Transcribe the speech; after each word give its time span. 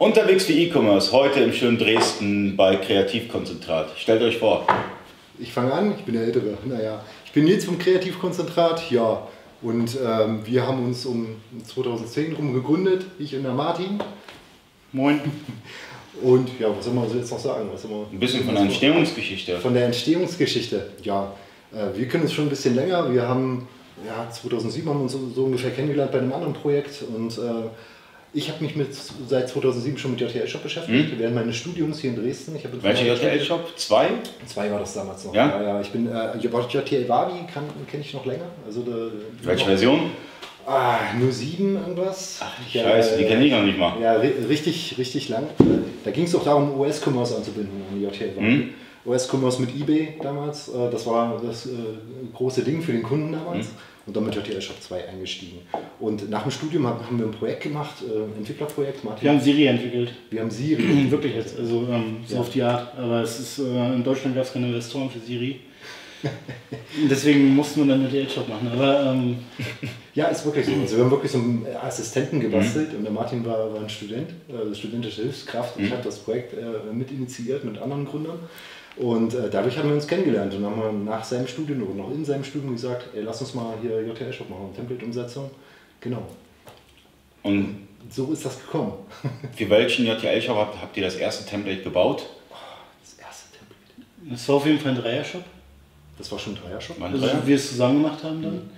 Unterwegs 0.00 0.46
für 0.46 0.54
E-Commerce, 0.54 1.12
heute 1.12 1.40
im 1.40 1.52
schönen 1.52 1.76
Dresden 1.76 2.56
bei 2.56 2.76
Kreativkonzentrat. 2.76 3.90
Stellt 3.98 4.22
euch 4.22 4.38
vor. 4.38 4.66
Ich 5.38 5.52
fange 5.52 5.74
an, 5.74 5.92
ich 5.94 6.06
bin 6.06 6.14
der 6.14 6.24
Ältere. 6.24 6.56
Naja, 6.64 7.04
ich 7.26 7.32
bin 7.32 7.44
Nils 7.44 7.66
vom 7.66 7.78
Kreativkonzentrat, 7.78 8.90
ja. 8.90 9.28
Und 9.60 9.98
ähm, 10.02 10.40
wir 10.46 10.66
haben 10.66 10.86
uns 10.86 11.04
um 11.04 11.36
2010 11.66 12.32
rum 12.32 12.54
gegründet, 12.54 13.04
ich 13.18 13.36
und 13.36 13.42
der 13.42 13.52
Martin. 13.52 14.02
Moin. 14.92 15.20
Und 16.22 16.48
ja, 16.58 16.74
was 16.74 16.86
soll 16.86 16.94
man 16.94 17.04
jetzt 17.14 17.30
noch 17.30 17.38
sagen? 17.38 17.68
Was 17.70 17.82
soll 17.82 17.90
man, 17.90 18.06
Ein 18.10 18.18
bisschen 18.18 18.44
von 18.44 18.54
der 18.54 18.64
Entstehungsgeschichte. 18.64 19.58
Von 19.58 19.74
der 19.74 19.84
Entstehungsgeschichte, 19.84 20.92
ja. 21.02 21.34
Äh, 21.74 21.98
wir 21.98 22.08
kennen 22.08 22.22
uns 22.22 22.32
schon 22.32 22.46
ein 22.46 22.50
bisschen 22.50 22.74
länger. 22.74 23.12
Wir 23.12 23.28
haben, 23.28 23.68
ja, 24.06 24.30
2007 24.30 24.88
haben 24.88 24.96
wir 24.96 25.02
uns 25.02 25.12
so, 25.12 25.30
so 25.34 25.44
ungefähr 25.44 25.72
kennengelernt 25.72 26.10
bei 26.10 26.20
einem 26.20 26.32
anderen 26.32 26.54
Projekt. 26.54 27.02
Und 27.02 27.36
äh, 27.36 27.68
ich 28.32 28.48
habe 28.48 28.62
mich 28.62 28.76
mit, 28.76 28.88
seit 29.28 29.48
2007 29.48 29.98
schon 29.98 30.12
mit 30.12 30.20
JTL-Shop 30.20 30.62
beschäftigt, 30.62 31.18
während 31.18 31.34
meines 31.34 31.56
Studiums 31.56 32.00
hier 32.00 32.10
in 32.10 32.16
Dresden. 32.16 32.54
Ich 32.56 32.64
habe 32.64 32.76
in 32.76 32.82
Welcher 32.82 33.06
JTL-Shop? 33.06 33.76
Zwei? 33.76 34.08
Zwei 34.46 34.70
war 34.70 34.78
das 34.78 34.94
damals 34.94 35.24
noch. 35.24 35.34
Ja? 35.34 35.48
ja, 35.48 35.62
ja. 35.62 35.80
Ich 35.80 35.90
bin, 35.90 36.06
äh, 36.06 36.36
JTL 36.38 37.08
Wabi 37.08 37.32
kenne 37.50 38.02
ich 38.02 38.14
noch 38.14 38.24
länger. 38.24 38.46
Also 38.64 38.82
der, 38.82 39.10
Welche 39.42 39.66
Version? 39.66 40.10
Ah, 40.66 40.98
nur 41.18 41.32
sieben 41.32 41.76
irgendwas. 41.76 42.38
Ach, 42.40 42.52
Scheiße, 42.70 43.16
die 43.16 43.24
kenne 43.24 43.44
ich 43.44 43.52
noch 43.52 43.62
nicht 43.62 43.78
mal. 43.78 44.00
Ja, 44.00 44.12
ri 44.12 44.28
richtig, 44.48 44.96
richtig 44.98 45.28
lang. 45.28 45.44
Da 46.04 46.10
ging 46.10 46.24
es 46.24 46.32
doch 46.32 46.44
darum, 46.44 46.78
US-Commerce 46.78 47.36
anzubinden 47.36 47.82
an 47.90 48.00
JTL 48.00 48.36
Wabi. 48.36 48.46
Mhm. 48.46 48.70
US-Commerce 49.06 49.60
mit 49.60 49.74
eBay 49.74 50.14
damals, 50.22 50.68
äh, 50.68 50.90
das 50.90 51.06
war 51.06 51.40
das 51.44 51.66
äh, 51.66 51.70
große 52.34 52.62
Ding 52.62 52.82
für 52.82 52.92
den 52.92 53.02
Kunden 53.02 53.32
damals. 53.32 53.68
Mhm. 53.68 53.76
Und 54.10 54.16
dann 54.16 54.24
mit 54.26 54.34
JTL 54.34 54.60
Shop 54.60 54.74
2 54.82 55.06
eingestiegen. 55.08 55.58
Und 56.00 56.28
nach 56.28 56.42
dem 56.42 56.50
Studium 56.50 56.84
haben 56.84 57.16
wir 57.16 57.26
ein 57.26 57.30
Projekt 57.30 57.62
gemacht, 57.62 57.94
äh, 58.02 58.36
Entwicklerprojekt. 58.38 59.04
Martin. 59.04 59.22
Wir 59.22 59.30
haben 59.30 59.40
Siri 59.40 59.66
entwickelt. 59.66 60.10
wir 60.30 60.40
haben 60.40 60.50
Siri. 60.50 60.82
Wirklich 61.12 61.36
jetzt, 61.36 61.56
also 61.56 61.86
ähm, 61.88 62.16
so 62.26 62.34
Ja. 62.34 62.40
auf 62.40 62.50
die 62.50 62.60
Art. 62.60 62.98
Aber 62.98 63.22
es 63.22 63.38
ist, 63.38 63.60
äh, 63.60 63.94
in 63.94 64.02
Deutschland 64.02 64.34
gab 64.34 64.42
es 64.46 64.52
keine 64.52 64.66
Investoren 64.66 65.08
für 65.08 65.20
Siri. 65.20 65.60
Deswegen 67.08 67.54
mussten 67.54 67.82
wir 67.86 67.94
dann 67.94 68.00
einen 68.02 68.10
DL-Shop 68.10 68.48
machen. 68.48 68.68
Aber 68.72 69.12
ähm, 69.12 69.36
Ja, 70.16 70.26
ist 70.26 70.44
wirklich 70.44 70.66
so. 70.66 70.72
Also 70.72 70.96
wir 70.96 71.04
haben 71.04 71.10
wirklich 71.12 71.30
so 71.30 71.38
einen 71.38 71.64
Assistenten 71.80 72.38
Mhm. 72.38 72.42
gebastelt 72.42 72.92
und 72.92 73.04
der 73.04 73.12
Martin 73.12 73.44
war, 73.46 73.72
war 73.72 73.80
ein 73.80 73.88
Student, 73.88 74.30
äh, 74.48 74.74
studentische 74.74 75.22
Hilfskraft. 75.22 75.78
Mhm. 75.78 75.84
Ich 75.84 75.92
habe 75.92 76.02
das 76.02 76.18
Projekt 76.18 76.54
äh, 76.54 76.92
mit 76.92 77.12
initiiert 77.12 77.64
mit 77.64 77.78
anderen 77.80 78.04
Gründern. 78.06 78.40
Und 79.00 79.32
äh, 79.32 79.48
dadurch 79.50 79.78
haben 79.78 79.88
wir 79.88 79.94
uns 79.94 80.06
kennengelernt 80.06 80.52
und 80.52 80.62
haben 80.62 80.76
wir 80.78 80.92
nach 80.92 81.24
seinem 81.24 81.46
Studium 81.46 81.82
oder 81.84 81.94
noch 81.94 82.10
in 82.10 82.22
seinem 82.22 82.44
Studium 82.44 82.74
gesagt, 82.74 83.08
ey, 83.14 83.22
lass 83.22 83.40
uns 83.40 83.54
mal 83.54 83.74
hier 83.80 84.02
JTL-Shop 84.02 84.50
machen, 84.50 84.74
Template-Umsetzung. 84.76 85.50
Genau. 86.02 86.22
Und 87.42 87.88
So 88.10 88.30
ist 88.30 88.44
das 88.44 88.60
gekommen. 88.60 88.92
für 89.56 89.70
welchen 89.70 90.04
JTL-Shop 90.04 90.54
habt, 90.54 90.82
habt 90.82 90.96
ihr 90.98 91.02
das 91.02 91.16
erste 91.16 91.48
Template 91.48 91.82
gebaut? 91.82 92.26
Das 93.00 93.14
erste 93.14 93.46
Template. 93.56 94.34
es 94.34 94.46
war 94.46 94.56
auf 94.56 94.66
jeden 94.66 94.78
Fall 94.78 94.92
ein 94.92 94.98
Dreier-Shop. 94.98 95.44
Das 96.18 96.30
war 96.30 96.38
schon 96.38 96.52
ein 96.52 96.58
Dreier-Shop. 96.62 97.00
Also 97.00 97.26
Dreier? 97.26 97.46
wir 97.46 97.56
es 97.56 97.70
zusammen 97.70 98.02
gemacht 98.02 98.22
haben 98.22 98.42
dann. 98.42 98.70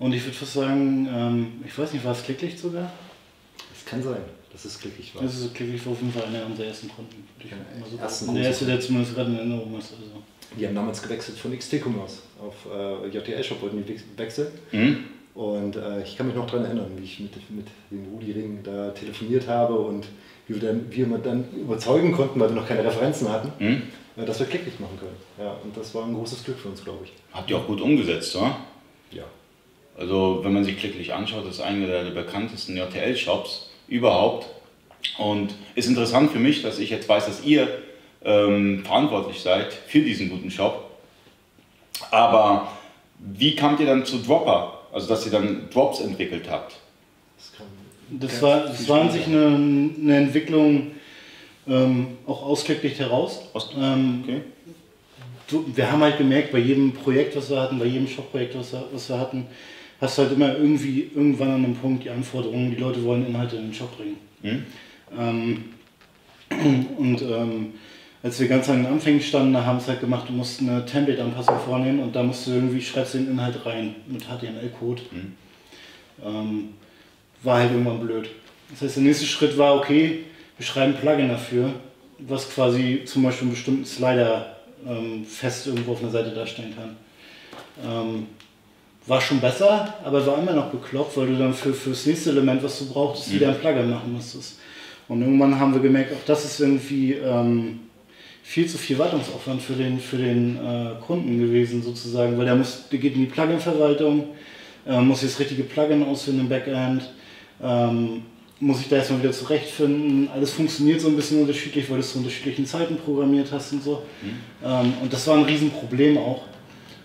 Und 0.00 0.12
ich 0.12 0.24
würde 0.24 0.36
fast 0.36 0.54
sagen, 0.54 1.08
ähm, 1.08 1.64
ich 1.64 1.78
weiß 1.78 1.92
nicht, 1.92 2.04
war 2.04 2.12
es 2.12 2.24
Klicklicht 2.24 2.58
sogar? 2.58 2.90
Das 3.72 3.84
kann 3.84 4.02
sein, 4.02 4.22
dass 4.62 4.72
es 4.72 4.80
glücklich 4.80 5.14
war. 5.14 5.22
Also 5.22 5.48
Klicklicht 5.50 5.86
war 5.86 5.92
auf 5.92 6.00
jeden 6.00 6.12
Fall 6.12 6.24
einer 6.24 6.44
unserer 6.44 6.66
ersten 6.66 6.88
Kunden. 6.88 7.28
Ja, 7.48 7.56
so 7.88 7.96
ersten. 7.96 8.34
Der 8.34 8.44
erste, 8.44 8.64
der 8.66 8.80
zumindest 8.80 9.14
gerade 9.14 9.30
in 9.30 9.36
Erinnerung 9.38 9.78
ist. 9.78 9.92
Also. 9.92 10.22
Die 10.58 10.66
haben 10.66 10.74
damals 10.74 11.00
gewechselt 11.00 11.38
von 11.38 11.56
XT-Commerce 11.56 12.18
auf 12.40 12.54
äh, 12.66 13.06
JTL-Shop, 13.06 13.62
wollten 13.62 13.84
die 13.86 14.00
wechseln. 14.16 14.48
Hm? 14.70 15.04
Und 15.34 15.76
äh, 15.76 16.02
ich 16.02 16.16
kann 16.16 16.26
mich 16.26 16.34
noch 16.34 16.46
daran 16.46 16.64
erinnern, 16.64 16.90
wie 16.96 17.04
ich 17.04 17.20
mit, 17.20 17.32
mit 17.50 17.66
dem 17.92 18.06
Rudi 18.12 18.32
Ring 18.32 18.58
da 18.64 18.90
telefoniert 18.90 19.46
habe 19.46 19.74
und 19.74 20.06
wie 20.48 20.54
wir, 20.60 20.68
dann, 20.68 20.86
wie 20.90 21.08
wir 21.08 21.18
dann 21.18 21.44
überzeugen 21.52 22.10
konnten, 22.12 22.40
weil 22.40 22.48
wir 22.48 22.56
noch 22.56 22.66
keine 22.66 22.82
Referenzen 22.84 23.28
hatten, 23.28 23.52
Hm? 23.58 23.82
äh, 24.16 24.24
dass 24.24 24.40
wir 24.40 24.46
klicklich 24.46 24.80
machen 24.80 24.98
können. 24.98 25.16
Ja, 25.38 25.52
und 25.62 25.76
das 25.76 25.94
war 25.94 26.04
ein 26.04 26.14
großes 26.14 26.42
Glück 26.42 26.58
für 26.58 26.68
uns, 26.68 26.82
glaube 26.82 27.04
ich. 27.04 27.12
Habt 27.32 27.48
ihr 27.48 27.58
auch 27.58 27.66
gut 27.68 27.80
umgesetzt, 27.80 28.34
oder? 28.34 28.56
Ja. 29.12 29.24
Also 29.96 30.40
wenn 30.42 30.52
man 30.52 30.64
sich 30.64 30.76
klicklich 30.78 31.14
anschaut, 31.14 31.46
das 31.46 31.56
ist 31.56 31.60
einer 31.60 31.86
der 31.86 32.10
bekanntesten 32.10 32.76
JTL-Shops 32.76 33.67
überhaupt. 33.88 34.46
Und 35.18 35.54
ist 35.74 35.88
interessant 35.88 36.30
für 36.32 36.38
mich, 36.38 36.62
dass 36.62 36.78
ich 36.78 36.90
jetzt 36.90 37.08
weiß, 37.08 37.26
dass 37.26 37.44
ihr 37.44 37.68
ähm, 38.24 38.84
verantwortlich 38.84 39.40
seid 39.40 39.72
für 39.72 40.00
diesen 40.00 40.28
guten 40.30 40.50
Shop. 40.50 40.90
Aber 42.10 42.68
wie 43.18 43.54
kamt 43.56 43.80
ihr 43.80 43.86
dann 43.86 44.04
zu 44.04 44.18
Dropper? 44.18 44.74
Also 44.92 45.08
dass 45.08 45.24
ihr 45.26 45.32
dann 45.32 45.68
Drops 45.70 46.00
entwickelt 46.00 46.48
habt? 46.50 46.76
Das 48.10 48.40
war, 48.40 48.60
das 48.60 48.88
war 48.88 49.02
an 49.02 49.10
sich 49.10 49.26
eine, 49.26 49.46
eine 50.00 50.16
Entwicklung 50.16 50.92
ähm, 51.68 52.16
auch 52.26 52.42
aus 52.42 52.64
Klicklicht 52.64 52.98
heraus. 52.98 53.42
Aus- 53.52 53.70
Ähm, 53.78 54.24
Okay. 54.24 54.40
wir 55.74 55.90
haben 55.92 56.02
halt 56.02 56.18
gemerkt, 56.18 56.52
bei 56.52 56.58
jedem 56.58 56.92
Projekt, 56.92 57.36
was 57.36 57.50
wir 57.50 57.60
hatten, 57.60 57.78
bei 57.78 57.84
jedem 57.86 58.06
Shop-Projekt, 58.08 58.56
was 58.58 58.74
was 58.92 59.08
wir 59.08 59.18
hatten, 59.18 59.46
hast 60.00 60.18
du 60.18 60.22
halt 60.22 60.32
immer 60.32 60.56
irgendwie 60.56 61.10
irgendwann 61.14 61.50
an 61.50 61.64
einem 61.64 61.74
Punkt 61.74 62.04
die 62.04 62.10
Anforderungen, 62.10 62.70
die 62.70 62.76
Leute 62.76 63.02
wollen 63.04 63.26
Inhalte 63.26 63.56
in 63.56 63.64
den 63.64 63.74
Shop 63.74 63.96
bringen. 63.96 64.16
Hm? 64.42 64.64
Ähm, 65.18 65.64
und 66.98 67.22
ähm, 67.22 67.74
als 68.22 68.40
wir 68.40 68.48
ganz 68.48 68.68
an 68.68 68.82
den 68.82 68.92
Anfängen 68.92 69.20
standen, 69.20 69.52
da 69.52 69.64
haben 69.64 69.78
es 69.78 69.88
halt 69.88 70.00
gemacht, 70.00 70.28
du 70.28 70.32
musst 70.32 70.60
eine 70.60 70.84
Template-Anpassung 70.84 71.58
vornehmen 71.60 72.00
und 72.00 72.14
da 72.14 72.22
musst 72.22 72.46
du 72.46 72.52
irgendwie, 72.52 72.80
schreibst 72.80 73.14
den 73.14 73.30
Inhalt 73.30 73.64
rein 73.64 73.94
mit 74.06 74.24
HTML-Code. 74.24 75.02
Mhm. 75.10 75.32
Ähm, 76.24 76.68
war 77.42 77.58
halt 77.58 77.70
irgendwann 77.70 78.00
blöd. 78.00 78.28
Das 78.70 78.82
heißt, 78.82 78.96
der 78.96 79.04
nächste 79.04 79.24
Schritt 79.24 79.56
war, 79.56 79.76
okay, 79.76 80.24
wir 80.56 80.66
schreiben 80.66 80.94
ein 80.94 81.00
Plugin 81.00 81.28
dafür, 81.28 81.72
was 82.18 82.50
quasi 82.50 83.02
zum 83.04 83.22
Beispiel 83.22 83.46
einen 83.46 83.54
bestimmten 83.54 83.84
Slider 83.84 84.56
ähm, 84.86 85.24
fest 85.24 85.68
irgendwo 85.68 85.92
auf 85.92 86.02
einer 86.02 86.10
Seite 86.10 86.30
darstellen 86.30 86.74
kann. 86.74 86.96
War 89.08 89.20
schon 89.20 89.40
besser, 89.40 89.94
aber 90.04 90.24
war 90.26 90.38
immer 90.38 90.52
noch 90.52 90.70
bekloppt, 90.70 91.16
weil 91.16 91.28
du 91.28 91.38
dann 91.38 91.54
für, 91.54 91.72
für 91.72 91.90
das 91.90 92.04
nächste 92.04 92.30
Element, 92.30 92.62
was 92.62 92.78
du 92.78 92.92
brauchtest, 92.92 93.32
wieder 93.32 93.48
ein 93.48 93.58
Plugin 93.58 93.88
machen 93.88 94.12
musstest. 94.12 94.58
Und 95.08 95.22
irgendwann 95.22 95.58
haben 95.58 95.72
wir 95.72 95.80
gemerkt, 95.80 96.12
auch 96.12 96.26
das 96.26 96.44
ist 96.44 96.60
irgendwie 96.60 97.14
ähm, 97.14 97.80
viel 98.42 98.66
zu 98.66 98.76
viel 98.76 98.98
Wartungsaufwand 98.98 99.62
für 99.62 99.72
den, 99.72 99.98
für 99.98 100.18
den 100.18 100.56
äh, 100.56 100.90
Kunden 101.06 101.38
gewesen, 101.38 101.82
sozusagen, 101.82 102.36
weil 102.36 102.44
der, 102.44 102.56
muss, 102.56 102.88
der 102.90 102.98
geht 102.98 103.14
in 103.14 103.20
die 103.20 103.26
Plugin-Verwaltung, 103.26 104.28
äh, 104.86 105.00
muss 105.00 105.22
das 105.22 105.38
richtige 105.38 105.62
Plugin 105.62 106.04
ausfinden 106.04 106.40
im 106.40 106.48
Backend, 106.50 107.10
ähm, 107.62 108.22
muss 108.60 108.78
sich 108.78 108.88
da 108.88 108.96
erstmal 108.96 109.22
wieder 109.22 109.32
zurechtfinden. 109.32 110.28
Alles 110.34 110.52
funktioniert 110.52 111.00
so 111.00 111.08
ein 111.08 111.16
bisschen 111.16 111.40
unterschiedlich, 111.40 111.88
weil 111.88 111.96
du 111.96 112.00
es 112.02 112.12
zu 112.12 112.18
unterschiedlichen 112.18 112.66
Zeiten 112.66 112.96
programmiert 112.96 113.48
hast 113.52 113.72
und 113.72 113.82
so. 113.82 114.02
Ähm, 114.64 114.92
und 115.00 115.10
das 115.10 115.26
war 115.26 115.36
ein 115.36 115.44
Riesenproblem 115.44 116.18
auch. 116.18 116.42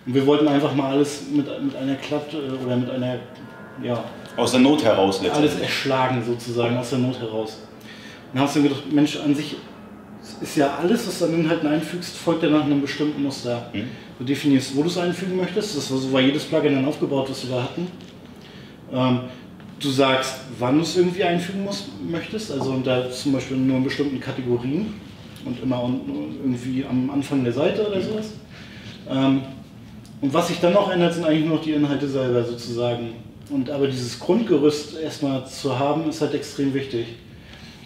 Und 0.06 0.14
wir 0.14 0.26
wollten 0.26 0.48
einfach 0.48 0.74
mal 0.76 0.92
alles 0.92 1.24
mit, 1.32 1.46
mit 1.64 1.76
einer 1.76 1.96
Klappe 1.96 2.38
äh, 2.38 2.66
oder 2.66 2.76
mit 2.76 2.90
einer, 2.90 3.18
ja, 3.82 4.04
Aus 4.36 4.52
der 4.52 4.60
Not 4.60 4.84
heraus 4.84 5.20
alles 5.20 5.34
letztendlich. 5.34 5.62
erschlagen 5.62 6.24
sozusagen, 6.26 6.78
aus 6.78 6.90
der 6.90 7.00
Not 7.00 7.20
heraus. 7.20 7.60
Und 8.34 8.40
hast 8.40 8.56
dann 8.56 8.64
gedacht, 8.64 8.92
Mensch, 8.92 9.18
an 9.18 9.34
sich 9.36 9.56
ist 10.42 10.58
ja 10.58 10.78
alles, 10.82 11.08
was 11.08 11.20
du 11.20 11.26
an 11.26 11.34
Inhalten 11.34 11.68
einfügst, 11.68 12.18
folgt 12.18 12.44
ja 12.44 12.50
nach 12.50 12.64
einem 12.64 12.82
bestimmten 12.82 13.24
Muster. 13.24 13.70
Mhm. 13.74 13.88
Du 14.20 14.26
definierst, 14.26 14.76
wo 14.76 14.82
du 14.82 14.88
es 14.88 14.98
einfügen 14.98 15.38
möchtest, 15.38 15.78
das 15.78 15.92
war, 15.92 15.98
so 15.98 16.12
war 16.12 16.22
jedes 16.22 16.44
Plugin 16.44 16.76
dann 16.76 16.86
aufgebaut, 16.86 17.30
was 17.30 17.48
wir 17.48 17.62
hatten. 17.62 17.88
Ähm, 18.92 19.20
du 19.80 19.90
sagst, 19.90 20.36
wann 20.60 20.78
du 20.78 20.84
es 20.84 20.98
irgendwie 20.98 21.24
einfügen 21.24 21.64
musst, 21.64 21.88
möchtest, 22.04 22.52
also 22.52 22.72
und 22.72 22.86
da 22.88 23.10
zum 23.10 23.34
Beispiel 23.34 23.58
nur 23.58 23.78
in 23.78 23.84
bestimmten 23.84 24.20
Kategorien 24.20 24.94
und 25.46 25.62
immer 25.62 25.90
irgendwie 26.44 26.86
am 26.90 27.10
Anfang 27.10 27.44
der 27.44 27.54
Seite 27.54 27.88
oder 27.88 28.02
sowas. 28.02 28.34
Ähm, 29.10 29.42
und 30.24 30.34
was 30.34 30.48
sich 30.48 30.62
dann 30.62 30.72
noch 30.72 30.90
ändert, 30.90 31.14
sind 31.14 31.26
eigentlich 31.26 31.46
nur 31.46 31.58
noch 31.58 31.64
die 31.64 31.74
Inhalte 31.74 32.08
selber 32.08 32.46
sozusagen. 32.46 33.14
Und 33.50 33.70
aber 33.70 33.88
dieses 33.88 34.18
Grundgerüst 34.18 34.98
erstmal 34.98 35.46
zu 35.46 35.78
haben, 35.78 36.08
ist 36.08 36.22
halt 36.22 36.34
extrem 36.34 36.74
wichtig. 36.74 37.08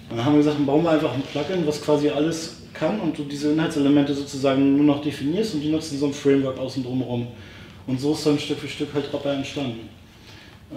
Und 0.08 0.18
dann 0.18 0.26
haben 0.26 0.34
wir 0.34 0.38
gesagt, 0.38 0.60
dann 0.60 0.68
bauen 0.68 0.84
wir 0.84 0.92
einfach 0.92 1.12
ein 1.16 1.24
Plugin, 1.24 1.66
was 1.66 1.82
quasi 1.82 2.10
alles 2.10 2.58
kann 2.76 3.00
und 3.00 3.18
du 3.18 3.24
diese 3.24 3.54
Inhaltselemente 3.54 4.14
sozusagen 4.14 4.78
nur 4.78 4.86
noch 4.86 5.02
definierst 5.02 5.56
und 5.56 5.62
die 5.62 5.72
nutzen 5.72 5.98
so 5.98 6.06
ein 6.06 6.14
Framework 6.14 6.60
außen 6.60 6.84
drum 6.84 7.02
rum. 7.02 7.28
Und 7.88 8.00
so 8.00 8.14
ist 8.14 8.24
dann 8.24 8.38
Stück 8.38 8.60
für 8.60 8.68
Stück 8.68 8.94
halt 8.94 9.12
Dropper 9.12 9.34
entstanden. 9.34 9.90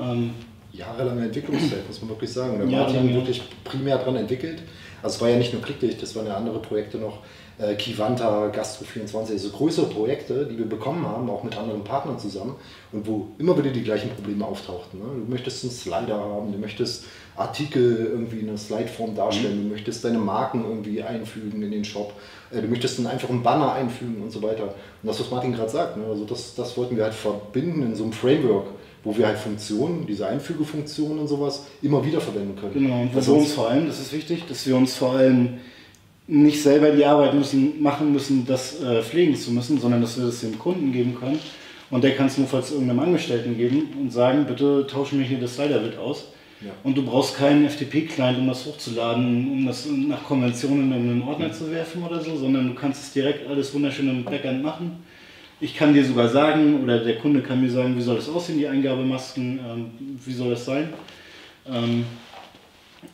Ähm, 0.01 0.31
Jahrelange 0.73 1.27
Entwicklungszeit, 1.27 1.87
muss 1.87 2.01
man 2.01 2.09
wirklich 2.09 2.33
sagen. 2.33 2.57
Der 2.59 2.69
Ja, 2.69 2.85
Martin 2.85 3.15
wirklich 3.15 3.43
primär 3.65 3.99
daran 3.99 4.17
entwickelt. 4.17 4.63
Also 5.03 5.17
es 5.17 5.21
war 5.21 5.29
ja 5.29 5.37
nicht 5.37 5.53
nur 5.53 5.61
Klicklicht, 5.61 6.01
das 6.01 6.17
waren 6.17 6.27
ja 6.27 6.37
andere 6.37 6.59
Projekte 6.59 6.97
noch. 6.97 7.19
Äh, 7.61 7.75
Kivanta, 7.75 8.47
Gastro24, 8.47 9.33
also 9.33 9.51
größere 9.51 9.87
Projekte, 9.87 10.47
die 10.47 10.57
wir 10.57 10.67
bekommen 10.67 11.07
haben, 11.07 11.29
auch 11.29 11.45
mit 11.45 11.59
anderen 11.59 11.85
Partnern 11.85 12.19
zusammen 12.19 12.55
und 12.91 13.07
wo 13.07 13.29
immer 13.39 13.59
wieder 13.59 13.71
die 13.71 13.83
gleichen 13.83 14.09
Probleme 14.11 14.47
auftauchten. 14.47 14.99
Ne? 14.99 15.05
Du 15.27 15.31
möchtest 15.31 15.65
einen 15.65 15.71
Slider 15.71 16.19
haben, 16.19 16.53
du 16.53 16.59
möchtest 16.59 17.05
Artikel 17.37 18.09
irgendwie 18.13 18.39
in 18.39 18.49
einer 18.49 18.57
Slideform 18.57 19.15
darstellen, 19.15 19.65
du 19.65 19.75
möchtest 19.75 20.03
deine 20.05 20.19
Marken 20.19 20.65
irgendwie 20.65 21.03
einfügen 21.03 21.63
in 21.63 21.71
den 21.71 21.85
Shop, 21.85 22.15
äh, 22.51 22.63
du 22.63 22.69
möchtest 22.69 22.99
einen 22.99 23.09
einfachen 23.09 23.43
Banner 23.43 23.73
einfügen 23.73 24.23
und 24.23 24.31
so 24.31 24.43
weiter. 24.43 24.65
Und 25.03 25.09
das, 25.09 25.21
was 25.21 25.31
Martin 25.31 25.53
gerade 25.53 25.71
sagt, 25.71 25.99
ne? 25.99 26.05
also 26.07 26.25
das, 26.25 26.55
das 26.55 26.79
wollten 26.79 26.97
wir 26.97 27.05
halt 27.05 27.15
verbinden 27.15 27.83
in 27.83 27.95
so 27.95 28.05
einem 28.05 28.15
Framework, 28.15 28.69
wo 29.05 29.15
wir 29.19 29.27
halt 29.27 29.37
Funktionen, 29.39 30.07
diese 30.07 30.27
Einfügefunktionen 30.27 31.19
und 31.19 31.29
sowas 31.29 31.67
immer 31.83 32.03
wieder 32.07 32.23
verwenden 32.23 32.59
können. 32.59 32.73
Genau, 32.73 33.03
und 33.03 33.23
für 33.23 33.33
uns 33.33 33.53
vor 33.53 33.69
allem, 33.69 33.87
das 33.87 34.01
ist 34.01 34.15
wichtig, 34.15 34.47
dass 34.49 34.67
wir 34.67 34.77
uns 34.77 34.95
vor 34.95 35.13
allem 35.13 35.59
nicht 36.31 36.63
selber 36.63 36.93
die 36.93 37.05
Arbeit 37.05 37.35
müssen, 37.35 37.83
machen 37.83 38.13
müssen, 38.13 38.47
das 38.47 38.81
äh, 38.81 39.03
pflegen 39.03 39.35
zu 39.35 39.51
müssen, 39.51 39.81
sondern 39.81 40.01
dass 40.01 40.17
wir 40.17 40.27
das 40.27 40.41
dem 40.41 40.59
Kunden 40.59 40.93
geben 40.93 41.17
können. 41.19 41.41
Und 41.91 42.05
der 42.05 42.15
kann 42.15 42.27
es 42.27 42.39
nur 42.39 42.47
falls 42.47 42.71
irgendeinem 42.71 43.01
Angestellten 43.01 43.57
geben 43.57 43.89
und 44.01 44.13
sagen, 44.13 44.47
bitte 44.47 44.87
tauschen 44.87 45.19
mir 45.19 45.25
hier 45.25 45.41
das 45.41 45.57
Slider-Bit 45.57 45.99
aus. 45.99 46.29
Ja. 46.61 46.71
Und 46.85 46.97
du 46.97 47.03
brauchst 47.03 47.37
keinen 47.37 47.69
FTP-Client, 47.69 48.39
um 48.39 48.47
das 48.47 48.65
hochzuladen, 48.65 49.51
um 49.51 49.67
das 49.67 49.87
nach 49.87 50.23
Konventionen 50.23 50.93
in 50.93 51.11
einen 51.11 51.23
Ordner 51.23 51.53
zu 51.53 51.71
werfen 51.73 52.05
oder 52.05 52.21
so, 52.21 52.37
sondern 52.37 52.69
du 52.69 52.75
kannst 52.75 53.03
es 53.03 53.13
direkt 53.13 53.49
alles 53.49 53.75
wunderschön 53.75 54.09
im 54.09 54.25
Backend 54.25 54.63
machen. 54.63 55.03
Ich 55.61 55.77
kann 55.77 55.95
dir 55.95 56.05
sogar 56.05 56.29
sagen, 56.29 56.85
oder 56.85 57.03
der 57.03 57.19
Kunde 57.19 57.41
kann 57.41 57.61
mir 57.61 57.71
sagen, 57.71 57.97
wie 57.97 58.03
soll 58.03 58.17
das 58.17 58.29
aussehen, 58.29 58.59
die 58.59 58.69
Eingabemasken, 58.69 59.59
ähm, 59.59 59.87
wie 60.25 60.33
soll 60.33 60.51
das 60.51 60.65
sein. 60.65 60.91
Ähm, 61.69 62.05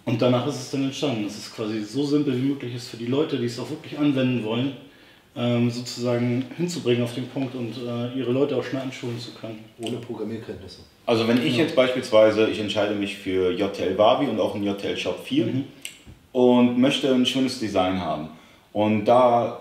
und 0.05 0.21
danach 0.23 0.47
ist 0.47 0.57
es 0.57 0.71
dann 0.71 0.85
entstanden. 0.85 1.25
Das 1.25 1.37
ist 1.37 1.55
quasi 1.55 1.83
so 1.83 2.05
simpel 2.05 2.37
wie 2.37 2.47
möglich 2.47 2.75
ist 2.75 2.89
für 2.89 2.97
die 2.97 3.07
Leute, 3.07 3.39
die 3.39 3.47
es 3.47 3.59
auch 3.59 3.69
wirklich 3.71 3.99
anwenden 3.99 4.45
wollen, 4.45 4.73
ähm, 5.37 5.71
sozusagen 5.71 6.45
hinzubringen 6.57 7.03
auf 7.03 7.15
den 7.15 7.29
Punkt 7.29 7.55
und 7.55 7.75
äh, 7.77 8.19
ihre 8.19 8.33
Leute 8.33 8.57
auch 8.57 8.65
schnell 8.65 8.83
anschulen 8.83 9.19
zu 9.19 9.33
können. 9.33 9.65
Ohne 9.79 9.99
Programmierkenntnisse. 9.99 10.81
Also 11.05 11.29
wenn 11.29 11.45
ich 11.45 11.57
jetzt 11.57 11.77
beispielsweise, 11.77 12.49
ich 12.49 12.59
entscheide 12.59 12.95
mich 12.95 13.17
für 13.17 13.53
JTL 13.53 13.97
Wavi 13.97 14.27
und 14.27 14.41
auch 14.41 14.55
einen 14.55 14.65
JTL 14.65 14.97
Shop 14.97 15.25
4 15.25 15.47
mhm. 15.47 15.65
und 16.33 16.79
möchte 16.79 17.13
ein 17.13 17.27
schönes 17.27 17.61
Design 17.61 18.01
haben. 18.01 18.29
Und 18.73 19.05
da 19.05 19.61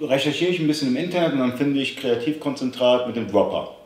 recherchiere 0.00 0.50
ich 0.50 0.60
ein 0.60 0.66
bisschen 0.66 0.88
im 0.88 0.96
Internet 0.96 1.32
und 1.32 1.38
dann 1.38 1.56
finde 1.56 1.80
ich 1.80 1.96
Kreativkonzentrat 1.96 3.06
mit 3.06 3.16
dem 3.16 3.28
Dropper. 3.28 3.76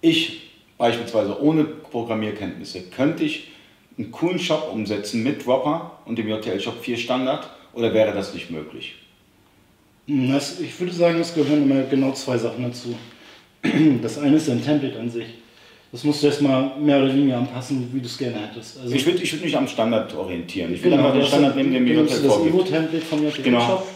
Ich 0.00 0.42
beispielsweise 0.78 1.40
ohne 1.40 1.64
Programmierkenntnisse 1.64 2.82
könnte 2.90 3.24
ich 3.24 3.48
einen 3.98 4.12
coolen 4.12 4.38
Shop 4.38 4.70
umsetzen 4.72 5.22
mit 5.22 5.44
Dropper 5.44 5.98
und 6.04 6.18
dem 6.18 6.28
JTL 6.28 6.60
Shop 6.60 6.80
4 6.80 6.96
Standard 6.96 7.48
oder 7.72 7.92
wäre 7.94 8.12
das 8.12 8.34
nicht 8.34 8.50
möglich? 8.50 8.96
Das, 10.06 10.60
ich 10.60 10.78
würde 10.78 10.92
sagen, 10.92 11.20
es 11.20 11.34
gehören 11.34 11.64
immer 11.64 11.82
genau 11.82 12.12
zwei 12.12 12.38
Sachen 12.38 12.64
dazu. 12.64 12.94
Das 14.02 14.18
eine 14.18 14.36
ist 14.36 14.48
ein 14.48 14.64
Template 14.64 14.98
an 14.98 15.10
sich. 15.10 15.26
Das 15.90 16.04
musst 16.04 16.22
du 16.22 16.26
erstmal 16.26 16.78
mehr 16.78 16.98
oder 16.98 17.08
weniger 17.08 17.38
anpassen, 17.38 17.88
wie 17.92 18.00
du 18.00 18.06
es 18.06 18.18
gerne 18.18 18.46
hättest. 18.46 18.78
Also 18.78 18.94
ich 18.94 19.06
würde 19.06 19.22
ich 19.22 19.32
würd 19.32 19.44
mich 19.44 19.56
am 19.56 19.66
Standard 19.66 20.14
orientieren. 20.14 20.74
Ich 20.74 20.82
würde 20.82 20.96
genau, 20.96 21.08
einfach 21.08 21.20
den 21.20 21.26
Standard 21.26 21.56
nehmen, 21.56 21.72
der 21.72 21.80
mir 21.80 21.94
JTL 22.02 22.22
das 22.22 22.38
Evo-Template 22.38 23.04
vom 23.04 23.24
JTL 23.24 23.42
genau. 23.42 23.60
Shop 23.66 23.86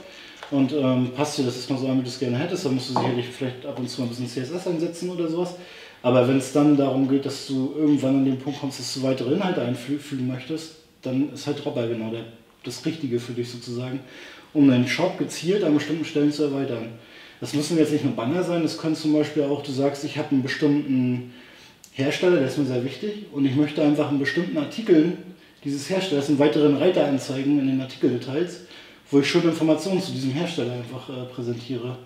und 0.51 0.73
ähm, 0.73 1.11
passt 1.15 1.39
dir 1.39 1.45
das 1.45 1.57
erstmal 1.57 1.79
so 1.79 1.89
an, 1.89 1.99
wie 1.99 2.03
du 2.03 2.09
es 2.09 2.19
gerne 2.19 2.39
hättest. 2.39 2.65
Dann 2.65 2.75
musst 2.75 2.91
du 2.91 2.95
sicherlich 2.95 3.27
vielleicht 3.27 3.67
ab 3.67 3.79
und 3.79 3.89
zu 3.89 4.03
ein 4.03 4.09
bisschen 4.09 4.27
CSS 4.27 4.67
einsetzen 4.67 5.11
oder 5.11 5.29
sowas. 5.29 5.55
Aber 6.03 6.27
wenn 6.29 6.39
es 6.39 6.53
dann 6.53 6.77
darum 6.77 7.09
geht, 7.09 7.27
dass 7.27 7.47
du 7.47 7.75
irgendwann 7.77 8.17
an 8.17 8.25
den 8.25 8.39
Punkt 8.39 8.61
kommst, 8.61 8.81
dass 8.81 8.95
du 8.95 9.03
weitere 9.03 9.35
Inhalte 9.35 9.63
einfügen 9.63 10.27
möchtest, 10.27 10.77
dann 11.03 11.33
ist 11.33 11.47
halt 11.47 11.63
Dropper 11.63 11.89
genau 11.89 12.11
der, 12.11 12.25
das 12.65 12.85
Richtige 12.87 13.21
für 13.21 13.33
dich 13.33 13.51
sozusagen, 13.51 14.01
um 14.55 14.69
deinen 14.69 14.89
Shop 14.89 15.19
gezielt 15.19 15.63
an 15.63 15.75
bestimmten 15.75 16.05
Stellen 16.05 16.33
zu 16.33 16.45
erweitern. 16.45 16.89
Das 17.41 17.55
müssen 17.55 17.79
jetzt 17.79 17.93
nicht 17.93 18.05
nur 18.05 18.15
Banner 18.15 18.43
sein, 18.43 18.63
das 18.63 18.79
können 18.79 18.95
zum 18.95 19.13
Beispiel 19.13 19.45
auch, 19.45 19.63
du 19.63 19.73
sagst, 19.73 20.05
ich 20.05 20.19
habe 20.19 20.31
einen 20.31 20.43
bestimmten 20.43 21.33
Hersteller, 21.93 22.37
der 22.37 22.49
ist 22.49 22.59
mir 22.59 22.67
sehr 22.67 22.85
wichtig 22.85 23.27
und 23.33 23.45
ich 23.45 23.55
möchte 23.55 23.83
einfach 23.83 24.11
in 24.11 24.19
bestimmten 24.19 24.59
Artikeln 24.59 25.19
dieses 25.65 25.89
Herstellers 25.91 26.29
einen 26.29 26.39
weiteren 26.39 26.77
Reiter 26.77 27.07
anzeigen 27.07 27.59
in 27.59 27.67
den 27.67 27.81
Artikeldetails, 27.81 28.63
wo 29.11 29.21
ich 29.21 29.29
schon 29.29 29.43
Informationen 29.43 30.01
zu 30.01 30.13
diesem 30.13 30.33
Hersteller 30.33 30.73
einfach 30.73 31.09
äh, 31.09 31.25
präsentiere. 31.27 31.97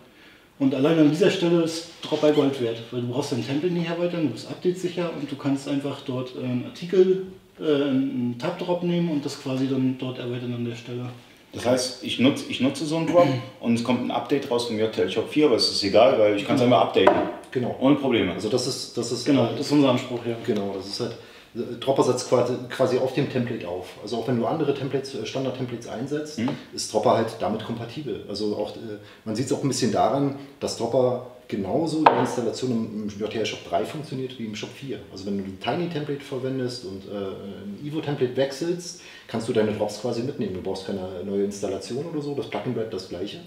Und 0.59 0.75
allein 0.75 0.99
an 0.99 1.11
dieser 1.11 1.31
Stelle 1.31 1.63
ist 1.63 1.89
Drop 2.03 2.21
bei 2.21 2.31
Gold 2.31 2.61
wert, 2.61 2.81
weil 2.91 3.01
du 3.01 3.09
brauchst 3.09 3.33
dein 3.33 3.45
Template 3.45 3.75
nicht 3.75 3.89
erweitern, 3.89 4.23
du 4.23 4.29
bist 4.31 4.49
update-sicher 4.49 5.11
und 5.21 5.31
du 5.31 5.37
kannst 5.37 5.69
einfach 5.69 6.01
dort 6.07 6.35
äh, 6.37 6.45
einen 6.45 6.65
Artikel, 6.67 7.27
äh, 7.59 7.65
einen 7.65 8.37
Tab-Drop 8.39 8.85
nehmen 8.85 9.11
und 9.11 9.25
das 9.25 9.43
quasi 9.43 9.69
dann 9.69 9.97
dort 9.99 10.19
erweitern 10.19 10.55
an 10.55 10.65
der 10.65 10.77
Stelle. 10.77 11.07
Das 11.53 11.67
heißt, 11.67 12.05
ich 12.05 12.19
nutze, 12.21 12.45
ich 12.49 12.61
nutze 12.61 12.85
so 12.85 12.97
einen 12.97 13.09
Drop 13.09 13.27
und 13.61 13.75
es 13.75 13.83
kommt 13.83 14.05
ein 14.05 14.11
Update 14.13 14.49
raus 14.51 14.67
vom 14.67 14.79
JTL 14.79 15.11
Shop 15.11 15.29
4, 15.29 15.47
aber 15.47 15.57
es 15.57 15.71
ist 15.71 15.83
egal, 15.83 16.19
weil 16.19 16.37
ich 16.37 16.47
kann 16.47 16.55
es 16.55 16.63
genau. 16.63 16.77
einmal 16.77 16.89
updaten. 16.89 17.15
Genau. 17.51 17.77
Ohne 17.81 17.97
Probleme. 17.97 18.33
Also 18.33 18.49
das 18.49 18.67
ist, 18.67 18.97
das 18.97 19.11
ist 19.11 19.25
genau, 19.25 19.47
das 19.47 19.67
ist 19.67 19.73
unser 19.73 19.91
Anspruch, 19.91 20.21
ja. 20.27 20.37
Genau, 20.47 20.75
das 20.77 20.87
ist 20.87 21.01
halt 21.01 21.17
Dropper 21.55 22.03
setzt 22.03 22.29
quasi 22.29 22.99
auf 22.99 23.15
dem 23.15 23.31
Template 23.31 23.69
auf. 23.69 23.87
Also 24.03 24.17
auch 24.17 24.27
wenn 24.27 24.39
du 24.39 24.47
andere 24.47 24.75
Templates, 24.75 25.15
äh, 25.15 25.25
Standard-Templates 25.25 25.87
einsetzt, 25.87 26.39
mhm. 26.41 26.51
ist 26.73 26.93
Dropper 26.93 27.17
halt 27.17 27.37
damit 27.39 27.65
kompatibel. 27.65 28.25
Also 28.29 28.57
auch, 28.57 28.75
äh, 28.77 28.99
man 29.25 29.37
sieht 29.37 29.47
es 29.47 29.53
auch 29.53 29.63
ein 29.63 29.69
bisschen 29.69 29.93
daran, 29.93 30.37
dass 30.59 30.77
Dropper 30.77 31.27
genauso 31.47 32.03
die 32.03 32.19
Installation 32.19 32.71
im 32.71 33.09
JTL 33.09 33.47
Shop 33.47 33.61
3 33.69 33.85
funktioniert 33.85 34.37
wie 34.39 34.47
im 34.47 34.57
Shop 34.57 34.71
4. 34.71 34.99
Also 35.13 35.27
wenn 35.27 35.39
du 35.39 35.45
ein 35.45 35.61
Tiny 35.61 35.89
Template 35.89 36.23
verwendest 36.23 36.87
und 36.87 37.05
äh, 37.05 37.15
ein 37.15 37.87
Evo 37.87 38.01
Template 38.01 38.37
wechselst, 38.37 39.03
kannst 39.29 39.49
du 39.49 39.53
deine 39.53 39.73
Drops 39.73 40.01
quasi 40.01 40.23
mitnehmen. 40.23 40.55
Du 40.55 40.63
brauchst 40.63 40.87
keine 40.87 41.23
neue 41.25 41.45
Installation 41.45 42.07
oder 42.07 42.21
so, 42.21 42.35
das 42.35 42.49
Plugin 42.49 42.75
bleibt 42.75 42.93
das 42.93 43.11
gleiche. 43.11 43.41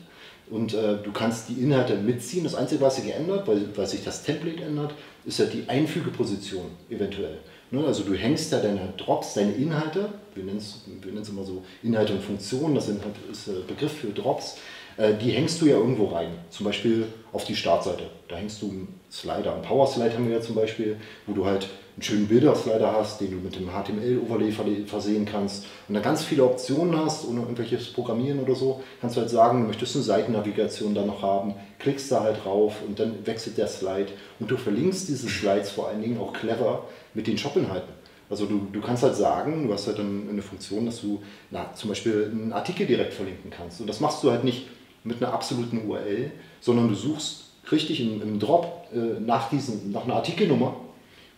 Und 0.49 0.73
äh, 0.73 0.97
du 1.03 1.11
kannst 1.11 1.49
die 1.49 1.61
Inhalte 1.61 1.95
mitziehen. 1.97 2.45
Das 2.45 2.55
Einzige, 2.55 2.79
was 2.79 2.95
sich 2.95 3.05
geändert, 3.05 3.47
weil, 3.47 3.67
weil 3.75 3.85
sich 3.85 4.03
das 4.05 4.23
Template 4.23 4.63
ändert, 4.63 4.93
ist 5.25 5.39
ja 5.39 5.45
die 5.45 5.65
Einfügeposition 5.67 6.67
eventuell. 6.89 7.39
Ne, 7.69 7.85
also 7.85 8.03
du 8.03 8.13
hängst 8.13 8.53
da 8.53 8.59
deine 8.59 8.93
Drops, 8.95 9.33
deine 9.33 9.51
Inhalte, 9.51 10.09
wir 10.35 10.43
nennen 10.43 10.57
es 10.57 10.83
wir 10.87 11.11
immer 11.11 11.43
so 11.43 11.63
Inhalte 11.83 12.13
und 12.13 12.23
Funktionen, 12.23 12.75
das 12.75 12.85
sind, 12.85 13.01
ist 13.29 13.47
der 13.47 13.53
Begriff 13.67 13.91
für 13.91 14.07
Drops, 14.07 14.57
äh, 14.97 15.13
die 15.13 15.31
hängst 15.31 15.61
du 15.61 15.65
ja 15.65 15.75
irgendwo 15.77 16.05
rein. 16.05 16.31
Zum 16.49 16.65
Beispiel 16.65 17.05
auf 17.33 17.43
die 17.43 17.55
Startseite. 17.55 18.09
Da 18.27 18.37
hängst 18.37 18.61
du 18.61 18.69
einen 18.69 18.99
Slider, 19.11 19.53
einen 19.53 19.63
Power 19.63 19.87
Slide 19.87 20.13
haben 20.13 20.27
wir 20.27 20.35
ja 20.35 20.41
zum 20.41 20.55
Beispiel, 20.55 20.97
wo 21.25 21.33
du 21.33 21.45
halt 21.45 21.67
einen 21.95 22.03
schönen 22.03 22.27
Bilder-Slider 22.27 22.93
hast, 22.93 23.21
den 23.21 23.31
du 23.31 23.37
mit 23.37 23.55
dem 23.55 23.69
HTML-Overlay 23.69 24.85
versehen 24.85 25.25
kannst 25.25 25.65
und 25.87 25.95
da 25.95 25.99
ganz 25.99 26.23
viele 26.23 26.43
Optionen 26.43 26.95
hast, 26.95 27.27
ohne 27.27 27.41
irgendwelches 27.41 27.91
Programmieren 27.91 28.39
oder 28.39 28.53
so, 28.53 28.83
kannst 29.01 29.15
du 29.15 29.21
halt 29.21 29.31
sagen, 29.31 29.61
du 29.61 29.67
möchtest 29.67 29.95
eine 29.95 30.03
Seitennavigation 30.03 30.93
da 30.93 31.03
noch 31.03 31.23
haben, 31.23 31.55
klickst 31.79 32.11
da 32.11 32.21
halt 32.21 32.43
drauf 32.43 32.75
und 32.87 32.99
dann 32.99 33.25
wechselt 33.25 33.57
der 33.57 33.67
Slide 33.67 34.09
und 34.39 34.51
du 34.51 34.57
verlinkst 34.57 35.09
diese 35.09 35.27
Slides 35.27 35.71
vor 35.71 35.87
allen 35.87 36.03
Dingen 36.03 36.19
auch 36.19 36.33
clever 36.33 36.83
mit 37.17 37.27
den 37.27 37.37
Shop-Inhalten. 37.37 37.93
Also 38.29 38.45
du, 38.45 38.67
du 38.71 38.79
kannst 38.79 39.03
halt 39.03 39.15
sagen, 39.15 39.67
du 39.67 39.73
hast 39.73 39.87
halt 39.87 39.99
eine 39.99 40.41
Funktion, 40.41 40.85
dass 40.85 41.01
du 41.01 41.21
na, 41.49 41.73
zum 41.73 41.89
Beispiel 41.89 42.29
einen 42.31 42.53
Artikel 42.53 42.85
direkt 42.85 43.13
verlinken 43.13 43.49
kannst. 43.49 43.81
Und 43.81 43.87
das 43.87 43.99
machst 43.99 44.23
du 44.23 44.31
halt 44.31 44.43
nicht 44.43 44.67
mit 45.03 45.21
einer 45.21 45.33
absoluten 45.33 45.87
URL, 45.87 46.31
sondern 46.59 46.89
du 46.89 46.93
suchst 46.93 47.45
richtig 47.71 48.01
im, 48.01 48.21
im 48.21 48.39
Drop 48.39 48.87
äh, 48.93 49.19
nach, 49.19 49.49
diesen, 49.49 49.91
nach 49.91 50.03
einer 50.03 50.15
Artikelnummer 50.15 50.75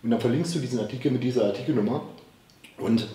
und 0.02 0.10
dann 0.10 0.20
verlinkst 0.20 0.54
du 0.54 0.58
diesen 0.58 0.80
Artikel 0.80 1.10
mit 1.10 1.22
dieser 1.22 1.44
Artikelnummer. 1.44 2.02
Und 2.78 3.06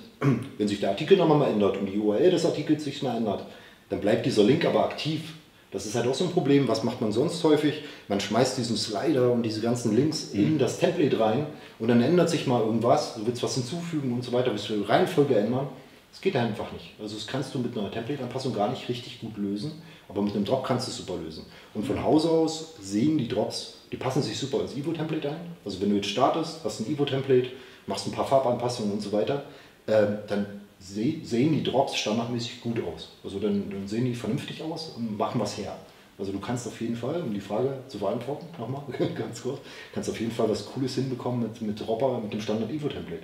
wenn 0.58 0.68
sich 0.68 0.80
der 0.80 0.90
Artikelnummer 0.90 1.36
mal 1.36 1.50
ändert 1.50 1.78
und 1.78 1.88
die 1.88 1.98
URL 1.98 2.32
des 2.32 2.46
Artikels 2.46 2.84
sich 2.84 3.04
mal 3.04 3.18
ändert, 3.18 3.46
dann 3.90 4.02
bleibt 4.02 4.26
dieser 4.26 4.44
Link 4.44 4.66
aber 4.66 4.86
aktiv. 4.86 5.34
Das 5.76 5.86
ist 5.86 5.94
halt 5.94 6.08
auch 6.08 6.14
so 6.14 6.24
ein 6.24 6.32
Problem. 6.32 6.70
Was 6.70 6.86
macht 6.86 7.02
man 7.02 7.12
sonst 7.12 7.44
häufig? 7.44 7.84
Man 8.08 8.22
schmeißt 8.22 8.58
diesen 8.58 8.78
Slider 8.78 9.30
und 9.34 9.44
diese 9.44 9.60
ganzen 9.60 9.94
Links 9.94 10.34
mhm. 10.34 10.40
in 10.40 10.58
das 10.58 10.80
Template 10.80 11.20
rein 11.20 11.48
und 11.80 11.90
dann 11.90 12.02
ändert 12.02 12.30
sich 12.30 12.48
mal 12.48 12.62
irgendwas. 12.62 13.16
Du 13.16 13.28
willst 13.28 13.44
was 13.44 13.56
hinzufügen 13.56 14.14
und 14.14 14.24
so 14.24 14.32
weiter, 14.32 14.52
willst 14.52 14.70
du 14.70 14.78
die 14.78 14.84
Reihenfolge 14.84 15.36
ändern. 15.36 15.68
Das 16.14 16.22
geht 16.22 16.38
einfach 16.38 16.72
nicht. 16.72 16.94
Also 17.02 17.16
das 17.16 17.28
kannst 17.28 17.54
du 17.54 17.60
mit 17.60 17.78
einer 17.78 17.92
Template-Anpassung 17.92 18.56
gar 18.56 18.70
nicht 18.70 18.88
richtig 18.88 19.20
gut 19.20 19.36
lösen, 19.36 19.74
aber 20.08 20.22
mit 20.22 20.34
einem 20.34 20.46
Drop 20.46 20.64
kannst 20.64 20.88
du 20.88 20.92
es 20.92 20.98
super 20.98 21.18
lösen. 21.22 21.46
Und 21.74 21.86
von 21.86 22.02
Haus 22.02 22.26
aus 22.26 22.76
sehen 22.82 23.18
die 23.18 23.28
Drops, 23.28 23.80
die 23.92 23.98
passen 23.98 24.24
sich 24.24 24.40
super 24.40 24.62
ins 24.62 24.78
Evo-Template 24.78 25.30
ein. 25.30 25.58
Also 25.66 25.82
wenn 25.82 25.90
du 25.90 25.98
jetzt 25.98 26.08
startest, 26.08 26.62
hast 26.64 26.80
ein 26.80 26.90
Evo-Template, 26.90 27.50
machst 27.86 28.08
ein 28.08 28.14
paar 28.14 28.26
Farbanpassungen 28.26 28.94
und 28.94 29.02
so 29.02 29.12
weiter, 29.12 29.44
äh, 29.88 30.06
dann 30.30 30.46
sehen 30.86 31.54
die 31.54 31.64
Drops 31.64 31.96
standardmäßig 31.98 32.62
gut 32.62 32.82
aus. 32.84 33.10
Also 33.24 33.40
dann, 33.40 33.70
dann, 33.70 33.88
sehen 33.88 34.06
die 34.06 34.14
vernünftig 34.14 34.62
aus 34.62 34.94
und 34.96 35.18
machen 35.18 35.42
was 35.42 35.58
her. 35.58 35.76
Also 36.18 36.32
du 36.32 36.40
kannst 36.40 36.68
auf 36.68 36.80
jeden 36.80 36.96
Fall, 36.96 37.22
um 37.22 37.34
die 37.34 37.42
Frage 37.42 37.80
zu 37.88 38.00
beantworten, 38.00 38.46
nochmal 38.60 38.84
ganz 39.18 39.42
kurz, 39.42 39.60
kannst 39.94 40.10
auf 40.10 40.20
jeden 40.20 40.32
Fall 40.32 40.50
was 40.50 40.66
Cooles 40.66 40.96
hinbekommen 40.96 41.42
mit, 41.42 41.62
mit 41.62 41.80
Dropper, 41.80 42.20
mit 42.20 42.32
dem 42.32 42.42
Standard 42.42 42.72
Evo-Template 42.72 43.24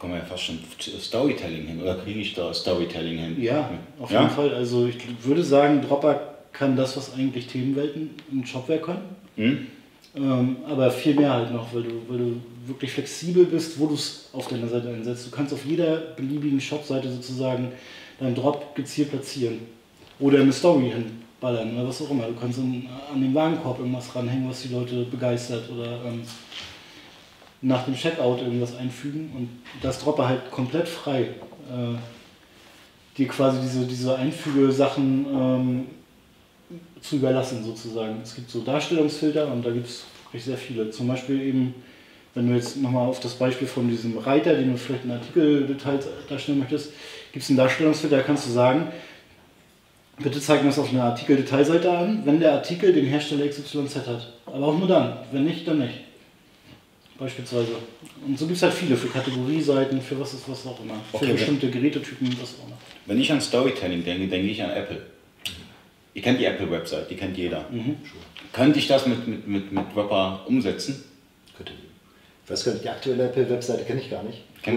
bekomme 0.00 0.18
ja 0.18 0.24
fast 0.24 0.44
schon 0.44 0.58
Storytelling 0.98 1.66
hin 1.66 1.82
oder 1.82 1.96
kriege 1.96 2.20
ich 2.20 2.32
da 2.32 2.54
Storytelling 2.54 3.18
hin? 3.18 3.42
Ja, 3.42 3.70
auf 4.00 4.10
ja? 4.10 4.22
jeden 4.22 4.34
Fall. 4.34 4.54
Also 4.54 4.86
ich 4.86 4.96
würde 5.24 5.44
sagen, 5.44 5.82
Dropper 5.82 6.38
kann 6.52 6.74
das, 6.74 6.96
was 6.96 7.14
eigentlich 7.14 7.48
Themenwelten 7.48 8.10
im 8.32 8.46
Shopware 8.46 8.78
können. 8.78 9.02
Mhm. 9.36 9.66
Ähm, 10.14 10.56
aber 10.68 10.90
viel 10.90 11.14
mehr 11.14 11.32
halt 11.32 11.52
noch, 11.52 11.72
weil 11.72 11.84
du, 11.84 11.90
weil 12.08 12.18
du 12.18 12.40
wirklich 12.66 12.92
flexibel 12.92 13.44
bist, 13.44 13.78
wo 13.78 13.86
du 13.86 13.94
es 13.94 14.28
auf 14.32 14.48
deiner 14.48 14.66
Seite 14.66 14.88
einsetzt. 14.88 15.26
Du 15.26 15.30
kannst 15.30 15.52
auf 15.52 15.64
jeder 15.64 15.96
beliebigen 16.16 16.60
Shop-Seite 16.60 17.10
sozusagen 17.10 17.72
deinen 18.18 18.34
Drop 18.34 18.74
gezielt 18.74 19.10
platzieren. 19.10 19.60
Oder 20.18 20.40
eine 20.40 20.52
Story 20.52 20.90
hinballern 20.90 21.74
oder 21.74 21.88
was 21.88 22.02
auch 22.02 22.10
immer. 22.10 22.26
Du 22.26 22.34
kannst 22.34 22.58
an, 22.58 22.86
an 23.12 23.20
den 23.20 23.34
Warenkorb 23.34 23.78
irgendwas 23.78 24.14
ranhängen, 24.14 24.48
was 24.48 24.62
die 24.62 24.74
Leute 24.74 25.04
begeistert 25.04 25.70
oder 25.70 26.04
ähm, 26.04 26.22
nach 27.62 27.84
dem 27.84 27.94
Checkout 27.94 28.40
irgendwas 28.40 28.76
einfügen 28.76 29.30
und 29.36 29.48
das 29.82 30.00
Dropper 30.00 30.28
halt 30.28 30.50
komplett 30.50 30.88
frei 30.88 31.22
äh, 31.22 31.96
dir 33.16 33.28
quasi 33.28 33.60
diese, 33.60 33.86
diese 33.86 34.16
Einfügesachen 34.16 35.26
ähm, 35.30 35.86
zu 37.02 37.16
überlassen 37.16 37.64
sozusagen. 37.64 38.20
Es 38.22 38.34
gibt 38.34 38.50
so 38.50 38.60
Darstellungsfilter 38.60 39.50
und 39.50 39.64
da 39.64 39.70
gibt 39.70 39.86
es 39.86 40.04
wirklich 40.24 40.44
sehr 40.44 40.58
viele. 40.58 40.90
Zum 40.90 41.08
Beispiel 41.08 41.40
eben 41.40 41.74
wenn 42.34 42.48
du 42.48 42.54
jetzt 42.54 42.76
nochmal 42.76 43.08
auf 43.08 43.20
das 43.20 43.34
Beispiel 43.34 43.66
von 43.66 43.88
diesem 43.88 44.16
Reiter, 44.18 44.54
den 44.54 44.70
du 44.70 44.78
vielleicht 44.78 45.04
in 45.04 45.10
Artikeldetails 45.10 46.06
darstellen 46.28 46.60
möchtest, 46.60 46.92
gibt 47.32 47.42
es 47.42 47.50
einen 47.50 47.58
Darstellungsfilter, 47.58 48.18
da 48.18 48.22
kannst 48.22 48.46
du 48.46 48.52
sagen, 48.52 48.88
bitte 50.18 50.40
zeig 50.40 50.62
mir 50.62 50.68
das 50.68 50.78
auf 50.78 50.92
einer 50.92 51.04
Artikeldetailseite 51.04 51.90
an, 51.90 52.22
wenn 52.24 52.38
der 52.38 52.52
Artikel 52.52 52.92
den 52.92 53.06
Hersteller 53.06 53.48
XYZ 53.48 53.96
hat. 54.06 54.32
Aber 54.46 54.66
auch 54.66 54.78
nur 54.78 54.86
dann, 54.86 55.18
wenn 55.32 55.44
nicht, 55.44 55.66
dann 55.66 55.80
nicht. 55.80 55.94
Beispielsweise. 57.18 57.72
Und 58.26 58.38
so 58.38 58.46
gibt 58.46 58.56
es 58.56 58.62
halt 58.62 58.72
viele 58.72 58.96
für 58.96 59.08
Kategorieseiten, 59.08 60.00
für 60.00 60.18
was 60.18 60.32
ist 60.32 60.48
was 60.48 60.66
auch 60.66 60.80
immer. 60.82 60.94
Für 61.10 61.16
Okay, 61.16 61.32
bestimmte 61.32 61.68
Gerätetypen, 61.68 62.28
was 62.40 62.54
auch 62.58 62.66
immer. 62.66 62.78
Wenn 63.06 63.20
ich 63.20 63.30
an 63.30 63.40
Storytelling 63.40 64.04
denke, 64.04 64.28
denke 64.28 64.48
ich 64.48 64.62
an 64.62 64.70
Apple. 64.70 65.02
Ihr 66.14 66.22
kennt 66.22 66.40
die 66.40 66.44
Apple-Website, 66.44 67.10
die 67.10 67.16
kennt 67.16 67.36
jeder. 67.36 67.66
Könnte 68.52 68.78
ich 68.78 68.88
das 68.88 69.06
mit, 69.06 69.26
mit, 69.28 69.46
mit, 69.46 69.72
mit 69.72 69.84
Wrapper 69.94 70.44
umsetzen? 70.46 71.04
Könnte. 71.56 71.72
Ich 72.44 72.50
weiß 72.50 72.64
gar 72.64 72.72
nicht, 72.72 72.84
die 72.84 72.88
aktuelle 72.88 73.24
Apple-Webseite 73.26 73.84
kenne 73.84 74.00
ich 74.00 74.10
gar 74.10 74.24
nicht. 74.24 74.38
Äh, 74.66 74.72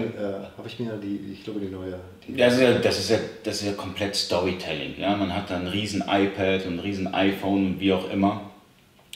Habe 0.56 0.66
ich 0.66 0.78
mir 0.78 0.92
die, 1.02 1.32
ich 1.32 1.44
glaube, 1.44 1.60
die 1.60 1.66
neue. 1.66 1.98
Die 2.26 2.36
Das 2.36 2.54
ist, 2.54 2.60
ja, 2.60 2.72
das, 2.72 2.98
ist 2.98 3.10
ja, 3.10 3.18
das 3.42 3.60
ist 3.60 3.66
ja 3.66 3.72
komplett 3.72 4.14
Storytelling. 4.14 4.94
Ja? 4.98 5.14
Man 5.16 5.34
hat 5.34 5.50
da 5.50 5.56
ein 5.56 5.66
riesen 5.66 6.02
iPad 6.02 6.66
und 6.66 6.74
ein 6.74 6.80
riesen 6.80 7.12
iPhone 7.12 7.66
und 7.66 7.80
wie 7.80 7.92
auch 7.92 8.10
immer. 8.10 8.50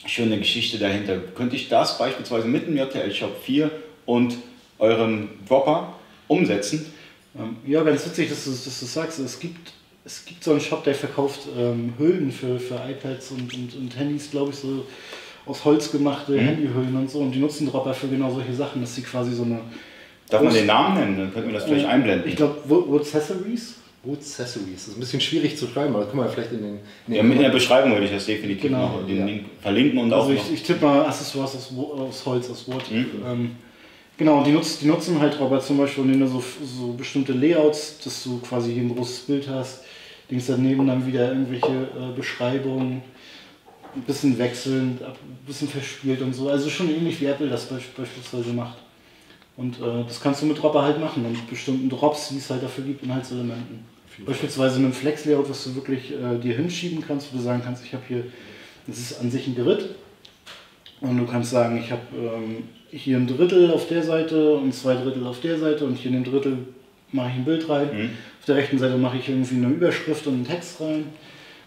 Schöne 0.05 0.37
Geschichte 0.37 0.77
dahinter. 0.77 1.17
Könnte 1.35 1.55
ich 1.55 1.69
das 1.69 1.97
beispielsweise 1.97 2.47
mit 2.47 2.67
dem 2.67 2.77
JTL 2.77 3.11
Shop 3.13 3.35
4 3.41 3.71
und 4.05 4.35
eurem 4.77 5.29
Dropper 5.47 5.93
umsetzen? 6.27 6.85
Ähm, 7.37 7.57
ja, 7.65 7.81
ganz 7.83 8.05
witzig, 8.05 8.29
dass 8.29 8.45
du, 8.45 8.51
dass 8.51 8.79
du 8.79 8.85
sagst, 8.85 9.19
es 9.19 9.39
gibt, 9.39 9.73
es 10.05 10.25
gibt 10.25 10.43
so 10.43 10.51
einen 10.51 10.61
Shop, 10.61 10.83
der 10.83 10.95
verkauft 10.95 11.41
ähm, 11.57 11.93
Hüllen 11.97 12.31
für, 12.31 12.59
für 12.59 12.75
iPads 12.75 13.31
und, 13.31 13.53
und, 13.53 13.75
und 13.75 13.97
Handys, 13.99 14.31
glaube 14.31 14.51
ich, 14.51 14.57
so 14.57 14.85
aus 15.45 15.63
Holz 15.65 15.91
gemachte 15.91 16.33
Mhm. 16.33 16.39
Handyhüllen 16.39 16.95
und 16.95 17.09
so. 17.09 17.19
Und 17.19 17.31
die 17.31 17.39
nutzen 17.39 17.67
Dropper 17.69 17.93
für 17.93 18.07
genau 18.07 18.31
solche 18.31 18.53
Sachen, 18.53 18.81
dass 18.81 18.95
sie 18.95 19.01
quasi 19.01 19.33
so 19.33 19.43
eine. 19.43 19.59
Darf 20.29 20.41
man 20.43 20.53
den 20.53 20.65
Namen 20.67 20.99
nennen? 20.99 21.17
Dann 21.17 21.33
könnten 21.33 21.49
wir 21.49 21.55
das 21.55 21.65
vielleicht 21.65 21.85
einblenden. 21.87 22.27
Ich 22.29 22.35
glaube, 22.35 22.57
Woodcessories. 22.67 23.75
Wood 24.03 24.19
Accessories. 24.19 24.75
Das 24.75 24.87
ist 24.89 24.95
ein 24.97 24.99
bisschen 25.01 25.19
schwierig 25.21 25.57
zu 25.57 25.67
schreiben, 25.67 25.93
aber 25.93 26.03
das 26.05 26.11
können 26.11 26.23
wir 26.23 26.29
vielleicht 26.29 26.53
in 26.53 26.61
den. 26.61 26.79
In 27.07 27.13
ja, 27.15 27.21
in 27.21 27.37
der 27.39 27.49
Beschreibung 27.49 27.91
würde 27.91 28.05
ich 28.05 28.11
das 28.11 28.25
definitiv 28.27 28.61
Genau, 28.63 28.99
noch 28.99 29.05
den 29.07 29.17
ja. 29.19 29.25
Link 29.25 29.45
verlinken 29.61 29.99
und 29.99 30.13
auch 30.13 30.21
Also 30.21 30.33
noch. 30.33 30.45
ich, 30.47 30.53
ich 30.53 30.63
tippe 30.63 30.85
mal 30.85 31.05
Accessoires 31.05 31.55
aus, 31.55 31.75
Wo- 31.75 31.93
aus 32.07 32.25
Holz, 32.25 32.49
aus 32.49 32.65
Wood. 32.67 32.89
Mhm. 32.91 33.05
Ähm, 33.27 33.51
genau, 34.19 34.37
und 34.37 34.43
die, 34.45 34.51
nutzt, 34.51 34.81
die 34.83 34.85
nutzen 34.85 35.19
halt 35.19 35.39
Dropper 35.39 35.59
zum 35.59 35.77
Beispiel, 35.77 36.03
indem 36.03 36.19
du 36.19 36.27
so, 36.27 36.43
so 36.63 36.93
bestimmte 36.93 37.33
Layouts, 37.33 37.97
dass 38.03 38.23
du 38.23 38.37
quasi 38.39 38.73
hier 38.73 38.83
ein 38.83 38.95
großes 38.95 39.21
Bild 39.21 39.49
hast, 39.49 39.83
links 40.29 40.45
daneben 40.45 40.85
dann 40.85 41.07
wieder 41.07 41.29
irgendwelche 41.29 41.67
äh, 41.67 42.15
Beschreibungen, 42.15 43.01
ein 43.95 44.01
bisschen 44.03 44.37
wechselnd, 44.37 45.01
ein 45.01 45.15
bisschen 45.47 45.67
verspielt 45.67 46.21
und 46.21 46.33
so. 46.33 46.49
Also 46.49 46.69
schon 46.69 46.89
ähnlich 46.89 47.19
wie 47.19 47.25
Apple 47.25 47.49
das 47.49 47.65
beisp 47.65 47.97
beispielsweise 47.97 48.53
macht. 48.53 48.77
Und 49.57 49.79
äh, 49.79 50.03
das 50.07 50.21
kannst 50.21 50.41
du 50.41 50.45
mit 50.45 50.61
Dropper 50.61 50.83
halt 50.83 50.99
machen 50.99 51.25
und 51.25 51.31
mit 51.31 51.49
bestimmten 51.49 51.89
Drops, 51.89 52.29
die 52.29 52.37
es 52.37 52.49
halt 52.49 52.61
dafür 52.61 52.83
gibt, 52.83 53.03
Inhaltselementen. 53.03 53.83
Beispielsweise 54.25 54.77
in 54.77 54.85
einem 54.85 54.93
Flex-Layout, 54.93 55.49
was 55.49 55.63
du 55.63 55.75
wirklich 55.75 56.11
äh, 56.11 56.37
dir 56.39 56.55
hinschieben 56.55 57.03
kannst, 57.05 57.31
wo 57.31 57.37
du 57.37 57.43
sagen 57.43 57.61
kannst, 57.63 57.83
ich 57.83 57.93
habe 57.93 58.03
hier, 58.07 58.25
das 58.85 58.97
ist 58.97 59.19
an 59.19 59.31
sich 59.31 59.47
ein 59.47 59.55
Grid. 59.55 59.95
Und 61.01 61.17
du 61.17 61.25
kannst 61.25 61.51
sagen, 61.51 61.77
ich 61.77 61.91
habe 61.91 62.01
ähm, 62.13 62.63
hier 62.91 63.17
ein 63.17 63.27
Drittel 63.27 63.71
auf 63.71 63.87
der 63.87 64.03
Seite 64.03 64.53
und 64.53 64.73
zwei 64.73 64.95
Drittel 64.95 65.25
auf 65.25 65.41
der 65.41 65.57
Seite 65.57 65.85
und 65.85 65.95
hier 65.95 66.11
in 66.11 66.23
dem 66.23 66.31
Drittel 66.31 66.57
mache 67.11 67.29
ich 67.29 67.35
ein 67.35 67.45
Bild 67.45 67.69
rein. 67.69 67.89
Mhm. 67.93 68.09
Auf 68.39 68.45
der 68.45 68.55
rechten 68.55 68.79
Seite 68.79 68.97
mache 68.97 69.17
ich 69.17 69.29
irgendwie 69.29 69.55
eine 69.55 69.67
Überschrift 69.67 70.25
und 70.27 70.33
einen 70.35 70.47
Text 70.47 70.81
rein. 70.81 71.05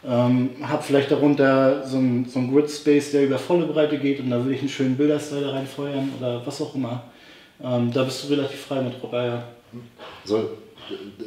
Ähm, 0.05 0.51
habe 0.63 0.83
vielleicht 0.83 1.13
darunter 1.13 1.87
so 1.87 1.97
ein, 1.97 2.27
so 2.29 2.41
ein 2.41 2.53
Grid-Space, 2.53 3.13
der 3.13 3.25
über 3.27 3.39
volle 3.39 3.67
Breite 3.67 3.99
geht 3.99 4.19
und 4.19 4.31
da 4.31 4.45
will 4.45 4.53
ich 4.53 4.61
einen 4.61 4.69
schönen 4.69 4.97
Bilderstyle 4.97 5.53
reinfeuern 5.53 6.11
oder 6.19 6.45
was 6.45 6.61
auch 6.61 6.75
immer. 6.75 7.05
Ähm, 7.63 7.93
da 7.93 8.03
bist 8.03 8.25
du 8.25 8.35
relativ 8.35 8.61
frei 8.63 8.83
mit 8.83 9.01
Dropper, 9.01 9.25
ja. 9.25 9.45
So, 10.25 10.39
äh, 10.39 10.43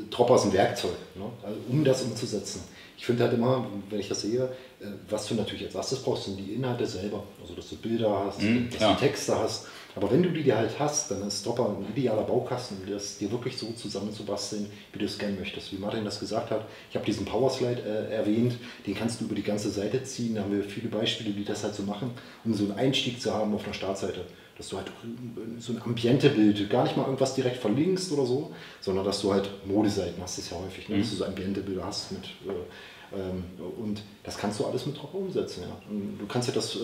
Dropper 0.09 0.35
ist 0.35 0.45
ein 0.45 0.53
Werkzeug, 0.53 0.91
ne? 1.15 1.23
also, 1.41 1.57
um 1.69 1.83
das 1.85 2.01
umzusetzen. 2.01 2.63
Ich 2.97 3.05
finde 3.05 3.23
halt 3.23 3.33
immer, 3.33 3.65
wenn 3.89 3.99
ich 3.99 4.09
das 4.09 4.21
sehe, 4.21 4.43
äh, 4.81 4.85
was 5.09 5.27
du 5.27 5.35
natürlich 5.35 5.63
als 5.65 5.75
erstes 5.75 5.99
brauchst, 5.99 6.25
sind 6.25 6.37
die 6.37 6.55
Inhalte 6.55 6.85
selber. 6.85 7.23
Also, 7.41 7.53
dass 7.53 7.69
du 7.69 7.77
Bilder 7.77 8.25
hast, 8.25 8.41
Mhm, 8.41 8.69
dass 8.71 8.81
ja. 8.81 8.93
du 8.93 8.99
Texte 8.99 9.39
hast. 9.39 9.67
Aber 9.95 10.11
wenn 10.11 10.21
du 10.21 10.29
die 10.29 10.43
dir 10.43 10.57
halt 10.57 10.77
hast, 10.77 11.09
dann 11.09 11.25
ist 11.25 11.45
Dropper 11.45 11.69
ein 11.69 11.85
idealer 11.95 12.23
Baukasten, 12.23 12.77
um 12.83 12.91
das 12.91 13.17
dir 13.17 13.31
wirklich 13.31 13.57
so 13.57 13.71
zusammenzubasteln, 13.71 14.65
wie 14.91 14.99
du 14.99 15.05
es 15.05 15.17
gerne 15.17 15.37
möchtest. 15.37 15.71
Wie 15.71 15.77
Martin 15.77 16.03
das 16.03 16.19
gesagt 16.19 16.51
hat, 16.51 16.65
ich 16.89 16.95
habe 16.95 17.05
diesen 17.05 17.25
Powerslide 17.25 17.81
äh, 17.81 18.13
erwähnt, 18.13 18.57
den 18.85 18.93
kannst 18.93 19.21
du 19.21 19.25
über 19.25 19.35
die 19.35 19.43
ganze 19.43 19.69
Seite 19.69 20.03
ziehen. 20.03 20.35
Da 20.35 20.41
haben 20.41 20.51
wir 20.51 20.63
viele 20.63 20.89
Beispiele, 20.89 21.31
die 21.31 21.45
das 21.45 21.63
halt 21.63 21.75
so 21.75 21.83
machen, 21.83 22.11
um 22.43 22.53
so 22.53 22.65
einen 22.65 22.73
Einstieg 22.73 23.21
zu 23.21 23.33
haben 23.33 23.53
auf 23.55 23.63
einer 23.63 23.73
Startseite. 23.73 24.25
Dass 24.57 24.69
du 24.69 24.77
halt 24.77 24.87
so 25.59 25.73
ein 25.73 25.81
Ambiente-Bild, 25.81 26.69
gar 26.69 26.83
nicht 26.83 26.95
mal 26.95 27.03
irgendwas 27.03 27.35
direkt 27.35 27.57
verlinkst 27.57 28.11
oder 28.13 28.25
so, 28.25 28.53
sondern 28.79 29.03
dass 29.03 29.21
du 29.21 29.33
halt 29.33 29.49
Modeseiten 29.65 30.21
hast, 30.21 30.37
das 30.37 30.45
ist 30.45 30.51
ja 30.51 30.57
häufig, 30.57 30.87
ne? 30.87 30.99
dass 30.99 31.09
du 31.09 31.15
so 31.17 31.25
Ambiente-Bilder 31.25 31.85
hast 31.85 32.13
mit. 32.13 32.23
Äh, 32.23 32.53
ähm, 33.13 33.43
und 33.77 34.01
das 34.23 34.37
kannst 34.37 34.59
du 34.59 34.65
alles 34.65 34.85
mit 34.85 34.97
Dropper 34.97 35.17
umsetzen. 35.17 35.63
Ja. 35.63 35.77
Du 36.19 36.25
kannst 36.25 36.49
dir 36.49 36.53
das, 36.53 36.75
äh, 36.75 36.79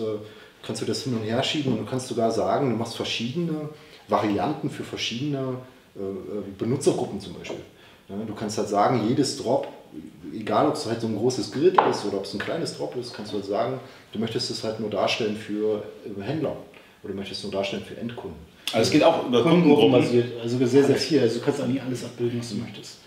kannst 0.64 0.82
du 0.82 0.86
das 0.86 1.02
hin 1.02 1.14
und 1.14 1.22
her 1.22 1.42
schieben 1.42 1.72
und 1.72 1.80
du 1.80 1.84
kannst 1.84 2.08
sogar 2.08 2.30
sagen, 2.30 2.70
du 2.70 2.76
machst 2.76 2.96
verschiedene 2.96 3.68
Varianten 4.08 4.70
für 4.70 4.84
verschiedene 4.84 5.56
äh, 5.96 6.00
äh, 6.00 6.42
Benutzergruppen 6.58 7.20
zum 7.20 7.34
Beispiel. 7.34 7.60
Du 8.26 8.34
kannst 8.34 8.58
halt 8.58 8.68
sagen, 8.68 9.08
jedes 9.08 9.38
Drop, 9.38 9.68
egal 10.34 10.68
ob 10.68 10.74
es 10.74 10.84
halt 10.84 11.00
so 11.00 11.06
ein 11.06 11.16
großes 11.16 11.50
Grid 11.52 11.80
ist 11.90 12.04
oder 12.04 12.18
ob 12.18 12.24
es 12.24 12.34
ein 12.34 12.38
kleines 12.38 12.76
Drop 12.76 12.94
ist, 12.96 13.14
kannst 13.14 13.32
du 13.32 13.36
halt 13.36 13.46
sagen, 13.46 13.80
du 14.12 14.18
möchtest 14.18 14.50
es 14.50 14.64
halt 14.64 14.80
nur 14.80 14.90
darstellen 14.90 15.36
für 15.36 15.82
äh, 16.04 16.22
Händler 16.22 16.56
oder 17.02 17.12
du 17.12 17.18
möchtest 17.18 17.40
es 17.40 17.44
nur 17.44 17.52
darstellen 17.52 17.84
für 17.84 17.96
Endkunden. 17.96 18.38
Also 18.72 18.86
es 18.86 18.90
geht 18.90 19.02
auch 19.02 19.26
über 19.26 19.42
Kundengruppen. 19.42 19.94
Also 19.94 20.66
sehr, 20.66 20.84
sehr 20.84 20.96
viel. 20.96 21.20
Also 21.20 21.38
du 21.38 21.44
kannst 21.44 21.60
eigentlich 21.60 21.82
alles 21.82 22.04
abbilden, 22.04 22.40
was 22.40 22.50
du 22.50 22.56
möchtest. 22.56 22.98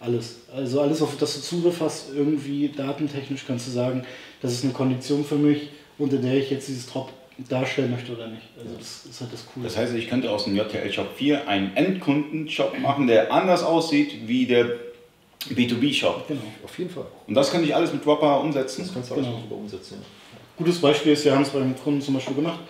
Alles. 0.00 0.36
Also 0.52 0.80
alles, 0.80 1.00
auf 1.00 1.16
das 1.16 1.34
du 1.34 1.40
Zugriff 1.40 1.80
hast, 1.80 2.12
irgendwie 2.14 2.68
datentechnisch 2.68 3.44
kannst 3.46 3.68
du 3.68 3.70
sagen, 3.70 4.04
das 4.40 4.52
ist 4.52 4.64
eine 4.64 4.72
Kondition 4.72 5.24
für 5.24 5.36
mich, 5.36 5.68
unter 5.98 6.16
der 6.16 6.34
ich 6.34 6.50
jetzt 6.50 6.68
dieses 6.68 6.86
Drop 6.86 7.10
darstellen 7.48 7.90
möchte 7.90 8.12
oder 8.12 8.28
nicht. 8.28 8.42
Also 8.58 8.74
das 8.78 9.06
ist 9.06 9.20
halt 9.20 9.32
das 9.32 9.46
Coole. 9.46 9.64
Das 9.64 9.76
heißt, 9.76 9.94
ich 9.94 10.08
könnte 10.08 10.30
aus 10.30 10.44
dem 10.44 10.56
JTL 10.56 10.92
Shop 10.92 11.08
4 11.16 11.48
einen 11.48 11.74
Endkunden-Shop 11.76 12.78
machen, 12.78 13.06
der 13.06 13.32
anders 13.32 13.62
aussieht 13.62 14.26
wie 14.26 14.46
der 14.46 14.66
B2B-Shop. 15.48 16.28
genau. 16.28 16.40
Auf 16.64 16.78
jeden 16.78 16.90
Fall. 16.90 17.06
Und 17.26 17.34
das 17.34 17.50
könnte 17.50 17.66
ich 17.66 17.74
alles 17.74 17.92
mit 17.92 18.04
Dropper 18.04 18.40
umsetzen. 18.40 18.82
Das 18.82 18.94
kannst 18.94 19.10
du 19.10 19.14
alles 19.14 19.26
Genau. 19.26 19.38
mit 19.38 19.46
drüber 19.46 19.60
umsetzen. 19.60 19.98
Ja. 20.00 20.38
Gutes 20.56 20.78
Beispiel 20.80 21.12
ist, 21.12 21.24
wir 21.24 21.34
haben 21.34 21.42
es 21.42 21.50
beim 21.50 21.74
Kunden 21.76 22.00
zum 22.00 22.14
Beispiel 22.14 22.36
gemacht, 22.36 22.60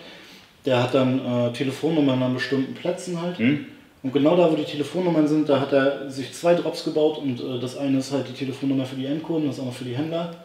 der 0.65 0.81
hat 0.81 0.93
dann 0.93 1.19
äh, 1.49 1.53
Telefonnummern 1.53 2.23
an 2.23 2.33
bestimmten 2.33 2.73
Plätzen 2.73 3.21
halt. 3.21 3.37
Hm? 3.37 3.65
Und 4.01 4.11
genau 4.13 4.35
da, 4.35 4.49
wo 4.51 4.55
die 4.55 4.63
Telefonnummern 4.63 5.27
sind, 5.27 5.47
da 5.49 5.59
hat 5.59 5.71
er 5.73 6.09
sich 6.09 6.33
zwei 6.33 6.55
Drops 6.55 6.83
gebaut 6.85 7.19
und 7.19 7.39
äh, 7.39 7.59
das 7.59 7.77
eine 7.77 7.99
ist 7.99 8.11
halt 8.11 8.27
die 8.29 8.33
Telefonnummer 8.33 8.85
für 8.85 8.95
die 8.95 9.05
Endkunden, 9.05 9.47
das 9.49 9.59
andere 9.59 9.75
für 9.75 9.83
die 9.85 9.95
Händler. 9.95 10.35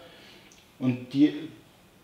Und 0.80 1.12
die 1.12 1.32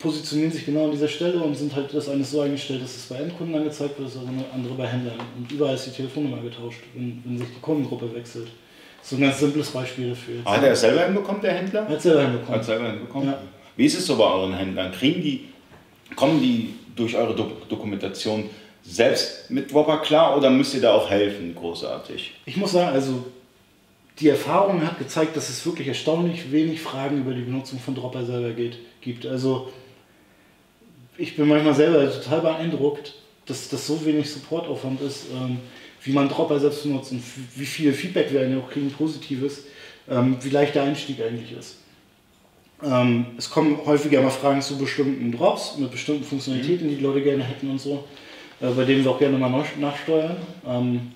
positionieren 0.04 0.52
sich 0.52 0.66
genau 0.66 0.84
an 0.84 0.92
dieser 0.92 1.08
Stelle 1.08 1.42
und 1.42 1.56
sind 1.56 1.74
halt 1.74 1.92
das 1.92 2.08
eine 2.10 2.22
so 2.22 2.42
eingestellt, 2.42 2.82
dass 2.82 2.94
es 2.94 3.06
bei 3.06 3.16
Endkunden 3.16 3.56
angezeigt 3.56 3.98
wird, 3.98 4.08
das 4.08 4.18
andere 4.52 4.74
bei 4.74 4.86
Händlern. 4.86 5.16
Und 5.36 5.50
überall 5.50 5.74
ist 5.74 5.86
die 5.86 5.90
Telefonnummer 5.90 6.42
getauscht, 6.42 6.80
wenn, 6.94 7.22
wenn 7.24 7.38
sich 7.38 7.48
die 7.48 7.60
Kundengruppe 7.60 8.14
wechselt. 8.14 8.48
So 9.02 9.16
ein 9.16 9.22
ganz 9.22 9.40
simples 9.40 9.70
Beispiel 9.70 10.10
dafür. 10.10 10.44
Hat 10.44 10.62
er 10.62 10.72
es 10.72 10.80
selber 10.82 11.04
hinbekommen, 11.04 11.40
der 11.40 11.54
Händler? 11.54 11.80
Er 11.80 11.88
hat 11.88 12.02
selber 12.02 12.22
hinbekommen. 12.22 12.58
Hat 12.58 12.64
selber 12.64 12.90
hinbekommen. 12.90 13.28
Ja. 13.28 13.38
Wie 13.76 13.86
ist 13.86 13.98
es 13.98 14.06
so 14.06 14.16
bei 14.16 14.24
euren 14.24 14.54
Händlern? 14.54 14.92
Kriegen 14.92 15.22
die, 15.22 15.48
kommen 16.14 16.40
die 16.40 16.74
durch 16.94 17.16
eure 17.16 17.34
Dok 17.34 17.68
Dokumentation 17.68 18.48
selbst 18.82 19.50
mit 19.50 19.72
Dropper 19.72 19.98
klar 19.98 20.36
oder 20.36 20.50
müsst 20.50 20.74
ihr 20.74 20.82
da 20.82 20.92
auch 20.92 21.08
helfen, 21.08 21.54
großartig? 21.54 22.34
Ich 22.44 22.56
muss 22.58 22.72
sagen, 22.72 22.94
also 22.94 23.24
die 24.20 24.28
Erfahrung 24.28 24.86
hat 24.86 24.98
gezeigt, 24.98 25.34
dass 25.34 25.48
es 25.48 25.64
wirklich 25.64 25.88
erstaunlich 25.88 26.52
wenig 26.52 26.82
Fragen 26.82 27.18
über 27.18 27.32
die 27.32 27.40
Benutzung 27.40 27.78
von 27.78 27.94
Dropper 27.94 28.24
selber 28.26 28.50
geht, 28.50 28.78
gibt. 29.00 29.26
Also 29.26 29.70
ich 31.18 31.36
bin 31.36 31.48
manchmal 31.48 31.74
selber 31.74 32.10
total 32.10 32.40
beeindruckt, 32.40 33.14
dass 33.46 33.68
das 33.68 33.86
so 33.86 34.04
wenig 34.04 34.30
Supportaufwand 34.30 35.00
ist, 35.02 35.26
ähm, 35.34 35.58
wie 36.02 36.12
man 36.12 36.28
Dropper 36.28 36.58
selbst 36.60 36.82
benutzt 36.82 37.12
und 37.12 37.22
wie 37.56 37.66
viel 37.66 37.92
Feedback 37.92 38.32
wir 38.32 38.40
eigentlich 38.42 38.62
auch 38.62 38.70
kriegen, 38.70 38.90
positives, 38.90 39.64
ähm, 40.10 40.36
wie 40.42 40.50
leicht 40.50 40.74
der 40.74 40.84
Einstieg 40.84 41.20
eigentlich 41.22 41.52
ist. 41.52 41.76
Ähm, 42.82 43.26
es 43.38 43.48
kommen 43.48 43.78
häufiger 43.86 44.20
mal 44.20 44.30
Fragen 44.30 44.60
zu 44.60 44.76
bestimmten 44.76 45.32
Drops 45.32 45.76
mit 45.78 45.90
bestimmten 45.90 46.24
Funktionalitäten, 46.24 46.88
die 46.88 46.96
die 46.96 47.02
Leute 47.02 47.22
gerne 47.22 47.44
hätten 47.44 47.70
und 47.70 47.80
so, 47.80 48.04
äh, 48.60 48.68
bei 48.70 48.84
denen 48.84 49.04
wir 49.04 49.10
auch 49.10 49.18
gerne 49.18 49.38
mal 49.38 49.50
nach- 49.50 49.76
nachsteuern. 49.78 50.36
Ähm, 50.66 51.12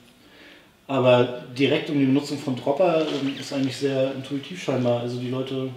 aber 0.87 1.45
direkt 1.59 1.91
um 1.91 1.99
die 1.99 2.07
Benutzung 2.07 2.39
von 2.39 2.57
Dropper 2.57 3.03
ähm, 3.03 3.35
ist 3.39 3.53
eigentlich 3.53 3.77
sehr 3.77 4.15
intuitiv 4.15 4.63
scheinbar. 4.63 5.01
Also 5.01 5.19
die 5.19 5.29
Leute 5.29 5.69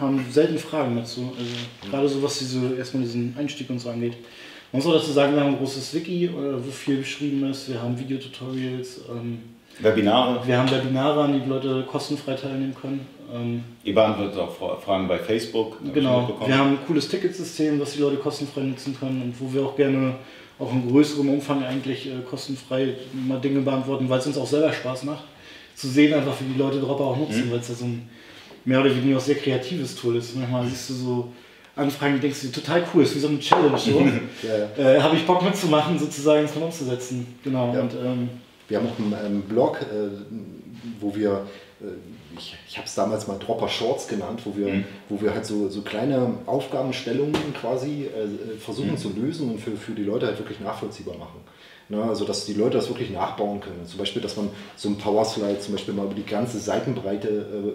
haben 0.00 0.24
selten 0.30 0.58
Fragen 0.58 0.96
dazu. 0.96 1.32
Also 1.38 1.50
gerade 1.90 2.08
so 2.08 2.22
was 2.22 2.38
diese, 2.38 2.74
erstmal 2.76 3.02
diesen 3.04 3.36
Einstieg 3.38 3.68
und 3.70 3.78
so 3.78 3.90
angeht. 3.90 4.14
Man 4.72 4.82
muss 4.82 4.86
auch 4.86 4.98
dazu 4.98 5.12
sagen, 5.12 5.34
wir 5.34 5.40
haben 5.40 5.54
ein 5.54 5.58
großes 5.58 5.94
Wiki, 5.94 6.26
äh, 6.26 6.30
wo 6.32 6.70
viel 6.70 6.98
beschrieben 6.98 7.48
ist. 7.50 7.68
Wir 7.68 7.82
haben 7.82 7.98
Videotutorials. 7.98 9.02
Ähm, 9.10 9.38
Webinare? 9.80 10.46
wir 10.46 10.58
haben 10.58 10.70
Webinare, 10.70 11.22
an 11.22 11.32
die 11.32 11.40
die 11.40 11.48
Leute 11.48 11.84
kostenfrei 11.90 12.34
teilnehmen 12.34 12.74
können. 12.74 13.06
Ähm, 13.32 13.64
Ihr 13.84 13.94
beantwortet 13.94 14.38
auch 14.38 14.54
Fra- 14.54 14.76
Fragen 14.76 15.08
bei 15.08 15.18
Facebook. 15.18 15.78
Genau, 15.94 16.36
wir 16.44 16.58
haben 16.58 16.70
ein 16.72 16.78
cooles 16.86 17.08
Ticketsystem, 17.08 17.80
was 17.80 17.92
die 17.94 18.00
Leute 18.00 18.16
kostenfrei 18.16 18.62
nutzen 18.62 18.96
können 18.98 19.22
und 19.22 19.40
wo 19.40 19.52
wir 19.52 19.64
auch 19.66 19.76
gerne 19.76 20.16
auch 20.58 20.72
in 20.72 20.88
größerem 20.88 21.28
Umfang 21.28 21.64
eigentlich 21.64 22.06
äh, 22.06 22.20
kostenfrei 22.28 22.94
mal 23.26 23.40
Dinge 23.40 23.60
beantworten, 23.60 24.08
weil 24.08 24.18
es 24.18 24.26
uns 24.26 24.36
auch 24.36 24.46
selber 24.46 24.72
Spaß 24.72 25.04
macht, 25.04 25.24
zu 25.74 25.88
sehen 25.88 26.12
einfach, 26.12 26.34
wie 26.40 26.52
die 26.52 26.58
Leute 26.58 26.80
Dropper 26.80 27.04
auch 27.04 27.16
nutzen, 27.16 27.46
mhm. 27.46 27.52
weil 27.52 27.60
es 27.60 27.68
ja 27.68 27.74
so 27.74 27.86
ein 27.86 28.08
mehr 28.64 28.80
oder 28.80 28.94
weniger 28.94 29.18
auch 29.18 29.22
sehr 29.22 29.36
kreatives 29.36 29.96
Tool 29.96 30.16
ist. 30.16 30.36
Manchmal 30.36 30.66
siehst 30.66 30.90
du 30.90 30.94
so 30.94 31.32
Anfragen 31.76 32.14
und 32.14 32.22
denkst 32.22 32.42
du, 32.42 32.48
total 32.48 32.84
cool, 32.92 33.02
ist 33.02 33.14
wie 33.14 33.20
so 33.20 33.28
eine 33.28 33.38
Challenge. 33.38 33.78
So. 33.78 34.00
ja, 34.42 34.82
ja. 34.82 34.96
äh, 34.96 35.00
Habe 35.00 35.16
ich 35.16 35.26
Bock 35.26 35.42
mitzumachen, 35.42 35.98
sozusagen, 35.98 36.42
das 36.42 36.54
mal 36.54 36.64
umzusetzen. 36.64 37.26
Genau. 37.42 37.74
Ja. 37.74 37.80
Und, 37.80 37.94
ähm, 37.94 38.28
wir 38.68 38.78
haben 38.78 38.86
auch 38.86 38.98
einen, 38.98 39.14
einen 39.14 39.42
Blog, 39.42 39.80
äh, 39.82 40.08
wo 41.00 41.14
wir 41.14 41.46
äh, 41.80 41.86
ich, 42.36 42.56
ich 42.68 42.76
habe 42.76 42.86
es 42.86 42.94
damals 42.94 43.26
mal 43.26 43.38
Dropper 43.38 43.68
Shorts 43.68 44.08
genannt, 44.08 44.42
wo 44.44 44.56
wir, 44.56 44.68
mhm. 44.68 44.84
wo 45.08 45.20
wir 45.20 45.34
halt 45.34 45.44
so, 45.44 45.68
so 45.68 45.82
kleine 45.82 46.34
Aufgabenstellungen 46.46 47.54
quasi 47.60 48.04
äh, 48.04 48.56
versuchen 48.58 48.92
mhm. 48.92 48.98
zu 48.98 49.10
lösen 49.10 49.50
und 49.50 49.60
für, 49.60 49.72
für 49.72 49.92
die 49.92 50.04
Leute 50.04 50.26
halt 50.26 50.38
wirklich 50.38 50.60
nachvollziehbar 50.60 51.16
machen. 51.16 51.40
Ne, 51.90 52.00
also 52.04 52.24
dass 52.24 52.46
die 52.46 52.52
Leute 52.52 52.76
das 52.76 52.88
wirklich 52.88 53.10
nachbauen 53.10 53.60
können. 53.60 53.84
Zum 53.84 53.98
Beispiel, 53.98 54.22
dass 54.22 54.36
man 54.36 54.48
so 54.76 54.88
ein 54.88 54.96
Power 54.96 55.24
Slide 55.24 55.58
zum 55.58 55.74
Beispiel 55.74 55.92
mal 55.92 56.04
über 56.04 56.14
die 56.14 56.24
ganze 56.24 56.60
Seitenbreite 56.60 57.28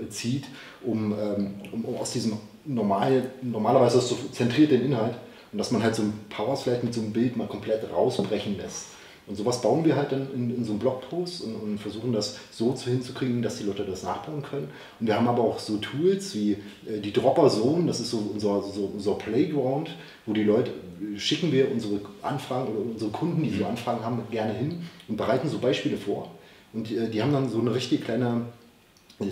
äh, 0.03 0.09
zieht, 0.09 0.45
um, 0.85 1.13
ähm, 1.19 1.55
um, 1.73 1.83
um, 1.83 1.97
aus 1.97 2.11
diesem 2.11 2.37
normal, 2.63 3.29
normalerweise 3.41 3.99
so 3.99 4.15
zentriert 4.31 4.71
den 4.71 4.85
Inhalt 4.85 5.15
und 5.51 5.57
dass 5.57 5.71
man 5.71 5.83
halt 5.83 5.95
so 5.95 6.03
ein 6.03 6.13
Power 6.29 6.55
Slide 6.55 6.79
mit 6.83 6.93
so 6.93 7.01
einem 7.01 7.11
Bild 7.11 7.35
mal 7.35 7.47
komplett 7.47 7.91
rausbrechen 7.91 8.55
lässt. 8.55 8.85
Und 9.27 9.35
sowas 9.35 9.61
bauen 9.61 9.83
wir 9.83 9.95
halt 9.95 10.11
dann 10.11 10.27
in, 10.33 10.55
in 10.55 10.63
so 10.63 10.71
einem 10.71 10.79
Blogpost 10.79 11.43
und, 11.43 11.55
und, 11.55 11.77
versuchen 11.79 12.13
das 12.13 12.37
so 12.51 12.73
zu 12.73 12.89
hinzukriegen, 12.91 13.41
dass 13.41 13.57
die 13.57 13.63
Leute 13.63 13.83
das 13.83 14.03
nachbauen 14.03 14.43
können. 14.43 14.69
Und 14.99 15.07
wir 15.07 15.15
haben 15.15 15.27
aber 15.27 15.43
auch 15.43 15.59
so 15.59 15.77
Tools 15.77 16.35
wie 16.35 16.53
äh, 16.87 16.99
die 17.03 17.11
Dropper 17.11 17.49
Zone, 17.49 17.87
das 17.87 17.99
ist 17.99 18.11
so 18.11 18.19
unser, 18.33 18.61
so 18.61 18.91
unser 18.93 19.15
Playground, 19.15 19.89
wo 20.25 20.33
die 20.33 20.43
Leute, 20.43 20.71
schicken 21.17 21.51
wir 21.51 21.71
unsere 21.71 21.99
Anfragen 22.21 22.73
oder 22.73 22.79
unsere 22.79 23.11
Kunden, 23.11 23.43
die 23.43 23.49
so 23.49 23.65
Anfragen 23.65 24.03
haben, 24.03 24.21
gerne 24.31 24.53
hin 24.53 24.81
und 25.07 25.17
bereiten 25.17 25.49
so 25.49 25.59
Beispiele 25.59 25.97
vor. 25.97 26.31
Und 26.73 26.89
die, 26.89 27.09
die 27.09 27.21
haben 27.21 27.33
dann 27.33 27.49
so 27.49 27.59
eine 27.59 27.73
richtig 27.73 28.03
kleine 28.03 28.41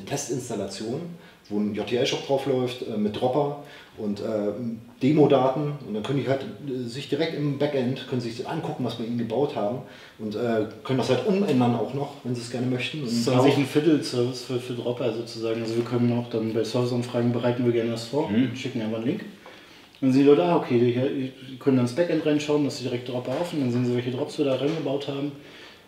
Testinstallation, 0.06 1.02
wo 1.50 1.60
ein 1.60 1.76
JTL-Shop 1.76 2.26
draufläuft 2.26 2.88
äh, 2.88 2.98
mit 2.98 3.20
Dropper 3.20 3.64
und 3.98 4.22
äh, 4.22 4.54
Demo-Daten 5.02 5.74
und 5.86 5.94
dann 5.94 6.02
können 6.04 6.24
die 6.24 6.28
halt 6.28 6.42
äh, 6.42 6.88
sich 6.88 7.10
direkt 7.10 7.36
im 7.36 7.58
Backend 7.58 8.08
können 8.10 8.22
sich 8.22 8.48
angucken, 8.48 8.86
was 8.86 8.98
wir 8.98 9.06
ihnen 9.06 9.18
gebaut 9.18 9.56
haben 9.56 9.80
und 10.20 10.36
äh, 10.36 10.68
können 10.84 11.00
das 11.00 11.10
halt 11.10 11.28
umändern 11.28 11.76
auch 11.76 11.94
noch, 11.94 12.14
wenn 12.24 12.34
sie 12.34 12.42
es 12.42 12.50
gerne 12.50 12.68
möchten. 12.68 13.04
das 13.04 13.12
ist 13.12 13.28
an 13.28 13.42
sich 13.42 13.58
ein 13.58 13.66
Viertel-Service 13.66 14.44
für, 14.46 14.60
für 14.60 14.74
Dropper 14.74 15.14
sozusagen. 15.14 15.62
Also 15.62 15.76
wir 15.76 15.84
können 15.84 16.18
auch 16.18 16.30
dann 16.30 16.54
bei 16.54 16.64
Serviceanfragen 16.64 17.34
bereiten 17.34 17.66
wir 17.66 17.74
gerne 17.74 17.92
das 17.92 18.06
vor 18.06 18.30
mhm. 18.30 18.50
und 18.50 18.58
schicken 18.58 18.82
einfach 18.82 18.98
einen 18.98 19.08
Link. 19.08 19.26
Dann 20.04 20.12
sehen 20.12 20.24
die 20.24 20.28
Leute, 20.28 20.44
ah, 20.44 20.58
okay, 20.58 20.78
die, 20.78 21.32
die 21.50 21.58
können 21.58 21.78
dann 21.78 21.86
ins 21.86 21.96
Backend 21.96 22.26
reinschauen, 22.26 22.66
dass 22.66 22.78
sie 22.78 22.84
direkt 22.84 23.08
Dropper 23.08 23.40
offen, 23.40 23.62
dann 23.62 23.72
sehen 23.72 23.86
sie, 23.86 23.96
welche 23.96 24.12
Drops 24.12 24.38
wir 24.38 24.44
da 24.44 24.56
reingebaut 24.56 25.08
haben, 25.08 25.32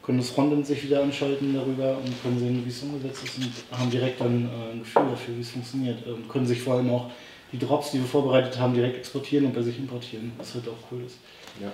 können 0.01 0.19
das 0.19 0.29
Frontend 0.29 0.65
sich 0.65 0.81
wieder 0.86 1.03
anschalten 1.03 1.53
darüber 1.53 1.98
und 1.98 2.24
können 2.24 2.39
sehen, 2.39 2.62
wie 2.63 2.69
es 2.69 2.81
umgesetzt 2.81 3.25
ist 3.25 3.38
und 3.39 3.77
haben 3.77 3.91
direkt 3.91 4.22
dann 4.22 4.45
äh, 4.45 4.72
ein 4.72 4.79
Gefühl 4.79 5.03
dafür, 5.10 5.36
wie 5.36 5.41
es 5.41 5.50
funktioniert. 5.50 6.07
Und 6.07 6.29
können 6.29 6.45
sich 6.45 6.62
vor 6.62 6.75
allem 6.75 6.89
auch 6.91 7.12
die 7.51 7.60
Drops, 7.60 7.91
die 7.91 7.98
wir 7.98 8.05
vorbereitet 8.05 8.57
haben, 8.57 8.74
direkt 8.74 8.95
exportieren 8.95 9.48
und 9.48 9.53
bei 9.53 9.62
sich 9.62 9.77
importieren, 9.77 10.31
was 10.38 10.53
halt 10.53 10.69
auch 10.69 10.91
cool 10.93 11.03
ist. 11.05 11.17
Ja. 11.62 11.74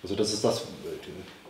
Also 0.00 0.14
das 0.14 0.32
ist 0.32 0.44
das, 0.44 0.68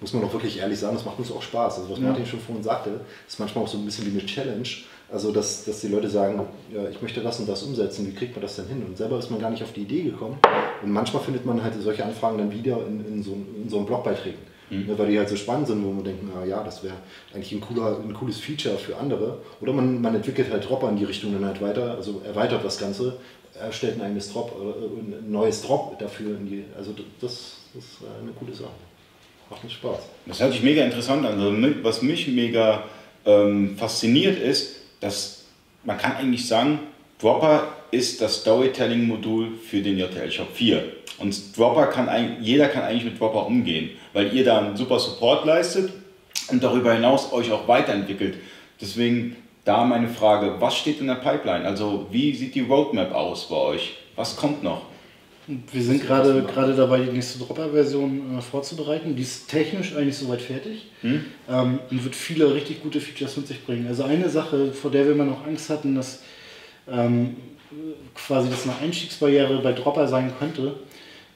muss 0.00 0.14
man 0.14 0.24
auch 0.24 0.32
wirklich 0.32 0.58
ehrlich 0.58 0.78
sagen, 0.78 0.96
das 0.96 1.04
macht 1.04 1.18
uns 1.18 1.30
auch 1.30 1.42
Spaß. 1.42 1.80
Also 1.80 1.90
was 1.90 1.98
ja. 1.98 2.06
Martin 2.06 2.24
schon 2.24 2.40
vorhin 2.40 2.64
sagte, 2.64 3.02
ist 3.28 3.38
manchmal 3.38 3.64
auch 3.64 3.68
so 3.68 3.76
ein 3.76 3.84
bisschen 3.84 4.06
wie 4.06 4.18
eine 4.18 4.24
Challenge. 4.24 4.68
Also 5.12 5.32
dass, 5.32 5.64
dass 5.64 5.80
die 5.80 5.88
Leute 5.88 6.08
sagen, 6.08 6.40
ja, 6.72 6.88
ich 6.88 7.02
möchte 7.02 7.20
das 7.20 7.40
und 7.40 7.48
das 7.48 7.62
umsetzen, 7.62 8.06
wie 8.06 8.14
kriegt 8.14 8.34
man 8.34 8.42
das 8.42 8.56
denn 8.56 8.66
hin? 8.66 8.84
Und 8.86 8.96
selber 8.96 9.18
ist 9.18 9.30
man 9.30 9.40
gar 9.40 9.50
nicht 9.50 9.62
auf 9.62 9.72
die 9.72 9.82
Idee 9.82 10.02
gekommen. 10.02 10.38
Und 10.82 10.92
manchmal 10.92 11.22
findet 11.22 11.44
man 11.44 11.62
halt 11.62 11.74
solche 11.80 12.04
Anfragen 12.04 12.38
dann 12.38 12.52
wieder 12.52 12.78
in, 12.86 13.04
in, 13.06 13.22
so, 13.22 13.32
in 13.32 13.68
so 13.68 13.78
einem 13.78 13.86
Blogbeiträgen. 13.86 14.50
Mhm. 14.70 14.86
Ne, 14.86 14.96
weil 14.96 15.10
die 15.10 15.18
halt 15.18 15.28
so 15.28 15.34
spannend 15.34 15.66
sind, 15.66 15.84
wo 15.84 15.90
man 15.90 16.04
denkt, 16.04 16.22
na 16.32 16.44
ja, 16.44 16.62
das 16.62 16.84
wäre 16.84 16.94
eigentlich 17.34 17.50
ein, 17.50 17.60
cooler, 17.60 17.98
ein 17.98 18.14
cooles 18.14 18.38
Feature 18.38 18.76
für 18.76 18.96
andere. 18.96 19.38
Oder 19.60 19.72
man, 19.72 20.00
man 20.00 20.14
entwickelt 20.14 20.50
halt 20.52 20.68
Dropper 20.68 20.90
in 20.90 20.96
die 20.96 21.04
Richtung 21.04 21.32
dann 21.32 21.44
halt 21.44 21.60
weiter, 21.60 21.96
also 21.96 22.22
erweitert 22.24 22.64
das 22.64 22.78
Ganze 22.78 23.16
erstellt 23.60 23.96
ein 23.96 24.02
eigenes 24.02 24.32
Drop, 24.32 24.52
äh, 24.52 25.24
ein 25.24 25.30
neues 25.30 25.62
Drop 25.62 25.98
dafür. 25.98 26.36
Die, 26.40 26.64
also 26.76 26.92
das, 26.92 27.58
das 27.72 27.84
ist 27.84 27.98
eine 28.22 28.32
gute 28.32 28.54
Sache. 28.54 28.70
Macht 29.48 29.64
mir 29.64 29.70
Spaß. 29.70 29.98
Das 30.26 30.40
hört 30.40 30.52
sich 30.52 30.62
mega 30.62 30.84
interessant 30.84 31.26
an. 31.26 31.40
Also 31.40 31.52
was 31.82 32.02
mich 32.02 32.28
mega 32.28 32.84
ähm, 33.26 33.76
fasziniert 33.76 34.38
ist, 34.38 34.76
dass 35.00 35.44
man 35.84 35.98
kann 35.98 36.16
eigentlich 36.16 36.46
sagen, 36.46 36.80
Dropper 37.20 37.68
ist 37.90 38.20
das 38.20 38.40
Storytelling-Modul 38.40 39.58
für 39.58 39.82
den 39.82 39.98
JTL 39.98 40.30
Shop 40.30 40.48
4. 40.54 40.82
Und 41.18 41.56
Dropper 41.56 41.86
kann 41.86 42.36
jeder 42.40 42.68
kann 42.68 42.84
eigentlich 42.84 43.04
mit 43.04 43.20
Dropper 43.20 43.46
umgehen, 43.46 43.90
weil 44.12 44.34
ihr 44.34 44.44
da 44.44 44.58
einen 44.58 44.76
super 44.76 44.98
Support 44.98 45.44
leistet 45.44 45.92
und 46.48 46.62
darüber 46.62 46.94
hinaus 46.94 47.32
euch 47.32 47.50
auch 47.52 47.68
weiterentwickelt. 47.68 48.36
Deswegen 48.80 49.36
da 49.64 49.84
meine 49.84 50.08
Frage, 50.08 50.56
was 50.60 50.76
steht 50.76 51.00
in 51.00 51.08
der 51.08 51.16
Pipeline? 51.16 51.66
Also 51.66 52.06
wie 52.10 52.34
sieht 52.34 52.54
die 52.54 52.60
Roadmap 52.60 53.12
aus 53.12 53.48
bei 53.48 53.56
euch? 53.56 53.96
Was 54.16 54.36
kommt 54.36 54.62
noch? 54.62 54.82
Wir 55.72 55.82
sind 55.82 56.02
gerade 56.02 56.42
gerade 56.42 56.74
dabei, 56.74 57.00
die 57.00 57.10
nächste 57.10 57.38
Dropper-Version 57.40 58.38
äh, 58.38 58.40
vorzubereiten. 58.42 59.16
Die 59.16 59.22
ist 59.22 59.48
technisch 59.48 59.96
eigentlich 59.96 60.16
soweit 60.16 60.40
fertig 60.40 60.86
hm? 61.02 61.24
ähm, 61.48 61.78
und 61.90 62.04
wird 62.04 62.14
viele 62.14 62.52
richtig 62.54 62.82
gute 62.82 63.00
Features 63.00 63.36
mit 63.36 63.48
sich 63.48 63.64
bringen. 63.64 63.86
Also 63.86 64.04
eine 64.04 64.28
Sache, 64.28 64.72
vor 64.72 64.90
der 64.90 65.06
wir 65.06 65.12
immer 65.12 65.24
noch 65.24 65.46
Angst 65.46 65.70
hatten, 65.70 65.94
dass 65.94 66.22
ähm, 66.88 67.36
quasi 68.14 68.48
das 68.50 68.64
eine 68.64 68.76
Einstiegsbarriere 68.78 69.60
bei 69.62 69.72
Dropper 69.72 70.06
sein 70.08 70.32
könnte, 70.38 70.74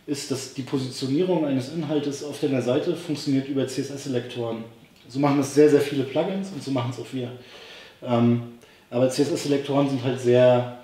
ist, 0.06 0.30
dass 0.30 0.54
die 0.54 0.62
Positionierung 0.62 1.46
eines 1.46 1.72
Inhaltes 1.72 2.22
auf 2.24 2.40
deiner 2.40 2.62
Seite 2.62 2.94
funktioniert 2.94 3.48
über 3.48 3.66
CSS-Selektoren. 3.66 4.64
So 5.08 5.18
machen 5.18 5.38
das 5.38 5.54
sehr, 5.54 5.70
sehr 5.70 5.80
viele 5.80 6.04
Plugins 6.04 6.50
und 6.50 6.62
so 6.62 6.70
machen 6.70 6.90
es 6.90 7.00
auch 7.00 7.12
wir. 7.12 7.32
Ähm, 8.02 8.42
aber 8.90 9.08
CSS-Selektoren 9.08 9.88
sind 9.88 10.04
halt 10.04 10.20
sehr 10.20 10.78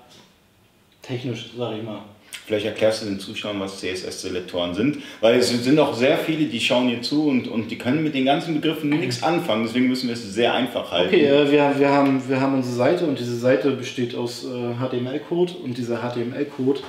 technisch, 1.01 1.51
sage 1.57 1.77
ich 1.77 1.83
mal. 1.83 2.01
Vielleicht 2.45 2.65
erklärst 2.65 3.03
du 3.03 3.05
den 3.05 3.19
Zuschauern, 3.19 3.59
was 3.59 3.79
CSS-Selektoren 3.79 4.73
sind, 4.73 4.97
weil 5.21 5.35
es 5.35 5.49
sind 5.49 5.79
auch 5.79 5.93
sehr 5.93 6.17
viele, 6.17 6.47
die 6.47 6.59
schauen 6.59 6.89
hier 6.89 7.01
zu 7.01 7.27
und, 7.27 7.47
und 7.47 7.69
die 7.69 7.77
können 7.77 8.03
mit 8.03 8.15
den 8.15 8.25
ganzen 8.25 8.55
Begriffen 8.55 8.89
nichts 8.89 9.21
anfangen, 9.23 9.63
deswegen 9.63 9.87
müssen 9.87 10.07
wir 10.07 10.13
es 10.13 10.33
sehr 10.33 10.53
einfach 10.53 10.91
halten. 10.91 11.13
Okay, 11.13 11.25
äh, 11.25 11.51
wir, 11.51 11.79
wir, 11.79 11.89
haben, 11.89 12.21
wir 12.27 12.41
haben 12.41 12.55
unsere 12.55 12.75
Seite 12.75 13.05
und 13.05 13.19
diese 13.19 13.37
Seite 13.37 13.71
besteht 13.71 14.15
aus 14.15 14.43
äh, 14.43 14.73
HTML-Code 14.75 15.53
und 15.63 15.77
dieser 15.77 15.97
HTML-Code 15.97 16.81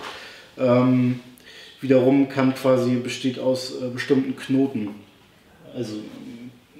ähm, 0.58 1.20
wiederum 1.80 2.28
kann 2.28 2.54
quasi 2.54 2.96
besteht 2.96 3.38
aus 3.38 3.74
äh, 3.82 3.88
bestimmten 3.88 4.36
Knoten. 4.36 4.88
Also 5.76 5.94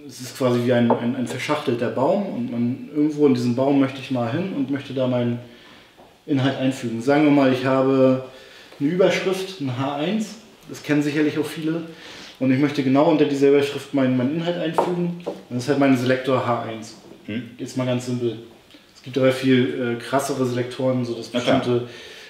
es 0.07 0.21
ist 0.21 0.39
quasi 0.39 0.65
wie 0.65 0.73
ein, 0.73 0.91
ein, 0.91 1.17
ein, 1.17 1.27
verschachtelter 1.27 1.91
Baum 1.91 2.27
und 2.27 2.51
man 2.51 2.89
irgendwo 2.95 3.27
in 3.27 3.35
diesem 3.35 3.55
Baum 3.55 3.81
möchte 3.81 4.01
ich 4.01 4.11
mal 4.11 4.31
hin 4.33 4.53
und 4.57 4.71
möchte 4.71 4.95
da 4.95 5.07
meinen 5.07 5.39
Inhalt 6.27 6.59
einfügen. 6.59 7.03
Sagen 7.03 7.25
wir 7.25 7.31
mal, 7.31 7.53
ich 7.53 7.65
habe 7.65 8.25
eine 8.83 8.93
Überschrift, 8.93 9.61
ein 9.61 9.71
H1, 9.71 10.27
das 10.69 10.83
kennen 10.83 11.03
sicherlich 11.03 11.39
auch 11.39 11.47
viele, 11.47 11.83
und 12.43 12.51
ich 12.51 12.59
möchte 12.59 12.83
genau 12.83 13.05
unter 13.09 13.25
dieser 13.25 13.51
Überschrift 13.51 13.95
meinen, 13.95 14.17
meinen 14.17 14.35
Inhalt 14.35 14.59
einfügen. 14.59 15.21
Und 15.25 15.37
das 15.51 15.63
ist 15.63 15.69
halt 15.69 15.79
mein 15.79 15.97
Selektor 15.97 16.39
H1. 16.45 16.95
Hm? 17.27 17.51
Jetzt 17.57 17.77
mal 17.77 17.87
ganz 17.87 18.07
simpel. 18.07 18.39
Es 18.97 19.03
gibt 19.03 19.17
aber 19.17 19.31
viel 19.31 19.97
äh, 20.01 20.03
krassere 20.03 20.45
Selektoren, 20.45 21.05
sodass 21.05 21.29
bestimmte 21.29 21.89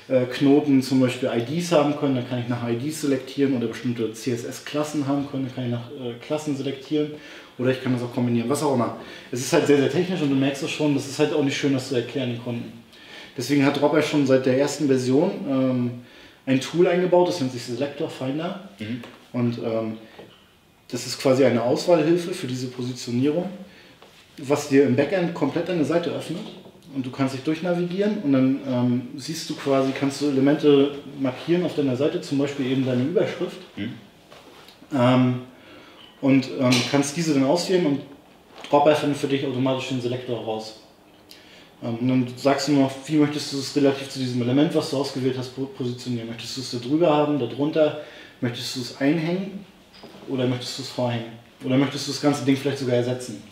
äh, 0.09 0.25
Knoten 0.27 0.83
zum 0.83 1.01
Beispiel 1.01 1.31
IDs 1.35 1.73
haben 1.73 1.97
können, 1.97 2.17
dann 2.17 2.29
kann 2.29 2.41
ich 2.41 2.49
nach 2.49 2.69
IDs 2.69 3.01
selektieren 3.01 3.57
oder 3.57 3.69
bestimmte 3.69 4.12
CSS-Klassen 4.12 5.07
haben 5.07 5.27
können, 5.31 5.47
dann 5.47 5.55
kann 5.55 5.65
ich 5.65 5.71
nach 5.71 5.91
äh, 5.91 6.15
Klassen 6.21 6.57
selektieren 6.57 7.12
oder 7.57 7.71
ich 7.71 7.83
kann 7.83 7.95
das 7.95 8.03
auch 8.03 8.12
kombinieren, 8.12 8.51
was 8.51 8.62
auch 8.62 8.75
immer. 8.75 8.99
Es 9.31 9.41
ist 9.41 9.53
halt 9.53 9.67
sehr, 9.67 9.79
sehr 9.79 9.91
technisch 9.91 10.21
und 10.21 10.29
du 10.29 10.37
merkst 10.37 10.62
es 10.62 10.71
schon, 10.71 10.95
das 10.95 11.07
ist 11.07 11.19
halt 11.19 11.33
auch 11.33 11.43
nicht 11.45 11.57
schön, 11.57 11.73
das 11.73 11.88
zu 11.88 11.95
erklären 11.95 12.31
den 12.31 12.43
Kunden. 12.43 12.83
Deswegen 13.37 13.65
hat 13.65 13.81
Dropper 13.81 14.03
schon 14.03 14.27
seit 14.27 14.45
der 14.45 14.59
ersten 14.59 14.88
Version 14.88 15.31
ähm, 15.49 15.91
ein 16.46 16.61
Tool 16.61 16.87
eingebaut, 16.88 17.28
das 17.28 17.40
nennt 17.40 17.52
sich 17.52 17.62
Selector 17.62 18.11
Finder. 18.11 18.68
Mhm. 18.78 19.02
Und 19.33 19.59
ähm, 19.59 19.98
das 20.88 21.07
ist 21.07 21.18
quasi 21.18 21.44
eine 21.44 21.62
Auswahlhilfe 21.62 22.35
für 22.35 22.46
diese 22.46 22.68
Positionierung, 22.68 23.48
was 24.38 24.68
dir 24.68 24.85
im 24.85 24.96
Backend 24.96 25.35
komplett 25.35 25.70
eine 25.70 25.85
Seite 25.85 26.11
öffnet. 26.11 26.42
Und 26.94 27.07
du 27.07 27.11
kannst 27.11 27.35
dich 27.35 27.42
durchnavigieren 27.42 28.18
und 28.18 28.33
dann 28.33 28.61
ähm, 28.68 29.09
siehst 29.16 29.48
du 29.48 29.55
quasi, 29.55 29.92
kannst 29.98 30.20
du 30.20 30.28
Elemente 30.28 30.96
markieren 31.18 31.64
auf 31.64 31.74
deiner 31.74 31.96
Seite, 31.96 32.20
zum 32.20 32.37
Beispiel 32.37 32.66
eben 32.66 32.85
deine 32.85 33.05
Überschrift. 33.05 33.57
Mhm. 33.76 33.94
Ähm, 34.94 35.35
und 36.20 36.48
ähm, 36.61 36.70
kannst 36.90 37.16
diese 37.16 37.33
dann 37.33 37.44
auswählen 37.44 37.87
und 37.87 38.00
Dropper 38.68 38.94
findet 38.94 39.18
für 39.18 39.26
dich 39.26 39.46
automatisch 39.46 39.88
den 39.88 40.02
Selektor 40.02 40.44
raus. 40.44 40.82
Ähm, 41.83 41.99
und 41.99 42.09
dann 42.09 42.27
sagst 42.37 42.68
du 42.68 42.73
noch, 42.73 42.90
wie 43.07 43.16
möchtest 43.16 43.53
du 43.53 43.59
es 43.59 43.75
relativ 43.77 44.09
zu 44.09 44.18
diesem 44.18 44.40
Element, 44.42 44.75
was 44.75 44.90
du 44.90 44.99
ausgewählt 44.99 45.37
hast, 45.38 45.53
positionieren. 45.77 46.29
Möchtest 46.29 46.57
du 46.57 46.61
es 46.61 46.71
da 46.71 46.79
drüber 46.79 47.11
haben, 47.11 47.38
da 47.38 47.47
drunter? 47.47 48.01
Möchtest 48.40 48.77
du 48.77 48.81
es 48.81 49.01
einhängen 49.01 49.64
oder 50.29 50.47
möchtest 50.47 50.79
du 50.79 50.83
es 50.83 50.88
vorhängen? 50.88 51.33
Oder 51.64 51.77
möchtest 51.77 52.09
du 52.09 52.12
das 52.12 52.21
ganze 52.21 52.45
Ding 52.45 52.57
vielleicht 52.57 52.79
sogar 52.79 52.97
ersetzen? 52.97 53.42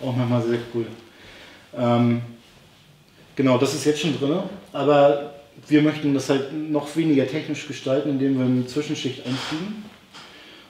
Auch 0.00 0.14
manchmal 0.16 0.42
sehr 0.42 0.58
cool. 0.74 0.86
Ähm, 1.76 2.22
genau, 3.36 3.56
das 3.58 3.74
ist 3.74 3.84
jetzt 3.84 4.00
schon 4.00 4.18
drin, 4.18 4.40
aber 4.72 5.34
wir 5.68 5.82
möchten 5.82 6.12
das 6.12 6.28
halt 6.28 6.52
noch 6.52 6.94
weniger 6.96 7.26
technisch 7.26 7.68
gestalten, 7.68 8.10
indem 8.10 8.38
wir 8.38 8.46
eine 8.46 8.66
Zwischenschicht 8.66 9.24
einfügen 9.26 9.84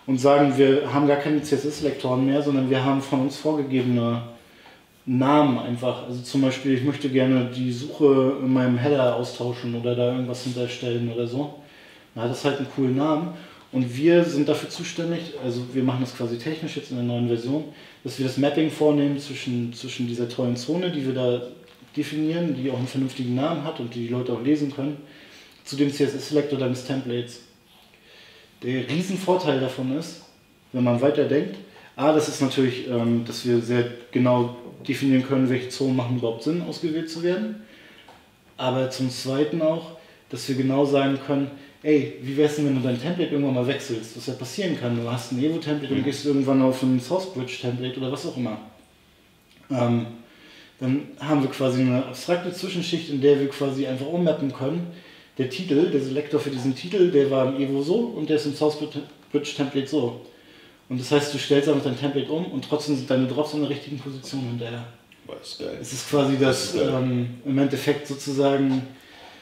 und 0.07 0.19
sagen, 0.19 0.57
wir 0.59 0.93
haben 0.93 1.07
gar 1.07 1.17
keine 1.17 1.43
CSS-Lektoren 1.43 2.27
mehr, 2.27 2.43
sondern 2.43 2.69
wir 2.69 2.85
haben 2.85 3.01
von 3.01 3.23
uns 3.23 3.37
vorgegebene 3.37 4.23
Namen 5.05 5.59
einfach. 5.59 6.05
Also 6.05 6.23
zum 6.23 6.43
Beispiel, 6.43 6.75
ich 6.75 6.85
möchte 6.85 7.09
gerne 7.09 7.51
die 7.55 7.73
Suche 7.73 8.37
in 8.41 8.53
meinem 8.53 8.79
Header 8.79 9.17
austauschen 9.17 9.75
oder 9.75 9.97
da 9.97 10.13
irgendwas 10.13 10.45
hinterstellen 10.45 11.11
oder 11.13 11.27
so. 11.27 11.55
Dann 12.15 12.25
hat 12.25 12.31
das 12.31 12.45
halt 12.45 12.59
einen 12.59 12.71
coolen 12.75 12.97
Namen. 12.97 13.35
Und 13.73 13.97
wir 13.97 14.23
sind 14.25 14.49
dafür 14.49 14.69
zuständig, 14.69 15.33
also 15.43 15.63
wir 15.73 15.83
machen 15.83 16.03
das 16.03 16.15
quasi 16.15 16.37
technisch 16.37 16.77
jetzt 16.77 16.91
in 16.91 16.99
der 16.99 17.07
neuen 17.07 17.27
Version, 17.27 17.65
dass 18.05 18.19
wir 18.19 18.27
das 18.27 18.37
Mapping 18.37 18.71
vornehmen 18.71 19.19
zwischen, 19.19 19.73
zwischen 19.73 20.07
dieser 20.07 20.29
tollen 20.29 20.57
Zone, 20.57 20.91
die 20.91 21.07
wir 21.07 21.15
da 21.15 21.41
definieren, 21.97 22.55
die 22.55 22.71
auch 22.71 22.77
einen 22.77 22.87
vernünftigen 22.87 23.35
Namen 23.35 23.65
hat 23.65 23.81
und 23.81 23.95
die 23.95 24.07
die 24.07 24.09
Leute 24.09 24.33
auch 24.35 24.43
lesen 24.43 24.75
können, 24.75 24.99
zu 25.65 25.77
dem 25.77 25.91
CSS-Selector 25.91 26.59
deines 26.59 26.85
Templates. 26.85 27.41
Der 28.63 28.87
Riesenvorteil 28.89 29.59
davon 29.59 29.97
ist, 29.97 30.23
wenn 30.73 30.85
man 30.85 31.01
weiterdenkt, 31.01 31.57
A, 31.97 32.13
das 32.13 32.29
ist 32.29 32.41
natürlich, 32.41 32.89
ähm, 32.89 33.25
dass 33.27 33.45
wir 33.47 33.61
sehr 33.61 33.85
genau 34.11 34.57
definieren 34.89 35.27
können, 35.27 35.49
welche 35.49 35.69
Zonen 35.69 35.97
machen 35.97 36.19
überhaupt 36.19 36.43
Sinn, 36.43 36.63
ausgewählt 36.63 37.11
zu 37.11 37.23
werden. 37.23 37.63
Aber 38.57 38.91
zum 38.91 39.11
Zweiten 39.11 39.63
auch, 39.63 39.97
dass 40.29 40.49
wir 40.49 40.55
genau 40.55 40.85
sagen 40.85 41.19
können, 41.27 41.51
ey, 41.83 42.15
wie 42.23 42.37
wär's 42.37 42.57
denn, 42.57 42.67
wenn 42.67 42.77
du 42.77 42.81
dein 42.81 43.01
Template 43.01 43.31
irgendwann 43.31 43.55
mal 43.55 43.67
wechselst? 43.67 44.17
Was 44.17 44.27
ja 44.27 44.35
passieren 44.35 44.79
kann. 44.79 44.97
Du 44.97 45.11
hast 45.11 45.33
ein 45.33 45.43
Evo-Template 45.43 45.93
mhm. 45.93 46.01
und 46.01 46.05
gehst 46.05 46.25
irgendwann 46.25 46.63
auf 46.63 46.83
ein 46.83 47.01
SourceBridge-Template 47.01 47.99
oder 47.99 48.13
was 48.13 48.27
auch 48.27 48.37
immer. 48.37 48.59
Ähm, 49.71 50.07
dann 50.79 51.03
haben 51.21 51.43
wir 51.43 51.51
quasi 51.51 51.81
eine 51.81 52.05
abstrakte 52.07 52.53
Zwischenschicht, 52.53 53.11
in 53.11 53.21
der 53.21 53.41
wir 53.41 53.49
quasi 53.49 53.87
einfach 53.87 54.07
ummappen 54.07 54.53
können. 54.53 54.89
Der 55.39 55.49
Titel, 55.49 55.91
der 55.91 56.01
Selektor 56.01 56.41
für 56.41 56.51
diesen 56.51 56.75
Titel, 56.75 57.11
der 57.11 57.31
war 57.31 57.55
im 57.55 57.61
Evo 57.61 57.83
so 57.83 57.95
und 57.95 58.29
der 58.29 58.37
ist 58.37 58.47
im 58.47 58.55
SourceBridge-Template 58.55 59.87
so. 59.87 60.21
Und 60.93 61.01
das 61.01 61.11
heißt, 61.11 61.33
du 61.33 61.39
stellst 61.39 61.71
einfach 61.71 61.85
dein 61.85 61.99
Template 61.99 62.31
um 62.31 62.45
und 62.53 62.67
trotzdem 62.69 62.95
sind 62.95 63.09
deine 63.09 63.27
Drops 63.27 63.55
in 63.55 63.63
der 63.63 63.71
richtigen 63.71 63.99
Position 63.99 64.43
hinterher. 64.43 64.85
Das 65.27 65.49
ist 65.49 65.59
geil. 65.59 65.79
Es 65.81 65.93
ist 65.95 66.11
quasi 66.11 66.37
das, 66.39 66.75
das 66.75 66.83
ähm, 66.83 67.31
im 67.47 67.59
Endeffekt 67.59 68.07
sozusagen 68.07 68.83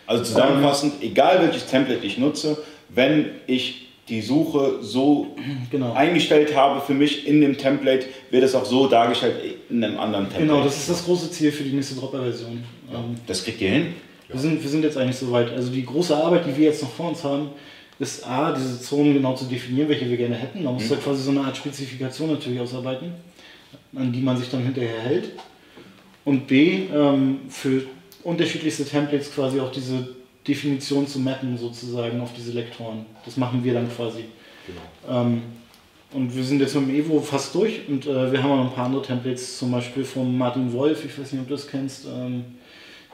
also 0.07 0.23
zusammenfassend, 0.23 0.95
ähm, 1.01 1.11
egal 1.11 1.43
welches 1.43 1.67
Template 1.67 2.07
ich 2.07 2.19
nutze, 2.19 2.57
wenn 2.91 3.31
ich 3.49 3.89
die 4.09 4.21
Suche 4.21 4.77
so 4.81 5.35
genau. 5.73 5.93
eingestellt 5.93 6.55
habe 6.55 6.83
für 6.83 6.95
mich 6.95 7.27
in 7.27 7.41
dem 7.41 7.59
Template, 7.59 8.07
wird 8.31 8.45
es 8.45 8.55
auch 8.55 8.65
so 8.65 8.87
dargestellt 8.87 9.35
in 9.69 9.83
einem 9.83 9.99
anderen 9.99 10.27
Template. 10.27 10.47
Genau, 10.47 10.63
das 10.63 10.77
ist 10.77 10.89
das 10.89 11.05
große 11.05 11.33
Ziel 11.33 11.51
für 11.51 11.65
die 11.65 11.73
nächste 11.73 11.97
Dropper-Version. 11.97 12.63
Das 13.27 13.43
kriegt 13.43 13.61
ihr 13.61 13.71
hin? 13.71 13.95
Wir 14.29 14.39
sind, 14.39 14.63
wir 14.63 14.71
sind 14.71 14.85
jetzt 14.85 14.97
eigentlich 14.97 15.17
soweit. 15.17 15.51
Also 15.51 15.73
die 15.73 15.85
große 15.85 16.17
Arbeit, 16.17 16.47
die 16.47 16.57
wir 16.57 16.67
jetzt 16.67 16.81
noch 16.81 16.93
vor 16.93 17.09
uns 17.09 17.25
haben, 17.25 17.49
ist 18.01 18.27
A, 18.27 18.53
diese 18.53 18.81
Zonen 18.81 19.13
genau 19.13 19.35
zu 19.35 19.45
definieren, 19.45 19.89
welche 19.89 20.09
wir 20.09 20.17
gerne 20.17 20.35
hätten. 20.35 20.65
Man 20.65 20.75
muss 20.75 20.87
mhm. 20.87 20.89
da 20.89 20.97
quasi 20.97 21.23
so 21.23 21.31
eine 21.31 21.43
Art 21.43 21.57
Spezifikation 21.57 22.31
natürlich 22.31 22.59
ausarbeiten, 22.59 23.13
an 23.95 24.11
die 24.11 24.23
man 24.23 24.37
sich 24.37 24.51
dann 24.51 24.65
hinterher 24.65 25.01
hält. 25.01 25.33
Und 26.25 26.47
B, 26.47 26.87
ähm, 26.93 27.41
für 27.49 27.83
unterschiedlichste 28.25 28.87
Templates 28.87 29.33
quasi 29.33 29.61
auch 29.61 29.71
diese 29.71 30.17
Definition 30.49 31.07
zu 31.07 31.21
mappen, 31.21 31.57
sozusagen 31.59 32.21
auf 32.21 32.33
diese 32.35 32.53
Lektoren. 32.53 33.05
Das 33.25 33.37
machen 33.37 33.63
wir 33.63 33.75
dann 33.75 33.89
quasi. 33.95 34.25
Genau. 34.67 35.21
Ähm, 35.21 35.43
und 36.13 36.35
wir 36.35 36.43
sind 36.43 36.61
jetzt 36.61 36.75
mit 36.75 36.89
dem 36.89 36.95
Evo 36.95 37.21
fast 37.21 37.55
durch 37.55 37.83
und 37.87 38.07
äh, 38.07 38.33
wir 38.33 38.43
haben 38.43 38.51
auch 38.51 38.57
noch 38.57 38.71
ein 38.71 38.75
paar 38.75 38.87
andere 38.87 39.03
Templates, 39.03 39.59
zum 39.59 39.71
Beispiel 39.71 40.05
von 40.05 40.37
Martin 40.37 40.73
Wolf, 40.73 41.05
ich 41.05 41.17
weiß 41.17 41.33
nicht, 41.33 41.43
ob 41.43 41.49
du 41.49 41.55
das 41.55 41.69
kennst. 41.69 42.07
Ähm, 42.07 42.45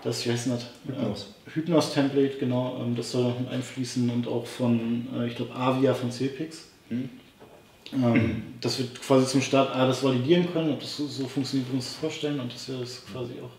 das, 0.02 0.24
wie 0.24 0.30
heißt 0.30 0.48
das? 0.48 0.66
Hypnos. 0.86 1.34
Äh, 1.46 1.50
Hypnos 1.54 1.92
Template, 1.92 2.38
genau, 2.38 2.80
ähm, 2.80 2.94
das 2.96 3.12
soll 3.12 3.24
noch 3.24 3.40
mit 3.40 3.48
einfließen 3.50 4.08
und 4.10 4.28
auch 4.28 4.46
von, 4.46 5.08
äh, 5.16 5.26
ich 5.26 5.36
glaube, 5.36 5.54
Avia 5.54 5.94
von 5.94 6.10
CPix. 6.10 6.68
Mhm. 6.88 7.10
Ähm, 7.92 8.42
dass 8.60 8.78
wir 8.78 8.86
quasi 8.94 9.26
zum 9.26 9.40
Start 9.40 9.74
A 9.74 9.86
das 9.86 10.02
validieren 10.02 10.52
können, 10.52 10.72
ob 10.72 10.80
das 10.80 10.96
so, 10.96 11.06
so 11.06 11.26
funktioniert, 11.28 11.68
wie 11.68 11.72
wir 11.74 11.76
uns 11.76 11.86
das 11.86 11.94
vorstellen 11.96 12.40
und 12.40 12.52
dass 12.52 12.68
wir 12.68 12.78
das 12.78 13.04
quasi 13.06 13.34
auch 13.34 13.50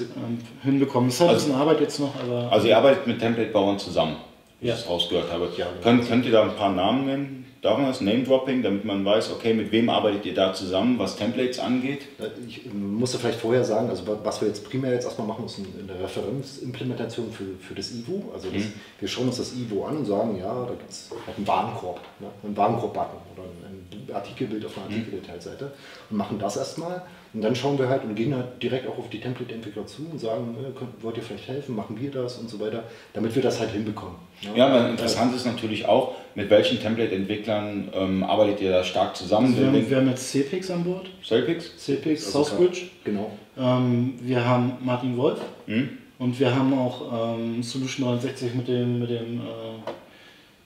ähm, 0.00 0.38
hinbekommen. 0.62 1.08
Das 1.08 1.14
ist 1.14 1.20
halt 1.20 1.30
also, 1.30 1.46
ein 1.46 1.48
bisschen 1.48 1.60
Arbeit 1.60 1.80
jetzt 1.80 1.98
noch, 1.98 2.14
aber. 2.20 2.52
Also 2.52 2.68
ihr 2.68 2.76
arbeitet 2.76 3.06
mit 3.06 3.18
Template-Bauern 3.18 3.78
zusammen, 3.78 4.16
wie 4.60 4.68
ja. 4.68 4.74
ich 4.74 4.80
es 4.80 4.88
rausgehört 4.88 5.32
habe. 5.32 5.50
Ja, 5.56 5.66
könnt, 5.82 6.06
könnt 6.06 6.26
ihr 6.26 6.32
da 6.32 6.42
ein 6.42 6.56
paar 6.56 6.72
Namen 6.72 7.06
nennen? 7.06 7.37
Das 7.60 8.00
Name-Dropping, 8.00 8.62
damit 8.62 8.84
man 8.84 9.04
weiß, 9.04 9.32
okay, 9.32 9.52
mit 9.52 9.72
wem 9.72 9.90
arbeitet 9.90 10.24
ihr 10.26 10.34
da 10.34 10.54
zusammen, 10.54 10.98
was 10.98 11.16
Templates 11.16 11.58
angeht? 11.58 12.06
Ich 12.46 12.72
musste 12.72 13.18
vielleicht 13.18 13.40
vorher 13.40 13.64
sagen, 13.64 13.88
also 13.88 14.04
was 14.22 14.40
wir 14.40 14.48
jetzt 14.48 14.68
primär 14.68 14.92
jetzt 14.92 15.04
erstmal 15.04 15.26
machen, 15.26 15.44
ist 15.46 15.58
eine 15.58 16.00
Referenzimplementation 16.00 17.32
für, 17.32 17.56
für 17.60 17.74
das 17.74 17.92
IVO. 17.92 18.30
Also 18.32 18.48
das, 18.50 18.62
mhm. 18.62 18.72
wir 19.00 19.08
schauen 19.08 19.26
uns 19.26 19.38
das 19.38 19.54
IVO 19.54 19.86
an 19.86 19.96
und 19.98 20.04
sagen, 20.04 20.38
ja, 20.38 20.64
da 20.64 20.70
gibt 20.70 20.88
es 20.88 21.10
halt 21.26 21.36
einen 21.36 21.48
Warenkorb, 21.48 22.00
ne? 22.20 22.28
einen 22.44 22.56
Warenkorb-Button 22.56 23.18
oder 23.34 23.44
ein 23.68 24.14
Artikelbild 24.14 24.64
auf 24.64 24.76
einer 24.78 24.86
mhm. 24.86 24.94
Artikeldetailseite 24.94 25.72
und 26.10 26.16
machen 26.16 26.38
das 26.38 26.56
erstmal 26.56 27.02
und 27.34 27.42
dann 27.42 27.54
schauen 27.54 27.78
wir 27.78 27.88
halt 27.88 28.04
und 28.04 28.14
gehen 28.14 28.34
halt 28.34 28.62
direkt 28.62 28.88
auch 28.88 28.96
auf 28.96 29.10
die 29.10 29.20
Template-Entwickler 29.20 29.86
zu 29.86 30.06
und 30.10 30.18
sagen, 30.18 30.56
äh, 30.58 31.02
wollt 31.04 31.16
ihr 31.16 31.22
vielleicht 31.22 31.48
helfen, 31.48 31.76
machen 31.76 32.00
wir 32.00 32.10
das 32.10 32.38
und 32.38 32.48
so 32.48 32.58
weiter, 32.58 32.84
damit 33.12 33.34
wir 33.34 33.42
das 33.42 33.60
halt 33.60 33.70
hinbekommen. 33.70 34.16
Ja, 34.40 34.54
ja 34.54 34.66
aber 34.68 34.88
interessant 34.88 35.34
ist 35.34 35.44
natürlich 35.44 35.86
auch, 35.86 36.14
mit 36.34 36.48
welchen 36.48 36.80
Template-Entwicklern 36.80 37.90
ähm, 37.92 38.22
arbeitet 38.22 38.62
ihr 38.62 38.70
da 38.70 38.82
stark 38.82 39.14
zusammen? 39.14 39.48
Also 39.48 39.58
wir, 39.58 39.66
haben, 39.66 39.90
wir 39.90 39.96
haben 39.98 40.08
jetzt 40.08 40.30
CPix 40.30 40.70
an 40.70 40.84
Bord. 40.84 41.10
CPix? 41.22 41.76
CPix, 41.76 42.26
also 42.26 42.44
Southbridge. 42.44 42.86
Genau. 43.04 43.30
Ähm, 43.58 44.14
wir 44.22 44.44
haben 44.44 44.78
Martin 44.80 45.16
Wolf 45.18 45.40
hm? 45.66 45.90
und 46.18 46.40
wir 46.40 46.54
haben 46.54 46.72
auch 46.78 47.36
ähm, 47.36 47.62
Solution 47.62 48.06
69 48.06 48.54
mit 48.54 48.68
dem, 48.68 49.00
mit 49.00 49.10
dem 49.10 49.40
äh, 49.40 49.42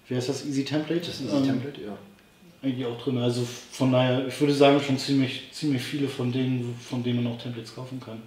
wie 0.07 0.15
heißt 0.15 0.29
das, 0.29 0.47
Easy 0.47 0.65
Template? 0.65 1.01
Das 1.01 1.21
Easy 1.21 1.37
ähm, 1.37 1.45
Template, 1.45 1.81
ja 1.81 1.97
eigentlich 2.63 2.87
auch 2.87 3.01
drin. 3.03 3.19
Also 3.19 3.47
von 3.73 3.93
daher, 3.93 4.27
ich 4.27 4.41
würde 4.41 4.55
sagen, 4.55 4.81
schon 4.81 4.99
ziemlich, 4.99 5.49
ziemlich 5.51 5.83
viele 5.83 6.09
von 6.09 6.31
denen, 6.31 6.75
von 6.89 7.03
denen 7.03 7.23
man 7.23 7.33
auch 7.33 7.39
Templates 7.39 7.75
kaufen 7.75 8.01
kann. 8.01 8.23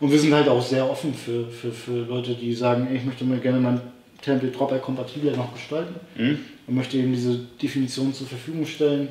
Und 0.00 0.10
wir 0.10 0.18
sind 0.18 0.32
halt 0.32 0.48
auch 0.48 0.62
sehr 0.62 0.88
offen 0.88 1.14
für, 1.14 1.46
für, 1.48 1.70
für 1.70 2.04
Leute, 2.06 2.34
die 2.34 2.54
sagen, 2.54 2.88
ich 2.94 3.04
möchte 3.04 3.24
mir 3.24 3.38
gerne 3.38 3.60
mein 3.60 3.80
Template 4.22 4.56
Dropper 4.56 4.78
kompatibler 4.78 5.36
noch 5.36 5.52
gestalten 5.52 5.94
mhm. 6.16 6.38
und 6.66 6.74
möchte 6.74 6.96
eben 6.96 7.12
diese 7.12 7.38
Definition 7.60 8.12
zur 8.14 8.26
Verfügung 8.26 8.64
stellen. 8.64 9.08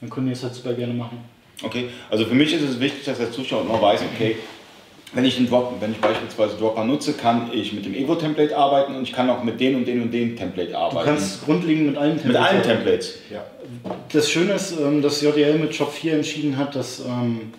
Dann 0.00 0.08
können 0.08 0.26
die 0.26 0.32
es 0.32 0.42
halt 0.42 0.54
super 0.54 0.72
gerne 0.72 0.94
machen. 0.94 1.18
Okay, 1.62 1.88
also 2.10 2.24
für 2.24 2.34
mich 2.34 2.52
ist 2.52 2.62
es 2.62 2.80
wichtig, 2.80 3.04
dass 3.04 3.18
der 3.18 3.30
Zuschauer 3.30 3.62
immer 3.62 3.80
weiß, 3.80 4.00
okay, 4.14 4.36
wenn 5.14 5.24
ich, 5.24 5.36
einen 5.38 5.48
Drop, 5.48 5.74
wenn 5.80 5.92
ich 5.92 5.98
beispielsweise 5.98 6.56
Dropper 6.56 6.84
nutze, 6.84 7.12
kann 7.12 7.50
ich 7.52 7.72
mit 7.72 7.84
dem 7.84 7.94
Evo-Template 7.94 8.56
arbeiten 8.56 8.96
und 8.96 9.04
ich 9.04 9.12
kann 9.12 9.30
auch 9.30 9.44
mit 9.44 9.60
den 9.60 9.76
und 9.76 9.86
den 9.86 10.02
und 10.02 10.12
den 10.12 10.36
Template 10.36 10.76
arbeiten. 10.76 11.06
Du 11.08 11.14
kannst 11.14 11.44
grundlegend 11.44 11.86
mit 11.86 11.96
allen 11.96 12.20
Templates. 12.20 12.26
Mit 12.26 12.36
allen 12.36 12.62
Templates. 12.62 13.14
Ja. 13.32 13.44
Das 14.12 14.28
Schöne 14.28 14.54
ist, 14.54 14.72
ähm, 14.78 15.02
dass 15.02 15.20
JDL 15.22 15.58
mit 15.58 15.74
Shop 15.74 15.92
4 15.92 16.14
entschieden 16.14 16.56
hat, 16.56 16.74
dass 16.74 17.00
ähm, 17.00 17.52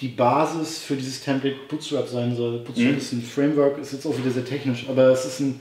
die 0.00 0.08
Basis 0.08 0.78
für 0.82 0.96
dieses 0.96 1.22
Template 1.22 1.56
Bootstrap 1.68 2.08
sein 2.08 2.36
soll. 2.36 2.58
Bootstrap 2.58 2.92
mhm. 2.92 2.98
ist 2.98 3.12
ein 3.12 3.22
Framework, 3.22 3.78
ist 3.78 3.92
jetzt 3.92 4.06
auch 4.06 4.16
wieder 4.16 4.30
sehr 4.30 4.44
technisch, 4.44 4.84
aber 4.88 5.08
es 5.08 5.24
ist 5.24 5.40
ein 5.40 5.60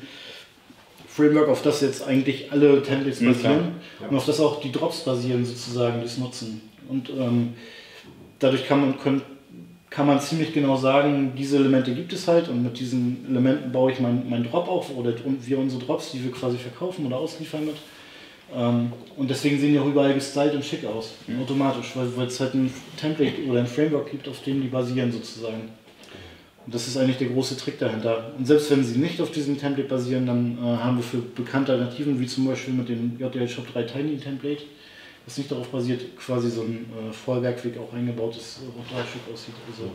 Framework, 1.08 1.48
auf 1.48 1.62
das 1.62 1.82
jetzt 1.82 2.06
eigentlich 2.06 2.52
alle 2.52 2.82
Templates 2.82 3.22
mhm, 3.22 3.28
basieren 3.28 3.72
ja. 4.02 4.08
und 4.10 4.18
auf 4.18 4.26
das 4.26 4.40
auch 4.40 4.60
die 4.60 4.72
Drops 4.72 5.02
basieren 5.02 5.46
sozusagen, 5.46 6.02
die 6.02 6.08
es 6.08 6.18
nutzen. 6.18 6.62
Und 6.90 7.10
ähm, 7.10 7.54
dadurch 8.40 8.68
kann 8.68 8.82
man, 8.82 9.00
können, 9.00 9.22
kann 9.94 10.08
man 10.08 10.20
ziemlich 10.20 10.54
genau 10.54 10.76
sagen, 10.76 11.34
diese 11.38 11.58
Elemente 11.58 11.94
gibt 11.94 12.14
es 12.14 12.28
halt 12.28 12.50
und 12.50 12.64
mit 12.64 12.80
diesen 12.80 13.28
Elementen 13.30 13.72
baue 13.72 13.92
ich 13.92 14.00
meinen 14.00 14.28
mein 14.28 14.44
Drop 14.44 14.68
auf 14.68 14.90
oder 14.98 15.14
wir 15.46 15.60
unsere 15.60 15.84
Drops, 15.84 16.12
die 16.12 16.24
wir 16.24 16.32
quasi 16.32 16.58
verkaufen 16.58 17.06
oder 17.06 17.18
ausliefern 17.18 17.66
mit. 17.66 17.76
Ähm, 18.56 18.92
und 19.16 19.30
deswegen 19.30 19.60
sehen 19.60 19.72
die 19.72 19.80
auch 19.80 19.86
überall 19.86 20.16
gestylt 20.16 20.56
und 20.56 20.66
schick 20.66 20.84
aus, 20.84 21.14
mhm. 21.28 21.44
automatisch, 21.44 21.94
weil 21.96 22.26
es 22.26 22.40
halt 22.40 22.56
ein 22.56 22.74
Template 23.00 23.44
oder 23.48 23.60
ein 23.60 23.68
Framework 23.68 24.10
gibt, 24.10 24.28
auf 24.28 24.42
dem 24.42 24.64
die 24.64 24.68
basieren 24.68 25.12
sozusagen. 25.12 25.70
Und 26.66 26.74
das 26.74 26.88
ist 26.88 26.98
eigentlich 26.98 27.18
der 27.20 27.28
große 27.28 27.56
Trick 27.58 27.78
dahinter. 27.78 28.32
Und 28.36 28.48
selbst 28.48 28.72
wenn 28.72 28.84
sie 28.84 28.98
nicht 28.98 29.22
auf 29.22 29.30
diesem 29.30 29.60
Template 29.60 29.88
basieren, 29.88 30.26
dann 30.26 30.58
äh, 30.58 30.78
haben 30.78 30.98
wir 30.98 31.04
für 31.04 31.18
bekannte 31.18 31.74
Alternativen, 31.74 32.20
wie 32.20 32.26
zum 32.26 32.48
Beispiel 32.48 32.74
mit 32.74 32.90
dem 32.90 33.20
JDL 33.20 33.48
Shop 33.48 33.72
3 33.72 33.84
Tiny 33.84 34.18
Template, 34.18 34.64
das 35.26 35.38
nicht 35.38 35.52
darauf 35.52 35.68
basiert, 35.70 36.18
quasi 36.18 36.50
so 36.50 36.62
ein 36.62 36.86
äh, 36.98 37.14
Vollwerkweg 37.14 37.78
auch 37.78 37.94
eingebaut 37.94 38.36
ist, 38.36 38.60
auch 38.68 38.94
drei 38.94 39.04
Stück 39.04 39.22
aussieht. 39.34 39.56
Also 39.70 39.90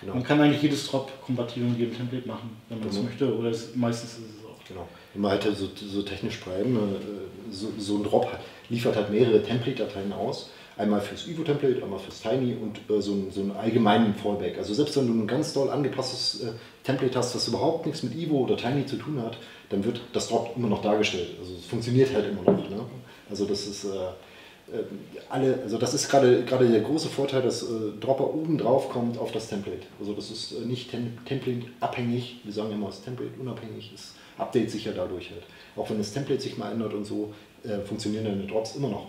genau. 0.00 0.14
Man 0.14 0.22
kann 0.22 0.40
eigentlich 0.40 0.62
jedes 0.62 0.86
Drop 0.86 1.10
kompatibel 1.20 1.68
mit 1.68 1.78
jedem 1.78 1.96
Template 1.96 2.28
machen, 2.28 2.56
wenn 2.68 2.78
man 2.78 2.88
es 2.88 2.94
genau. 2.94 3.08
möchte, 3.08 3.36
oder 3.36 3.50
es, 3.50 3.74
meistens 3.74 4.10
ist 4.12 4.18
es 4.18 4.44
auch. 4.44 4.68
Genau. 4.68 4.88
Wenn 5.12 5.22
man 5.22 5.32
halt 5.32 5.42
so, 5.56 5.68
so 5.74 6.02
technisch 6.02 6.40
bleiben, 6.40 6.76
äh, 6.76 7.52
so, 7.52 7.72
so 7.76 7.96
ein 7.96 8.04
Drop 8.04 8.28
liefert 8.68 8.96
halt 8.96 9.10
mehrere 9.10 9.42
Template-Dateien 9.42 10.12
aus. 10.12 10.50
Einmal 10.74 11.02
fürs 11.02 11.28
Evo-Template, 11.28 11.82
einmal 11.82 11.98
fürs 11.98 12.22
Tiny 12.22 12.54
und 12.54 12.78
äh, 12.88 13.00
so, 13.00 13.12
ein, 13.12 13.30
so 13.30 13.42
einen 13.42 13.50
allgemeinen 13.50 14.14
Fallback. 14.14 14.56
Also 14.56 14.72
selbst 14.72 14.96
wenn 14.96 15.06
du 15.06 15.12
ein 15.12 15.26
ganz 15.26 15.52
doll 15.52 15.68
angepasstes 15.68 16.44
äh, 16.44 16.52
Template 16.82 17.18
hast, 17.18 17.34
das 17.34 17.48
überhaupt 17.48 17.84
nichts 17.84 18.02
mit 18.02 18.14
Evo 18.14 18.38
oder 18.38 18.56
Tiny 18.56 18.86
zu 18.86 18.96
tun 18.96 19.20
hat, 19.20 19.36
dann 19.68 19.84
wird 19.84 20.00
das 20.12 20.28
Drop 20.28 20.56
immer 20.56 20.68
noch 20.68 20.80
dargestellt. 20.80 21.30
Also 21.40 21.52
es 21.56 21.66
funktioniert 21.66 22.14
halt 22.14 22.30
immer 22.30 22.42
noch. 22.42 22.70
Ne? 22.70 22.80
Also 23.28 23.44
das 23.44 23.66
ist... 23.66 23.86
Äh, 24.70 24.84
alle, 25.28 25.60
also 25.62 25.78
das 25.78 25.94
ist 25.94 26.08
gerade 26.08 26.44
gerade 26.44 26.68
der 26.68 26.80
große 26.80 27.08
Vorteil, 27.08 27.42
dass 27.42 27.62
äh, 27.62 27.66
Dropper 28.00 28.34
oben 28.34 28.58
drauf 28.58 28.90
kommt 28.90 29.18
auf 29.18 29.32
das 29.32 29.48
Template. 29.48 29.86
Also 29.98 30.12
das 30.12 30.30
ist 30.30 30.52
äh, 30.52 30.64
nicht 30.64 30.90
tem 30.90 31.18
Template 31.24 31.66
abhängig, 31.80 32.40
wir 32.44 32.52
sagen 32.52 32.72
immer, 32.72 32.86
das 32.86 33.02
Template 33.02 33.32
unabhängig 33.40 33.92
ist, 33.94 34.14
update 34.38 34.70
sich 34.70 34.84
ja 34.84 34.92
dadurch 34.92 35.30
halt. 35.30 35.42
Auch 35.76 35.88
wenn 35.90 35.98
das 35.98 36.12
Template 36.12 36.40
sich 36.40 36.56
mal 36.58 36.72
ändert 36.72 36.94
und 36.94 37.04
so, 37.04 37.32
äh, 37.64 37.80
funktionieren 37.80 38.24
deine 38.24 38.46
Drops 38.46 38.76
immer 38.76 38.88
noch. 38.88 39.08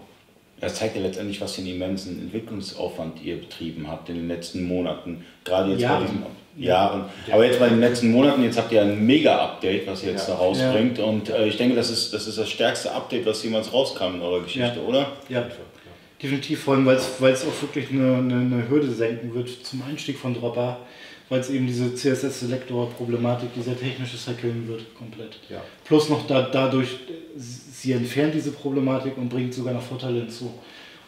Das 0.62 0.76
zeigt 0.76 0.96
ja 0.96 1.02
letztendlich, 1.02 1.42
was 1.42 1.54
für 1.56 1.62
einen 1.62 1.72
immensen 1.72 2.20
Entwicklungsaufwand 2.22 3.22
ihr 3.22 3.38
betrieben 3.38 3.88
habt 3.90 4.08
in 4.10 4.16
den 4.16 4.28
letzten 4.30 4.64
Monaten. 4.64 5.26
Gerade 5.44 5.72
jetzt 5.72 5.82
Jahren. 5.82 6.04
bei 6.06 6.10
diesen 6.10 6.66
Jahren. 6.66 7.06
Aber 7.32 7.46
jetzt 7.46 7.60
bei 7.60 7.68
den 7.70 7.80
letzten 7.82 8.12
Monaten, 8.12 8.44
jetzt 8.44 8.58
habt 8.58 8.72
ihr 8.72 8.82
ein 8.82 9.06
Mega-Update, 9.06 9.88
was 9.88 10.04
ihr 10.04 10.12
jetzt 10.12 10.28
Ja. 10.30 10.36
da 10.36 10.40
rausbringt. 10.40 11.00
Und 11.00 11.30
äh, 11.30 11.48
ich 11.48 11.58
denke, 11.58 11.76
das 11.76 11.90
ist, 11.90 12.14
das 12.14 12.28
ist 12.28 12.38
das 12.38 12.50
stärkste 12.50 12.92
Update, 12.94 13.26
was 13.26 13.44
jemals 13.44 13.74
rauskam 13.74 14.16
in 14.16 14.22
eurer 14.22 14.42
Geschichte, 14.44 14.80
Ja. 14.80 14.88
oder? 14.88 15.08
Ja, 15.28 15.46
definitiv, 16.22 16.64
vor 16.64 16.76
allem, 16.76 16.86
weil 16.86 16.96
es 16.96 17.46
auch 17.46 17.62
wirklich 17.62 17.90
eine, 17.90 18.16
eine, 18.16 18.36
eine 18.36 18.70
Hürde 18.70 18.90
senken 18.92 19.34
wird 19.34 19.50
zum 19.66 19.82
Einstieg 19.90 20.18
von 20.18 20.34
Dropper, 20.34 20.78
weil 21.34 21.40
es 21.40 21.50
eben 21.50 21.66
diese 21.66 21.96
CSS-Selektor-Problematik, 21.96 23.50
die 23.56 23.64
sehr 23.64 23.76
technisch 23.76 24.14
ist, 24.14 24.28
erkillen 24.28 24.68
wird, 24.68 24.94
komplett. 24.94 25.40
Ja. 25.50 25.64
Plus 25.84 26.08
noch 26.08 26.28
da, 26.28 26.44
dadurch, 26.44 26.90
sie 27.36 27.94
entfernt 27.94 28.36
diese 28.36 28.52
Problematik 28.52 29.18
und 29.18 29.30
bringt 29.30 29.52
sogar 29.52 29.74
noch 29.74 29.82
Vorteile 29.82 30.20
hinzu. 30.20 30.54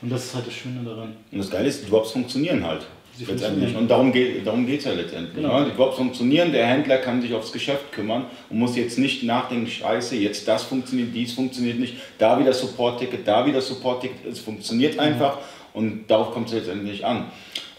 Und 0.02 0.12
das 0.12 0.26
ist 0.26 0.34
halt 0.34 0.48
das 0.48 0.56
Schöne 0.56 0.84
daran. 0.84 1.16
Und 1.32 1.38
das 1.38 1.52
Geile 1.52 1.68
ist, 1.68 1.86
die 1.86 1.90
Drops 1.92 2.10
funktionieren 2.10 2.66
halt. 2.66 2.88
Sie 3.16 3.24
letztendlich. 3.24 3.76
Und 3.76 3.88
darum 3.88 4.12
geht 4.12 4.48
darum 4.48 4.68
es 4.68 4.84
ja 4.84 4.94
letztendlich. 4.94 5.36
Genau. 5.36 5.60
Ne? 5.60 5.68
Die 5.70 5.78
Drops 5.78 5.96
funktionieren, 5.96 6.52
der 6.52 6.66
Händler 6.66 6.98
kann 6.98 7.22
sich 7.22 7.32
aufs 7.32 7.52
Geschäft 7.52 7.92
kümmern 7.92 8.26
und 8.50 8.58
muss 8.58 8.76
jetzt 8.76 8.98
nicht 8.98 9.22
nachdenken, 9.22 9.68
scheiße, 9.68 10.16
jetzt 10.16 10.48
das 10.48 10.64
funktioniert, 10.64 11.10
dies 11.14 11.34
funktioniert 11.34 11.78
nicht, 11.78 11.98
da 12.18 12.40
wieder 12.40 12.52
Support-Ticket, 12.52 13.28
da 13.28 13.46
wieder 13.46 13.62
Support-Ticket. 13.62 14.26
Es 14.26 14.40
funktioniert 14.40 14.98
einfach 14.98 15.38
und 15.76 16.08
darauf 16.08 16.32
kommt 16.32 16.48
es 16.48 16.56
letztendlich 16.56 17.06
an. 17.06 17.26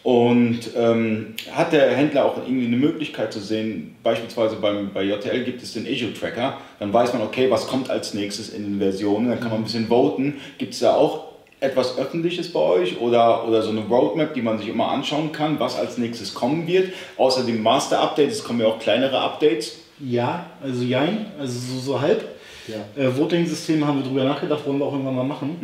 Und 0.07 0.61
ähm, 0.77 1.35
hat 1.51 1.73
der 1.73 1.90
Händler 1.90 2.27
auch 2.27 2.37
irgendwie 2.37 2.66
eine 2.66 2.77
Möglichkeit 2.77 3.33
zu 3.33 3.40
sehen, 3.40 3.97
beispielsweise 4.05 4.55
beim, 4.55 4.92
bei 4.95 5.03
JTL 5.03 5.42
gibt 5.42 5.61
es 5.64 5.73
den 5.73 5.85
Issue-Tracker, 5.85 6.59
dann 6.79 6.92
weiß 6.92 7.12
man, 7.14 7.23
okay, 7.23 7.51
was 7.51 7.66
kommt 7.66 7.90
als 7.90 8.14
nächstes 8.14 8.51
in 8.51 8.62
den 8.62 8.79
Versionen, 8.79 9.31
dann 9.31 9.40
kann 9.40 9.51
man 9.51 9.62
ein 9.62 9.64
bisschen 9.64 9.88
voten. 9.88 10.35
Gibt 10.59 10.75
es 10.75 10.79
da 10.79 10.95
auch 10.95 11.25
etwas 11.59 11.99
Öffentliches 11.99 12.53
bei 12.53 12.61
euch 12.61 13.01
oder, 13.01 13.49
oder 13.49 13.62
so 13.62 13.71
eine 13.71 13.81
Roadmap, 13.81 14.33
die 14.33 14.42
man 14.42 14.59
sich 14.59 14.69
immer 14.69 14.92
anschauen 14.92 15.33
kann, 15.33 15.59
was 15.59 15.77
als 15.77 15.99
nächstes 15.99 16.35
kommen 16.35 16.69
wird? 16.69 16.92
Außer 17.16 17.42
dem 17.42 17.61
Master-Update, 17.64 18.31
es 18.31 18.45
kommen 18.45 18.61
ja 18.61 18.66
auch 18.69 18.79
kleinere 18.79 19.19
Updates. 19.19 19.81
Ja, 19.99 20.47
also 20.62 20.85
jein, 20.85 21.33
also 21.37 21.59
so, 21.59 21.81
so 21.81 22.01
halb. 22.01 22.25
Ja. 22.69 23.03
Äh, 23.03 23.16
Voting-System 23.16 23.85
haben 23.85 24.05
wir 24.05 24.09
drüber 24.09 24.23
nachgedacht, 24.23 24.64
wollen 24.66 24.79
wir 24.79 24.87
auch 24.87 24.92
irgendwann 24.92 25.16
mal 25.16 25.25
machen. 25.25 25.57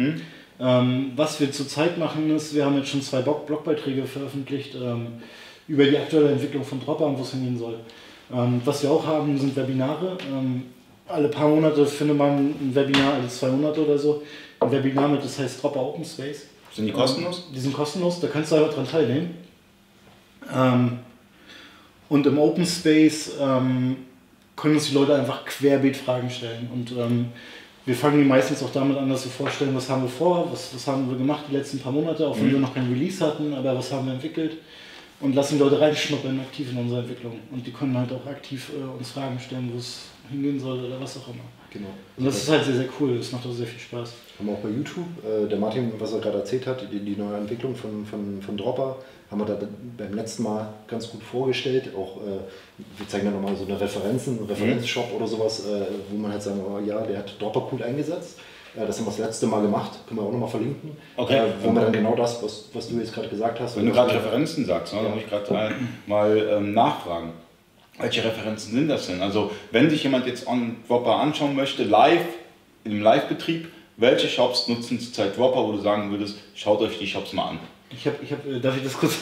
Ähm, 0.63 1.13
was 1.17 1.41
wir 1.41 1.51
zurzeit 1.51 1.99
machen 1.99 2.31
ist, 2.31 2.55
wir 2.55 2.65
haben 2.65 2.77
jetzt 2.77 2.89
schon 2.89 3.03
zwei 3.03 3.21
Blog 3.21 3.47
Blogbeiträge 3.47 4.05
veröffentlicht 4.05 4.77
ähm, 4.77 5.09
über 5.67 5.85
die 5.85 5.99
aktuelle 5.99 6.31
Entwicklung 6.31 6.65
von 6.65 6.81
Dropper 6.81 7.07
und 7.07 7.19
wo 7.19 7.23
es 7.23 7.33
hingehen 7.33 7.59
soll. 7.59 7.81
Ähm, 8.33 8.63
was 8.65 8.81
wir 8.85 8.91
auch 8.93 9.05
haben, 9.05 9.37
sind 9.37 9.57
Webinare. 9.57 10.17
Ähm, 10.33 10.63
alle 11.09 11.29
paar 11.29 11.49
Monate 11.49 11.85
findet 11.85 12.17
man 12.17 12.51
ein 12.51 12.71
Webinar, 12.73 13.15
alle 13.15 13.29
zwei 13.29 13.49
Monate 13.49 13.85
oder 13.85 13.99
so, 13.99 14.23
ein 14.61 14.71
Webinar 14.71 15.09
mit, 15.09 15.25
das 15.25 15.37
heißt 15.37 15.61
Dropper 15.61 15.81
Open 15.81 16.05
Space. 16.05 16.47
Sind 16.73 16.87
die 16.87 16.93
kostenlos? 16.93 17.49
Die 17.53 17.59
sind 17.59 17.75
kostenlos, 17.75 18.21
da 18.21 18.29
kannst 18.29 18.53
du 18.53 18.57
einfach 18.57 18.75
dran 18.75 18.87
teilnehmen. 18.87 19.35
Ähm, 20.55 20.99
und 22.09 22.25
im 22.25 22.39
Open 22.39 22.65
Space 22.65 23.33
ähm, 23.41 23.97
können 24.55 24.75
uns 24.75 24.89
die 24.89 24.95
Leute 24.95 25.17
einfach 25.17 25.45
querbeet 25.45 25.97
Fragen 25.97 26.31
stellen. 26.31 26.71
Und 26.73 26.93
ähm, 26.93 27.27
wir 27.85 27.95
fangen 27.95 28.19
die 28.23 28.29
meistens 28.29 28.63
auch 28.63 28.73
damit 28.73 28.97
an, 28.97 29.09
dass 29.09 29.25
wir 29.25 29.33
vorstellen, 29.33 29.75
was 29.75 29.89
haben 29.89 30.03
wir 30.03 30.09
vor, 30.09 30.49
was, 30.53 30.75
was 30.75 30.87
haben 30.87 31.09
wir 31.11 31.19
gemacht 31.19 31.45
die 31.51 31.57
letzten 31.57 31.81
paar 31.81 31.93
Monate, 31.93 32.27
auch 32.27 32.37
wenn 32.37 32.53
wir 32.53 32.59
noch 32.59 32.75
kein 32.75 32.89
Release 32.89 33.25
hatten, 33.25 33.53
aber 33.55 33.77
was 33.77 33.93
haben 33.93 34.07
wir 34.07 34.15
entwickelt. 34.15 34.59
Und 35.21 35.37
lassen 35.37 35.57
die 35.57 35.63
Leute 35.63 35.81
reinschnuppern 35.81 36.41
aktiv 36.41 36.73
in 36.73 36.79
unsere 36.79 37.01
Entwicklung. 37.01 37.39
Und 37.53 37.65
die 37.65 37.71
können 37.71 37.97
halt 37.97 38.11
auch 38.13 38.27
aktiv 38.27 38.73
äh, 38.77 38.99
uns 38.99 39.13
Fragen 39.13 39.39
stellen, 39.39 39.71
wo 39.73 39.79
es 39.79 40.07
hingehen 40.29 40.59
soll 40.59 40.85
oder 40.85 41.01
was 41.01 41.17
auch 41.17 41.29
immer. 41.29 41.45
Genau. 41.71 41.91
Und 42.17 42.27
das 42.27 42.39
ist 42.39 42.49
halt 42.49 42.65
sehr, 42.65 42.75
sehr 42.75 42.89
cool. 42.99 43.19
Das 43.19 43.31
macht 43.31 43.47
auch 43.47 43.53
sehr 43.53 43.67
viel 43.67 43.79
Spaß. 43.79 44.13
Haben 44.39 44.49
wir 44.49 44.55
auch 44.55 44.59
bei 44.59 44.69
YouTube. 44.69 45.07
Äh, 45.25 45.49
der 45.49 45.59
Martin, 45.59 45.93
was 45.99 46.13
er 46.13 46.21
gerade 46.21 46.39
erzählt 46.39 46.67
hat, 46.67 46.83
die, 46.91 46.99
die 46.99 47.17
neue 47.17 47.37
Entwicklung 47.37 47.77
von, 47.77 48.05
von, 48.05 48.43
von 48.43 48.57
Dropper, 48.57 48.97
haben 49.33 49.41
wir 49.41 49.47
da 49.47 49.55
be- 49.55 49.69
beim 49.99 50.15
letzten 50.15 50.45
Mal 50.45 50.69
ganz 50.87 51.11
gut 51.11 51.23
vorgestellt. 51.23 51.89
Auch, 51.97 52.19
äh, 52.19 52.39
wir 52.99 53.09
zeigen 53.09 53.25
da 53.27 53.31
nochmal 53.33 53.57
so 53.57 53.65
eine 53.65 53.81
Referenzen, 53.81 54.39
einen 54.39 54.47
Referenzshop 54.47 55.13
oder 55.17 55.27
sowas, 55.27 55.67
äh, 55.67 55.87
wo 56.11 56.17
man 56.19 56.31
halt 56.33 56.43
sagen, 56.43 56.61
oh, 56.65 56.79
ja, 56.79 57.01
der 57.01 57.19
hat 57.19 57.41
Dropper 57.41 57.67
cool 57.73 57.83
eingesetzt. 57.83 58.39
Äh, 58.77 58.87
das 58.87 58.99
haben 58.99 59.07
wir 59.07 59.11
das 59.11 59.19
letzte 59.19 59.47
Mal 59.47 59.63
gemacht, 59.63 59.93
können 60.07 60.21
wir 60.21 60.27
auch 60.27 60.33
nochmal 60.33 60.49
verlinken. 60.49 60.97
Okay. 61.17 61.39
Äh, 61.39 61.43
wo 61.63 61.71
man 61.71 61.85
dann 61.85 61.93
genau 61.93 62.15
das, 62.15 62.43
was, 62.43 62.69
was 62.73 62.89
du 62.89 62.99
jetzt 62.99 63.13
gerade 63.15 63.29
gesagt 63.29 63.59
hast. 63.59 63.77
Wenn 63.77 63.87
du 63.87 63.93
gerade 63.93 64.15
Referenzen 64.15 64.65
sagst, 64.67 64.95
ne, 64.95 65.01
dann 65.03 65.13
muss 65.15 65.23
ich 65.23 65.29
gerade 65.29 65.53
mal, 65.53 65.75
mal 66.07 66.49
ähm, 66.53 66.75
nachfragen. 66.75 67.33
Welche 67.99 68.25
Referenzen 68.25 68.73
sind 68.73 68.89
das 68.89 69.07
denn? 69.07 69.21
Also, 69.21 69.51
wenn 69.71 69.91
sich 69.91 70.03
jemand 70.03 70.27
jetzt 70.27 70.47
on 70.47 70.77
Dropper 70.89 71.17
anschauen 71.17 71.55
möchte, 71.57 71.85
live, 71.85 72.25
im 72.85 73.01
Live-Betrieb, 73.03 73.69
welche 73.99 74.27
Shops 74.29 74.67
nutzen 74.69 74.99
zurzeit 74.99 75.37
Dropper, 75.37 75.65
wo 75.67 75.73
du 75.73 75.79
sagen 75.79 76.11
würdest, 76.11 76.39
schaut 76.55 76.81
euch 76.81 76.99
die 76.99 77.07
Shops 77.07 77.33
mal 77.35 77.51
an? 77.51 77.59
Ich 77.95 78.07
habe, 78.07 78.17
ich 78.23 78.33
hab, 78.33 78.47
äh, 78.47 78.61
darf 78.61 78.77
ich 78.77 78.83
das 78.83 78.95
kurz? 78.95 79.19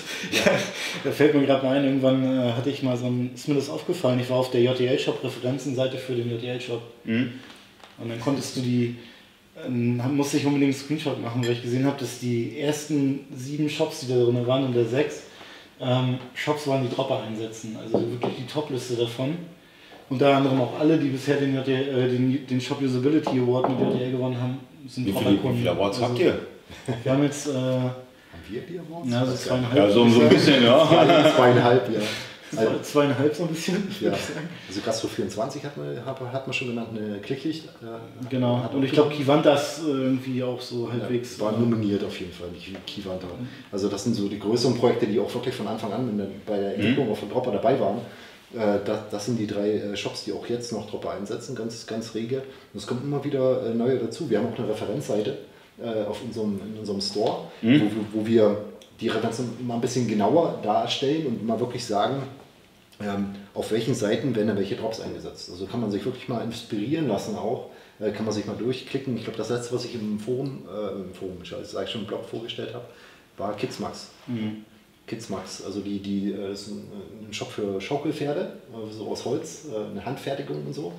da 1.05 1.11
fällt 1.11 1.35
mir 1.35 1.45
gerade 1.47 1.69
ein, 1.69 1.85
irgendwann 1.85 2.23
äh, 2.25 2.53
hatte 2.53 2.71
ich 2.71 2.83
mal 2.83 2.97
so 2.97 3.07
ein, 3.07 3.31
ist 3.35 3.49
mir 3.49 3.55
das 3.55 3.69
aufgefallen, 3.69 4.21
ich 4.21 4.31
war 4.31 4.39
auf 4.39 4.51
der 4.51 4.63
JTL-Shop-Referenzenseite 4.63 5.99
für 5.99 6.15
den 6.15 6.31
JTL-Shop. 6.31 6.83
Mhm. 7.05 7.33
Und 7.99 8.09
dann 8.09 8.21
konntest 8.21 8.57
du 8.57 8.61
die, 8.61 8.97
ähm, 9.67 10.01
musste 10.17 10.39
ich 10.39 10.47
unbedingt 10.47 10.75
einen 10.75 10.83
Screenshot 10.83 11.21
machen, 11.21 11.45
weil 11.45 11.53
ich 11.53 11.63
gesehen 11.63 11.85
habe, 11.85 11.99
dass 11.99 12.19
die 12.21 12.59
ersten 12.59 13.27
sieben 13.35 13.69
Shops, 13.69 14.01
die 14.01 14.09
da 14.09 14.25
drin 14.25 14.47
waren, 14.47 14.65
und 14.65 14.75
der 14.75 14.87
sechs, 14.87 15.25
ähm, 15.81 16.19
Shops 16.35 16.67
waren, 16.67 16.89
die 16.89 16.95
Dropper 16.95 17.23
einsetzen. 17.23 17.77
Also 17.83 18.01
wirklich 18.11 18.35
die 18.39 18.47
Top-Liste 18.47 18.97
davon. 18.97 19.37
Unter 20.09 20.35
anderem 20.35 20.61
auch 20.61 20.79
alle, 20.79 20.99
die 20.99 21.09
bisher 21.09 21.37
den, 21.37 21.55
JTL, 21.55 21.71
äh, 21.73 22.09
den, 22.09 22.47
den 22.47 22.61
Shop 22.61 22.83
Usability 22.83 23.39
Award 23.39 23.71
mit 23.71 23.81
JTL 23.81 24.13
gewonnen 24.13 24.41
haben, 24.41 24.59
sind 24.87 25.05
viele, 25.05 25.19
wie 25.19 25.25
Dropper-Kunden. 25.25 25.59
viele 25.59 25.71
Awards 25.71 25.99
Also, 25.99 26.11
habt 26.11 26.19
ihr? 26.19 26.39
Wir 27.03 27.13
haben 27.13 27.23
jetzt 27.23 27.47
äh, 27.49 27.51
wir 28.49 28.63
die 28.63 28.79
Awards? 28.79 29.11
ja, 29.11 29.27
so 29.27 29.35
zweieinhalb. 29.35 29.77
Ja, 29.77 29.91
so, 29.91 30.09
so 30.09 30.21
ein 30.23 30.29
bisschen, 30.29 30.65
ja. 30.65 30.85
nicht. 31.23 31.35
Zweieinhalb, 31.37 31.93
ja. 31.93 32.01
Also, 32.57 32.73
Zwei- 32.73 32.83
Zweieinhalb 32.83 33.33
so 33.35 33.45
ein 33.45 33.49
bisschen, 33.51 33.77
ja. 34.01 34.07
würde 34.07 34.17
ich 34.17 34.25
sagen. 34.35 34.49
also 34.69 34.81
Gastro 34.81 35.07
24 35.09 35.65
hat 35.65 35.77
man, 35.77 36.05
hat, 36.05 36.21
hat 36.33 36.47
man 36.49 36.53
schon 36.53 36.69
genannt, 36.69 36.89
eine 36.97 37.19
Klicklicht. 37.19 37.67
Äh, 37.67 38.29
Genau. 38.29 38.59
hat 38.65 38.75
Und 38.75 38.83
ich 38.83 38.91
glaube, 38.91 39.15
Kivantas 39.15 39.83
äh, 39.85 39.89
irgendwie 39.91 40.43
auch 40.43 40.61
so 40.61 40.91
halbwegs. 40.91 41.39
Ja, 41.39 41.45
war 41.45 41.55
äh, 41.55 41.59
nominiert 41.61 42.03
auf 42.03 42.19
jeden 42.19 42.33
Fall, 42.33 42.49
die 42.53 42.75
Kivanta. 42.87 43.29
Also 43.71 43.89
das 43.89 44.03
sind 44.03 44.15
so 44.17 44.29
die 44.29 44.41
größeren 44.41 44.77
Projekte, 44.77 45.07
die 45.07 45.21
auch 45.21 45.33
wirklich 45.33 45.55
von 45.55 45.69
Anfang 45.69 45.93
an 45.93 46.09
in 46.09 46.19
der, 46.19 46.27
bei 46.45 46.57
der 46.59 46.75
Entwicklung 46.75 47.13
auch 47.13 47.17
von 47.17 47.31
Dropper 47.31 47.53
dabei 47.53 47.79
waren. 47.79 47.99
Äh, 48.53 48.81
das, 48.85 48.99
das 49.13 49.27
sind 49.27 49.39
die 49.39 49.47
drei 49.47 49.71
äh, 49.75 49.97
Shops, 49.97 50.25
die 50.25 50.33
auch 50.33 50.45
jetzt 50.49 50.73
noch 50.73 50.91
Dropper 50.91 51.13
einsetzen, 51.13 51.55
ganz, 51.55 51.87
ganz 51.87 52.17
rege. 52.17 52.39
Und 52.73 52.81
es 52.81 52.87
kommen 52.89 53.03
immer 53.05 53.23
wieder 53.23 53.73
neue 53.75 53.97
dazu. 53.99 54.29
Wir 54.29 54.39
haben 54.39 54.53
auch 54.53 54.59
eine 54.59 54.69
Referenzseite 54.69 55.39
äh, 55.83 56.05
auf 56.05 56.23
unserem, 56.23 56.61
in 56.67 56.79
unserem 56.79 57.01
Store, 57.01 57.45
wo, 57.63 57.69
wo, 57.69 58.21
wo 58.21 58.27
wir 58.27 58.65
die 59.01 59.09
Referenzen 59.09 59.67
mal 59.67 59.75
ein 59.75 59.81
bisschen 59.81 60.07
genauer 60.07 60.61
darstellen 60.63 61.27
und 61.27 61.47
mal 61.47 61.59
wirklich 61.59 61.85
sagen, 61.85 62.23
ähm, 63.03 63.35
auf 63.55 63.71
welchen 63.73 63.95
Seiten 63.95 64.35
werden 64.37 64.49
da 64.49 64.57
welche 64.57 64.77
Drops 64.77 65.01
eingesetzt. 65.01 65.51
Also 65.51 65.67
kann 65.67 65.81
man 65.81 65.91
sich 65.91 66.05
wirklich 66.05 66.29
mal 66.29 66.43
inspirieren 66.43 67.09
lassen 67.09 67.37
auch, 67.37 67.71
äh, 67.99 68.11
kann 68.11 68.27
man 68.27 68.35
sich 68.35 68.45
mal 68.47 68.57
durchklicken. 68.57 69.17
Ich 69.17 69.25
glaube, 69.25 69.39
das 69.39 69.49
letzte, 69.49 69.75
was 69.75 69.85
ich 69.87 69.95
im 69.95 70.19
Forum, 70.19 70.63
äh, 70.69 71.01
im 71.01 71.15
Forum, 71.15 71.39
ich 71.43 71.51
sage 71.69 71.89
schon 71.89 72.03
im 72.03 72.07
Blog 72.07 72.27
vorgestellt 72.27 72.75
habe, 72.75 72.85
war 73.39 73.57
Kidsmax. 73.57 74.09
Mhm. 74.27 74.65
Kidsmax, 75.07 75.65
also 75.65 75.81
die, 75.81 75.99
die 75.99 76.33
äh, 76.33 76.53
ist 76.53 76.69
ein, 76.69 76.87
ein 77.29 77.33
Shop 77.33 77.51
für 77.51 77.81
Schaukelpferde, 77.81 78.53
äh, 78.73 78.93
so 78.93 79.09
aus 79.09 79.25
Holz, 79.25 79.67
äh, 79.73 79.91
eine 79.91 80.05
Handfertigung 80.05 80.67
und 80.67 80.75
so. 80.75 80.93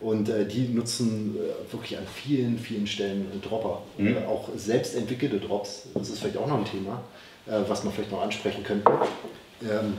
Und 0.00 0.28
äh, 0.28 0.46
die 0.46 0.68
nutzen 0.68 1.36
äh, 1.36 1.72
wirklich 1.72 1.96
an 1.96 2.04
vielen, 2.14 2.58
vielen 2.58 2.86
Stellen 2.86 3.26
äh, 3.34 3.46
Dropper. 3.46 3.82
Mhm. 3.96 4.08
Äh, 4.08 4.26
auch 4.26 4.48
selbst 4.56 4.94
entwickelte 4.94 5.38
Drops, 5.40 5.84
das 5.94 6.10
ist 6.10 6.18
vielleicht 6.20 6.36
auch 6.36 6.46
noch 6.46 6.58
ein 6.58 6.64
Thema, 6.66 7.02
äh, 7.46 7.62
was 7.68 7.82
man 7.84 7.92
vielleicht 7.94 8.12
noch 8.12 8.22
ansprechen 8.22 8.62
könnte. 8.62 8.90
Ähm, 9.62 9.94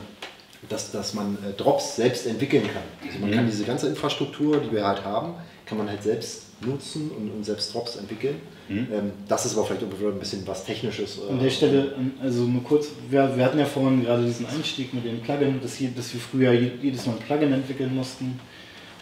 dass, 0.68 0.90
dass 0.90 1.14
man 1.14 1.36
äh, 1.48 1.52
Drops 1.56 1.96
selbst 1.96 2.26
entwickeln 2.26 2.64
kann. 2.64 2.82
Also 3.06 3.18
man 3.20 3.30
Mhm. 3.30 3.34
kann 3.34 3.46
diese 3.46 3.62
ganze 3.64 3.88
Infrastruktur, 3.88 4.58
die 4.58 4.72
wir 4.72 4.84
halt 4.86 5.04
haben, 5.04 5.34
kann 5.66 5.78
man 5.78 5.88
halt 5.88 6.02
selbst 6.02 6.42
nutzen 6.66 7.10
und, 7.16 7.30
und 7.30 7.44
selbst 7.44 7.72
Drops 7.72 7.94
entwickeln. 7.96 8.36
Mhm. 8.68 8.88
Ähm, 8.92 9.12
das 9.28 9.46
ist 9.46 9.56
aber 9.56 9.66
vielleicht 9.66 9.84
ein 9.84 10.18
bisschen 10.18 10.44
was 10.46 10.64
Technisches. 10.64 11.20
An 11.30 11.38
der 11.40 11.50
Stelle, 11.50 11.94
ähm, 11.96 12.12
also 12.20 12.42
nur 12.42 12.64
kurz, 12.64 12.88
wir, 13.08 13.36
wir 13.36 13.44
hatten 13.44 13.58
ja 13.58 13.64
vorhin 13.66 14.02
gerade 14.04 14.24
diesen 14.24 14.46
Einstieg 14.46 14.92
mit 14.94 15.04
dem 15.04 15.20
Plugin, 15.20 15.60
dass, 15.62 15.74
hier, 15.76 15.90
dass 15.90 16.12
wir 16.12 16.20
früher 16.20 16.52
je- 16.52 16.72
jedes 16.82 17.06
Mal 17.06 17.12
ein 17.12 17.18
Plugin 17.20 17.52
entwickeln 17.52 17.94
mussten 17.94 18.40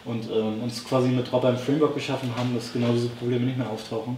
und 0.07 0.29
ähm, 0.31 0.63
uns 0.63 0.83
quasi 0.83 1.09
mit 1.09 1.31
Dropper 1.31 1.49
ein 1.49 1.57
Framework 1.57 1.93
geschaffen 1.93 2.29
haben, 2.35 2.55
dass 2.55 2.73
genau 2.73 2.91
diese 2.91 3.09
Probleme 3.09 3.45
nicht 3.45 3.57
mehr 3.57 3.69
auftauchen. 3.69 4.17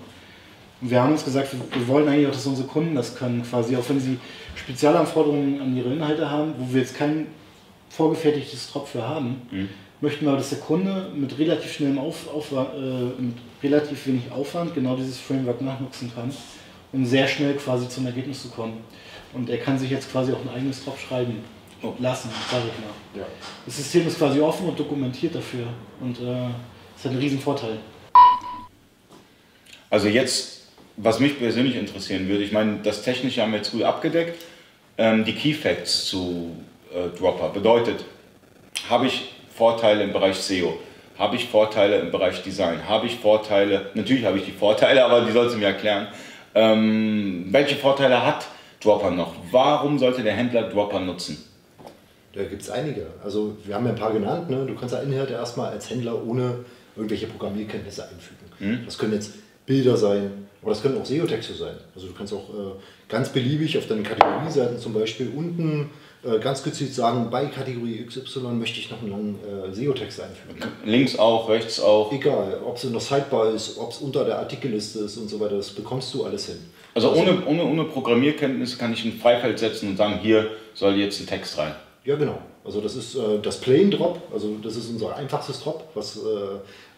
Und 0.81 0.89
wir 0.89 1.01
haben 1.01 1.11
uns 1.11 1.25
gesagt, 1.25 1.49
wir, 1.51 1.59
wir 1.79 1.87
wollen 1.87 2.07
eigentlich 2.07 2.27
auch, 2.27 2.31
dass 2.31 2.45
unsere 2.45 2.67
Kunden 2.67 2.95
das 2.95 3.15
können, 3.15 3.43
quasi, 3.43 3.75
auch 3.75 3.83
wenn 3.89 3.99
sie 3.99 4.17
Spezialanforderungen 4.55 5.61
an 5.61 5.75
ihre 5.75 5.91
Inhalte 5.91 6.29
haben, 6.29 6.53
wo 6.57 6.73
wir 6.73 6.81
jetzt 6.81 6.95
kein 6.95 7.27
vorgefertigtes 7.89 8.71
Drop 8.71 8.87
für 8.87 9.07
haben, 9.07 9.41
möchten 10.01 10.25
wir, 10.25 10.35
dass 10.35 10.49
der 10.49 10.59
Kunde 10.59 11.09
mit 11.15 11.37
relativ 11.37 11.73
schnellem 11.73 11.99
Auf, 11.99 12.33
Aufwand, 12.33 12.69
äh, 12.75 13.21
mit 13.21 13.35
relativ 13.63 14.07
wenig 14.07 14.31
Aufwand 14.31 14.73
genau 14.73 14.95
dieses 14.95 15.19
Framework 15.19 15.61
nachnutzen 15.61 16.11
kann, 16.13 16.31
um 16.93 17.05
sehr 17.05 17.27
schnell 17.27 17.55
quasi 17.55 17.89
zum 17.89 18.05
Ergebnis 18.05 18.43
zu 18.43 18.49
kommen. 18.49 18.77
Und 19.33 19.49
er 19.49 19.57
kann 19.57 19.77
sich 19.77 19.91
jetzt 19.91 20.11
quasi 20.11 20.31
auch 20.31 20.41
ein 20.41 20.49
eigenes 20.49 20.83
Drop 20.83 20.97
schreiben. 20.97 21.39
Lassen, 21.99 22.29
sage 22.51 22.63
ich 22.67 22.79
mal. 22.79 23.21
Ja. 23.21 23.27
Das 23.65 23.77
System 23.77 24.07
ist 24.07 24.17
quasi 24.17 24.39
offen 24.39 24.67
und 24.67 24.79
dokumentiert 24.79 25.35
dafür 25.35 25.67
und 25.99 26.19
äh, 26.19 26.47
ist 26.95 27.05
halt 27.05 27.15
ein 27.15 27.17
Riesenvorteil. 27.17 27.77
Also 29.89 30.07
jetzt, 30.07 30.67
was 30.97 31.19
mich 31.19 31.39
persönlich 31.39 31.75
interessieren 31.75 32.27
würde, 32.27 32.43
ich 32.43 32.51
meine, 32.51 32.79
das 32.83 33.01
Technische 33.01 33.41
haben 33.41 33.51
wir 33.51 33.57
jetzt 33.57 33.71
gut 33.71 33.83
abgedeckt. 33.83 34.43
Ähm, 34.97 35.25
die 35.25 35.33
Key 35.33 35.53
Facts 35.53 36.05
zu 36.05 36.55
äh, 36.93 37.17
Dropper 37.17 37.49
bedeutet, 37.49 38.03
habe 38.89 39.07
ich 39.07 39.33
Vorteile 39.55 40.03
im 40.03 40.13
Bereich 40.13 40.35
SEO? 40.37 40.77
Habe 41.17 41.35
ich 41.35 41.45
Vorteile 41.45 41.99
im 41.99 42.11
Bereich 42.11 42.43
Design? 42.43 42.87
Habe 42.87 43.07
ich 43.07 43.15
Vorteile? 43.17 43.91
Natürlich 43.93 44.25
habe 44.25 44.37
ich 44.37 44.45
die 44.45 44.51
Vorteile, 44.51 45.03
aber 45.09 45.21
die 45.21 45.31
sollst 45.31 45.55
du 45.55 45.59
mir 45.59 45.67
erklären. 45.67 46.07
Ähm, 46.53 47.47
welche 47.49 47.75
Vorteile 47.75 48.25
hat 48.25 48.47
Dropper 48.81 49.11
noch? 49.11 49.33
Warum 49.51 49.99
sollte 49.99 50.23
der 50.23 50.33
Händler 50.33 50.63
Dropper 50.63 50.99
nutzen? 50.99 51.48
Da 52.33 52.43
gibt 52.43 52.61
es 52.61 52.69
einige. 52.69 53.07
Also 53.23 53.57
wir 53.65 53.75
haben 53.75 53.85
ja 53.85 53.91
ein 53.91 53.97
paar 53.97 54.13
genannt. 54.13 54.49
Ne? 54.49 54.65
Du 54.65 54.75
kannst 54.75 54.93
ja 54.93 55.01
Inhalte 55.01 55.33
erstmal 55.33 55.71
als 55.71 55.89
Händler 55.89 56.25
ohne 56.25 56.65
irgendwelche 56.95 57.27
Programmierkenntnisse 57.27 58.03
einfügen. 58.03 58.45
Mhm. 58.59 58.85
Das 58.85 58.97
können 58.97 59.13
jetzt 59.13 59.33
Bilder 59.65 59.97
sein 59.97 60.31
oder 60.61 60.71
das 60.71 60.81
können 60.81 60.99
auch 60.99 61.05
SEO-Texte 61.05 61.53
sein. 61.53 61.75
Also 61.95 62.07
du 62.07 62.13
kannst 62.13 62.33
auch 62.33 62.49
äh, 62.49 62.71
ganz 63.07 63.29
beliebig 63.29 63.77
auf 63.77 63.87
deinen 63.87 64.03
Kategorieseiten 64.03 64.77
zum 64.77 64.93
Beispiel 64.93 65.31
unten 65.35 65.89
äh, 66.23 66.37
ganz 66.39 66.63
gezielt 66.63 66.93
sagen, 66.93 67.29
bei 67.31 67.45
Kategorie 67.45 68.05
XY 68.05 68.39
möchte 68.53 68.79
ich 68.79 68.91
noch 68.91 69.01
einen 69.01 69.11
langen 69.11 69.39
äh, 69.41 69.73
SEO-Text 69.73 70.19
einfügen. 70.21 70.71
Links 70.83 71.17
auch, 71.17 71.47
rechts 71.47 71.79
auch. 71.79 72.11
Egal, 72.11 72.59
ob 72.65 72.75
es 72.75 72.83
in 72.83 72.91
der 72.91 72.99
Sidebar 72.99 73.53
ist, 73.53 73.77
ob 73.77 73.91
es 73.91 73.99
unter 73.99 74.25
der 74.25 74.39
Artikelliste 74.39 74.99
ist 74.99 75.17
und 75.17 75.29
so 75.29 75.39
weiter, 75.39 75.55
das 75.55 75.69
bekommst 75.69 76.13
du 76.13 76.25
alles 76.25 76.47
hin. 76.47 76.57
Also, 76.93 77.11
also 77.11 77.21
ohne, 77.21 77.45
ohne, 77.45 77.63
ohne 77.63 77.83
Programmierkenntnis 77.85 78.77
kann 78.77 78.91
ich 78.91 79.05
ein 79.05 79.13
Freifeld 79.13 79.59
setzen 79.59 79.89
und 79.89 79.97
sagen, 79.97 80.19
hier 80.21 80.49
soll 80.73 80.95
jetzt 80.95 81.21
ein 81.21 81.27
Text 81.27 81.57
rein. 81.57 81.73
Ja, 82.05 82.15
genau. 82.15 82.39
Also 82.63 82.81
das 82.81 82.95
ist 82.95 83.15
äh, 83.15 83.39
das 83.41 83.59
Plain 83.61 83.89
Drop, 83.89 84.21
also 84.33 84.57
das 84.61 84.75
ist 84.75 84.89
unser 84.89 85.15
einfachstes 85.15 85.61
Drop, 85.61 85.89
was, 85.95 86.17
äh, 86.17 86.19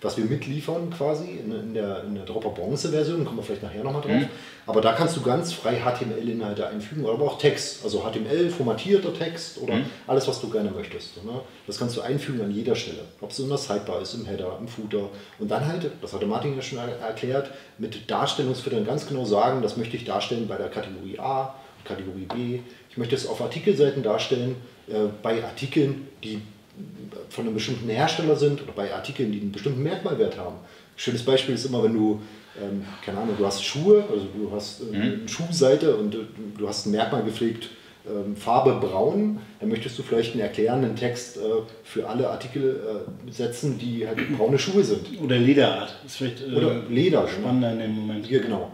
was 0.01 0.17
wir 0.17 0.25
mitliefern 0.25 0.89
quasi 0.89 1.39
in, 1.43 1.51
in, 1.51 1.73
der, 1.73 2.03
in 2.03 2.15
der 2.15 2.25
Dropper 2.25 2.49
Bronze 2.49 2.89
Version, 2.89 3.23
kommen 3.23 3.37
wir 3.37 3.43
vielleicht 3.43 3.63
nachher 3.63 3.83
nochmal 3.83 4.01
drauf. 4.01 4.11
Mhm. 4.11 4.27
Aber 4.65 4.81
da 4.81 4.93
kannst 4.93 5.15
du 5.17 5.21
ganz 5.21 5.53
frei 5.53 5.81
HTML-Inhalte 5.81 6.67
einfügen, 6.67 7.05
aber 7.05 7.23
auch 7.23 7.37
Text, 7.37 7.83
also 7.83 8.01
HTML, 8.01 8.49
formatierter 8.49 9.13
Text 9.13 9.59
oder 9.59 9.75
mhm. 9.75 9.85
alles, 10.07 10.27
was 10.27 10.41
du 10.41 10.49
gerne 10.49 10.71
möchtest. 10.71 11.23
Ne? 11.23 11.41
Das 11.67 11.79
kannst 11.79 11.95
du 11.95 12.01
einfügen 12.01 12.41
an 12.41 12.51
jeder 12.51 12.75
Stelle, 12.75 13.05
ob 13.21 13.31
es 13.31 13.39
in 13.39 13.49
der 13.49 13.57
Sidebar 13.57 14.01
ist, 14.01 14.13
im 14.13 14.25
Header, 14.25 14.57
im 14.59 14.67
Footer. 14.67 15.09
Und 15.39 15.49
dann 15.49 15.65
halt, 15.67 15.89
das 16.01 16.13
hatte 16.13 16.25
Martin 16.25 16.55
ja 16.55 16.61
schon 16.61 16.79
erklärt, 16.79 17.49
mit 17.77 18.09
Darstellungsfiltern 18.09 18.85
ganz 18.85 19.07
genau 19.07 19.25
sagen, 19.25 19.61
das 19.61 19.77
möchte 19.77 19.95
ich 19.95 20.05
darstellen 20.05 20.47
bei 20.47 20.57
der 20.57 20.69
Kategorie 20.69 21.17
A, 21.19 21.55
Kategorie 21.85 22.25
B. 22.25 22.59
Ich 22.89 22.97
möchte 22.97 23.15
es 23.15 23.27
auf 23.27 23.41
Artikelseiten 23.41 24.03
darstellen, 24.03 24.55
bei 25.21 25.43
Artikeln, 25.43 26.08
die 26.23 26.41
von 27.30 27.45
einem 27.45 27.54
bestimmten 27.54 27.89
Hersteller 27.89 28.36
sind 28.36 28.62
oder 28.62 28.73
bei 28.73 28.93
Artikeln, 28.93 29.32
die 29.32 29.41
einen 29.41 29.51
bestimmten 29.51 29.84
Merkmalwert 29.84 30.38
haben. 30.38 30.56
Ein 30.56 30.97
schönes 30.97 31.23
Beispiel 31.23 31.56
ist 31.56 31.65
immer, 31.65 31.84
wenn 31.84 31.93
du, 31.93 32.21
ähm, 32.62 32.86
keine 33.06 33.19
Ahnung, 33.19 33.36
du 33.38 33.45
hast 33.45 33.63
Schuhe, 33.63 34.04
also 34.12 34.27
du 34.34 34.51
hast 34.54 34.82
äh, 34.82 34.95
eine 34.95 35.27
Schuhseite 35.27 35.95
und 35.95 36.15
äh, 36.15 36.19
du 36.58 36.67
hast 36.67 36.86
ein 36.86 36.91
Merkmal 36.91 37.23
gepflegt, 37.23 37.69
ähm, 38.06 38.36
Farbe 38.36 38.86
braun, 38.86 39.39
dann 39.60 39.69
möchtest 39.69 39.97
du 39.99 40.04
vielleicht 40.04 40.34
einen 40.34 40.41
erklärenden 40.41 40.95
Text 40.95 41.38
äh, 41.38 41.41
für 41.84 42.08
alle 42.08 42.30
Artikel 42.30 42.80
äh, 43.27 43.32
setzen, 43.32 43.77
die 43.77 44.08
halt 44.08 44.17
braune 44.38 44.58
Schuhe 44.58 44.84
sind. 44.84 45.21
Oder 45.21 45.38
Lederart. 45.38 45.95
Das 46.04 46.13
ist 46.13 46.17
vielleicht 46.17 46.41
äh, 46.41 46.56
Oder 46.56 46.82
Leder. 46.89 47.27
Spannender 47.27 47.71
in 47.73 47.80
dem 47.80 47.91
Moment. 47.91 48.25
Hier, 48.25 48.39
genau. 48.41 48.71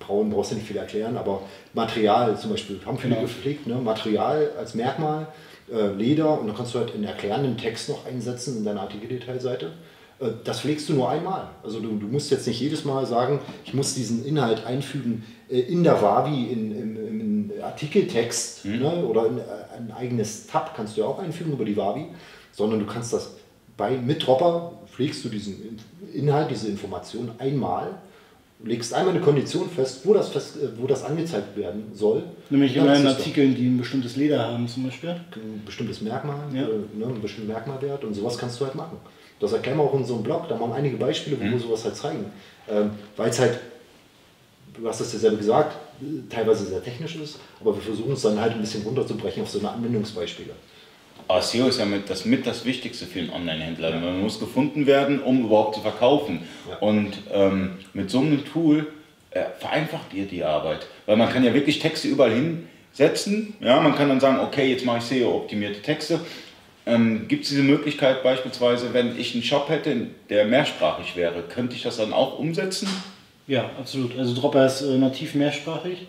Braun 0.00 0.30
brauchst 0.30 0.52
du 0.52 0.56
nicht 0.56 0.66
viel 0.66 0.78
erklären, 0.78 1.16
aber 1.16 1.42
Material 1.74 2.36
zum 2.36 2.50
Beispiel, 2.50 2.80
haben 2.84 2.98
viele 2.98 3.14
genau. 3.14 3.26
gepflegt, 3.26 3.66
ne? 3.66 3.74
Material 3.74 4.50
als 4.58 4.74
Merkmal, 4.74 5.28
äh, 5.70 5.92
Leder 5.92 6.40
und 6.40 6.46
dann 6.46 6.56
kannst 6.56 6.74
du 6.74 6.78
halt 6.78 6.94
einen 6.94 7.04
erklärenden 7.04 7.56
Text 7.56 7.88
noch 7.88 8.06
einsetzen 8.06 8.58
in 8.58 8.64
deiner 8.64 8.82
Artikeldetailseite. 8.82 9.72
Äh, 10.20 10.30
das 10.44 10.60
pflegst 10.60 10.88
du 10.88 10.94
nur 10.94 11.10
einmal. 11.10 11.48
Also 11.62 11.80
du, 11.80 11.96
du, 11.98 12.06
musst 12.06 12.30
jetzt 12.30 12.46
nicht 12.46 12.60
jedes 12.60 12.84
Mal 12.84 13.06
sagen, 13.06 13.40
ich 13.64 13.74
muss 13.74 13.94
diesen 13.94 14.24
Inhalt 14.24 14.64
einfügen 14.64 15.24
äh, 15.50 15.60
in 15.60 15.84
der 15.84 16.00
Wavi, 16.00 16.46
in, 16.46 16.72
im, 16.72 17.20
im 17.20 17.52
Artikeltext 17.62 18.64
mhm. 18.64 18.78
ne? 18.78 19.06
oder 19.06 19.26
in, 19.26 19.38
äh, 19.38 19.42
ein 19.76 19.92
eigenes 19.92 20.46
Tab 20.46 20.74
kannst 20.76 20.96
du 20.96 21.02
ja 21.02 21.06
auch 21.06 21.18
einfügen 21.18 21.52
über 21.52 21.64
die 21.64 21.76
Wavi, 21.76 22.06
sondern 22.52 22.80
du 22.80 22.86
kannst 22.86 23.12
das 23.12 23.34
bei 23.76 23.96
mit 23.96 24.26
Dropper 24.26 24.72
pflegst 24.86 25.24
du 25.24 25.28
diesen 25.28 25.78
Inhalt, 26.12 26.50
diese 26.50 26.68
Information 26.68 27.30
einmal 27.38 27.98
legst 28.64 28.94
einmal 28.94 29.14
eine 29.14 29.22
Kondition 29.22 29.68
fest, 29.68 30.00
wo 30.04 30.14
das, 30.14 30.28
fest, 30.28 30.56
äh, 30.56 30.68
wo 30.76 30.86
das 30.86 31.04
angezeigt 31.04 31.56
werden 31.56 31.90
soll. 31.94 32.22
Nämlich 32.50 32.76
in 32.76 32.86
meinen 32.86 33.06
Artikeln, 33.06 33.54
die 33.54 33.66
ein 33.66 33.78
bestimmtes 33.78 34.16
Leder 34.16 34.46
haben 34.46 34.68
zum 34.68 34.84
Beispiel. 34.84 35.10
Ein 35.10 35.62
bestimmtes 35.64 36.00
Merkmal, 36.00 36.36
ja. 36.54 36.62
äh, 36.62 36.66
ne, 36.98 37.06
einen 37.06 37.20
bestimmten 37.20 37.48
Merkmalwert 37.48 38.04
und 38.04 38.14
sowas 38.14 38.38
kannst 38.38 38.60
du 38.60 38.64
halt 38.64 38.74
machen. 38.74 38.96
Das 39.40 39.52
erklären 39.52 39.78
wir 39.78 39.84
auch 39.84 39.94
in 39.94 40.04
so 40.04 40.14
einem 40.14 40.22
Blog, 40.22 40.48
da 40.48 40.56
machen 40.56 40.70
wir 40.70 40.76
einige 40.76 40.96
Beispiele, 40.96 41.38
wo 41.40 41.44
mhm. 41.44 41.52
wir 41.52 41.58
sowas 41.58 41.84
halt 41.84 41.96
zeigen. 41.96 42.26
Ähm, 42.68 42.90
Weil 43.16 43.30
es 43.30 43.40
halt, 43.40 43.58
du 44.74 44.88
hast 44.88 45.00
es 45.00 45.12
ja 45.12 45.18
selber 45.18 45.38
gesagt, 45.38 45.76
teilweise 46.30 46.66
sehr 46.66 46.82
technisch 46.82 47.16
ist, 47.16 47.38
aber 47.60 47.74
wir 47.74 47.82
versuchen 47.82 48.12
es 48.12 48.22
dann 48.22 48.40
halt 48.40 48.52
ein 48.52 48.60
bisschen 48.60 48.82
runterzubrechen 48.82 49.42
auf 49.42 49.50
so 49.50 49.58
eine 49.58 49.70
Anwendungsbeispiele. 49.70 50.50
Aber 51.28 51.42
SEO 51.42 51.68
ist 51.68 51.78
ja 51.78 51.84
mit 51.84 52.08
das, 52.10 52.24
mit 52.24 52.46
das 52.46 52.64
Wichtigste 52.64 53.06
für 53.06 53.20
einen 53.20 53.30
Online-Händler. 53.30 53.90
Ja. 53.90 54.00
Man 54.00 54.20
muss 54.20 54.38
gefunden 54.40 54.86
werden, 54.86 55.22
um 55.22 55.44
überhaupt 55.44 55.76
zu 55.76 55.80
verkaufen. 55.80 56.40
Ja. 56.68 56.76
Und 56.78 57.18
ähm, 57.32 57.78
mit 57.94 58.10
so 58.10 58.20
einem 58.20 58.44
Tool 58.44 58.86
äh, 59.30 59.44
vereinfacht 59.58 60.12
ihr 60.14 60.26
die 60.26 60.44
Arbeit. 60.44 60.86
Weil 61.06 61.16
man 61.16 61.30
kann 61.30 61.44
ja 61.44 61.54
wirklich 61.54 61.78
Texte 61.78 62.08
überall 62.08 62.32
hinsetzen. 62.32 63.54
Ja, 63.60 63.80
man 63.80 63.94
kann 63.94 64.08
dann 64.08 64.20
sagen, 64.20 64.40
okay, 64.40 64.70
jetzt 64.70 64.84
mache 64.84 64.98
ich 64.98 65.04
SEO-optimierte 65.04 65.82
Texte. 65.82 66.20
Ähm, 66.84 67.28
Gibt 67.28 67.44
es 67.44 67.50
diese 67.50 67.62
Möglichkeit 67.62 68.22
beispielsweise, 68.22 68.92
wenn 68.92 69.18
ich 69.18 69.34
einen 69.34 69.44
Shop 69.44 69.68
hätte, 69.68 70.08
der 70.28 70.46
mehrsprachig 70.46 71.14
wäre, 71.14 71.42
könnte 71.42 71.76
ich 71.76 71.82
das 71.82 71.96
dann 71.96 72.12
auch 72.12 72.38
umsetzen? 72.38 72.88
Ja, 73.46 73.70
absolut. 73.78 74.18
Also 74.18 74.34
Dropper 74.34 74.66
ist 74.66 74.82
äh, 74.82 74.98
nativ 74.98 75.34
mehrsprachig. 75.34 76.06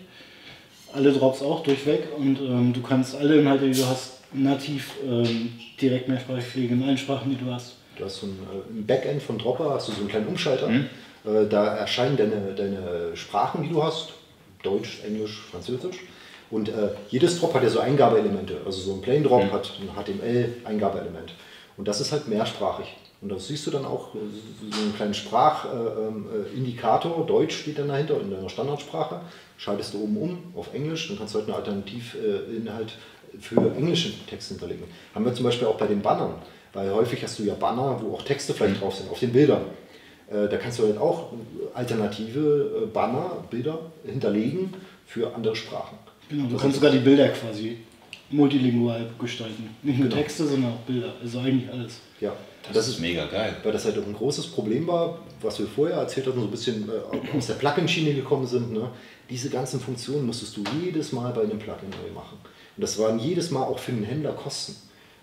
Alle 0.92 1.12
Drops 1.12 1.42
auch 1.42 1.62
durchweg 1.62 2.08
und 2.16 2.38
ähm, 2.40 2.72
du 2.72 2.80
kannst 2.80 3.16
alle 3.16 3.40
Inhalte, 3.40 3.68
die 3.68 3.78
du 3.78 3.86
hast, 3.86 4.20
nativ 4.34 4.94
ähm, 5.06 5.52
direkt 5.80 6.08
mehrsprachig 6.08 6.44
pflegen 6.44 6.80
in 6.80 6.88
allen 6.88 6.98
Sprachen, 6.98 7.30
die 7.30 7.42
du 7.42 7.52
hast. 7.52 7.76
Du 7.96 8.04
hast 8.04 8.16
so 8.16 8.26
ein, 8.26 8.38
äh, 8.52 8.70
im 8.70 8.86
Backend 8.86 9.22
von 9.22 9.38
Dropper 9.38 9.70
hast 9.70 9.88
du 9.88 9.92
so 9.92 10.00
einen 10.00 10.08
kleinen 10.08 10.26
Umschalter. 10.26 10.68
Mhm. 10.68 10.86
Äh, 11.24 11.46
da 11.48 11.76
erscheinen 11.76 12.16
deine, 12.16 12.54
deine 12.56 13.16
Sprachen, 13.16 13.62
die 13.62 13.70
du 13.70 13.82
hast. 13.82 14.14
Deutsch, 14.62 15.00
Englisch, 15.06 15.42
Französisch. 15.50 15.98
Und 16.50 16.68
äh, 16.68 16.90
jedes 17.10 17.38
Drop 17.38 17.54
hat 17.54 17.62
ja 17.62 17.68
so 17.68 17.78
Eingabeelemente. 17.80 18.56
Also 18.64 18.80
so 18.80 18.94
ein 18.94 19.02
Plain 19.02 19.22
Drop 19.22 19.44
mhm. 19.44 19.52
hat 19.52 19.70
ein 19.80 19.90
HTML-Eingabeelement. 19.94 21.34
Und 21.76 21.86
das 21.88 22.00
ist 22.00 22.12
halt 22.12 22.28
mehrsprachig. 22.28 22.86
Und 23.20 23.30
das 23.30 23.48
siehst 23.48 23.66
du 23.66 23.70
dann 23.70 23.86
auch, 23.86 24.14
äh, 24.14 24.18
so 24.70 24.82
einen 24.82 24.94
kleinen 24.94 25.14
Sprachindikator, 25.14 27.24
äh, 27.24 27.26
Deutsch 27.26 27.56
steht 27.56 27.78
dann 27.78 27.88
dahinter 27.88 28.20
in 28.20 28.30
deiner 28.30 28.50
Standardsprache. 28.50 29.20
Schaltest 29.56 29.94
du 29.94 30.02
oben 30.02 30.16
um 30.16 30.38
auf 30.54 30.74
Englisch, 30.74 31.08
dann 31.08 31.18
kannst 31.18 31.34
du 31.34 31.38
halt 31.38 31.48
einen 31.48 31.56
Alternativinhalt 31.56 32.98
für 33.40 33.74
englische 33.76 34.12
Texte 34.26 34.54
hinterlegen. 34.54 34.84
Haben 35.14 35.24
wir 35.24 35.34
zum 35.34 35.44
Beispiel 35.44 35.66
auch 35.68 35.76
bei 35.76 35.86
den 35.86 36.02
Bannern, 36.02 36.34
weil 36.72 36.92
häufig 36.92 37.22
hast 37.22 37.38
du 37.38 37.44
ja 37.44 37.54
Banner, 37.54 37.98
wo 38.00 38.14
auch 38.14 38.22
Texte 38.22 38.54
vielleicht 38.54 38.80
drauf 38.80 38.94
sind, 38.94 39.10
auf 39.10 39.20
den 39.20 39.32
Bildern. 39.32 39.62
Äh, 40.30 40.48
da 40.48 40.56
kannst 40.56 40.78
du 40.78 40.84
halt 40.84 40.98
auch 40.98 41.32
alternative 41.74 42.84
äh, 42.84 42.86
Banner, 42.86 43.44
Bilder 43.50 43.78
hinterlegen 44.04 44.72
für 45.06 45.34
andere 45.34 45.54
Sprachen. 45.54 45.98
Genau, 46.28 46.48
du 46.48 46.56
kannst 46.56 46.76
sogar 46.76 46.90
die 46.90 46.98
Bilder 46.98 47.28
quasi 47.28 47.78
multilingual 48.30 49.06
gestalten. 49.18 49.68
Nicht 49.82 49.98
nur 49.98 50.08
genau. 50.08 50.20
Texte, 50.20 50.46
sondern 50.46 50.72
auch 50.72 50.80
Bilder. 50.80 51.12
Also 51.22 51.40
eigentlich 51.40 51.70
alles. 51.70 52.00
Ja, 52.20 52.32
das, 52.62 52.72
das 52.72 52.88
ist 52.88 53.00
mega 53.00 53.26
geil. 53.26 53.56
Weil 53.62 53.72
das 53.72 53.84
halt 53.84 53.98
auch 53.98 54.06
ein 54.06 54.14
großes 54.14 54.46
Problem 54.48 54.86
war, 54.86 55.18
was 55.42 55.58
wir 55.58 55.66
vorher 55.66 55.98
erzählt 55.98 56.26
hatten, 56.26 56.40
so 56.40 56.46
ein 56.46 56.50
bisschen 56.50 56.88
äh, 56.88 57.36
aus 57.36 57.46
der 57.46 57.54
Plugin-Schiene 57.54 58.14
gekommen 58.14 58.46
sind. 58.46 58.72
Ne? 58.72 58.88
Diese 59.28 59.50
ganzen 59.50 59.78
Funktionen 59.80 60.26
musstest 60.26 60.56
du 60.56 60.64
jedes 60.82 61.12
Mal 61.12 61.32
bei 61.32 61.42
einem 61.42 61.58
Plugin 61.58 61.90
neu 61.90 62.12
machen. 62.14 62.38
Und 62.76 62.80
das 62.82 62.98
waren 62.98 63.18
jedes 63.18 63.50
Mal 63.50 63.62
auch 63.62 63.78
für 63.78 63.92
den 63.92 64.04
Händler 64.04 64.32
Kosten 64.32 64.76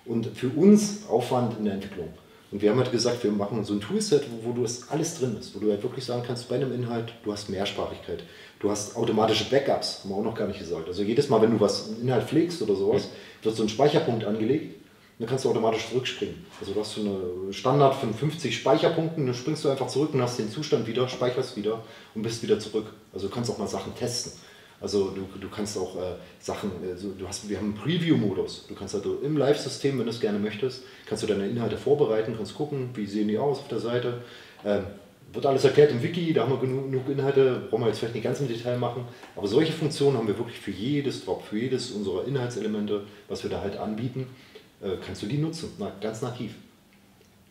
und 0.05 0.27
für 0.35 0.49
uns 0.49 1.07
Aufwand 1.09 1.57
in 1.57 1.65
der 1.65 1.75
Entwicklung. 1.75 2.09
Und 2.51 2.61
wir 2.61 2.69
haben 2.69 2.79
halt 2.79 2.91
gesagt, 2.91 3.23
wir 3.23 3.31
machen 3.31 3.63
so 3.63 3.73
ein 3.73 3.79
Toolset, 3.79 4.23
wo, 4.29 4.49
wo 4.49 4.53
du 4.53 4.63
das 4.63 4.89
alles 4.89 5.19
drin 5.19 5.37
ist, 5.39 5.55
wo 5.55 5.59
du 5.59 5.69
halt 5.71 5.83
wirklich 5.83 6.03
sagen 6.03 6.23
kannst, 6.25 6.49
bei 6.49 6.55
einem 6.55 6.73
Inhalt, 6.73 7.13
du 7.23 7.31
hast 7.31 7.49
Mehrsprachigkeit, 7.49 8.23
du 8.59 8.69
hast 8.69 8.97
automatische 8.97 9.49
Backups, 9.49 10.01
haben 10.03 10.09
wir 10.09 10.17
auch 10.17 10.23
noch 10.23 10.35
gar 10.35 10.47
nicht 10.47 10.59
gesagt. 10.59 10.87
Also 10.87 11.01
jedes 11.03 11.29
Mal, 11.29 11.41
wenn 11.41 11.51
du 11.51 11.59
was 11.59 11.87
einen 11.87 12.01
Inhalt 12.01 12.27
pflegst 12.27 12.61
oder 12.61 12.75
sowas, 12.75 13.09
wird 13.41 13.55
so 13.55 13.63
ein 13.63 13.69
Speicherpunkt 13.69 14.25
angelegt 14.25 14.81
dann 15.21 15.29
kannst 15.29 15.45
du 15.45 15.49
automatisch 15.51 15.87
zurückspringen. 15.87 16.43
Also 16.59 16.73
du 16.73 16.79
hast 16.79 16.95
so 16.95 17.01
eine 17.01 17.53
Standard 17.53 17.93
von 17.93 18.11
50 18.11 18.57
Speicherpunkten, 18.57 19.23
dann 19.27 19.35
springst 19.35 19.63
du 19.63 19.69
einfach 19.69 19.85
zurück 19.85 20.15
und 20.15 20.21
hast 20.21 20.39
den 20.39 20.49
Zustand 20.49 20.87
wieder, 20.87 21.07
speicherst 21.07 21.55
wieder 21.55 21.83
und 22.15 22.23
bist 22.23 22.41
wieder 22.41 22.59
zurück. 22.59 22.87
Also 23.13 23.27
du 23.27 23.33
kannst 23.33 23.51
auch 23.51 23.59
mal 23.59 23.67
Sachen 23.67 23.93
testen. 23.93 24.31
Also 24.81 25.11
du, 25.11 25.27
du 25.39 25.49
kannst 25.49 25.77
auch 25.77 25.95
äh, 25.95 26.15
Sachen, 26.39 26.71
also 26.89 27.11
du 27.11 27.27
hast, 27.27 27.47
wir 27.47 27.57
haben 27.57 27.65
einen 27.65 27.75
Preview-Modus. 27.75 28.65
Du 28.67 28.73
kannst 28.73 28.95
halt 28.95 29.05
im 29.23 29.37
Live-System, 29.37 29.99
wenn 29.99 30.05
du 30.05 30.11
es 30.11 30.19
gerne 30.19 30.39
möchtest, 30.39 30.83
kannst 31.05 31.23
du 31.23 31.27
deine 31.27 31.47
Inhalte 31.47 31.77
vorbereiten, 31.77 32.33
kannst 32.35 32.55
gucken, 32.55 32.89
wie 32.95 33.05
sehen 33.05 33.27
die 33.27 33.37
aus 33.37 33.59
auf 33.59 33.67
der 33.67 33.79
Seite. 33.79 34.21
Ähm, 34.65 34.85
wird 35.33 35.45
alles 35.45 35.63
erklärt 35.63 35.91
im 35.91 36.01
Wiki, 36.03 36.33
da 36.33 36.41
haben 36.43 36.51
wir 36.51 36.59
genug, 36.59 37.07
Inhalte, 37.07 37.61
brauchen 37.69 37.83
wir 37.83 37.87
jetzt 37.87 37.99
vielleicht 37.99 38.15
nicht 38.15 38.23
ganz 38.23 38.39
im 38.41 38.47
Detail 38.47 38.77
machen. 38.77 39.05
Aber 39.35 39.47
solche 39.47 39.71
Funktionen 39.71 40.17
haben 40.17 40.27
wir 40.27 40.37
wirklich 40.37 40.59
für 40.59 40.71
jedes 40.71 41.23
Drop, 41.23 41.43
für 41.45 41.57
jedes 41.57 41.91
unserer 41.91 42.27
Inhaltselemente, 42.27 43.03
was 43.29 43.43
wir 43.43 43.49
da 43.49 43.61
halt 43.61 43.77
anbieten, 43.77 44.27
äh, 44.81 44.97
kannst 45.05 45.21
du 45.21 45.27
die 45.27 45.37
nutzen, 45.37 45.71
na, 45.77 45.91
ganz 46.01 46.21
nativ. 46.21 46.55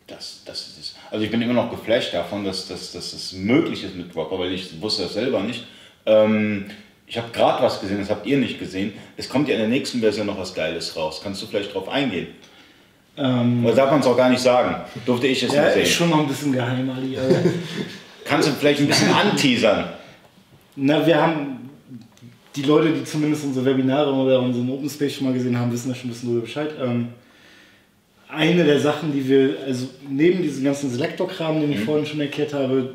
das, 0.06 0.42
das 0.44 0.76
ist, 0.78 0.96
also 1.10 1.24
ich 1.24 1.30
bin 1.30 1.40
immer 1.40 1.54
noch 1.54 1.70
geflasht 1.70 2.12
davon, 2.12 2.44
dass, 2.44 2.68
es 2.68 3.32
möglich 3.32 3.84
ist 3.84 3.94
mit 3.94 4.14
Dropper, 4.14 4.38
weil 4.38 4.52
ich 4.52 4.80
wusste 4.82 5.04
das 5.04 5.14
selber 5.14 5.40
nicht. 5.40 5.64
Ähm, 6.06 6.66
ich 7.10 7.18
habe 7.18 7.28
gerade 7.32 7.60
was 7.60 7.80
gesehen, 7.80 7.98
das 7.98 8.08
habt 8.08 8.24
ihr 8.24 8.38
nicht 8.38 8.60
gesehen. 8.60 8.92
Es 9.16 9.28
kommt 9.28 9.48
ja 9.48 9.54
in 9.54 9.60
der 9.60 9.68
nächsten 9.68 9.98
Version 9.98 10.28
noch 10.28 10.38
was 10.38 10.54
Geiles 10.54 10.94
raus. 10.94 11.20
Kannst 11.20 11.42
du 11.42 11.46
vielleicht 11.46 11.74
drauf 11.74 11.88
eingehen? 11.88 12.28
Ähm, 13.16 13.66
Oder 13.66 13.74
darf 13.74 13.90
man 13.90 13.98
es 13.98 14.06
auch 14.06 14.16
gar 14.16 14.30
nicht 14.30 14.40
sagen? 14.40 14.76
Durfte 15.04 15.26
ich 15.26 15.42
es 15.42 15.52
ja, 15.52 15.64
nicht 15.64 15.74
sehen? 15.74 15.82
ist 15.82 15.92
schon 15.92 16.08
noch 16.08 16.20
ein 16.20 16.28
bisschen 16.28 16.52
geheim, 16.52 16.88
Ali. 16.88 17.18
Kannst 18.24 18.46
du 18.46 18.52
vielleicht 18.52 18.78
ein 18.78 18.86
bisschen 18.86 19.12
anteasern? 19.12 19.86
Na, 20.76 21.04
wir 21.04 21.20
haben 21.20 21.68
die 22.54 22.62
Leute, 22.62 22.92
die 22.92 23.02
zumindest 23.02 23.44
unsere 23.44 23.66
Webinare 23.66 24.12
oder 24.12 24.40
unseren 24.40 24.70
Open 24.70 24.88
Space 24.88 25.14
schon 25.14 25.26
mal 25.26 25.32
gesehen 25.32 25.58
haben, 25.58 25.72
wissen 25.72 25.88
da 25.88 25.96
schon 25.96 26.10
ein 26.10 26.12
bisschen 26.12 26.28
darüber 26.28 26.44
Bescheid. 26.44 26.70
Ähm, 26.80 27.08
eine 28.28 28.62
der 28.62 28.78
Sachen, 28.78 29.12
die 29.12 29.28
wir, 29.28 29.56
also 29.66 29.88
neben 30.08 30.44
diesem 30.44 30.62
ganzen 30.62 30.88
Selektor-Kram, 30.88 31.60
den 31.60 31.72
ich 31.72 31.80
mhm. 31.80 31.84
vorhin 31.86 32.06
schon 32.06 32.20
erklärt 32.20 32.54
habe, 32.54 32.94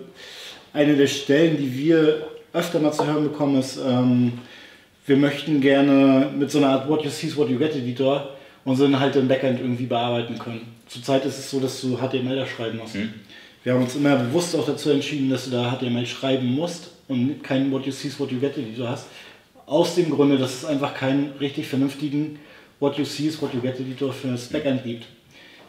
eine 0.71 0.95
der 0.95 1.07
Stellen, 1.07 1.57
die 1.57 1.77
wir 1.77 2.27
öfter 2.55 2.79
mal 2.79 2.93
zu 2.93 3.05
hören 3.05 3.23
bekommen, 3.23 3.59
ist, 3.59 3.77
ähm, 3.77 4.33
wir 5.05 5.17
möchten 5.17 5.61
gerne 5.61 6.31
mit 6.35 6.49
so 6.49 6.57
einer 6.57 6.69
Art 6.69 6.89
What 6.89 7.03
You 7.03 7.09
See 7.09 7.27
is 7.27 7.37
What 7.37 7.49
You 7.49 7.59
Get 7.59 7.75
Editor 7.75 8.29
unsere 8.63 8.89
Inhalte 8.89 9.19
im 9.19 9.27
Backend 9.27 9.59
irgendwie 9.59 9.85
bearbeiten 9.85 10.39
können. 10.39 10.61
Zurzeit 10.87 11.23
ist 11.25 11.37
es 11.37 11.49
so, 11.49 11.59
dass 11.59 11.79
du 11.81 11.97
HTML 11.97 12.35
da 12.35 12.47
schreiben 12.47 12.79
musst. 12.79 12.95
Mhm. 12.95 13.13
Wir 13.63 13.73
haben 13.73 13.83
uns 13.83 13.95
immer 13.95 14.15
bewusst 14.15 14.55
auch 14.55 14.65
dazu 14.65 14.89
entschieden, 14.89 15.29
dass 15.29 15.45
du 15.45 15.51
da 15.51 15.71
HTML 15.71 16.05
schreiben 16.05 16.47
musst 16.47 16.91
und 17.07 17.43
keinen 17.43 17.71
What 17.71 17.85
You 17.85 17.91
See 17.91 18.07
is 18.07 18.19
What 18.19 18.31
You 18.31 18.39
Get 18.39 18.57
Editor 18.57 18.89
hast. 18.89 19.07
Aus 19.67 19.95
dem 19.95 20.09
Grunde, 20.09 20.37
dass 20.37 20.53
es 20.53 20.65
einfach 20.65 20.93
keinen 20.93 21.33
richtig 21.39 21.67
vernünftigen 21.67 22.39
What 22.79 22.97
You 22.97 23.05
See 23.05 23.27
is 23.27 23.41
What 23.41 23.53
You 23.53 23.61
Get 23.61 23.79
Editor 23.79 24.13
für 24.13 24.29
das 24.29 24.47
Backend 24.47 24.83
gibt. 24.83 25.05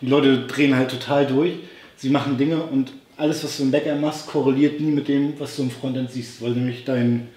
Die 0.00 0.06
Leute 0.06 0.46
drehen 0.46 0.76
halt 0.76 0.90
total 0.90 1.26
durch, 1.26 1.52
sie 1.96 2.10
machen 2.10 2.36
Dinge 2.36 2.62
und 2.62 2.92
alles, 3.16 3.44
was 3.44 3.56
du 3.56 3.64
im 3.64 3.70
Backend 3.70 4.00
machst, 4.00 4.26
korreliert 4.26 4.80
nie 4.80 4.90
mit 4.90 5.06
dem, 5.08 5.38
was 5.38 5.56
du 5.56 5.62
im 5.62 5.70
Frontend 5.70 6.10
siehst, 6.10 6.42
weil 6.42 6.52
nämlich 6.52 6.84
dein, 6.84 7.28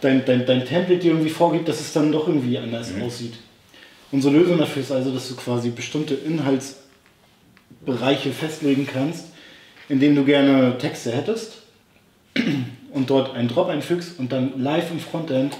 dein, 0.00 0.24
dein, 0.24 0.46
dein 0.46 0.64
Template 0.64 1.00
dir 1.00 1.10
irgendwie 1.12 1.30
vorgibt, 1.30 1.68
dass 1.68 1.80
es 1.80 1.92
dann 1.92 2.12
doch 2.12 2.28
irgendwie 2.28 2.58
anders 2.58 2.92
mhm. 2.92 3.02
aussieht. 3.02 3.34
Unsere 4.10 4.34
Lösung 4.34 4.58
dafür 4.58 4.82
ist 4.82 4.92
also, 4.92 5.12
dass 5.12 5.28
du 5.28 5.36
quasi 5.36 5.70
bestimmte 5.70 6.14
Inhaltsbereiche 6.14 8.30
festlegen 8.30 8.86
kannst, 8.86 9.26
indem 9.88 10.14
du 10.14 10.24
gerne 10.24 10.78
Texte 10.78 11.12
hättest 11.12 11.62
und 12.92 13.10
dort 13.10 13.34
einen 13.34 13.48
Drop 13.48 13.68
einfügst 13.68 14.18
und 14.18 14.32
dann 14.32 14.62
live 14.62 14.90
im 14.90 15.00
Frontend 15.00 15.56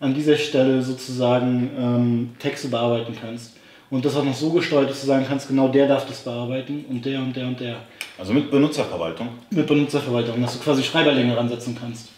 an 0.00 0.14
dieser 0.14 0.36
Stelle 0.36 0.82
sozusagen 0.82 1.70
ähm, 1.76 2.30
Texte 2.38 2.68
bearbeiten 2.68 3.16
kannst. 3.20 3.54
Und 3.90 4.04
das 4.04 4.16
auch 4.16 4.24
noch 4.24 4.34
so 4.34 4.50
gesteuert, 4.50 4.90
dass 4.90 5.00
du 5.00 5.06
sagen 5.06 5.24
kannst, 5.26 5.48
genau 5.48 5.68
der 5.68 5.88
darf 5.88 6.06
das 6.06 6.20
bearbeiten 6.20 6.84
und 6.88 7.04
der 7.04 7.20
und 7.20 7.34
der 7.34 7.46
und 7.46 7.58
der. 7.58 7.76
Also 8.18 8.32
mit 8.32 8.50
Benutzerverwaltung? 8.50 9.28
Mit 9.50 9.66
Benutzerverwaltung, 9.66 10.42
dass 10.42 10.58
du 10.58 10.64
quasi 10.64 10.82
Schreiberlänge 10.82 11.36
ransetzen 11.36 11.76
kannst, 11.78 12.08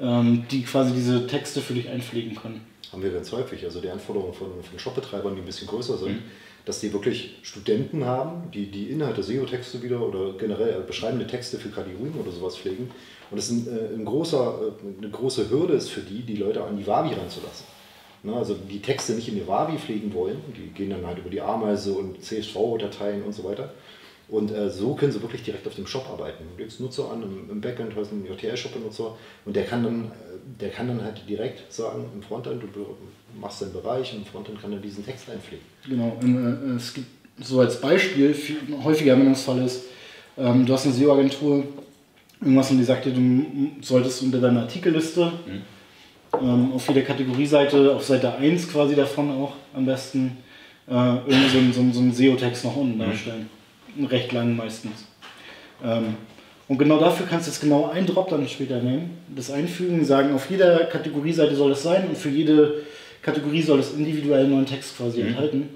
ähm, 0.00 0.44
die 0.50 0.64
quasi 0.64 0.92
diese 0.92 1.26
Texte 1.28 1.60
für 1.60 1.74
dich 1.74 1.88
einpflegen 1.88 2.34
können. 2.34 2.60
Haben 2.92 3.02
wir 3.02 3.10
ganz 3.10 3.30
häufig, 3.30 3.64
also 3.64 3.80
die 3.80 3.88
Anforderungen 3.88 4.34
von, 4.34 4.48
von 4.62 4.78
Shopbetreibern, 4.78 5.34
die 5.36 5.42
ein 5.42 5.46
bisschen 5.46 5.68
größer 5.68 5.96
sind, 5.96 6.12
mhm. 6.12 6.22
dass 6.64 6.80
die 6.80 6.92
wirklich 6.92 7.36
Studenten 7.42 8.04
haben, 8.04 8.50
die 8.52 8.66
die 8.66 8.90
Inhalte, 8.90 9.22
SEO-Texte 9.22 9.80
wieder 9.82 10.00
oder 10.00 10.32
generell 10.38 10.80
beschreibende 10.80 11.26
Texte 11.26 11.58
für 11.58 11.68
Kategorien 11.68 12.14
oder 12.20 12.32
sowas 12.32 12.56
pflegen. 12.56 12.90
Und 13.30 13.36
das 13.36 13.50
ist 13.50 13.68
ein, 13.68 13.76
äh, 13.76 13.94
ein 13.94 14.04
großer, 14.04 14.60
äh, 14.60 14.98
eine 14.98 15.10
große 15.10 15.50
Hürde 15.50 15.74
ist 15.74 15.88
für 15.88 16.00
die, 16.00 16.22
die 16.22 16.36
Leute 16.36 16.64
an 16.64 16.76
die 16.76 16.86
Wavi 16.86 17.14
ranzulassen. 17.14 17.66
Ne, 18.22 18.34
also 18.34 18.54
die 18.54 18.80
Texte 18.80 19.12
nicht 19.12 19.28
in 19.28 19.36
die 19.36 19.46
Wavi 19.46 19.78
pflegen 19.78 20.12
wollen, 20.12 20.40
die 20.56 20.72
gehen 20.74 20.90
dann 20.90 21.06
halt 21.06 21.18
über 21.18 21.30
die 21.30 21.40
Ameise 21.40 21.92
und 21.92 22.20
CSV-Dateien 22.24 23.22
und 23.22 23.32
so 23.32 23.44
weiter. 23.44 23.72
Und 24.28 24.50
äh, 24.50 24.70
so 24.70 24.94
können 24.94 25.12
sie 25.12 25.22
wirklich 25.22 25.44
direkt 25.44 25.66
auf 25.66 25.74
dem 25.76 25.86
Shop 25.86 26.08
arbeiten. 26.10 26.44
Du 26.56 26.62
legst 26.62 26.80
Nutzer 26.80 27.10
an, 27.12 27.22
im, 27.22 27.50
im 27.50 27.60
Backend 27.60 27.94
hast 27.94 28.10
einen 28.10 28.26
JTL-Shop-Benutzer 28.26 29.16
und 29.44 29.54
der 29.54 29.64
kann, 29.64 29.84
dann, 29.84 30.04
äh, 30.06 30.60
der 30.60 30.70
kann 30.70 30.88
dann 30.88 31.02
halt 31.02 31.22
direkt 31.28 31.72
sagen, 31.72 32.06
im 32.12 32.22
Frontend, 32.22 32.62
du 32.62 32.96
machst 33.40 33.62
deinen 33.62 33.72
Bereich 33.72 34.12
und 34.12 34.20
im 34.20 34.24
Frontend 34.24 34.60
kann 34.60 34.72
er 34.72 34.78
diesen 34.78 35.04
Text 35.04 35.30
einpflegen. 35.30 35.64
Genau, 35.88 36.16
und, 36.20 36.72
äh, 36.72 36.76
es 36.76 36.92
gibt 36.92 37.06
so 37.40 37.60
als 37.60 37.80
Beispiel, 37.80 38.34
viel, 38.34 38.56
häufiger 38.82 39.12
Anwendungsfall 39.12 39.64
ist, 39.64 39.84
ähm, 40.36 40.66
du 40.66 40.72
hast 40.72 40.86
eine 40.86 40.94
SEO-Agentur, 40.94 41.64
irgendwas 42.40 42.70
und 42.70 42.78
die 42.78 42.84
sagt 42.84 43.04
dir, 43.04 43.12
du 43.12 43.46
solltest 43.80 44.22
unter 44.22 44.40
deiner 44.40 44.62
Artikelliste 44.62 45.26
mhm 45.46 45.62
ähm, 46.40 46.72
auf 46.72 46.88
jeder 46.88 47.02
Kategorieseite, 47.02 47.94
auf 47.94 48.04
Seite 48.04 48.34
1 48.34 48.70
quasi 48.70 48.94
davon 48.94 49.30
auch 49.30 49.52
am 49.74 49.86
besten, 49.86 50.38
äh, 50.88 51.16
irgendwie 51.26 51.72
so, 51.72 51.82
so, 51.82 51.92
so 51.92 52.00
einen 52.00 52.12
SEO-Text 52.12 52.64
nach 52.64 52.76
unten 52.76 52.98
darstellen. 52.98 53.48
Recht 54.04 54.32
lang 54.32 54.54
meistens. 54.56 55.04
Ähm, 55.82 56.14
und 56.68 56.78
genau 56.78 56.98
dafür 56.98 57.26
kannst 57.26 57.46
du 57.46 57.50
jetzt 57.50 57.60
genau 57.60 57.90
einen 57.90 58.06
Drop 58.06 58.28
dann 58.28 58.46
später 58.48 58.80
nehmen, 58.80 59.18
das 59.34 59.50
einfügen, 59.50 60.04
sagen, 60.04 60.34
auf 60.34 60.50
jeder 60.50 60.84
Kategorieseite 60.84 61.54
soll 61.54 61.72
es 61.72 61.82
sein 61.82 62.08
und 62.08 62.18
für 62.18 62.28
jede 62.28 62.82
Kategorie 63.22 63.62
soll 63.62 63.78
es 63.78 63.94
individuell 63.94 64.48
neuen 64.48 64.66
Text 64.66 64.96
quasi 64.96 65.22
mhm. 65.22 65.28
enthalten. 65.28 65.68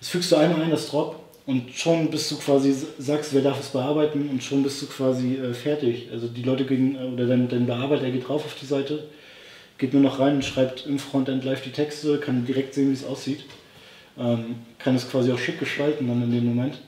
Das 0.00 0.10
fügst 0.10 0.30
du 0.30 0.36
einmal 0.36 0.62
ein, 0.62 0.70
das 0.70 0.88
Drop, 0.90 1.16
und 1.48 1.72
schon 1.72 2.10
bist 2.10 2.30
du 2.30 2.36
quasi, 2.36 2.74
sagst, 2.98 3.32
wer 3.32 3.40
darf 3.40 3.58
es 3.58 3.68
bearbeiten 3.68 4.28
und 4.28 4.44
schon 4.44 4.62
bist 4.62 4.82
du 4.82 4.86
quasi 4.86 5.36
äh, 5.36 5.54
fertig. 5.54 6.10
Also 6.12 6.28
die 6.28 6.42
Leute 6.42 6.66
gehen, 6.66 6.94
äh, 6.94 7.06
oder 7.06 7.24
dein, 7.24 7.48
dein 7.48 7.64
Bearbeiter 7.64 8.10
geht 8.10 8.28
drauf 8.28 8.44
auf 8.44 8.54
die 8.60 8.66
Seite, 8.66 9.04
geht 9.78 9.94
nur 9.94 10.02
noch 10.02 10.20
rein 10.20 10.34
und 10.34 10.44
schreibt 10.44 10.84
im 10.84 10.98
Frontend 10.98 11.44
live 11.44 11.62
die 11.62 11.70
Texte, 11.70 12.18
kann 12.18 12.44
direkt 12.44 12.74
sehen, 12.74 12.90
wie 12.90 12.92
es 12.92 13.06
aussieht. 13.06 13.46
Ähm, 14.18 14.56
kann 14.78 14.94
es 14.94 15.10
quasi 15.10 15.32
auch 15.32 15.38
schick 15.38 15.58
gestalten 15.58 16.06
dann 16.06 16.22
in 16.22 16.32
dem 16.32 16.44
Moment. 16.44 16.82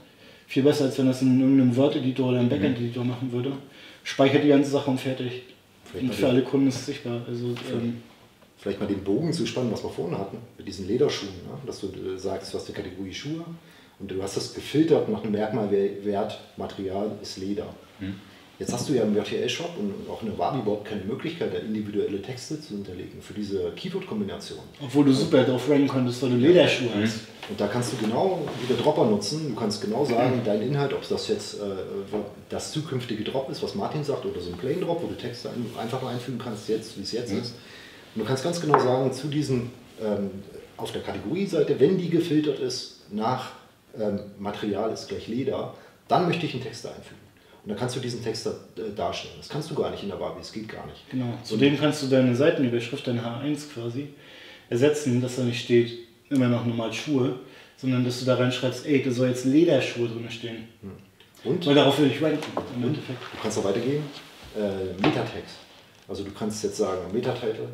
Viel 0.50 0.64
besser, 0.64 0.86
als 0.86 0.98
wenn 0.98 1.06
das 1.06 1.22
in 1.22 1.40
irgendeinem 1.40 1.76
Word-Editor 1.76 2.28
oder 2.28 2.40
einem 2.40 2.48
mhm. 2.48 2.50
Backend-Editor 2.50 3.04
machen 3.04 3.30
würde. 3.30 3.52
Speichert 4.02 4.42
die 4.42 4.48
ganze 4.48 4.68
Sache 4.68 4.90
und 4.90 4.98
fertig. 4.98 5.44
Vielleicht 5.84 6.06
und 6.06 6.14
für 6.14 6.26
alle 6.26 6.42
Kunden 6.42 6.66
ist 6.66 6.80
es 6.80 6.86
sichtbar. 6.86 7.22
Also, 7.24 7.54
ähm, 7.72 8.02
vielleicht 8.58 8.80
mal 8.80 8.86
den 8.86 9.04
Bogen 9.04 9.32
zu 9.32 9.46
spannen, 9.46 9.70
was 9.70 9.84
wir 9.84 9.90
vorhin 9.90 10.18
hatten, 10.18 10.38
mit 10.58 10.66
diesen 10.66 10.88
Lederschuhen. 10.88 11.30
Ne? 11.46 11.56
Dass 11.64 11.78
du 11.78 11.86
äh, 11.86 12.18
sagst, 12.18 12.52
du 12.52 12.58
hast 12.58 12.66
die 12.66 12.72
Kategorie 12.72 13.14
Schuhe 13.14 13.44
und 14.00 14.10
du 14.10 14.20
hast 14.20 14.36
das 14.36 14.52
gefiltert 14.52 15.08
nach 15.08 15.22
einem 15.22 15.30
Merkmalwert, 15.30 16.40
Material 16.56 17.12
ist 17.22 17.36
Leder. 17.36 17.72
Mhm. 18.00 18.16
Jetzt 18.60 18.74
hast 18.74 18.90
du 18.90 18.92
ja 18.92 19.04
im 19.04 19.16
JTL-Shop 19.16 19.70
und 19.78 20.10
auch 20.10 20.20
in 20.20 20.28
der 20.28 20.38
Wabi 20.38 20.58
überhaupt 20.58 20.84
keine 20.84 21.02
Möglichkeit, 21.04 21.54
da 21.54 21.58
individuelle 21.58 22.20
Texte 22.20 22.60
zu 22.60 22.74
hinterlegen 22.74 23.22
für 23.22 23.32
diese 23.32 23.70
Keyword-Kombination. 23.70 24.58
Obwohl 24.84 25.06
du 25.06 25.14
super 25.14 25.42
drauf 25.44 25.66
ranken 25.70 25.88
konntest, 25.88 26.22
weil 26.22 26.28
du 26.28 26.36
Lederschuhe 26.36 26.88
ja. 26.88 27.02
hast. 27.02 27.20
Und 27.48 27.58
da 27.58 27.66
kannst 27.68 27.94
du 27.94 27.96
genau 27.96 28.46
wieder 28.62 28.78
Dropper 28.78 29.06
nutzen. 29.06 29.48
Du 29.48 29.54
kannst 29.58 29.80
genau 29.80 30.04
sagen, 30.04 30.42
dein 30.44 30.60
Inhalt, 30.60 30.92
ob 30.92 31.08
das 31.08 31.28
jetzt 31.28 31.54
äh, 31.54 31.58
das 32.50 32.70
zukünftige 32.70 33.24
Drop 33.24 33.48
ist, 33.48 33.62
was 33.62 33.74
Martin 33.74 34.04
sagt, 34.04 34.26
oder 34.26 34.38
so 34.40 34.50
ein 34.50 34.58
Plain 34.58 34.82
Drop, 34.82 35.02
wo 35.02 35.06
du 35.06 35.14
Texte 35.14 35.48
einfach 35.80 36.06
einfügen 36.06 36.38
kannst, 36.38 36.68
jetzt, 36.68 36.98
wie 36.98 37.02
es 37.02 37.12
jetzt 37.12 37.32
mhm. 37.32 37.40
ist. 37.40 37.54
Und 38.14 38.22
du 38.22 38.24
kannst 38.26 38.44
ganz 38.44 38.60
genau 38.60 38.78
sagen, 38.78 39.10
zu 39.14 39.28
diesem 39.28 39.70
ähm, 40.02 40.30
auf 40.76 40.92
der 40.92 41.00
Kategorieseite, 41.00 41.80
wenn 41.80 41.96
die 41.96 42.10
gefiltert 42.10 42.58
ist 42.58 43.06
nach 43.10 43.52
ähm, 43.98 44.20
Material 44.38 44.92
ist 44.92 45.08
gleich 45.08 45.28
Leder, 45.28 45.72
dann 46.08 46.26
möchte 46.26 46.44
ich 46.44 46.52
einen 46.52 46.62
Text 46.62 46.86
einfügen. 46.86 47.29
Und 47.62 47.68
dann 47.68 47.78
kannst 47.78 47.96
du 47.96 48.00
diesen 48.00 48.22
Text 48.22 48.46
da, 48.46 48.50
äh, 48.80 48.94
darstellen. 48.94 49.34
Das 49.36 49.48
kannst 49.48 49.70
du 49.70 49.74
gar 49.74 49.90
nicht 49.90 50.02
in 50.02 50.08
der 50.08 50.18
Wabi, 50.18 50.40
es 50.40 50.52
geht 50.52 50.68
gar 50.68 50.86
nicht. 50.86 51.08
Genau. 51.10 51.38
Zudem 51.42 51.78
kannst 51.78 52.02
du 52.02 52.06
deine 52.06 52.34
Seitenüberschrift, 52.34 53.06
dein 53.06 53.20
H1 53.20 53.72
quasi, 53.74 54.08
ersetzen, 54.70 55.20
dass 55.20 55.36
da 55.36 55.42
nicht 55.42 55.62
steht, 55.62 55.98
immer 56.30 56.48
noch 56.48 56.64
normal 56.64 56.92
Schuhe, 56.92 57.40
sondern 57.76 58.04
dass 58.04 58.20
du 58.20 58.26
da 58.26 58.36
reinschreibst, 58.36 58.86
ey, 58.86 59.02
da 59.02 59.10
soll 59.10 59.28
jetzt 59.28 59.44
Lederschuhe 59.44 60.08
drin 60.08 60.30
stehen. 60.30 60.68
Hm. 60.80 60.92
Und? 61.44 61.66
Weil 61.66 61.74
darauf 61.74 61.98
will 61.98 62.10
ich 62.10 62.22
ranken. 62.22 62.52
Im 62.76 62.84
Endeffekt. 62.84 63.20
Du 63.20 63.42
kannst 63.42 63.58
auch 63.58 63.64
weitergehen. 63.64 64.02
Äh, 64.56 65.00
Metatext. 65.00 65.56
Also 66.08 66.24
du 66.24 66.30
kannst 66.32 66.62
jetzt 66.64 66.76
sagen, 66.76 67.00
Metatitle, 67.12 67.68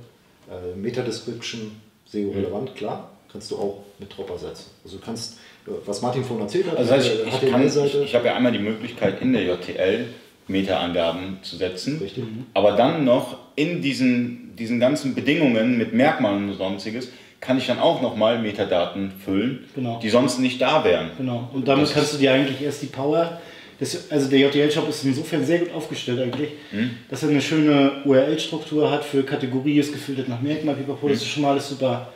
äh, 0.51 0.77
Meta-Description, 0.77 1.81
SEO-relevant, 2.07 2.71
hm. 2.71 2.77
klar, 2.77 3.11
kannst 3.33 3.51
du 3.51 3.57
auch 3.57 3.85
mit 3.99 4.17
Dropper 4.17 4.39
setzen. 4.39 4.71
Also 4.85 4.99
du 4.99 5.05
kannst 5.05 5.39
was 5.85 6.03
Martin 6.03 6.25
vorhin 6.25 6.47
erzählt 6.47 6.67
hat. 6.71 6.77
Also 6.77 6.95
das 6.95 7.05
heißt, 7.05 7.17
ich, 7.27 7.43
ich, 7.43 7.51
kann, 7.51 7.67
ich, 7.67 7.95
ich 7.95 8.15
habe 8.15 8.27
ja 8.27 8.37
einmal 8.37 8.53
die 8.53 8.59
Möglichkeit 8.59 9.21
in 9.21 9.33
der 9.33 9.43
JTL 9.43 10.07
Meta-Angaben 10.49 11.39
zu 11.43 11.57
setzen, 11.57 11.99
Richtig. 11.99 12.25
aber 12.55 12.73
dann 12.73 13.05
noch 13.05 13.37
in 13.57 13.83
diesen, 13.83 14.55
diesen 14.57 14.79
ganzen 14.79 15.15
Bedingungen 15.15 15.77
mit 15.77 15.93
Merkmalen 15.93 16.51
und 16.51 16.57
sonstiges 16.57 17.11
kann 17.41 17.59
ich 17.59 17.67
dann 17.67 17.79
auch 17.79 18.01
nochmal 18.01 18.41
Metadaten 18.41 19.13
füllen, 19.25 19.65
genau. 19.75 19.99
die 20.03 20.09
sonst 20.09 20.39
nicht 20.39 20.61
da 20.61 20.85
wären. 20.85 21.11
Genau, 21.19 21.51
und 21.53 21.67
damit 21.67 21.85
das 21.85 21.95
kannst 21.95 22.15
du 22.15 22.19
dir 22.19 22.33
eigentlich 22.33 22.63
erst 22.63 22.83
die 22.83 22.87
Power, 22.87 23.41
das, 23.79 24.11
also 24.11 24.31
der 24.31 24.39
JTL-Shop 24.39 24.89
ist 24.89 25.05
insofern 25.05 25.45
sehr 25.45 25.59
gut 25.59 25.75
aufgestellt 25.75 26.21
eigentlich, 26.21 26.51
hm. 26.71 26.91
dass 27.11 27.23
er 27.23 27.29
eine 27.29 27.43
schöne 27.43 28.03
URL-Struktur 28.05 28.91
hat 28.91 29.05
für 29.05 29.23
Kategorie, 29.23 29.79
ist 29.79 29.93
gefiltert 29.93 30.29
nach 30.29 30.41
Merkmal, 30.41 30.77
Pipapo, 30.77 31.03
hm. 31.03 31.09
das 31.11 31.19
ist 31.19 31.29
schon 31.29 31.43
mal 31.43 31.51
alles 31.51 31.69
super 31.69 32.09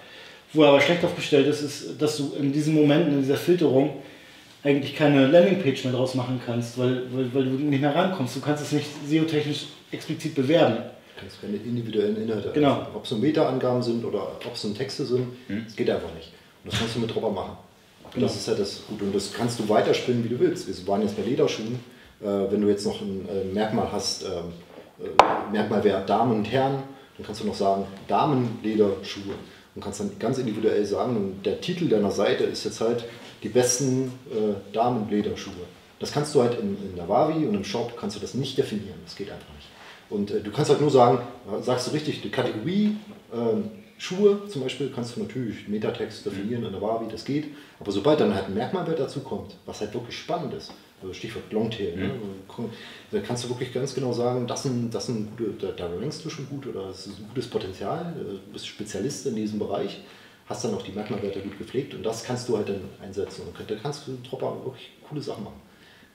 wo 0.53 0.63
er 0.63 0.71
aber 0.71 0.81
schlecht 0.81 1.05
aufgestellt 1.05 1.47
ist, 1.47 1.63
ist, 1.63 2.01
dass 2.03 2.17
du 2.17 2.33
in 2.39 2.53
diesen 2.53 2.75
Momenten, 2.75 3.15
in 3.15 3.21
dieser 3.21 3.37
Filterung, 3.37 4.03
eigentlich 4.63 4.95
keine 4.95 5.27
Landingpage 5.27 5.85
mehr 5.85 5.93
draus 5.95 6.15
machen 6.15 6.41
kannst, 6.45 6.79
weil, 6.79 7.03
weil, 7.13 7.33
weil 7.33 7.45
du 7.45 7.51
nicht 7.51 7.81
mehr 7.81 7.95
rankommst. 7.95 8.37
Du 8.37 8.41
kannst 8.41 8.63
es 8.63 8.73
nicht 8.73 8.87
SEO-technisch 9.09 9.67
explizit 9.91 10.35
bewerben. 10.35 10.77
Du 10.77 11.21
kannst 11.21 11.41
keine 11.41 11.57
individuellen 11.57 12.17
Inhalte. 12.23 12.51
Genau. 12.53 12.87
Ob 12.95 13.05
es 13.05 13.11
nur 13.11 13.21
Meta-Angaben 13.21 13.83
sind 13.83 14.05
oder 14.05 14.23
ob 14.45 14.55
es 14.55 14.65
nur 14.65 14.75
Texte 14.75 15.07
sind, 15.07 15.27
mhm. 15.49 15.65
das 15.65 15.77
geht 15.77 15.89
einfach 15.89 16.13
nicht. 16.15 16.33
Und 16.63 16.73
das 16.73 16.79
kannst 16.79 16.97
du 16.97 17.01
mit 17.01 17.15
Dropper 17.15 17.31
machen. 17.31 17.57
Genau. 18.13 18.27
Das 18.27 18.37
ist 18.37 18.49
ja 18.49 18.55
das 18.55 18.83
Gute. 18.87 19.05
Und 19.05 19.15
das 19.15 19.33
kannst 19.33 19.59
du 19.59 19.69
weiterspinnen, 19.69 20.25
wie 20.25 20.29
du 20.29 20.39
willst. 20.39 20.69
Wir 20.69 20.87
waren 20.87 21.03
jetzt 21.03 21.17
bei 21.17 21.23
Lederschuhen. 21.23 21.81
Äh, 22.21 22.27
wenn 22.51 22.61
du 22.61 22.69
jetzt 22.69 22.85
noch 22.85 23.01
ein 23.01 23.27
äh, 23.29 23.45
Merkmal 23.45 23.91
hast, 23.91 24.25
ähm, 24.25 24.29
äh, 25.01 25.53
Merkmal 25.53 25.83
wäre 25.85 26.05
Damen 26.05 26.39
und 26.39 26.45
Herren, 26.45 26.83
dann 27.17 27.27
kannst 27.27 27.41
du 27.43 27.47
noch 27.47 27.55
sagen 27.55 27.87
Damenlederschuhe. 28.09 29.35
Und 29.75 29.83
kannst 29.83 30.01
dann 30.01 30.11
ganz 30.19 30.39
individuell 30.39 30.85
sagen, 30.85 31.17
und 31.17 31.47
der 31.47 31.61
Titel 31.61 31.89
deiner 31.89 32.11
Seite 32.11 32.45
ist 32.45 32.65
jetzt 32.65 32.81
halt 32.81 33.05
die 33.43 33.49
besten 33.49 34.13
äh, 34.31 34.73
Damenlederschuhe. 34.73 35.55
Das 35.99 36.13
kannst 36.13 36.35
du 36.35 36.43
halt 36.43 36.59
in, 36.59 36.77
in 36.91 36.97
der 36.97 37.09
Wavi 37.09 37.47
und 37.47 37.55
im 37.55 37.65
Shop 37.65 37.97
kannst 37.97 38.17
du 38.17 38.21
das 38.21 38.35
nicht 38.35 38.59
definieren. 38.59 38.99
Das 39.05 39.15
geht 39.17 39.31
einfach 39.31 39.55
nicht. 39.55 39.69
Und 40.09 40.31
äh, 40.31 40.41
du 40.41 40.51
kannst 40.51 40.71
halt 40.71 40.81
nur 40.81 40.91
sagen, 40.91 41.19
sagst 41.63 41.87
du 41.87 41.93
richtig, 41.93 42.21
die 42.23 42.31
Kategorie 42.31 42.97
äh, 43.33 43.61
Schuhe 44.01 44.49
zum 44.49 44.63
Beispiel 44.63 44.91
kannst 44.95 45.15
du 45.15 45.21
natürlich 45.21 45.69
Metatext 45.69 46.25
definieren 46.25 46.65
in 46.65 46.73
der 46.73 46.81
Wavi, 46.81 47.07
das 47.11 47.25
geht. 47.25 47.49
Aber 47.79 47.93
sobald 47.93 48.19
dann 48.19 48.35
halt 48.35 48.47
ein 48.47 48.55
Merkmalwert 48.55 48.99
dazu 48.99 49.21
kommt, 49.21 49.57
was 49.67 49.81
halt 49.81 49.93
wirklich 49.93 50.19
spannend 50.19 50.55
ist, 50.55 50.73
also 51.03 51.15
Stichwort 51.15 51.53
Longtail, 51.53 51.97
ne? 51.97 52.05
mhm. 52.05 52.65
ne? 52.65 52.71
da 53.11 53.21
kannst 53.21 53.45
du 53.45 53.49
wirklich 53.49 53.73
ganz 53.73 53.95
genau 53.95 54.13
sagen, 54.13 54.47
das 54.47 54.65
sind, 54.65 54.95
das 54.95 55.07
sind 55.07 55.37
gute, 55.37 55.55
da, 55.59 55.73
da 55.73 55.87
rankst 55.87 56.25
du 56.25 56.31
schon 56.31 56.49
gut 56.49 56.67
oder 56.67 56.89
das 56.89 57.07
ist 57.07 57.19
ein 57.19 57.29
gutes 57.29 57.49
Potenzial, 57.49 58.15
du 58.17 58.53
bist 58.53 58.67
Spezialist 58.67 59.27
in 59.27 59.37
diesem 59.37 59.59
Bereich, 59.59 60.01
hast 60.49 60.65
dann 60.65 60.75
auch 60.75 60.83
die 60.83 60.93
Merkmalwerte 60.93 61.41
gut 61.41 61.59
gepflegt 61.59 61.95
und 61.95 62.05
das 62.05 62.25
kannst 62.25 62.49
du 62.49 62.57
halt 62.57 62.69
dann 62.69 62.83
einsetzen 63.03 63.43
und 63.47 63.71
da 63.71 63.75
kannst 63.83 64.07
du 64.07 64.19
Dropper 64.29 64.57
wirklich 64.65 64.91
coole 65.09 65.23
Sachen 65.23 65.45
machen. 65.45 65.61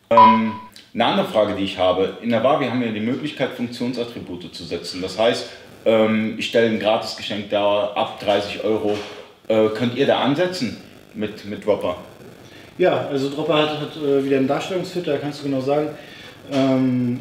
Ähm, 0.09 0.53
eine 0.93 1.05
andere 1.05 1.27
Frage, 1.27 1.55
die 1.55 1.63
ich 1.63 1.77
habe. 1.77 2.17
In 2.21 2.29
der 2.29 2.43
Wavi 2.43 2.67
haben 2.67 2.81
wir 2.81 2.91
die 2.91 2.99
Möglichkeit, 2.99 3.51
Funktionsattribute 3.51 4.53
zu 4.53 4.63
setzen. 4.63 5.01
Das 5.01 5.17
heißt, 5.17 5.49
ähm, 5.86 6.36
ich 6.38 6.47
stelle 6.47 6.69
ein 6.69 6.79
Gratisgeschenk 6.79 7.49
da 7.49 7.88
ab 7.93 8.19
30 8.19 8.63
Euro. 8.63 8.97
Äh, 9.47 9.69
könnt 9.69 9.95
ihr 9.95 10.05
da 10.05 10.19
ansetzen 10.19 10.77
mit, 11.13 11.45
mit 11.45 11.65
Dropper? 11.65 11.97
Ja, 12.78 13.07
also 13.07 13.30
Dropper 13.30 13.55
hat, 13.55 13.80
hat 13.80 13.97
äh, 13.97 14.23
wieder 14.23 14.38
einen 14.38 14.47
Darstellungsfilter, 14.47 15.13
da 15.13 15.17
kannst 15.17 15.39
du 15.39 15.45
genau 15.45 15.61
sagen, 15.61 15.89
ähm, 16.51 17.19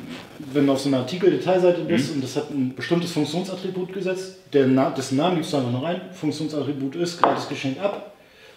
wenn 0.52 0.66
du 0.66 0.72
auf 0.72 0.80
so 0.80 0.88
einer 0.88 0.98
Artikel-Detailseite 0.98 1.82
bist 1.82 2.11
mhm. 2.11 2.16
und 2.16 2.24
das 2.24 2.36
hat 2.36 2.50
ein 2.50 2.74
bestimmtes 2.74 3.12
Funktionsattribut 3.12 3.92
gesetzt, 3.92 4.36
der 4.52 4.66
Na 4.66 4.90
dessen 4.90 5.16
Namen 5.16 5.36
gibst 5.36 5.52
du 5.52 5.57
einfach 5.57 5.70
noch 5.70 5.84
rein, 5.84 6.00
Funktionsattribut 6.12 6.96
ist, 6.96 7.22
Gratisgeschenk 7.22 7.80
ab 7.80 8.14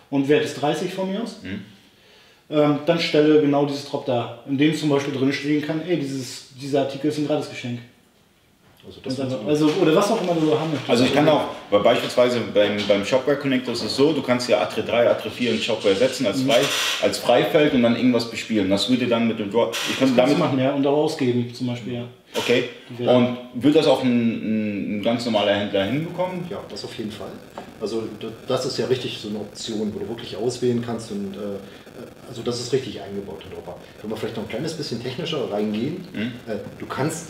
und 0.09 0.27
Wert 0.27 0.43
ist 0.43 0.59
30 0.61 0.93
von 0.93 1.11
mir 1.11 1.21
aus. 1.21 1.39
Mhm. 1.43 1.61
Ähm, 2.49 2.79
dann 2.85 2.99
stelle 2.99 3.41
genau 3.41 3.65
dieses 3.65 3.85
Drop 3.85 4.05
da, 4.05 4.39
in 4.47 4.57
dem 4.57 4.73
zum 4.73 4.89
Beispiel 4.89 5.13
drin 5.13 5.33
stehen 5.33 5.61
kann, 5.61 5.81
ey, 5.87 5.97
dieses, 5.97 6.49
dieser 6.59 6.81
Artikel 6.81 7.07
ist 7.07 7.17
ein 7.17 7.27
Gratisgeschenk. 7.27 7.79
Also, 9.03 9.21
also, 9.23 9.39
also, 9.45 9.69
oder 9.81 9.95
was 9.95 10.11
auch 10.11 10.21
immer 10.21 10.33
du 10.33 10.57
haben 10.57 10.71
möchtest. 10.71 10.89
Also 10.89 11.03
ich 11.03 11.13
kann 11.13 11.27
auch, 11.27 11.41
weil 11.69 11.81
beispielsweise 11.81 12.39
beim, 12.53 12.77
beim 12.87 13.03
Shopware 13.03 13.37
Connector 13.37 13.73
ist 13.73 13.83
es 13.83 13.95
so, 13.95 14.13
du 14.13 14.21
kannst 14.21 14.47
ja 14.47 14.61
Atre 14.61 14.83
3, 14.83 15.09
Atre 15.09 15.29
4 15.29 15.51
in 15.51 15.61
Shopware 15.61 15.95
setzen 15.95 16.25
als, 16.25 16.37
mhm. 16.39 16.51
frei, 16.51 16.61
als 17.01 17.17
Freifeld 17.17 17.73
und 17.73 17.83
dann 17.83 17.97
irgendwas 17.97 18.29
bespielen. 18.29 18.69
Das 18.69 18.89
würde 18.89 19.07
dann 19.07 19.27
mit 19.27 19.39
dem 19.39 19.51
Draw. 19.51 19.71
Ich 19.89 19.99
könnte 19.99 20.15
damit 20.15 20.39
machen, 20.39 20.57
ja, 20.57 20.71
und 20.71 20.87
auch 20.87 20.97
ausgeben 20.97 21.53
zum 21.53 21.67
Beispiel, 21.67 21.95
ja. 21.95 22.03
Okay. 22.35 22.69
Und 22.99 23.37
würde 23.55 23.79
das 23.79 23.87
auch 23.87 24.03
ein, 24.03 24.99
ein, 24.99 25.01
ganz 25.01 25.25
normaler 25.25 25.53
Händler 25.53 25.85
hinbekommen? 25.85 26.45
Ja, 26.49 26.59
das 26.69 26.83
auf 26.83 26.97
jeden 26.97 27.11
Fall. 27.11 27.31
Also 27.81 28.03
das 28.47 28.65
ist 28.65 28.77
ja 28.77 28.85
richtig 28.85 29.17
so 29.19 29.29
eine 29.29 29.39
Option, 29.39 29.93
wo 29.93 29.99
du 29.99 30.07
wirklich 30.09 30.35
auswählen 30.35 30.83
kannst 30.85 31.11
und 31.11 31.35
äh, 31.35 31.59
also 32.27 32.41
das 32.41 32.59
ist 32.59 32.73
richtig 32.73 33.01
eingebaut, 33.01 33.39
Herr 33.43 33.51
Dropper. 33.51 33.77
Wenn 34.01 34.09
wir 34.09 34.17
vielleicht 34.17 34.35
noch 34.35 34.43
ein 34.43 34.49
kleines 34.49 34.73
bisschen 34.73 35.01
technischer 35.01 35.49
reingehen, 35.51 36.05
mhm. 36.13 36.31
äh, 36.47 36.57
du 36.77 36.85
kannst 36.85 37.27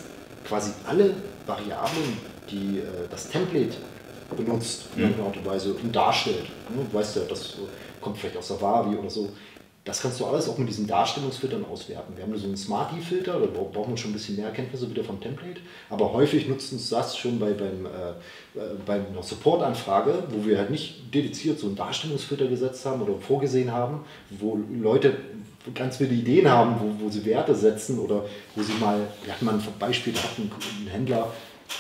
quasi 0.47 0.72
alle 0.88 1.14
Variablen, 1.48 2.18
die 2.50 2.80
äh, 2.80 3.08
das 3.10 3.30
Template 3.30 3.76
benutzt, 4.36 4.88
mhm. 4.95 5.04
in 5.04 5.10
irgendeiner 5.10 5.30
Art 5.30 5.38
und 5.38 5.45
Weise 5.45 5.74
und 5.74 5.95
darstellt. 5.95 6.45
Ne? 6.70 6.86
Du 6.89 6.98
weißt 6.98 7.16
ja, 7.18 7.22
das 7.30 7.56
kommt 8.02 8.18
vielleicht 8.18 8.38
aus 8.38 8.50
Wavi 8.62 8.95
oder 8.95 9.10
so. 9.10 9.30
Das 9.88 10.02
kannst 10.02 10.20
du 10.20 10.26
alles 10.26 10.50
auch 10.50 10.58
mit 10.58 10.68
diesen 10.68 10.86
Darstellungsfiltern 10.86 11.64
auswerten. 11.64 12.18
Wir 12.18 12.24
haben 12.24 12.38
so 12.38 12.45
einen 12.45 12.58
Smarty-Filter, 12.58 13.39
da 13.39 13.45
braucht 13.45 13.88
man 13.88 13.95
schon 13.95 14.12
ein 14.12 14.14
bisschen 14.16 14.36
mehr 14.36 14.52
Kenntnisse 14.52 14.89
wieder 14.89 15.02
vom 15.02 15.22
Template. 15.22 15.62
Aber 15.89 16.12
häufig 16.12 16.45
nutzen 16.50 16.76
uns 16.76 16.89
das 16.89 17.16
schon 17.18 17.39
bei, 17.39 17.54
beim, 17.54 17.86
äh, 17.86 18.60
äh, 18.60 18.76
bei 18.86 18.95
einer 18.95 19.24
Support-Anfrage, 19.24 20.24
wo 20.30 20.45
wir 20.45 20.58
halt 20.58 20.72
nicht 20.72 21.14
dediziert 21.14 21.58
so 21.58 21.68
einen 21.68 21.78
Darstellungsfilter 21.78 22.48
gesetzt 22.48 22.86
haben 22.86 23.02
oder 23.02 23.14
vorgesehen 23.18 23.72
haben, 23.72 24.02
wo 24.30 24.60
Leute 24.70 25.16
ganz 25.74 25.97
viele 25.97 26.13
Ideen 26.13 26.49
haben, 26.49 26.76
wo, 26.80 27.05
wo 27.05 27.09
sie 27.09 27.26
Werte 27.26 27.55
setzen 27.55 27.99
oder 27.99 28.26
wo 28.55 28.63
sie 28.63 28.74
mal, 28.74 28.99
wir 29.24 29.34
hatten 29.34 29.45
mal 29.45 29.55
ein 29.55 29.63
Beispiel, 29.80 30.13
da 30.13 30.24
hat 30.24 30.38
ein, 30.38 30.51
ein 30.84 30.88
Händler 30.88 31.32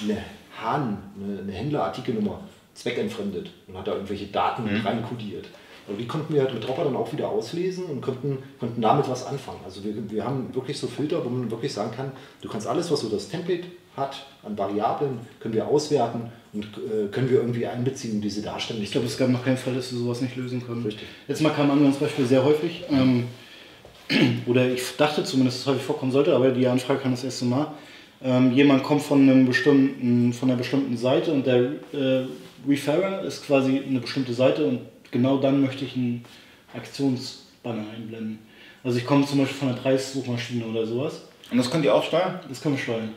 eine 0.03 0.17
Hahn, 0.61 0.97
eine, 1.21 1.39
eine 1.39 1.51
Händlerartikelnummer 1.51 2.39
zweckentfremdet 2.73 3.49
und 3.67 3.77
hat 3.77 3.87
da 3.87 3.93
irgendwelche 3.93 4.27
Daten 4.27 4.63
mhm. 4.63 4.85
reinkodiert. 4.85 5.47
Aber 5.87 5.97
die 5.97 6.05
konnten 6.05 6.33
wir 6.33 6.41
halt 6.41 6.53
mit 6.53 6.67
Dropper 6.67 6.83
dann 6.83 6.95
auch 6.95 7.11
wieder 7.13 7.29
auslesen 7.29 7.85
und 7.85 8.01
konnten, 8.01 8.39
konnten 8.59 8.81
damit 8.81 9.07
was 9.07 9.25
anfangen. 9.25 9.59
Also 9.63 9.83
wir, 9.83 9.93
wir 10.09 10.25
haben 10.25 10.53
wirklich 10.53 10.77
so 10.77 10.87
Filter, 10.87 11.23
wo 11.23 11.29
man 11.29 11.49
wirklich 11.49 11.73
sagen 11.73 11.91
kann, 11.95 12.11
du 12.41 12.49
kannst 12.49 12.67
alles, 12.67 12.91
was 12.91 12.99
so 12.99 13.09
das 13.09 13.29
Template 13.29 13.63
hat 13.95 14.25
an 14.43 14.57
Variablen, 14.57 15.19
können 15.39 15.53
wir 15.53 15.65
auswerten 15.67 16.29
und 16.53 16.65
äh, 16.65 17.07
können 17.09 17.29
wir 17.29 17.37
irgendwie 17.37 17.65
einbeziehen 17.65 18.15
in 18.15 18.21
diese 18.21 18.41
Darstellung. 18.41 18.83
Ich 18.83 18.91
glaube, 18.91 19.07
es 19.07 19.17
gab 19.17 19.29
noch 19.29 19.43
keinen 19.43 19.57
Fall, 19.57 19.73
dass 19.73 19.91
wir 19.91 19.99
sowas 19.99 20.21
nicht 20.21 20.35
lösen 20.35 20.65
können. 20.65 20.83
Richtig. 20.83 21.07
Jetzt 21.27 21.41
mal 21.41 21.49
kam 21.49 21.71
ein 21.71 21.77
anderes 21.77 21.97
Beispiel 21.97 22.25
sehr 22.25 22.43
häufig. 22.43 22.83
Ähm, 22.91 23.27
oder 24.45 24.69
ich 24.69 24.81
dachte 24.97 25.23
zumindest, 25.23 25.57
dass 25.57 25.61
es 25.61 25.67
häufig 25.67 25.83
vorkommen 25.83 26.11
sollte, 26.11 26.35
aber 26.35 26.51
die 26.51 26.67
Anfrage 26.67 26.99
kam 26.99 27.11
das 27.11 27.23
erste 27.23 27.45
Mal. 27.45 27.71
Ähm, 28.23 28.51
jemand 28.53 28.83
kommt 28.83 29.03
von, 29.03 29.21
einem 29.21 29.45
bestimmten, 29.45 30.33
von 30.33 30.49
einer 30.49 30.57
bestimmten 30.57 30.97
Seite 30.97 31.31
und 31.31 31.45
der 31.45 31.73
äh, 31.93 32.25
Referrer 32.67 33.21
ist 33.23 33.45
quasi 33.45 33.81
eine 33.87 33.99
bestimmte 33.99 34.33
Seite 34.33 34.65
und 34.65 34.79
genau 35.11 35.37
dann 35.37 35.61
möchte 35.61 35.85
ich 35.85 35.95
einen 35.95 36.25
Aktionsbanner 36.75 37.83
einblenden. 37.95 38.39
Also 38.83 38.97
ich 38.97 39.05
komme 39.05 39.25
zum 39.25 39.39
Beispiel 39.39 39.57
von 39.57 39.69
einer 39.69 39.77
Preissuchmaschine 39.77 40.65
oder 40.65 40.85
sowas. 40.85 41.23
Und 41.51 41.57
das 41.57 41.69
könnt 41.69 41.85
ihr 41.85 41.93
auch 41.93 42.03
steuern? 42.03 42.39
Das 42.49 42.61
können 42.61 42.75
wir 42.75 42.81
steuern. 42.81 43.09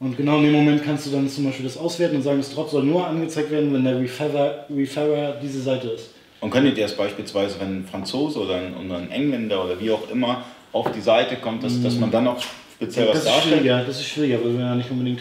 Und 0.00 0.16
genau 0.16 0.38
in 0.38 0.44
dem 0.44 0.52
Moment 0.52 0.84
kannst 0.84 1.06
du 1.06 1.10
dann 1.10 1.28
zum 1.28 1.44
Beispiel 1.44 1.64
das 1.64 1.76
auswerten 1.76 2.16
und 2.16 2.22
sagen, 2.22 2.38
das 2.38 2.54
Drop 2.54 2.70
soll 2.70 2.84
nur 2.84 3.06
angezeigt 3.06 3.50
werden, 3.50 3.72
wenn 3.74 3.84
der 3.84 3.98
Referrer, 3.98 4.66
Referrer 4.70 5.36
diese 5.42 5.60
Seite 5.60 5.88
ist. 5.88 6.10
Und 6.40 6.50
könntet 6.50 6.78
ihr 6.78 6.84
es 6.84 6.96
beispielsweise, 6.96 7.60
wenn 7.60 7.80
ein 7.80 7.88
Franzose 7.90 8.40
oder 8.40 8.56
ein, 8.56 8.74
oder 8.76 8.98
ein, 8.98 9.10
Engländer 9.10 9.64
oder 9.64 9.80
wie 9.80 9.90
auch 9.90 10.08
immer 10.10 10.44
auf 10.72 10.92
die 10.92 11.00
Seite 11.00 11.36
kommt, 11.36 11.64
dass, 11.64 11.82
dass 11.82 11.96
man 11.96 12.10
dann 12.10 12.24
noch 12.24 12.40
speziell 12.76 13.06
ja, 13.06 13.14
was 13.14 13.24
darstellt? 13.24 13.64
Ja, 13.64 13.82
das 13.82 13.98
ist 13.98 14.06
schwieriger, 14.06 14.44
weil 14.44 14.52
wir 14.52 14.60
ja 14.60 14.74
nicht 14.74 14.90
unbedingt 14.90 15.20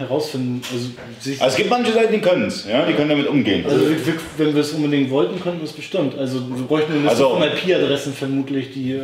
herausfinden. 0.00 0.62
Also, 0.72 0.88
also 1.28 1.44
es 1.46 1.56
gibt 1.56 1.70
manche 1.70 1.92
Seiten, 1.92 2.12
die 2.12 2.20
können 2.20 2.46
es, 2.46 2.66
ja, 2.66 2.84
die 2.86 2.94
können 2.94 3.10
damit 3.10 3.28
umgehen. 3.28 3.64
Also 3.66 3.88
wir, 3.88 4.14
wenn 4.38 4.54
wir 4.54 4.60
es 4.62 4.72
unbedingt 4.72 5.10
wollten, 5.10 5.40
könnten 5.40 5.60
wir 5.60 5.66
es 5.66 5.72
bestimmt. 5.72 6.18
Also 6.18 6.40
wir 6.48 6.64
bräuchten 6.64 6.92
eine 6.92 7.02
Liste 7.02 7.24
also, 7.24 7.30
von 7.36 7.42
IP-Adressen 7.42 8.12
vermutlich, 8.12 8.72
die 8.72 9.00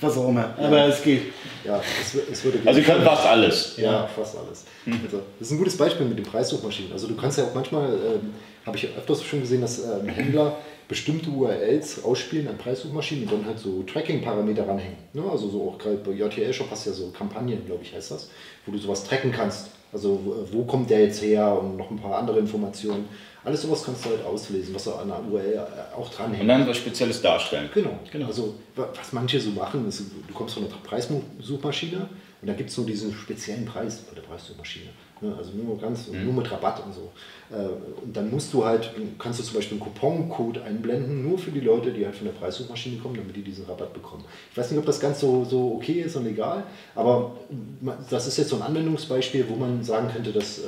was 0.00 0.16
auch 0.16 0.28
immer. 0.28 0.54
Aber 0.56 0.78
ja. 0.78 0.86
es 0.88 1.02
geht. 1.02 1.22
Ja, 1.64 1.82
es, 2.00 2.14
es 2.32 2.44
würde 2.44 2.58
gehen. 2.58 2.68
Also 2.68 2.80
ihr 2.80 2.86
könnt 2.86 3.02
fast 3.02 3.26
alles. 3.26 3.74
Ja, 3.76 3.92
ja. 3.92 4.06
fast 4.06 4.36
alles. 4.36 4.64
Hm. 4.84 5.00
Also, 5.04 5.22
das 5.38 5.48
ist 5.48 5.52
ein 5.52 5.58
gutes 5.58 5.76
Beispiel 5.76 6.06
mit 6.06 6.18
den 6.18 6.24
Preissuchmaschinen. 6.24 6.92
Also 6.92 7.08
du 7.08 7.16
kannst 7.16 7.38
ja 7.38 7.44
auch 7.44 7.54
manchmal, 7.54 7.92
ähm, 7.92 8.34
habe 8.64 8.76
ich 8.76 8.88
öfters 8.96 9.22
schon 9.24 9.40
gesehen, 9.40 9.60
dass 9.60 9.80
ähm, 9.80 10.08
Händler 10.08 10.56
bestimmte 10.88 11.30
URLs 11.30 12.04
ausspielen 12.04 12.46
an 12.46 12.58
Preissuchmaschinen 12.58 13.24
und 13.24 13.32
dann 13.32 13.46
halt 13.46 13.58
so 13.58 13.82
Tracking-Parameter 13.82 14.68
ranhängen. 14.68 14.98
Ne? 15.12 15.22
Also 15.28 15.48
so 15.48 15.68
auch 15.68 15.78
gerade 15.78 15.96
bei 15.96 16.12
JTL-Shop 16.12 16.68
hast 16.70 16.86
du 16.86 16.90
ja 16.90 16.96
so 16.96 17.10
Kampagnen, 17.10 17.66
glaube 17.66 17.82
ich, 17.82 17.92
heißt 17.92 18.12
das, 18.12 18.30
wo 18.64 18.72
du 18.72 18.78
sowas 18.78 19.02
tracken 19.04 19.32
kannst. 19.32 19.70
Also 19.96 20.20
wo 20.52 20.64
kommt 20.64 20.90
der 20.90 21.00
jetzt 21.00 21.22
her 21.22 21.58
und 21.58 21.78
noch 21.78 21.90
ein 21.90 21.96
paar 21.96 22.18
andere 22.18 22.38
Informationen. 22.38 23.08
Alles 23.42 23.62
sowas 23.62 23.82
kannst 23.82 24.04
du 24.04 24.10
halt 24.10 24.24
auslesen, 24.26 24.74
was 24.74 24.84
du 24.84 24.92
an 24.92 25.08
der 25.08 25.22
URL 25.24 25.54
äh, 25.54 25.96
auch 25.96 26.10
dranhängt. 26.10 26.42
Und 26.42 26.48
dann 26.48 26.66
was 26.66 26.76
Spezielles 26.76 27.22
darstellen. 27.22 27.70
Genau, 27.72 27.98
genau. 28.12 28.26
Also 28.26 28.56
was 28.74 29.12
manche 29.12 29.40
so 29.40 29.50
machen, 29.50 29.88
ist, 29.88 30.02
du 30.26 30.34
kommst 30.34 30.54
von 30.54 30.64
einer 30.64 30.74
Preissuchmaschine 30.82 32.08
und 32.42 32.48
da 32.48 32.52
gibt 32.52 32.68
es 32.68 32.76
so 32.76 32.84
diesen 32.84 33.14
speziellen 33.14 33.64
Preis 33.64 33.98
bei 33.98 34.14
der 34.14 34.22
Preissuchmaschine. 34.22 34.90
Ne? 35.20 35.34
Also 35.36 35.52
nur 35.52 35.78
ganz, 35.78 36.08
mhm. 36.08 36.24
nur 36.24 36.34
mit 36.34 36.50
Rabatt 36.50 36.82
und 36.84 36.94
so. 36.94 37.12
Äh, 37.50 38.02
und 38.02 38.16
dann 38.16 38.30
musst 38.30 38.52
du 38.52 38.64
halt, 38.64 38.90
kannst 39.18 39.40
du 39.40 39.44
zum 39.44 39.56
Beispiel 39.56 39.78
einen 39.80 39.92
Couponcode 39.92 40.62
einblenden, 40.62 41.28
nur 41.28 41.38
für 41.38 41.50
die 41.50 41.60
Leute, 41.60 41.90
die 41.92 42.04
halt 42.04 42.16
von 42.16 42.26
der 42.26 42.32
Preissuchmaschine 42.32 42.98
kommen, 42.98 43.16
damit 43.16 43.34
die 43.34 43.42
diesen 43.42 43.64
Rabatt 43.66 43.92
bekommen. 43.92 44.24
Ich 44.50 44.56
weiß 44.56 44.70
nicht, 44.70 44.78
ob 44.78 44.86
das 44.86 45.00
ganz 45.00 45.20
so, 45.20 45.44
so 45.44 45.74
okay 45.76 46.02
ist 46.02 46.16
und 46.16 46.24
legal, 46.24 46.64
aber 46.94 47.32
das 48.10 48.26
ist 48.26 48.36
jetzt 48.36 48.50
so 48.50 48.56
ein 48.56 48.62
Anwendungsbeispiel, 48.62 49.46
wo 49.48 49.56
man 49.56 49.82
sagen 49.82 50.08
könnte, 50.12 50.32
dass. 50.32 50.58
Äh, 50.58 50.62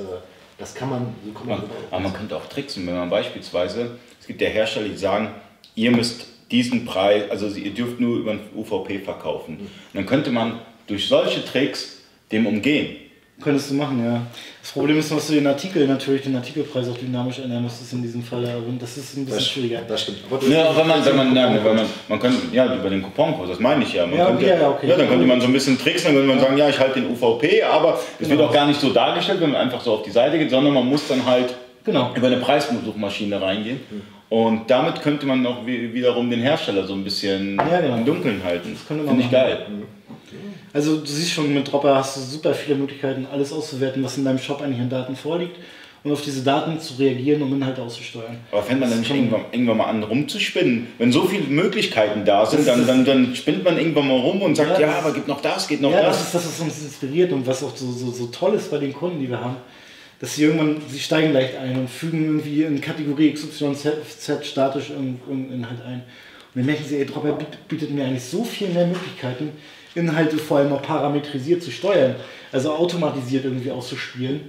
das 0.59 0.75
kann 0.75 0.91
man, 0.91 1.15
so 1.25 1.31
kann 1.31 1.47
man. 1.47 1.63
Aber 1.91 2.01
man 2.01 2.13
könnte 2.13 2.37
auch 2.37 2.47
tricksen, 2.47 2.85
wenn 2.85 2.97
man 2.97 3.09
beispielsweise, 3.09 3.93
es 4.21 4.27
gibt 4.27 4.41
ja 4.41 4.49
Hersteller, 4.49 4.89
die 4.89 4.97
sagen, 4.97 5.31
ihr 5.77 5.93
müsst 5.93 6.27
diesen 6.51 6.85
Preis, 6.85 7.31
also 7.31 7.47
ihr 7.47 7.73
dürft 7.73 8.01
nur 8.01 8.19
über 8.19 8.33
ein 8.33 8.41
UVP 8.57 8.99
verkaufen. 8.99 9.59
Mhm. 9.61 9.67
dann 9.95 10.07
könnte 10.07 10.31
man 10.31 10.59
durch 10.89 11.07
solche 11.07 11.45
Tricks 11.45 11.99
dem 12.33 12.47
umgehen. 12.47 12.97
Könntest 13.41 13.71
du 13.71 13.75
machen, 13.75 14.05
ja. 14.05 14.21
Das 14.61 14.73
Problem 14.73 14.99
ist, 14.99 15.13
dass 15.13 15.29
du 15.29 15.35
den 15.35 15.47
Artikel 15.47 15.87
natürlich, 15.87 16.23
den 16.23 16.35
Artikelpreis 16.35 16.89
auch 16.89 16.99
dynamisch 16.99 17.39
ändern 17.39 17.63
müsstest 17.63 17.93
in 17.93 18.03
diesem 18.03 18.23
Fall. 18.23 18.45
Und 18.67 18.83
das 18.83 18.97
ist 18.97 19.17
ein 19.17 19.25
bisschen 19.25 19.39
das, 19.39 19.49
schwieriger. 19.49 19.81
Das 19.87 20.03
stimmt. 20.03 20.19
Aber 20.29 20.45
ja, 20.45 20.77
wenn 20.77 20.87
man, 20.89 21.05
wenn 21.05 21.17
man, 21.17 21.37
ja, 21.37 21.65
wenn 21.65 21.77
man, 21.77 21.87
man 22.09 22.19
könnte, 22.19 22.39
ja, 22.53 22.75
über 22.75 22.91
den 22.91 23.01
Couponcode, 23.01 23.51
das 23.51 23.61
meine 23.61 23.85
ich 23.85 23.93
ja. 23.93 24.07
Man 24.07 24.19
ja, 24.19 24.27
könnte, 24.27 24.47
ja, 24.47 24.69
okay. 24.69 24.89
ja, 24.89 24.97
dann 24.97 25.09
könnte 25.09 25.25
man 25.25 25.41
so 25.41 25.47
ein 25.47 25.53
bisschen 25.53 25.79
tricksen, 25.79 26.07
dann 26.07 26.15
könnte 26.17 26.35
man 26.35 26.41
sagen, 26.41 26.59
ja, 26.59 26.69
ich 26.69 26.79
halte 26.81 27.01
den 27.01 27.13
UVP, 27.13 27.63
aber 27.63 27.95
es 27.95 28.27
genau. 28.27 28.31
wird 28.31 28.49
auch 28.49 28.53
gar 28.53 28.67
nicht 28.67 28.81
so 28.81 28.91
dargestellt, 28.91 29.41
wenn 29.41 29.53
man 29.53 29.61
einfach 29.61 29.81
so 29.81 29.95
auf 29.95 30.03
die 30.03 30.11
Seite 30.11 30.37
geht, 30.37 30.51
sondern 30.51 30.75
man 30.75 30.87
muss 30.87 31.07
dann 31.07 31.25
halt 31.25 31.55
genau. 31.85 32.11
über 32.17 32.27
eine 32.27 32.39
Preissuchmaschine 32.39 33.41
reingehen. 33.41 33.81
Und 34.31 34.69
damit 34.69 35.01
könnte 35.01 35.27
man 35.27 35.47
auch 35.47 35.65
wiederum 35.65 36.29
den 36.29 36.41
Hersteller 36.41 36.87
so 36.87 36.93
ein 36.93 37.05
bisschen 37.05 37.57
ja, 37.57 37.81
genau. 37.81 37.95
im 37.95 38.05
Dunkeln 38.05 38.43
halten. 38.45 38.73
Das 38.75 38.87
könnte 38.87 39.05
man 39.05 39.15
Finde 39.15 39.25
ich 39.25 39.31
geil. 39.31 39.67
Also 40.73 40.99
du 40.99 41.07
siehst 41.07 41.33
schon, 41.33 41.53
mit 41.53 41.71
Dropper 41.71 41.97
hast 41.97 42.17
du 42.17 42.21
super 42.21 42.55
viele 42.55 42.77
Möglichkeiten, 42.77 43.27
alles 43.31 43.53
auszuwerten, 43.53 44.03
was 44.03 44.19
in 44.19 44.25
deinem 44.25 44.39
Shop 44.39 44.61
eigentlich 44.61 44.81
an 44.81 44.91
Daten 44.91 45.17
vorliegt 45.17 45.57
und 46.05 46.13
auf 46.13 46.23
diese 46.23 46.43
Daten 46.43 46.79
zu 46.81 46.95
reagieren, 46.95 47.43
um 47.43 47.53
Inhalte 47.55 47.83
auszusteuern. 47.83 48.39
Aber 48.53 48.63
fängt 48.63 48.81
man 48.81 48.91
dann 48.91 49.01
nicht 49.01 49.11
irgendwann, 49.11 49.43
irgendwann, 49.51 49.77
mal 49.77 49.87
an 49.87 50.03
rumzuspinnen? 50.03 50.89
Wenn 50.99 51.13
so 51.13 51.23
viele 51.27 51.45
Möglichkeiten 51.45 52.25
da 52.25 52.47
sind, 52.47 52.67
dann, 52.67 52.87
dann, 52.87 53.05
dann 53.05 53.35
spinnt 53.35 53.65
man 53.65 53.79
irgendwann 53.79 54.09
mal 54.09 54.19
rum 54.19 54.43
und 54.43 54.57
sagt, 54.57 54.79
ja, 54.79 54.89
ja 54.89 54.99
aber 54.99 55.13
gibt 55.13 55.29
noch 55.29 55.41
das, 55.41 55.67
geht 55.67 55.81
noch 55.81 55.91
ja, 55.91 56.03
das. 56.03 56.19
das 56.19 56.27
ist 56.27 56.35
das, 56.35 56.47
was 56.47 56.61
uns 56.61 56.83
inspiriert 56.83 57.33
und 57.33 57.47
was 57.47 57.63
auch 57.65 57.77
so, 57.77 57.91
so, 57.91 58.11
so 58.11 58.27
toll 58.27 58.55
ist 58.55 58.71
bei 58.71 58.79
den 58.79 58.93
Kunden, 58.93 59.21
die 59.21 59.29
wir 59.29 59.41
haben. 59.41 59.57
Dass 60.21 60.35
sie 60.35 60.45
irgendwann, 60.45 60.81
sie 60.89 60.99
steigen 60.99 61.33
leicht 61.33 61.57
ein 61.57 61.79
und 61.79 61.91
fügen 61.91 62.25
irgendwie 62.25 62.63
in 62.65 62.81
Kategorie 62.81 63.33
XYZ 63.33 63.89
statisch 64.43 64.91
irgendeinen 64.91 65.53
Inhalt 65.53 65.81
ein. 65.87 66.03
Und 66.55 66.57
dann 66.57 66.67
merken 66.67 66.85
sie, 66.89 66.97
ey, 66.97 67.07
Dropper 67.07 67.39
bietet 67.69 67.91
mir 67.91 68.05
eigentlich 68.05 68.25
so 68.25 68.43
viel 68.43 68.69
mehr 68.69 68.87
Möglichkeiten, 68.87 69.51
Inhalte 69.99 70.39
vor 70.39 70.59
allem 70.59 70.73
auch 70.73 70.83
parametrisiert 70.83 71.63
zu 71.63 71.71
steuern, 71.71 72.17
also 72.53 72.73
automatisiert 72.73 73.45
irgendwie 73.45 73.71
auszuspielen 73.71 74.41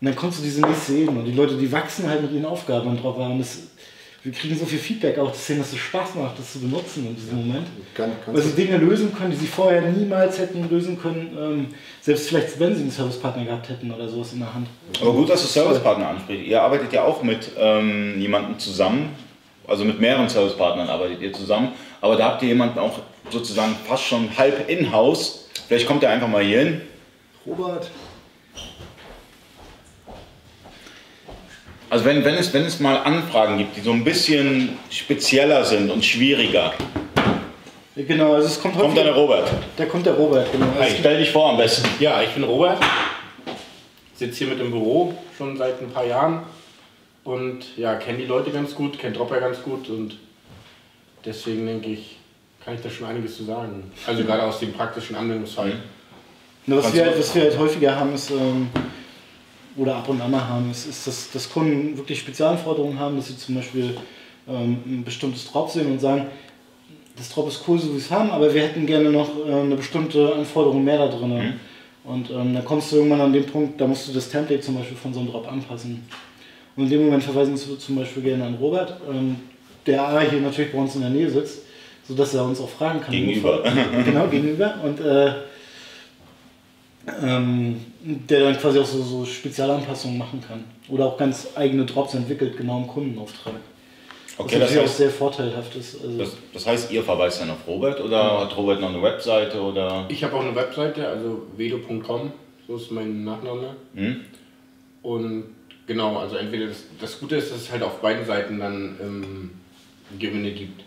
und 0.00 0.06
dann 0.06 0.14
kommst 0.16 0.38
du 0.38 0.44
diese 0.44 0.60
nächste 0.60 0.92
Ebene 0.94 1.18
und 1.18 1.24
die 1.24 1.32
Leute, 1.32 1.56
die 1.56 1.70
wachsen 1.72 2.08
halt 2.08 2.22
mit 2.22 2.32
ihren 2.32 2.44
Aufgaben 2.44 2.96
drauf 2.96 3.16
und 3.16 3.40
das, 3.40 3.62
wir 4.22 4.30
kriegen 4.30 4.56
so 4.56 4.64
viel 4.64 4.78
Feedback 4.78 5.18
auch, 5.18 5.30
dass 5.30 5.50
es 5.50 5.76
Spaß 5.76 6.14
macht, 6.14 6.38
das 6.38 6.52
zu 6.52 6.60
benutzen 6.60 7.08
in 7.08 7.16
diesem 7.16 7.38
Moment. 7.38 7.66
Kann, 7.94 8.12
Weil 8.26 8.42
sie 8.42 8.52
Dinge 8.52 8.76
lösen 8.76 9.12
können, 9.12 9.32
die 9.32 9.36
sie 9.36 9.48
vorher 9.48 9.82
niemals 9.82 10.38
hätten 10.38 10.68
lösen 10.70 11.00
können, 11.00 11.36
ähm, 11.36 11.66
selbst 12.00 12.28
vielleicht, 12.28 12.60
wenn 12.60 12.76
sie 12.76 12.82
einen 12.82 12.90
Servicepartner 12.92 13.44
gehabt 13.44 13.68
hätten 13.68 13.90
oder 13.90 14.08
sowas 14.08 14.32
in 14.32 14.38
der 14.38 14.54
Hand. 14.54 14.68
Aber 15.00 15.12
gut, 15.12 15.30
dass 15.30 15.42
du 15.42 15.48
Servicepartner 15.48 16.10
ansprichst. 16.10 16.46
Ihr 16.46 16.62
arbeitet 16.62 16.92
ja 16.92 17.02
auch 17.02 17.24
mit 17.24 17.50
ähm, 17.58 18.20
jemandem 18.20 18.56
zusammen, 18.60 19.10
also 19.66 19.84
mit 19.84 20.00
mehreren 20.00 20.28
Servicepartnern 20.28 20.88
arbeitet 20.88 21.20
ihr 21.22 21.32
zusammen, 21.32 21.72
aber 22.00 22.14
da 22.14 22.26
habt 22.26 22.42
ihr 22.42 22.48
jemanden 22.48 22.78
auch 22.78 23.00
sozusagen 23.32 23.76
fast 23.86 24.04
schon 24.04 24.36
halb 24.36 24.68
in-house. 24.68 25.48
Vielleicht 25.66 25.86
kommt 25.86 26.02
er 26.02 26.10
einfach 26.10 26.28
mal 26.28 26.42
hier 26.42 26.60
hin. 26.60 26.80
Robert. 27.46 27.90
Also 31.90 32.04
wenn, 32.04 32.24
wenn, 32.24 32.34
es, 32.34 32.52
wenn 32.52 32.64
es 32.64 32.80
mal 32.80 32.98
Anfragen 32.98 33.56
gibt, 33.58 33.76
die 33.76 33.80
so 33.80 33.92
ein 33.92 34.04
bisschen 34.04 34.78
spezieller 34.90 35.64
sind 35.64 35.90
und 35.90 36.04
schwieriger. 36.04 36.74
Genau, 37.96 38.34
also 38.34 38.46
es 38.46 38.60
kommt 38.60 38.74
heute. 38.74 38.84
Kommt 38.84 38.98
der 38.98 39.14
Robert? 39.14 39.48
Da 39.76 39.86
kommt 39.86 40.06
der 40.06 40.14
Robert, 40.14 40.52
genau. 40.52 40.66
Hi, 40.78 40.90
stell 40.98 41.18
dich 41.18 41.30
vor 41.30 41.50
am 41.50 41.56
besten. 41.56 41.88
Ja, 41.98 42.22
ich 42.22 42.30
bin 42.30 42.44
Robert. 42.44 42.78
Sitze 44.14 44.44
hier 44.44 44.48
mit 44.48 44.60
im 44.60 44.70
Büro 44.70 45.14
schon 45.36 45.56
seit 45.56 45.80
ein 45.80 45.90
paar 45.90 46.04
Jahren 46.04 46.42
und 47.24 47.76
ja, 47.76 47.94
kenne 47.94 48.18
die 48.18 48.26
Leute 48.26 48.50
ganz 48.50 48.74
gut, 48.74 48.98
kenne 48.98 49.14
Dropper 49.14 49.40
ganz 49.40 49.62
gut 49.62 49.88
und 49.88 50.18
deswegen 51.24 51.66
denke 51.66 51.90
ich, 51.90 52.17
kann 52.64 52.74
ich 52.74 52.80
da 52.80 52.90
schon 52.90 53.06
einiges 53.06 53.36
zu 53.36 53.44
sagen. 53.44 53.90
Also 54.06 54.24
gerade 54.24 54.42
aus 54.42 54.60
dem 54.60 54.72
praktischen 54.72 55.16
Anwendungsfall. 55.16 55.74
Mhm. 56.66 56.76
Was, 56.76 56.92
wir, 56.92 57.04
halt, 57.06 57.18
was 57.18 57.34
wir 57.34 57.42
halt 57.42 57.58
häufiger 57.58 57.96
haben, 57.96 58.14
ist. 58.14 58.30
Ähm, 58.30 58.68
oder 59.78 59.96
ab 59.96 60.08
und 60.08 60.20
an 60.20 60.30
mal 60.30 60.46
haben, 60.46 60.70
ist, 60.70 60.86
ist 60.86 61.06
dass, 61.06 61.30
dass 61.30 61.50
Kunden 61.50 61.96
wirklich 61.96 62.18
Spezialanforderungen 62.18 62.98
haben, 62.98 63.16
dass 63.16 63.28
sie 63.28 63.38
zum 63.38 63.54
Beispiel 63.54 63.96
ähm, 64.48 64.82
ein 64.84 65.04
bestimmtes 65.04 65.50
Drop 65.50 65.70
sehen 65.70 65.92
und 65.92 66.00
sagen, 66.00 66.26
das 67.16 67.30
Drop 67.30 67.48
ist 67.48 67.62
cool, 67.66 67.78
so 67.78 67.88
wie 67.88 67.92
wir 67.92 67.98
es 67.98 68.10
haben, 68.10 68.30
aber 68.30 68.52
wir 68.52 68.62
hätten 68.62 68.86
gerne 68.86 69.10
noch 69.10 69.28
äh, 69.46 69.52
eine 69.52 69.76
bestimmte 69.76 70.34
Anforderung 70.34 70.84
mehr 70.84 70.98
da 70.98 71.08
drin. 71.08 71.30
Mhm. 71.30 71.52
Und 72.04 72.30
ähm, 72.30 72.54
dann 72.54 72.64
kommst 72.64 72.90
du 72.90 72.96
irgendwann 72.96 73.20
an 73.20 73.32
den 73.32 73.46
Punkt, 73.46 73.80
da 73.80 73.86
musst 73.86 74.08
du 74.08 74.12
das 74.12 74.28
Template 74.28 74.60
zum 74.60 74.76
Beispiel 74.76 74.96
von 74.96 75.12
so 75.12 75.20
einem 75.20 75.30
Drop 75.30 75.50
anpassen. 75.50 76.04
Und 76.76 76.84
in 76.84 76.90
dem 76.90 77.04
Moment 77.04 77.22
verweisen 77.22 77.58
wir 77.58 77.78
zum 77.78 77.96
Beispiel 77.96 78.22
gerne 78.22 78.44
an 78.44 78.54
Robert, 78.54 79.00
ähm, 79.10 79.36
der 79.86 80.20
hier 80.20 80.40
natürlich 80.40 80.72
bei 80.72 80.78
uns 80.78 80.94
in 80.94 81.02
der 81.02 81.10
Nähe 81.10 81.30
sitzt, 81.30 81.62
sodass 82.08 82.34
er 82.34 82.44
uns 82.44 82.60
auch 82.60 82.68
fragen 82.68 83.00
kann. 83.00 83.12
Gegenüber. 83.12 83.62
genau, 84.04 84.26
gegenüber. 84.26 84.74
Und 84.82 85.00
äh, 85.00 85.32
ähm, 87.22 87.80
der 88.02 88.40
dann 88.40 88.58
quasi 88.58 88.78
auch 88.78 88.86
so, 88.86 89.02
so 89.02 89.24
Spezialanpassungen 89.24 90.18
machen 90.18 90.42
kann. 90.46 90.64
Oder 90.88 91.06
auch 91.06 91.16
ganz 91.16 91.48
eigene 91.54 91.84
Drops 91.84 92.14
entwickelt, 92.14 92.56
genau 92.56 92.78
im 92.78 92.86
Kundenauftrag. 92.86 93.54
Okay, 94.38 94.58
das, 94.58 94.68
das 94.68 94.78
heißt, 94.78 94.90
auch 94.90 94.96
sehr 94.96 95.10
vorteilhaft 95.10 95.76
ist. 95.76 96.00
Also 96.00 96.18
das, 96.18 96.36
das, 96.52 96.66
heißt, 96.66 96.92
ihr 96.92 97.02
verweist 97.02 97.40
dann 97.40 97.50
auf 97.50 97.66
Robert 97.66 98.00
oder 98.00 98.16
ja. 98.16 98.40
hat 98.42 98.56
Robert 98.56 98.80
noch 98.80 98.90
eine 98.90 99.02
Webseite? 99.02 99.60
Oder? 99.60 100.06
Ich 100.08 100.22
habe 100.22 100.34
auch 100.36 100.42
eine 100.42 100.54
Webseite, 100.54 101.08
also 101.08 101.42
vedo.com, 101.56 102.32
so 102.66 102.76
ist 102.76 102.92
mein 102.92 103.24
Nachname. 103.24 103.74
Hm? 103.94 104.20
Und 105.02 105.44
genau, 105.86 106.18
also 106.18 106.36
entweder 106.36 106.68
das, 106.68 106.84
das 107.00 107.18
Gute 107.18 107.36
ist, 107.36 107.50
dass 107.50 107.62
es 107.62 107.72
halt 107.72 107.82
auf 107.82 108.00
beiden 108.00 108.24
Seiten 108.24 108.60
dann 108.60 108.96
ähm, 109.02 109.50
Gewinne 110.18 110.52
gibt. 110.52 110.84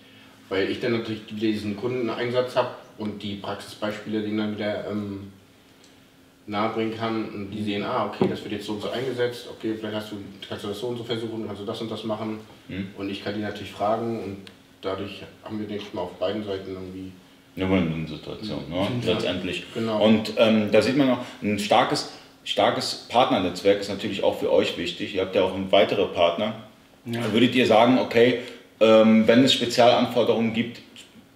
Weil 0.51 0.69
ich 0.69 0.81
dann 0.81 0.91
natürlich 0.91 1.21
diesen 1.27 1.77
Kundeneinsatz 1.77 2.57
habe 2.57 2.71
und 2.97 3.23
die 3.23 3.35
Praxisbeispiele, 3.35 4.21
die 4.21 4.35
dann 4.35 4.57
wieder 4.57 4.85
ähm, 4.91 5.31
nahebringen 6.45 6.93
kann 6.93 7.29
und 7.29 7.51
die 7.51 7.63
sehen, 7.63 7.83
ah, 7.83 8.07
okay, 8.07 8.27
das 8.29 8.43
wird 8.43 8.51
jetzt 8.51 8.65
so 8.65 8.73
und 8.73 8.81
so 8.81 8.89
eingesetzt, 8.89 9.47
okay, 9.49 9.75
vielleicht 9.79 9.95
hast 9.95 10.11
du, 10.11 10.17
kannst 10.49 10.65
du 10.65 10.67
das 10.67 10.79
so 10.79 10.87
und 10.87 10.97
so 10.97 11.05
versuchen, 11.05 11.47
kannst 11.47 11.61
du 11.61 11.65
das 11.65 11.79
und 11.79 11.89
das 11.89 12.03
machen 12.03 12.41
mhm. 12.67 12.89
und 12.97 13.09
ich 13.09 13.23
kann 13.23 13.33
die 13.33 13.39
natürlich 13.39 13.71
fragen 13.71 14.21
und 14.21 14.37
dadurch 14.81 15.23
haben 15.45 15.57
wir, 15.57 15.67
denke 15.69 15.85
ich 15.87 15.93
mal, 15.93 16.01
auf 16.01 16.15
beiden 16.19 16.43
Seiten 16.43 16.71
irgendwie 16.73 17.13
eine 17.55 17.69
Win-Win-Situation, 17.69 18.69
ne? 18.69 18.87
letztendlich. 19.05 19.63
Genau. 19.73 20.03
Und 20.03 20.33
ähm, 20.35 20.69
da 20.69 20.81
sieht 20.81 20.97
man 20.97 21.07
noch, 21.07 21.25
ein 21.41 21.59
starkes, 21.59 22.11
starkes 22.43 23.07
Partnernetzwerk 23.07 23.79
ist 23.79 23.89
natürlich 23.89 24.21
auch 24.21 24.37
für 24.37 24.51
euch 24.51 24.77
wichtig. 24.77 25.15
Ihr 25.15 25.21
habt 25.21 25.33
ja 25.33 25.43
auch 25.43 25.53
weitere 25.69 26.07
Partner. 26.07 26.55
Ja. 27.05 27.31
Würdet 27.31 27.55
ihr 27.55 27.65
sagen, 27.65 27.99
okay, 27.99 28.39
ähm, 28.81 29.27
wenn 29.27 29.43
es 29.43 29.53
Spezialanforderungen 29.53 30.53
gibt, 30.53 30.81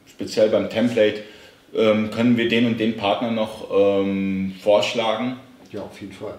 speziell 0.07 0.49
beim 0.49 0.69
Template, 0.69 1.21
ähm, 1.73 2.09
können 2.09 2.35
wir 2.37 2.49
den 2.49 2.65
und 2.65 2.79
den 2.79 2.97
Partner 2.97 3.31
noch 3.31 3.69
ähm, 3.71 4.55
vorschlagen? 4.61 5.37
Ja, 5.71 5.81
auf 5.81 5.99
jeden 6.01 6.13
Fall. 6.13 6.33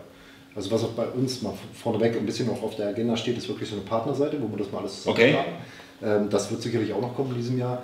Also 0.54 0.70
was 0.70 0.82
auch 0.84 0.92
bei 0.92 1.06
uns 1.06 1.42
mal 1.42 1.52
vorneweg 1.74 2.16
ein 2.16 2.26
bisschen 2.26 2.48
noch 2.48 2.62
auf 2.62 2.76
der 2.76 2.88
Agenda 2.88 3.16
steht, 3.16 3.36
ist 3.36 3.48
wirklich 3.48 3.68
so 3.68 3.76
eine 3.76 3.84
Partnerseite, 3.84 4.38
wo 4.40 4.48
wir 4.50 4.58
das 4.58 4.72
mal 4.72 4.80
alles 4.80 5.02
zusammen 5.02 5.16
okay. 5.16 5.34
Ähm, 6.02 6.28
das 6.28 6.50
wird 6.50 6.62
sicherlich 6.62 6.92
auch 6.92 7.00
noch 7.00 7.14
kommen 7.14 7.30
in 7.32 7.36
diesem 7.36 7.58
Jahr. 7.58 7.82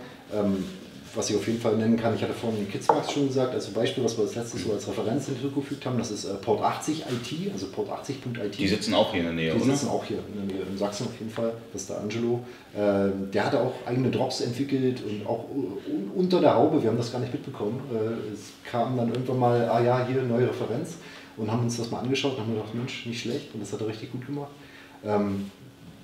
Was 1.15 1.29
ich 1.29 1.37
auf 1.37 1.47
jeden 1.47 1.61
Fall 1.61 1.77
nennen 1.77 1.99
kann, 1.99 2.15
ich 2.15 2.23
hatte 2.23 2.33
vorhin 2.33 2.67
Kidsmax 2.71 3.13
schon 3.13 3.29
gesagt, 3.29 3.53
als 3.53 3.67
Beispiel, 3.67 4.03
was 4.03 4.17
wir 4.17 4.25
als 4.25 4.35
letztes 4.35 4.65
so 4.65 4.73
als 4.73 4.89
Referenz 4.89 5.27
hinzugefügt 5.27 5.85
haben, 5.85 5.99
das 5.99 6.11
ist 6.11 6.25
äh, 6.25 6.35
Port 6.35 6.63
80 6.63 7.01
IT, 7.03 7.53
also 7.53 7.67
Port80.it. 7.67 8.59
Die 8.59 8.67
sitzen 8.69 8.95
auch 8.95 9.11
hier 9.13 9.21
in 9.21 9.27
der 9.27 9.35
Nähe, 9.35 9.53
Die 9.53 9.61
oder? 9.61 9.73
sitzen 9.73 9.89
auch 9.89 10.05
hier 10.05 10.19
in 10.33 10.49
der 10.49 10.57
Nähe, 10.57 10.67
in 10.71 10.79
Sachsen 10.79 11.07
auf 11.07 11.19
jeden 11.19 11.31
Fall, 11.31 11.53
das 11.73 11.83
ist 11.83 11.91
der 11.91 12.01
Angelo. 12.01 12.41
Ähm, 12.75 13.31
der 13.31 13.45
hatte 13.45 13.61
auch 13.61 13.75
eigene 13.85 14.11
Drops 14.11 14.41
entwickelt 14.41 15.03
und 15.05 15.27
auch 15.27 15.45
unter 16.15 16.41
der 16.41 16.55
Haube, 16.55 16.83
wir 16.83 16.89
haben 16.89 16.97
das 16.97 17.13
gar 17.13 17.19
nicht 17.19 17.33
mitbekommen. 17.33 17.81
Äh, 17.93 18.33
es 18.33 18.53
kam 18.71 18.97
dann 18.97 19.09
irgendwann 19.09 19.39
mal, 19.39 19.69
ah 19.69 19.83
ja, 19.83 20.07
hier 20.07 20.23
neue 20.23 20.49
Referenz 20.49 20.95
und 21.37 21.51
haben 21.53 21.65
uns 21.65 21.77
das 21.77 21.91
mal 21.91 22.01
angeschaut 22.01 22.37
und 22.37 22.41
haben 22.41 22.55
gedacht, 22.55 22.75
Mensch, 22.75 23.05
nicht 23.05 23.21
schlecht 23.21 23.53
und 23.53 23.61
das 23.61 23.73
hat 23.73 23.83
er 23.83 23.89
richtig 23.89 24.13
gut 24.13 24.25
gemacht. 24.27 24.51
Ähm, 25.05 25.51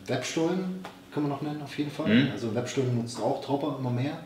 Webstollen 0.06 0.84
kann 1.14 1.22
man 1.22 1.30
noch 1.32 1.42
nennen, 1.42 1.62
auf 1.62 1.76
jeden 1.78 1.90
Fall. 1.90 2.08
Mhm. 2.08 2.30
Also 2.32 2.54
Webstollen 2.54 2.94
nutzt 2.96 3.20
auch 3.20 3.42
Dropper 3.42 3.76
immer 3.78 3.90
mehr. 3.90 4.18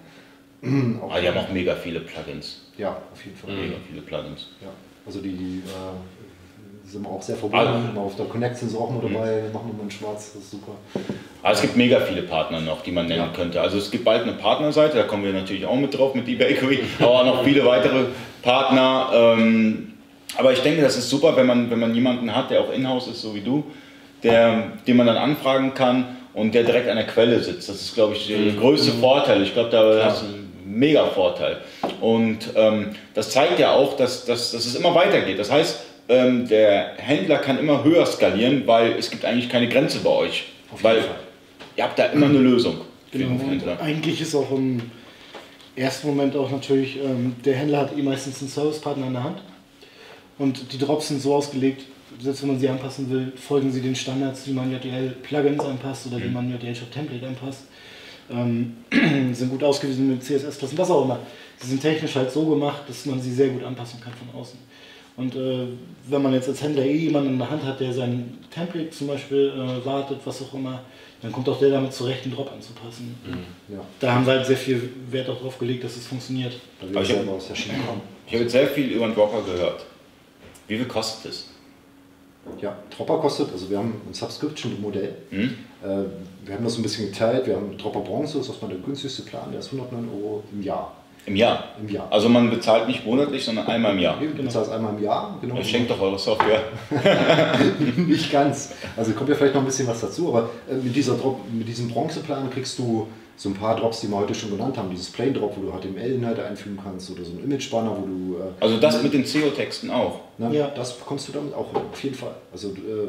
Aber 0.63 1.21
die 1.21 1.29
haben 1.29 1.39
auch 1.39 1.51
mega 1.51 1.75
viele 1.75 2.01
Plugins. 2.01 2.63
Ja, 2.79 2.91
auf 3.13 3.25
jeden 3.25 3.37
Fall. 3.37 3.53
Mega 3.55 3.77
viele 3.89 4.01
Plugins. 4.03 4.49
Ja, 4.61 4.69
also 5.05 5.21
die, 5.21 5.33
die 5.33 5.59
äh, 5.59 6.89
sind 6.89 7.05
auch 7.07 7.21
sehr 7.21 7.37
verbunden. 7.37 7.89
Also, 7.89 8.01
auf 8.01 8.17
der 8.17 8.27
Connect 8.27 8.57
sind 8.57 8.71
sie 8.71 8.77
auch 8.77 8.91
mal 8.91 9.01
dabei, 9.01 9.43
mhm. 9.43 9.53
machen 9.53 9.71
immer 9.75 9.83
in 9.83 9.91
schwarz, 9.91 10.33
das 10.35 10.43
ist 10.45 10.51
super. 10.53 10.73
Aber 11.43 11.53
es 11.53 11.61
gibt 11.61 11.77
mega 11.77 12.01
viele 12.01 12.23
Partner 12.23 12.61
noch, 12.61 12.83
die 12.83 12.93
man 12.93 13.07
nennen 13.07 13.23
ja. 13.23 13.33
könnte. 13.35 13.61
Also 13.61 13.79
es 13.79 13.91
gibt 13.91 14.05
bald 14.05 14.23
eine 14.23 14.35
Partnerseite, 14.35 14.97
da 14.99 15.03
kommen 15.03 15.25
wir 15.25 15.33
natürlich 15.33 15.67
auch 15.67 15.77
mit 15.77 15.97
drauf 15.97 16.15
mit 16.15 16.29
eBakery, 16.29 16.81
aber 17.01 17.11
auch 17.11 17.25
noch 17.25 17.45
viele 17.45 17.65
weitere 17.67 18.05
Partner. 18.43 19.11
Ähm, 19.13 19.95
aber 20.37 20.53
ich 20.53 20.61
denke, 20.61 20.83
das 20.83 20.97
ist 20.97 21.11
super, 21.11 21.35
wenn 21.37 21.47
man, 21.47 21.71
wenn 21.71 21.81
man 21.81 21.95
jemanden 21.95 22.35
hat, 22.35 22.51
der 22.51 22.61
auch 22.61 22.73
in-house 22.73 23.09
ist, 23.09 23.21
so 23.21 23.35
wie 23.35 23.41
du, 23.41 23.65
der, 24.23 24.73
den 24.87 24.97
man 24.97 25.07
dann 25.09 25.17
anfragen 25.17 25.75
kann 25.75 26.17
und 26.33 26.55
der 26.55 26.63
direkt 26.63 26.89
an 26.89 26.97
der 26.97 27.07
Quelle 27.07 27.41
sitzt. 27.41 27.69
Das 27.69 27.77
ist, 27.77 27.95
glaube 27.95 28.15
ich, 28.15 28.29
der 28.29 28.39
mhm. 28.39 28.59
größte 28.59 28.93
mhm. 28.93 29.01
Vorteil. 29.01 29.43
Ich 29.43 29.53
glaube, 29.53 29.71
da 29.71 30.05
hast 30.05 30.23
du 30.23 30.27
mega 30.65 31.07
Vorteil. 31.07 31.59
Und 32.01 32.51
ähm, 32.55 32.91
das 33.15 33.31
zeigt 33.31 33.59
ja 33.59 33.73
auch, 33.73 33.97
dass, 33.97 34.25
dass, 34.25 34.53
dass 34.53 34.67
es 34.67 34.75
immer 34.75 34.95
weitergeht. 34.95 35.39
Das 35.39 35.51
heißt, 35.51 35.81
ähm, 36.09 36.49
der 36.49 36.95
Händler 36.97 37.39
kann 37.39 37.59
immer 37.59 37.85
höher 37.85 38.05
skalieren, 38.07 38.67
weil 38.67 38.93
es 38.93 39.11
gibt 39.11 39.25
eigentlich 39.25 39.49
keine 39.49 39.69
Grenze 39.69 40.01
bei 40.01 40.11
euch. 40.11 40.45
weil 40.81 41.03
Fall. 41.03 41.17
ihr 41.77 41.85
habt 41.85 41.99
da 41.99 42.07
immer 42.07 42.27
eine 42.27 42.39
Lösung. 42.39 42.81
Genau. 43.11 43.39
Eigentlich 43.81 44.21
ist 44.21 44.35
auch 44.35 44.51
im 44.51 44.81
ersten 45.77 46.09
Moment 46.09 46.35
auch 46.35 46.51
natürlich, 46.51 46.99
ähm, 46.99 47.37
der 47.45 47.55
Händler 47.57 47.81
hat 47.81 47.97
eh 47.97 48.03
meistens 48.03 48.41
einen 48.41 48.51
Servicepartner 48.51 49.07
in 49.07 49.13
der 49.13 49.25
Hand. 49.25 49.43
Und 50.39 50.73
die 50.73 50.79
Drops 50.79 51.09
sind 51.09 51.21
so 51.21 51.35
ausgelegt, 51.35 51.85
selbst 52.19 52.43
wenn 52.43 52.49
man 52.51 52.59
sie 52.59 52.69
anpassen 52.69 53.11
will, 53.11 53.33
folgen 53.37 53.71
sie 53.71 53.81
den 53.81 53.95
Standards, 53.95 54.47
wie 54.47 54.53
man 54.53 54.73
JTL 54.73 55.15
Plugins 55.23 55.65
anpasst 55.65 56.07
oder 56.07 56.19
wie 56.19 56.29
mhm. 56.29 56.33
man 56.33 56.53
JTL 56.53 56.75
Shop 56.75 56.91
Template 56.91 57.27
anpasst 57.27 57.65
ähm, 58.33 58.77
sind 59.35 59.51
gut 59.51 59.63
ausgewiesen 59.63 60.09
mit 60.09 60.23
CSS-Klassen, 60.23 60.79
was 60.79 60.91
auch 60.91 61.05
immer. 61.05 61.19
Sie 61.61 61.69
sind 61.69 61.81
technisch 61.83 62.15
halt 62.17 62.31
so 62.31 62.45
gemacht, 62.47 62.83
dass 62.89 63.07
man 63.07 63.21
sie 63.21 63.33
sehr 63.33 63.49
gut 63.49 63.63
anpassen 63.65 64.01
kann 64.01 64.13
von 64.15 64.41
außen. 64.41 64.59
Und 65.17 65.35
äh, 65.37 65.67
wenn 66.09 66.23
man 66.23 66.33
jetzt 66.33 66.49
als 66.49 66.63
Händler 66.63 66.85
eh 66.85 66.97
jemanden 66.97 67.35
in 67.35 67.39
der 67.39 67.51
Hand 67.51 67.63
hat, 67.65 67.79
der 67.81 67.93
sein 67.93 68.39
Template 68.51 68.91
zum 68.91 69.09
Beispiel 69.09 69.53
äh, 69.55 69.85
wartet, 69.85 70.19
was 70.25 70.41
auch 70.43 70.55
immer, 70.55 70.81
dann 71.21 71.31
kommt 71.31 71.49
auch 71.49 71.59
der 71.59 71.71
damit 71.71 71.93
zurecht, 71.93 72.25
den 72.25 72.33
Drop 72.33 72.51
anzupassen. 72.51 73.15
Ja. 73.69 73.79
Da 74.01 74.13
haben 74.15 74.27
wir 74.27 74.33
halt 74.33 74.47
sehr 74.47 74.57
viel 74.57 74.91
Wert 75.11 75.29
auch 75.29 75.41
drauf 75.41 75.59
gelegt, 75.59 75.85
dass 75.85 75.97
es 75.97 76.07
funktioniert. 76.07 76.55
Aber 76.81 77.03
ich 77.03 77.09
selber 77.09 77.31
hab- 77.33 77.37
aus 77.37 77.47
der 77.49 77.55
Schiene 77.55 77.79
kommen. 77.87 78.01
Ich 78.27 78.33
habe 78.33 78.43
jetzt 78.45 78.53
sehr 78.53 78.67
viel 78.67 78.91
über 78.91 79.07
den 79.07 79.15
Dropper 79.15 79.43
gehört. 79.43 79.85
Wie 80.67 80.77
viel 80.79 80.87
kostet 80.87 81.31
es? 81.33 81.49
Ja, 82.61 82.77
Dropper 82.97 83.19
kostet, 83.19 83.53
also 83.53 83.71
wir 83.71 83.79
haben 83.79 84.01
ein 84.09 84.15
Subscription-Modell. 84.15 85.15
Hm? 85.31 85.55
Äh, 85.85 85.87
wir 86.45 86.55
haben 86.55 86.65
das 86.65 86.77
ein 86.77 86.83
bisschen 86.83 87.07
geteilt. 87.07 87.47
Wir 87.47 87.57
haben 87.57 87.77
Dropper 87.79 88.01
Bronze, 88.01 88.39
das 88.39 88.47
ist 88.47 88.53
erstmal 88.53 88.73
der 88.73 88.81
günstigste 88.81 89.23
Plan, 89.23 89.51
der 89.51 89.61
ist 89.61 89.73
109 89.73 90.09
Euro 90.09 90.43
im 90.53 90.63
Jahr. 90.63 90.93
Im 91.25 91.37
Jahr. 91.37 91.65
Im 91.81 91.89
Jahr. 91.89 92.09
Also 92.11 92.29
man 92.29 92.51
bezahlt 92.51 92.89
nicht 92.89 93.07
monatlich, 93.07 93.45
sondern 93.45 93.69
einmal 93.69 93.93
im 93.93 94.01
Jahr. 94.01 94.19
Du 94.19 94.43
bezahlst 94.43 94.73
einmal 94.73 94.95
im 94.95 95.05
Jahr. 95.05 95.39
Genau. 95.41 95.55
Ihr 95.57 95.65
schenkt 95.65 95.89
doch 95.89 96.01
eure 96.01 96.19
Software. 96.19 96.65
Nicht 97.97 98.33
ganz. 98.33 98.73
Also 98.97 99.13
kommt 99.13 99.29
ja 99.29 99.37
vielleicht 99.37 99.55
noch 99.55 99.63
ein 99.63 99.67
bisschen 99.67 99.87
was 99.87 100.01
dazu, 100.01 100.31
aber 100.31 100.51
äh, 100.69 100.75
mit, 100.75 100.97
dieser 100.97 101.15
Drop, 101.15 101.41
mit 101.53 101.69
diesem 101.69 101.89
Bronzeplan 101.89 102.51
kriegst 102.51 102.77
du 102.77 103.07
so 103.43 103.49
ein 103.49 103.55
paar 103.55 103.75
Drops, 103.75 104.01
die 104.01 104.09
wir 104.09 104.17
heute 104.19 104.35
schon 104.37 104.51
genannt 104.53 104.79
haben. 104.79 104.89
Dieses 104.89 105.11
Plain 105.11 105.35
Drop, 105.35 105.57
wo 105.57 105.63
du 105.63 105.73
HTML-Inhalte 105.73 106.45
einfügen 106.45 106.79
kannst 106.81 107.11
oder 107.11 107.25
so 107.25 107.33
ein 107.33 107.43
Image-Banner, 107.43 107.91
wo 108.01 108.07
du. 108.07 108.37
Äh, 108.37 108.53
Also 108.61 108.77
das 108.77 109.03
mit 109.03 109.13
den 109.13 109.25
SEO-Texten 109.25 109.91
auch. 109.91 110.21
Na, 110.39 110.49
Ja. 110.53 110.69
Das 110.69 110.97
bekommst 110.97 111.27
du 111.27 111.33
damit 111.33 111.53
auch 111.53 111.75
auf 111.75 112.05
jeden 112.05 112.15
Fall. 112.15 112.37
Also 112.53 112.69
äh, 112.69 113.09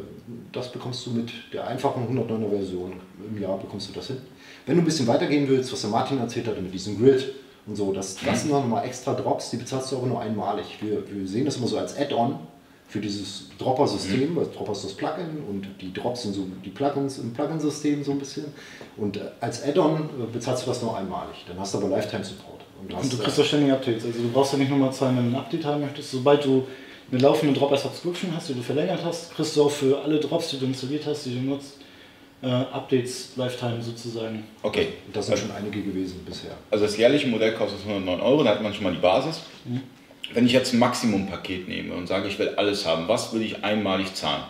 das 0.51 0.71
bekommst 0.71 1.05
du 1.05 1.11
mit 1.11 1.29
der 1.53 1.67
einfachen 1.67 2.07
109er 2.07 2.49
Version 2.49 2.93
im 3.29 3.39
Jahr 3.39 3.59
bekommst 3.59 3.89
du 3.89 3.93
das 3.93 4.07
hin. 4.07 4.17
Wenn 4.65 4.77
du 4.77 4.81
ein 4.81 4.85
bisschen 4.85 5.05
weitergehen 5.05 5.47
willst, 5.47 5.71
was 5.71 5.81
der 5.81 5.91
Martin 5.91 6.17
erzählt 6.17 6.47
hat 6.47 6.59
mit 6.59 6.73
diesem 6.73 6.97
Grid 6.97 7.31
und 7.67 7.75
so, 7.75 7.93
das, 7.93 8.15
das 8.25 8.41
sind 8.41 8.51
noch 8.51 8.65
mal 8.67 8.83
extra 8.85 9.13
Drops, 9.13 9.51
die 9.51 9.57
bezahlst 9.57 9.91
du 9.91 9.97
aber 9.97 10.07
nur 10.07 10.19
einmalig. 10.19 10.79
Wir, 10.81 11.03
wir 11.11 11.27
sehen 11.27 11.45
das 11.45 11.57
immer 11.57 11.67
so 11.67 11.77
als 11.77 11.95
Add-on 11.95 12.39
für 12.87 12.99
dieses 12.99 13.49
Dropper-System, 13.57 14.35
weil 14.35 14.45
Dropper 14.45 14.73
ist 14.73 14.83
das 14.83 14.93
Plugin 14.93 15.43
und 15.49 15.67
die 15.81 15.91
Drops 15.93 16.23
sind 16.23 16.33
so 16.33 16.45
die 16.63 16.69
Plugins 16.69 17.17
im 17.17 17.33
Plugin-System 17.33 18.03
so 18.03 18.11
ein 18.11 18.19
bisschen. 18.19 18.45
Und 18.97 19.17
äh, 19.17 19.21
als 19.39 19.63
Add-on 19.63 20.01
äh, 20.01 20.31
bezahlst 20.31 20.63
du 20.63 20.67
das 20.67 20.81
nur 20.81 20.95
einmalig. 20.95 21.37
Dann 21.47 21.59
hast 21.59 21.73
du 21.73 21.79
aber 21.79 21.89
Lifetime-Support. 21.89 22.61
Und, 22.81 22.93
Und 22.93 23.11
du 23.11 23.17
äh, 23.17 23.19
kriegst 23.19 23.39
auch 23.39 23.45
ständig 23.45 23.71
Updates. 23.71 24.05
Also 24.05 24.21
du 24.21 24.29
brauchst 24.29 24.53
ja 24.53 24.59
nicht 24.59 24.69
nochmal 24.69 24.93
zahlen, 24.93 25.17
wenn 25.17 25.31
du 25.31 25.37
ein 25.37 25.41
Update 25.41 25.65
haben 25.65 25.81
möchtest. 25.81 26.11
Sobald 26.11 26.45
du 26.45 26.67
eine 27.11 27.19
laufende 27.21 27.57
Dropper 27.57 27.77
Subscription 27.77 28.35
hast, 28.35 28.49
die 28.49 28.53
du 28.53 28.61
verlängert 28.61 28.99
hast, 29.03 29.33
kriegst 29.35 29.55
du 29.55 29.63
auch 29.63 29.71
für 29.71 30.01
alle 30.01 30.19
Drops, 30.19 30.49
die 30.49 30.59
du 30.59 30.65
installiert 30.65 31.05
hast, 31.05 31.25
die 31.25 31.35
du 31.35 31.41
nutzt, 31.41 31.77
äh, 32.41 32.47
Updates 32.47 33.31
Lifetime 33.35 33.81
sozusagen. 33.81 34.43
Okay. 34.61 34.89
das 35.11 35.27
sind 35.27 35.39
schon 35.39 35.51
einige 35.51 35.81
gewesen 35.81 36.21
bisher. 36.25 36.51
Also 36.69 36.85
das 36.85 36.97
jährliche 36.97 37.27
Modell 37.27 37.53
kostet 37.53 37.79
109 37.87 38.19
Euro, 38.19 38.43
da 38.43 38.51
hat 38.51 38.61
man 38.61 38.73
schon 38.73 38.83
mal 38.83 38.93
die 38.93 38.99
Basis. 38.99 39.41
Wenn 40.33 40.45
ich 40.45 40.51
jetzt 40.51 40.73
ein 40.73 40.79
Maximumpaket 40.79 41.67
nehme 41.67 41.93
und 41.93 42.07
sage, 42.07 42.27
ich 42.27 42.39
will 42.39 42.49
alles 42.57 42.85
haben, 42.85 43.07
was 43.07 43.33
will 43.33 43.41
ich 43.41 43.63
einmalig 43.63 44.13
zahlen? 44.15 44.43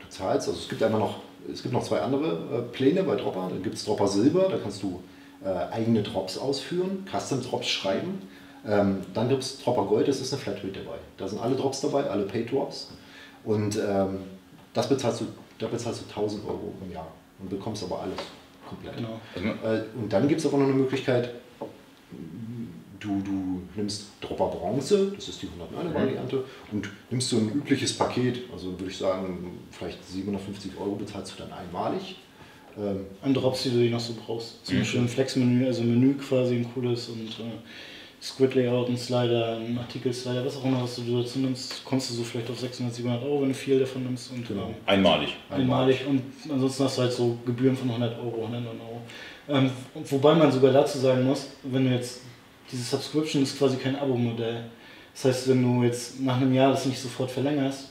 du 0.00 0.08
zahlst. 0.08 0.48
Also 0.48 0.60
es 0.60 0.68
gibt 0.68 0.82
einfach 0.82 0.98
noch, 0.98 1.16
es 1.52 1.62
gibt 1.62 1.74
noch 1.74 1.82
zwei 1.82 2.00
andere 2.00 2.28
äh, 2.58 2.62
Pläne 2.72 3.02
bei 3.02 3.16
Dropper. 3.16 3.48
Dann 3.50 3.62
gibt 3.62 3.76
es 3.76 3.84
Dropper 3.84 4.08
Silber, 4.08 4.48
da 4.48 4.58
kannst 4.58 4.82
du 4.82 5.02
äh, 5.44 5.48
eigene 5.48 6.02
Drops 6.02 6.38
ausführen, 6.38 7.06
Custom 7.10 7.42
Drops 7.42 7.68
schreiben. 7.68 8.22
Ähm, 8.66 8.98
dann 9.14 9.28
gibt 9.28 9.42
es 9.42 9.62
Dropper 9.62 9.84
Gold, 9.86 10.06
das 10.08 10.20
ist 10.20 10.32
eine 10.32 10.42
Flatrate 10.42 10.80
dabei. 10.84 10.98
Da 11.16 11.26
sind 11.26 11.40
alle 11.40 11.56
Drops 11.56 11.80
dabei, 11.80 12.04
alle 12.04 12.24
Paid 12.24 12.52
Drops. 12.52 12.90
Und 13.44 13.76
ähm, 13.76 14.18
das 14.74 14.88
bezahlst 14.88 15.22
du, 15.22 15.26
da 15.58 15.66
bezahlst 15.66 16.02
du 16.02 16.20
1000 16.20 16.44
Euro 16.46 16.74
im 16.84 16.92
Jahr 16.92 17.08
und 17.38 17.48
bekommst 17.48 17.82
aber 17.82 18.02
alles 18.02 18.18
komplett. 18.68 18.96
Genau. 18.96 19.20
Also, 19.34 19.48
Äh, 19.48 19.84
und 19.98 20.12
dann 20.12 20.28
gibt 20.28 20.40
es 20.40 20.46
aber 20.46 20.58
noch 20.58 20.66
eine 20.66 20.74
Möglichkeit, 20.74 21.30
du, 23.00 23.20
du 23.22 23.62
nimmst 23.76 24.06
Dropper 24.20 24.48
Bronze, 24.48 25.12
das 25.14 25.28
ist 25.28 25.42
die 25.42 25.48
109 25.48 25.94
Variante, 25.94 26.44
und 26.70 26.88
nimmst 27.10 27.30
so 27.30 27.36
ein 27.38 27.48
übliches 27.50 27.92
Paket, 27.96 28.42
also 28.52 28.78
würde 28.78 28.90
ich 28.90 28.96
sagen, 28.98 29.58
vielleicht 29.70 30.04
750 30.06 30.72
Euro 30.78 30.94
bezahlst 30.94 31.32
du 31.38 31.42
dann 31.42 31.52
einmalig. 31.52 32.16
Ähm, 32.78 33.06
An 33.22 33.34
Drops, 33.34 33.64
die 33.64 33.70
du 33.70 33.90
noch 33.90 33.98
so 34.00 34.14
brauchst. 34.24 34.64
Zum 34.64 34.78
Beispiel 34.78 35.00
ein 35.00 35.08
Flex-Menü, 35.08 35.66
also 35.66 35.82
ein 35.82 35.90
Menü 35.90 36.14
quasi 36.14 36.54
ein 36.56 36.72
cooles 36.72 37.08
und 37.08 37.28
äh, 37.28 38.22
Squid-Layout, 38.22 38.88
ein 38.90 38.96
Slider, 38.98 39.56
ein 39.56 39.78
Artikel-Slider, 39.78 40.44
was 40.44 40.56
auch 40.56 40.64
immer, 40.64 40.82
was 40.82 40.96
du 40.96 41.22
dazu 41.22 41.38
nimmst, 41.38 41.82
kommst 41.84 42.10
du 42.10 42.14
so 42.14 42.22
vielleicht 42.22 42.50
auf 42.50 42.60
600, 42.60 42.94
700 42.94 43.24
Euro, 43.24 43.42
wenn 43.42 43.48
du 43.48 43.54
viel 43.54 43.78
davon 43.78 44.04
nimmst. 44.04 44.30
Und, 44.30 44.46
Genau. 44.46 44.66
ähm, 44.68 44.74
einmalig. 44.86 45.36
einmalig 45.48 46.04
und 46.06 46.22
ansonsten 46.50 46.84
hast 46.84 46.98
du 46.98 47.02
halt 47.02 47.12
so 47.12 47.38
Gebühren 47.46 47.76
von 47.76 47.88
100 47.88 48.18
Euro, 48.18 48.42
109 48.44 48.78
Euro. 48.80 49.00
Ähm, 49.48 49.70
wobei 50.04 50.34
man 50.34 50.52
sogar 50.52 50.72
dazu 50.72 50.98
sagen 50.98 51.24
muss, 51.24 51.48
wenn 51.64 51.84
du 51.88 51.94
jetzt, 51.94 52.20
diese 52.72 52.82
Subscription 52.84 53.42
ist 53.42 53.58
quasi 53.58 53.76
kein 53.76 53.96
Abo-Modell. 53.96 54.64
Das 55.14 55.24
heißt, 55.24 55.48
wenn 55.48 55.62
du 55.62 55.82
jetzt 55.82 56.20
nach 56.20 56.36
einem 56.36 56.54
Jahr 56.54 56.70
das 56.70 56.86
nicht 56.86 57.00
sofort 57.00 57.30
verlängerst, 57.30 57.88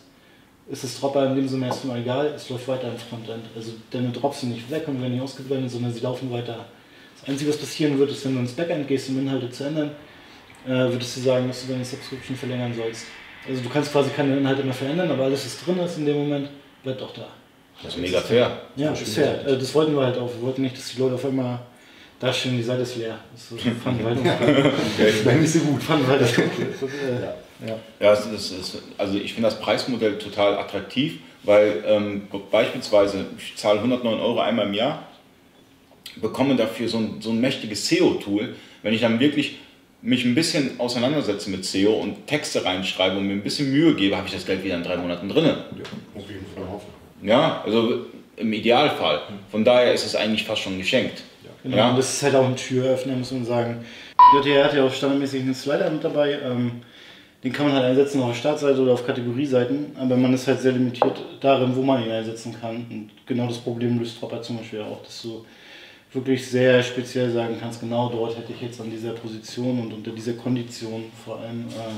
ist 0.70 0.84
das 0.84 1.00
Dropper 1.00 1.26
in 1.28 1.36
dem 1.36 1.48
Sinne 1.48 1.66
erstmal 1.66 2.00
egal, 2.00 2.28
es 2.36 2.48
läuft 2.50 2.68
weiter 2.68 2.90
im 2.92 2.98
Frontend. 2.98 3.46
Also 3.56 3.72
deine 3.92 4.10
Drops 4.12 4.42
sind 4.42 4.52
nicht 4.52 4.70
weg 4.70 4.88
und 4.88 5.02
werden 5.02 5.14
nicht 5.14 5.22
ausgeblendet, 5.22 5.72
sondern 5.72 5.92
sie 5.92 6.00
laufen 6.00 6.32
weiter. 6.32 6.66
Das 7.20 7.30
Einzige, 7.30 7.50
was 7.50 7.58
passieren 7.58 7.98
wird, 7.98 8.12
ist, 8.12 8.24
wenn 8.26 8.36
du 8.36 8.40
ins 8.40 8.54
Backend 8.54 8.88
gehst, 8.88 9.10
um 9.10 9.20
Inhalte 9.20 9.50
zu 9.50 9.64
ändern, 9.66 9.92
äh, 10.66 10.70
würdest 10.70 11.18
du 11.18 11.22
sagen, 11.22 11.48
dass 11.48 11.66
du 11.66 11.72
deine 11.72 11.84
Subscription 11.84 12.38
verlängern 12.38 12.74
sollst. 12.74 13.06
Also 13.48 13.62
du 13.62 13.70
kannst 13.70 13.92
quasi 13.92 14.10
keine 14.12 14.38
Inhalte 14.38 14.64
mehr 14.64 14.74
verändern, 14.74 15.10
aber 15.12 15.24
alles, 15.26 15.46
was 15.46 15.66
drin 15.66 15.80
ist 15.80 15.98
in 15.98 16.06
dem 16.06 16.18
Moment, 16.18 16.50
bleibt 16.84 17.02
auch 17.02 17.14
da. 17.14 17.28
Das 17.82 17.96
ist 17.96 18.02
mega 18.02 18.20
fair. 18.22 18.62
Ja, 18.76 18.96
schön 18.96 19.06
ist 19.06 19.16
fair. 19.16 19.48
Äh, 19.48 19.58
Das 19.58 19.74
wollten 19.74 19.96
wir 19.96 20.04
halt 20.04 20.18
auch. 20.18 20.30
Wir 20.34 20.42
wollten 20.42 20.62
nicht, 20.62 20.78
dass 20.78 20.92
die 20.92 21.00
Leute 21.00 21.16
auf 21.16 21.26
einmal 21.26 21.60
da 22.20 22.34
stehen, 22.34 22.58
die 22.58 22.64
Seite 22.64 22.82
ist 22.82 22.98
leer. 22.98 23.18
Das 23.32 23.58
auch 23.60 23.66
Wäre 25.26 25.38
nicht 25.38 25.52
so 25.52 25.60
gut. 25.60 25.82
auch 25.90 26.00
äh, 26.00 27.68
ja. 27.68 27.76
Ja, 28.00 28.14
es 28.14 28.26
ist, 28.26 28.52
es 28.52 28.52
ist, 28.52 28.84
also 28.98 29.18
ich 29.18 29.34
finde 29.34 29.50
das 29.50 29.60
Preismodell 29.60 30.18
total 30.18 30.58
attraktiv, 30.58 31.20
weil 31.44 31.84
ähm, 31.86 32.28
beispielsweise 32.52 33.26
ich 33.38 33.56
zahle 33.56 33.80
109 33.80 34.20
Euro 34.20 34.40
einmal 34.40 34.68
im 34.68 34.74
Jahr, 34.74 35.08
bekomme 36.18 36.56
dafür 36.56 36.88
so 36.88 36.98
ein, 36.98 37.22
so 37.22 37.32
ein 37.32 37.40
mächtiges 37.40 37.88
SEO-Tool. 37.88 38.56
Wenn 38.82 38.94
ich 38.94 39.02
dann 39.02 39.20
wirklich 39.20 39.58
mich 40.02 40.24
ein 40.24 40.36
bisschen 40.36 40.80
auseinandersetze 40.80 41.50
mit 41.50 41.66
SEO 41.66 41.94
und 41.94 42.28
Texte 42.28 42.64
reinschreibe 42.64 43.18
und 43.18 43.28
mir 43.28 43.34
ein 43.34 43.44
bisschen 43.44 43.72
Mühe 43.72 43.96
gebe, 43.96 44.16
habe 44.16 44.28
ich 44.28 44.34
das 44.34 44.46
Geld 44.46 44.64
wieder 44.64 44.76
in 44.76 44.84
drei 44.84 44.96
Monaten 44.96 45.28
drin. 45.28 45.46
Ja, 45.46 45.54
auf 46.16 46.30
jeden 46.30 46.46
Fall 46.56 46.68
hoffen. 46.70 46.88
Ja, 47.22 47.62
also 47.66 48.06
im 48.40 48.52
Idealfall. 48.54 49.22
Von 49.52 49.64
daher 49.64 49.94
ist 49.94 50.06
es 50.06 50.16
eigentlich 50.16 50.44
fast 50.46 50.62
schon 50.62 50.78
geschenkt. 50.78 51.24
Genau, 51.64 51.76
Ja. 51.78 51.90
und 51.90 51.98
das 51.98 52.14
ist 52.14 52.24
halt 52.24 52.36
auch 52.36 52.46
ein 52.46 52.56
Türöffner, 52.56 53.16
muss 53.16 53.32
man 53.32 53.44
sagen. 53.46 53.84
JTR 54.36 54.64
hat 54.66 54.74
ja 54.74 54.84
auch 54.86 54.94
standardmäßig 54.94 55.42
einen 55.42 55.54
Slider 55.54 55.90
mit 55.90 56.04
dabei. 56.04 56.38
Ähm, 56.44 56.82
den 57.44 57.52
kann 57.54 57.68
man 57.68 57.76
halt 57.76 57.86
einsetzen 57.86 58.22
auf 58.22 58.30
der 58.30 58.36
Startseite 58.36 58.82
oder 58.82 58.94
auf 58.94 59.06
Kategorieseiten, 59.06 59.96
aber 59.98 60.18
man 60.18 60.34
ist 60.34 60.46
halt 60.48 60.60
sehr 60.60 60.74
limitiert 60.74 61.22
darin, 61.40 61.74
wo 61.76 61.82
man 61.82 62.04
ihn 62.04 62.12
einsetzen 62.12 62.54
kann. 62.60 62.86
Und 62.90 63.12
genau 63.26 63.48
das 63.48 63.58
Problem 63.60 63.98
löst 64.00 64.22
Dropper 64.22 64.42
zum 64.42 64.58
Beispiel 64.58 64.82
auch, 64.82 65.02
dass 65.04 65.22
du 65.22 65.46
wirklich 66.12 66.46
sehr 66.46 66.82
speziell 66.84 67.32
sagen 67.32 67.58
kannst, 67.60 67.80
genau 67.80 68.10
dort 68.10 68.38
hätte 68.38 68.52
ich 68.52 68.62
jetzt 68.62 68.82
an 68.82 68.90
dieser 68.90 69.12
Position 69.12 69.80
und 69.80 69.94
unter 69.94 70.12
dieser 70.12 70.34
Kondition 70.34 71.06
vor 71.24 71.40
allem 71.40 71.66
äh, 71.70 71.92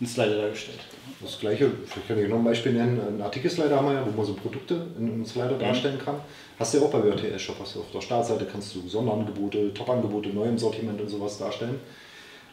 einen 0.00 0.08
Slider 0.08 0.36
dargestellt. 0.42 0.80
Das 1.20 1.38
gleiche, 1.38 1.70
vielleicht 1.86 2.08
kann 2.08 2.18
ich 2.18 2.28
noch 2.28 2.36
ein 2.36 2.44
Beispiel 2.44 2.72
nennen, 2.72 3.00
einen 3.00 3.22
Artikelslider 3.22 3.76
haben 3.76 3.86
wir 3.86 3.94
ja, 3.94 4.06
wo 4.06 4.10
man 4.10 4.26
so 4.26 4.34
Produkte 4.34 4.86
in 4.98 5.10
einem 5.10 5.24
Slider 5.24 5.56
darstellen 5.56 5.98
kann. 6.02 6.16
Hast 6.58 6.74
du 6.74 6.78
ja 6.78 6.84
auch 6.84 6.90
bei 6.90 7.02
WTS 7.02 7.40
Shop, 7.40 7.56
hast 7.60 7.74
du 7.74 7.80
auf 7.80 7.90
der 7.92 8.00
Startseite 8.00 8.46
kannst 8.50 8.74
du 8.74 8.86
Sonderangebote, 8.86 9.72
Topangebote, 9.72 10.30
neu 10.30 10.44
im 10.44 10.58
Sortiment 10.58 11.00
und 11.00 11.08
sowas 11.08 11.38
darstellen. 11.38 11.80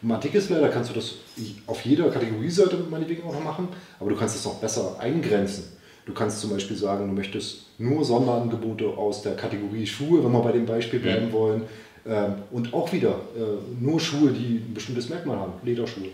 Im 0.02 0.10
Artikelslider 0.10 0.68
kannst 0.68 0.90
du 0.90 0.94
das 0.94 1.14
auf 1.66 1.84
jeder 1.84 2.10
Kategorieseite 2.10 2.76
meinetwegen 2.90 3.22
auch 3.28 3.32
noch 3.32 3.44
machen, 3.44 3.68
aber 4.00 4.10
du 4.10 4.16
kannst 4.16 4.36
es 4.36 4.44
noch 4.44 4.56
besser 4.56 4.96
eingrenzen. 4.98 5.76
Du 6.06 6.12
kannst 6.12 6.40
zum 6.40 6.50
Beispiel 6.50 6.76
sagen, 6.76 7.08
du 7.08 7.14
möchtest 7.14 7.62
nur 7.78 8.04
Sonderangebote 8.04 8.86
aus 8.86 9.22
der 9.22 9.36
Kategorie 9.36 9.86
Schuhe, 9.86 10.22
wenn 10.22 10.32
wir 10.32 10.40
bei 10.40 10.52
dem 10.52 10.66
Beispiel 10.66 11.00
bleiben 11.00 11.32
wollen, 11.32 11.62
ähm, 12.06 12.34
und 12.50 12.74
auch 12.74 12.92
wieder 12.92 13.20
äh, 13.34 13.82
nur 13.82 13.98
Schuhe, 13.98 14.30
die 14.30 14.56
ein 14.56 14.74
bestimmtes 14.74 15.08
Merkmal 15.08 15.38
haben, 15.38 15.52
Lederschuhe. 15.62 16.08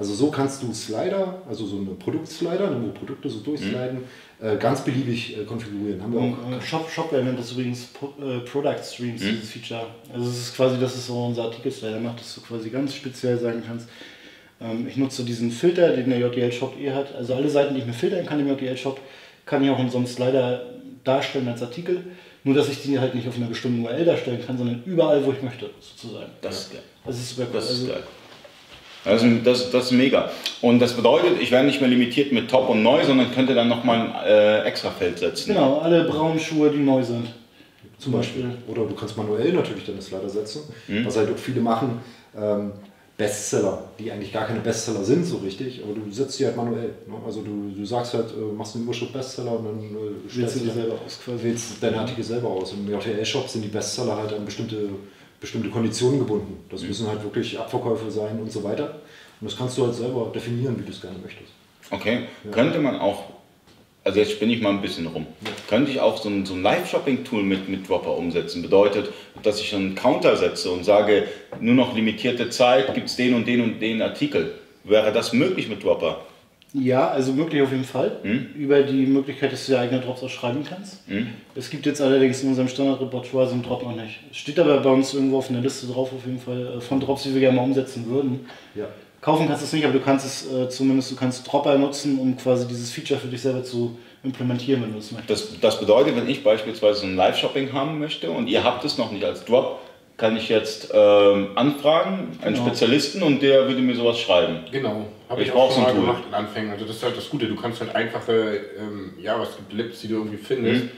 Also 0.00 0.14
so 0.14 0.30
kannst 0.30 0.62
du 0.62 0.72
Slider, 0.72 1.42
also 1.46 1.66
so 1.66 1.76
eine 1.76 1.90
Produktslider, 1.90 2.74
wo 2.82 2.88
Produkte 2.88 3.28
so 3.28 3.40
durchsliden, 3.40 3.98
äh, 4.40 4.56
ganz 4.56 4.82
beliebig 4.82 5.36
äh, 5.36 5.44
konfigurieren. 5.44 6.02
Haben 6.02 6.14
wir 6.14 6.20
Und 6.20 6.32
auch 6.32 6.58
äh, 6.58 6.62
Shop, 6.62 6.90
Shopware 6.90 7.22
nennt 7.22 7.38
das 7.38 7.52
übrigens 7.52 7.84
Pro, 7.84 8.06
äh, 8.18 8.38
Product 8.38 8.82
Streams, 8.82 9.20
dieses 9.20 9.50
Feature. 9.50 9.86
Also 10.10 10.30
es 10.30 10.38
ist 10.38 10.56
quasi, 10.56 10.80
das 10.80 10.96
ist 10.96 11.06
so 11.06 11.26
unser 11.26 11.44
Artikelslider 11.44 12.00
macht, 12.00 12.18
dass 12.18 12.34
du 12.34 12.40
quasi 12.40 12.70
ganz 12.70 12.94
speziell 12.94 13.38
sagen 13.38 13.62
kannst, 13.66 13.90
ähm, 14.58 14.88
ich 14.88 14.96
nutze 14.96 15.22
diesen 15.22 15.50
Filter, 15.50 15.94
den 15.94 16.08
der 16.08 16.18
JDL 16.18 16.50
Shop 16.50 16.80
eh 16.80 16.92
hat. 16.92 17.14
Also 17.14 17.34
alle 17.34 17.50
Seiten, 17.50 17.74
die 17.74 17.80
ich 17.80 17.86
mir 17.86 17.92
filtern 17.92 18.24
kann 18.24 18.40
im 18.40 18.48
JDL 18.48 18.78
Shop, 18.78 18.98
kann 19.44 19.62
ich 19.62 19.68
auch 19.68 19.78
in 19.78 19.90
so 19.90 19.98
einem 19.98 20.06
Slider 20.06 20.62
darstellen 21.04 21.46
als 21.48 21.62
Artikel. 21.62 22.04
Nur, 22.42 22.54
dass 22.54 22.70
ich 22.70 22.80
die 22.80 22.98
halt 22.98 23.14
nicht 23.14 23.28
auf 23.28 23.36
einer 23.36 23.48
bestimmten 23.48 23.84
URL 23.84 24.06
darstellen 24.06 24.40
kann, 24.46 24.56
sondern 24.56 24.82
überall, 24.86 25.22
wo 25.26 25.32
ich 25.32 25.42
möchte, 25.42 25.68
sozusagen. 25.78 26.30
Das 26.40 26.60
ist 26.60 26.72
geil. 26.72 26.82
Das 27.04 27.18
ist 27.18 27.36
super 27.36 27.48
cool. 27.48 27.52
Das 27.52 27.64
ist 27.64 27.80
Also, 27.82 27.92
geil. 27.92 28.02
Das 29.04 29.22
ist, 29.22 29.46
das, 29.46 29.70
das 29.70 29.84
ist 29.86 29.92
mega. 29.92 30.30
Und 30.60 30.78
das 30.78 30.92
bedeutet, 30.92 31.40
ich 31.40 31.50
werde 31.50 31.66
nicht 31.66 31.80
mehr 31.80 31.88
limitiert 31.88 32.32
mit 32.32 32.50
Top 32.50 32.68
und 32.68 32.82
Neu, 32.82 33.04
sondern 33.04 33.32
könnte 33.32 33.54
dann 33.54 33.68
nochmal 33.68 34.00
ein 34.00 34.26
äh, 34.26 34.62
Extrafeld 34.64 35.18
setzen. 35.18 35.54
Genau, 35.54 35.78
alle 35.78 36.04
braunen 36.04 36.38
Schuhe, 36.38 36.70
die 36.70 36.78
neu 36.78 37.02
sind. 37.02 37.28
Zum 37.98 38.12
Beispiel. 38.12 38.50
Oder 38.68 38.84
du 38.84 38.94
kannst 38.94 39.16
manuell 39.16 39.52
natürlich 39.52 39.84
deine 39.86 40.00
Slider 40.02 40.28
setzen, 40.28 40.62
was 41.04 41.16
halt 41.16 41.30
auch 41.32 41.38
viele 41.38 41.60
machen. 41.60 42.00
Ähm, 42.36 42.72
Bestseller, 43.16 43.84
die 43.98 44.10
eigentlich 44.10 44.32
gar 44.32 44.46
keine 44.46 44.60
Bestseller 44.60 45.04
sind 45.04 45.26
so 45.26 45.36
richtig, 45.38 45.82
aber 45.84 45.92
du 45.92 46.10
setzt 46.10 46.38
sie 46.38 46.46
halt 46.46 46.56
manuell. 46.56 46.94
Ne? 47.06 47.14
Also 47.26 47.42
du, 47.42 47.70
du 47.76 47.84
sagst 47.84 48.14
halt, 48.14 48.30
äh, 48.30 48.54
machst 48.56 48.74
eine 48.74 48.84
Überschrift 48.84 49.12
Bestseller 49.12 49.58
und 49.58 49.66
dann 49.66 49.78
äh, 49.78 50.38
Wählst 50.38 50.56
du 50.56 50.60
die 50.60 50.70
selber 50.70 50.94
aus 51.04 51.20
quasi. 51.22 51.44
wählst 51.44 51.82
deinen 51.82 51.96
Artikel 51.96 52.24
selber 52.24 52.48
aus. 52.48 52.72
Im 52.72 52.90
JTL-Shop 52.90 53.46
sind 53.46 53.60
die 53.62 53.68
Bestseller 53.68 54.16
halt 54.16 54.32
an 54.32 54.46
bestimmte, 54.46 54.88
bestimmte 55.40 55.70
Konditionen 55.70 56.18
gebunden. 56.18 56.62
Das 56.70 56.82
müssen 56.82 57.08
halt 57.08 57.22
wirklich 57.24 57.58
Abverkäufe 57.58 58.10
sein 58.10 58.38
und 58.38 58.52
so 58.52 58.62
weiter. 58.62 59.00
Und 59.40 59.50
das 59.50 59.56
kannst 59.56 59.78
du 59.78 59.86
halt 59.86 59.94
selber 59.94 60.30
definieren, 60.34 60.78
wie 60.78 60.84
du 60.84 60.90
es 60.90 61.00
gerne 61.00 61.18
möchtest. 61.18 61.50
Okay, 61.90 62.26
könnte 62.52 62.78
man 62.78 63.00
auch, 63.00 63.24
also 64.04 64.18
jetzt 64.20 64.32
spinne 64.32 64.52
ich 64.52 64.60
mal 64.60 64.70
ein 64.70 64.82
bisschen 64.82 65.06
rum, 65.06 65.26
könnte 65.68 65.90
ich 65.90 66.00
auch 66.00 66.22
so 66.22 66.28
ein, 66.28 66.44
so 66.44 66.54
ein 66.54 66.62
Live-Shopping-Tool 66.62 67.42
mit, 67.42 67.68
mit 67.68 67.88
Dropper 67.88 68.16
umsetzen? 68.16 68.62
Bedeutet, 68.62 69.10
dass 69.42 69.60
ich 69.60 69.74
einen 69.74 69.94
Counter 69.94 70.36
setze 70.36 70.70
und 70.70 70.84
sage, 70.84 71.26
nur 71.58 71.74
noch 71.74 71.94
limitierte 71.96 72.50
Zeit, 72.50 72.94
gibt 72.94 73.08
es 73.08 73.16
den 73.16 73.34
und 73.34 73.48
den 73.48 73.62
und 73.62 73.80
den 73.80 74.02
Artikel. 74.02 74.54
Wäre 74.84 75.12
das 75.12 75.32
möglich 75.32 75.68
mit 75.68 75.82
Dropper? 75.82 76.24
Ja, 76.72 77.08
also 77.08 77.32
möglich 77.32 77.62
auf 77.62 77.72
jeden 77.72 77.84
Fall. 77.84 78.18
Hm? 78.22 78.50
Über 78.54 78.82
die 78.82 79.06
Möglichkeit, 79.06 79.52
dass 79.52 79.66
du 79.66 79.72
dir 79.72 79.80
eigene 79.80 80.00
Drops 80.00 80.22
auch 80.22 80.28
schreiben 80.28 80.64
kannst. 80.68 81.02
Es 81.54 81.68
gibt 81.68 81.84
jetzt 81.86 82.00
allerdings 82.00 82.42
in 82.42 82.50
unserem 82.50 82.68
Standardrepertoire 82.68 83.46
so 83.46 83.54
einen 83.54 83.62
Drop 83.62 83.82
noch 83.82 83.96
nicht. 83.96 84.20
Steht 84.32 84.58
aber 84.58 84.78
bei 84.78 84.90
uns 84.90 85.12
irgendwo 85.12 85.38
auf 85.38 85.50
einer 85.50 85.60
Liste 85.60 85.86
drauf, 85.88 86.12
auf 86.12 86.24
jeden 86.24 86.38
Fall, 86.38 86.76
äh, 86.76 86.80
von 86.80 87.00
Drops, 87.00 87.24
die 87.24 87.34
wir 87.34 87.40
gerne 87.40 87.56
mal 87.56 87.64
umsetzen 87.64 88.06
würden. 88.08 88.46
Ja. 88.74 88.86
Kaufen 89.20 89.46
kannst 89.46 89.62
du 89.62 89.66
es 89.66 89.72
nicht, 89.72 89.84
aber 89.84 89.92
du 89.92 90.00
kannst 90.00 90.24
es 90.24 90.50
äh, 90.50 90.68
zumindest, 90.70 91.10
du 91.10 91.16
kannst 91.16 91.50
Dropper 91.50 91.76
nutzen, 91.76 92.18
um 92.18 92.36
quasi 92.36 92.66
dieses 92.66 92.90
Feature 92.90 93.20
für 93.20 93.26
dich 93.26 93.42
selber 93.42 93.62
zu 93.62 93.98
implementieren, 94.22 94.82
wenn 94.82 94.92
du 94.92 94.98
es 94.98 95.12
möchtest. 95.12 95.52
Das, 95.52 95.60
das 95.60 95.80
bedeutet, 95.80 96.16
wenn 96.16 96.28
ich 96.28 96.42
beispielsweise 96.42 97.06
ein 97.06 97.16
Live-Shopping 97.16 97.72
haben 97.72 97.98
möchte 97.98 98.30
und 98.30 98.48
ihr 98.48 98.64
habt 98.64 98.84
es 98.84 98.96
noch 98.96 99.12
nicht 99.12 99.24
als 99.24 99.44
Drop, 99.44 99.80
kann 100.20 100.36
ich 100.36 100.48
jetzt 100.50 100.90
ähm, 100.92 101.48
anfragen, 101.56 102.38
einen 102.42 102.54
Genau. 102.54 102.66
Spezialisten 102.66 103.22
und 103.22 103.40
der 103.42 103.66
würde 103.66 103.80
mir 103.80 103.96
sowas 103.96 104.18
schreiben. 104.20 104.60
Genau, 104.70 105.06
habe 105.28 105.40
Ich 105.42 105.48
ich, 105.48 105.54
brauch 105.54 105.64
auch 105.64 105.70
so 105.70 105.80
schon 105.80 105.84
ein 105.86 105.86
mal 105.88 105.92
Tool. 105.94 106.00
gemacht 106.12 106.22
in 106.28 106.34
Anfängen. 106.34 106.70
Also 106.72 106.84
das 106.84 106.96
ist 106.96 107.02
halt 107.02 107.16
das 107.16 107.30
Gute, 107.30 107.46
du 107.46 107.56
kannst 107.56 107.80
halt 107.80 107.94
einfache, 107.94 108.60
ähm, 108.78 109.14
ja, 109.20 109.40
was 109.40 109.56
gibt 109.56 109.72
Lips, 109.72 110.00
die 110.02 110.08
du 110.08 110.16
irgendwie 110.16 110.36
findest. 110.36 110.84
Mhm. 110.84 110.90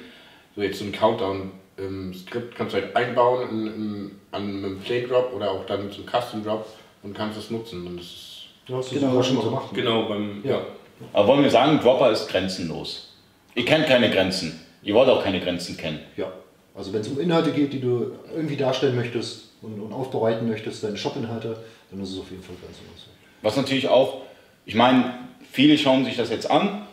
So 0.57 0.63
jetzt 0.63 0.79
so 0.81 0.85
ein 0.85 0.93
Countdown-Skript 0.93 2.55
kannst 2.57 2.75
du 2.75 2.81
halt 2.83 2.95
einbauen 2.97 3.49
in, 3.49 3.67
in, 3.69 4.11
an 4.33 4.43
einem 4.43 4.81
Play 4.81 5.07
Drop 5.07 5.33
oder 5.35 5.51
auch 5.53 5.65
dann 5.67 5.91
zum 5.93 6.05
Custom 6.07 6.45
Drop 6.45 6.67
und 7.03 7.15
kannst 7.17 7.39
es 7.39 7.51
nutzen. 7.51 7.87
Und 7.87 7.97
das 7.99 8.07
ist 8.07 8.33
Ja, 8.69 8.77
hast 8.77 8.91
du 8.91 8.97
Genau, 8.97 9.09
sogar 9.11 9.25
schon 9.25 9.37
mal 9.37 9.43
so. 9.43 9.49
gemacht. 9.51 9.67
genau 9.75 10.03
beim, 10.09 10.41
ja. 10.45 10.61
Aber 11.13 11.29
wollen 11.29 11.43
wir 11.43 11.51
sagen, 11.51 11.81
Dropper 11.81 12.11
ist 12.11 12.29
grenzenlos. 12.29 13.15
Ihr 13.55 13.65
kennt 13.65 13.87
keine 13.87 14.11
Grenzen. 14.11 14.61
Ihr 14.83 14.95
wollt 14.95 15.09
auch 15.09 15.23
keine 15.23 15.41
Grenzen 15.41 15.77
kennen. 15.77 16.01
Ja. 16.17 16.27
Also 16.75 16.93
wenn 16.93 17.01
es 17.01 17.09
um 17.09 17.21
Inhalte 17.21 17.53
geht, 17.53 17.73
die 17.73 17.81
du 17.81 18.13
irgendwie 18.35 18.57
darstellen 18.57 18.97
möchtest 18.97 19.51
und, 19.61 19.81
und 19.81 19.93
aufbereiten 19.93 20.49
möchtest, 20.49 20.83
deine 20.83 20.97
Shop-Inhalte, 20.97 21.57
dann 21.91 22.03
ist 22.03 22.13
es 22.13 22.19
auf 22.19 22.31
jeden 22.31 22.43
Fall 22.43 22.57
grenzenlos. 22.61 23.09
Was 23.43 23.57
natürlich 23.57 23.89
auch, 23.89 24.23
ich 24.65 24.75
meine, 24.75 25.15
viele 25.51 25.77
schauen 25.77 26.05
sich 26.05 26.17
das 26.17 26.31
jetzt 26.31 26.51
an, 26.51 26.87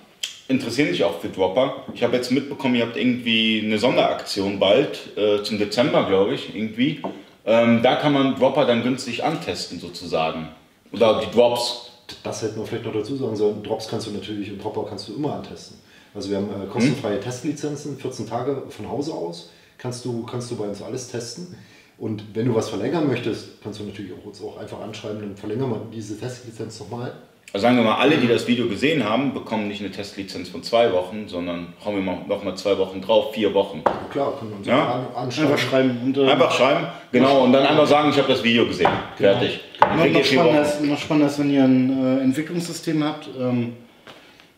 interessieren 0.50 0.90
sich 0.90 1.04
auch 1.04 1.20
für 1.20 1.30
Dropper. 1.30 1.84
Ich 1.94 2.04
habe 2.04 2.16
jetzt 2.16 2.32
mitbekommen, 2.32 2.76
ihr 2.76 2.86
habt 2.86 2.98
irgendwie 2.98 3.62
eine 3.64 3.78
Sonderaktion 3.78 4.60
bald, 4.60 5.16
äh, 5.18 5.44
zum 5.44 5.60
Dezember, 5.60 6.06
glaube 6.06 6.34
ich, 6.34 6.54
irgendwie. 6.54 7.02
Ähm, 7.46 7.82
da 7.82 7.96
kann 7.96 8.14
man 8.14 8.36
Dropper 8.36 8.66
dann 8.66 8.84
günstig 8.84 9.24
antesten, 9.24 9.80
sozusagen. 9.80 10.50
Oder 10.92 11.22
die 11.22 11.32
Drops. 11.32 11.92
Das 12.24 12.42
hätten 12.42 12.58
wir 12.58 12.66
vielleicht 12.66 12.86
noch 12.86 12.94
dazu 12.94 13.16
sagen 13.16 13.36
sollen. 13.36 13.64
Drops 13.64 13.88
kannst 13.88 14.08
du 14.08 14.12
natürlich 14.12 14.52
und 14.52 14.62
Dropper 14.62 14.86
kannst 14.90 15.08
du 15.08 15.16
immer 15.16 15.36
antesten. 15.36 15.78
Also 16.16 16.32
wir 16.32 16.38
haben 16.38 16.50
äh, 16.50 16.66
kostenfreie 16.66 17.20
Testlizenzen, 17.20 17.98
14 17.98 18.28
Tage 18.28 18.64
von 18.70 18.90
Hause 18.90 19.14
aus. 19.14 19.52
Kannst 19.80 20.04
du, 20.04 20.24
kannst 20.24 20.52
du 20.52 20.58
bei 20.58 20.66
uns 20.66 20.82
alles 20.82 21.10
testen. 21.10 21.56
Und 21.98 22.24
wenn 22.34 22.46
du 22.46 22.56
was 22.56 22.70
verlängern 22.70 23.08
möchtest, 23.08 23.62
kannst 23.64 23.80
du 23.80 23.84
natürlich 23.86 24.12
auch 24.14 24.26
uns 24.26 24.42
auch 24.42 24.58
einfach 24.58 24.80
anschreiben, 24.82 25.20
dann 25.22 25.36
verlängern 25.36 25.70
wir 25.70 25.82
diese 25.94 26.18
Testlizenz 26.20 26.80
nochmal. 26.80 27.14
Also 27.52 27.64
sagen 27.64 27.78
wir 27.78 27.84
mal, 27.84 27.96
alle, 27.96 28.18
die 28.18 28.28
das 28.28 28.46
Video 28.48 28.68
gesehen 28.68 29.04
haben, 29.04 29.34
bekommen 29.34 29.68
nicht 29.68 29.82
eine 29.82 29.90
Testlizenz 29.90 30.50
von 30.50 30.62
zwei 30.64 30.94
Wochen, 30.94 31.28
sondern 31.28 31.74
hauen 31.84 31.96
wir 31.96 32.02
mal 32.04 32.20
noch 32.28 32.44
mal 32.44 32.56
zwei 32.56 32.78
Wochen 32.78 33.02
drauf, 33.02 33.34
vier 33.34 33.54
Wochen. 33.54 33.82
Klar, 34.12 34.38
können 34.38 34.52
wir 34.52 34.58
uns 34.58 34.68
Ja. 34.68 35.08
anschreiben. 35.16 35.52
Einfach 35.52 35.68
schreiben. 35.70 35.98
Und, 36.06 36.18
äh, 36.18 36.30
Einfach 36.30 36.52
schreiben, 36.52 36.88
genau, 37.12 37.44
und 37.44 37.54
dann 37.54 37.66
einfach 37.66 37.88
sagen, 37.88 38.10
ich 38.12 38.18
habe 38.18 38.28
das 38.28 38.44
Video 38.44 38.66
gesehen. 38.68 38.92
Fertig. 39.16 39.62
Dann 39.80 40.12
Noch, 40.14 40.24
spannender 40.24 40.62
ist, 40.62 40.84
noch 40.84 40.98
spannender 41.00 41.28
ist, 41.32 41.40
wenn 41.40 41.50
ihr 41.52 41.64
ein 41.64 42.20
äh, 42.20 42.22
Entwicklungssystem 42.22 43.04
habt, 43.04 43.30
ähm, 43.40 43.74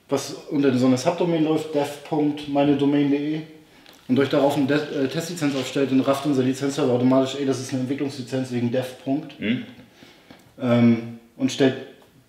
was 0.10 0.34
unter 0.50 0.76
so 0.78 0.88
einer 0.88 0.98
Subdomain 0.98 1.46
läuft, 1.46 1.74
dev.meinedomain.de 1.74 3.42
und 4.12 4.20
euch 4.20 4.28
darauf 4.28 4.58
eine 4.58 4.66
De 4.68 4.78
äh, 4.78 5.08
Testlizenz 5.08 5.56
aufstellt, 5.56 5.90
dann 5.90 6.02
rafft 6.02 6.26
unser 6.26 6.44
Lizenzserver 6.44 6.92
automatisch, 6.92 7.38
ey, 7.40 7.46
das 7.46 7.62
ist 7.62 7.72
eine 7.72 7.84
Entwicklungslizenz 7.84 8.52
wegen 8.52 8.70
dev. 8.70 8.86
Hm? 9.06 9.64
Ähm, 10.62 11.20
und 11.38 11.50
stellt 11.50 11.76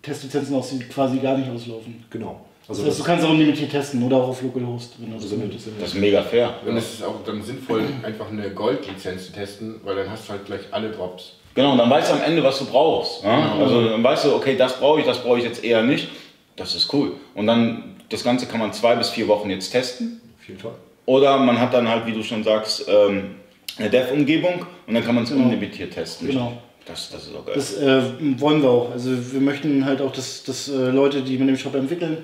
Testlizenzen 0.01 0.55
aus, 0.55 0.71
die 0.71 0.79
quasi 0.85 1.19
gar 1.19 1.37
nicht 1.37 1.51
auslaufen. 1.51 2.05
Genau. 2.09 2.41
Also 2.69 2.83
Das 2.83 2.93
heißt, 2.93 3.01
du 3.01 3.05
kannst 3.05 3.25
auch 3.27 3.33
limitiert 3.35 3.73
testen 3.73 4.01
oder 4.05 4.19
auch 4.19 4.29
auf 4.29 4.43
Localhost, 4.43 4.95
wenn 5.01 5.09
du 5.11 5.15
das 5.15 5.25
Also 5.25 5.35
du- 5.37 5.43
möchtest. 5.43 5.69
Das 5.81 5.89
ist 5.89 5.95
mega 5.99 6.23
fair. 6.23 6.55
Und 6.65 6.77
es 6.77 6.95
ist 6.95 7.03
auch 7.05 7.17
dann 7.27 7.43
sinnvoll, 7.43 7.83
einfach 8.05 8.31
eine 8.31 8.49
Goldlizenz 8.51 9.27
zu 9.27 9.33
testen, 9.33 9.81
weil 9.83 9.97
dann 9.97 10.09
hast 10.09 10.29
du 10.29 10.33
halt 10.35 10.47
gleich 10.47 10.61
alle 10.71 10.91
Drops. 10.91 11.33
Genau, 11.55 11.73
und 11.73 11.79
dann 11.79 11.91
weißt 11.91 12.11
du 12.13 12.15
am 12.15 12.23
Ende, 12.23 12.45
was 12.45 12.61
du 12.61 12.67
brauchst. 12.67 13.25
Ja? 13.25 13.55
Genau. 13.55 13.65
Also 13.65 13.89
dann 13.89 14.05
weißt 14.05 14.25
du, 14.27 14.35
okay, 14.37 14.55
das 14.57 14.79
brauche 14.79 15.01
ich, 15.01 15.07
das 15.07 15.19
brauche 15.19 15.39
ich 15.39 15.45
jetzt 15.45 15.65
eher 15.65 15.83
nicht. 15.83 16.09
Das 16.55 16.77
ist 16.77 16.93
cool. 16.95 17.15
Und 17.35 17.49
dann, 17.49 17.97
das 18.09 18.23
Ganze 18.23 18.47
kann 18.47 18.61
man 18.61 18.73
zwei 18.73 18.95
bis 18.95 19.11
vier 19.11 19.27
Wochen 19.27 19.51
jetzt 19.51 19.71
testen. 19.71 20.21
auf 20.41 20.47
jeden 20.49 20.61
Fall. 20.61 20.75
Oder 21.07 21.39
man 21.39 21.59
hat 21.59 21.75
dann 21.75 21.89
halt, 21.89 22.07
wie 22.07 22.13
du 22.13 22.23
schon 22.23 22.45
sagst, 22.45 22.87
ähm, 22.89 23.37
eine 23.79 23.91
Dev-Umgebung 23.91 24.67
und 24.87 24.95
dann 24.95 25.05
kann 25.05 25.15
man 25.15 25.25
es 25.25 25.31
Genau. 25.31 25.45
unlimitiert 25.45 25.93
testen. 25.93 26.29
Genau. 26.29 26.59
Das, 26.85 27.11
das 27.11 27.25
ist 27.25 27.35
auch 27.35 27.47
geil. 27.47 27.55
Das 27.55 27.79
äh, 27.79 28.03
wollen 28.41 28.63
wir 28.63 28.71
auch. 28.71 28.91
Also 28.91 29.11
wir 29.33 29.41
möchten 29.41 29.85
halt 29.85 30.01
auch, 30.01 30.13
dass, 30.13 30.43
dass 30.43 30.69
äh, 30.69 30.91
Leute, 30.91 31.23
die 31.23 31.39
mit 31.39 31.49
dem 31.49 31.57
Shop 31.57 31.75
entwickeln, 31.75 32.19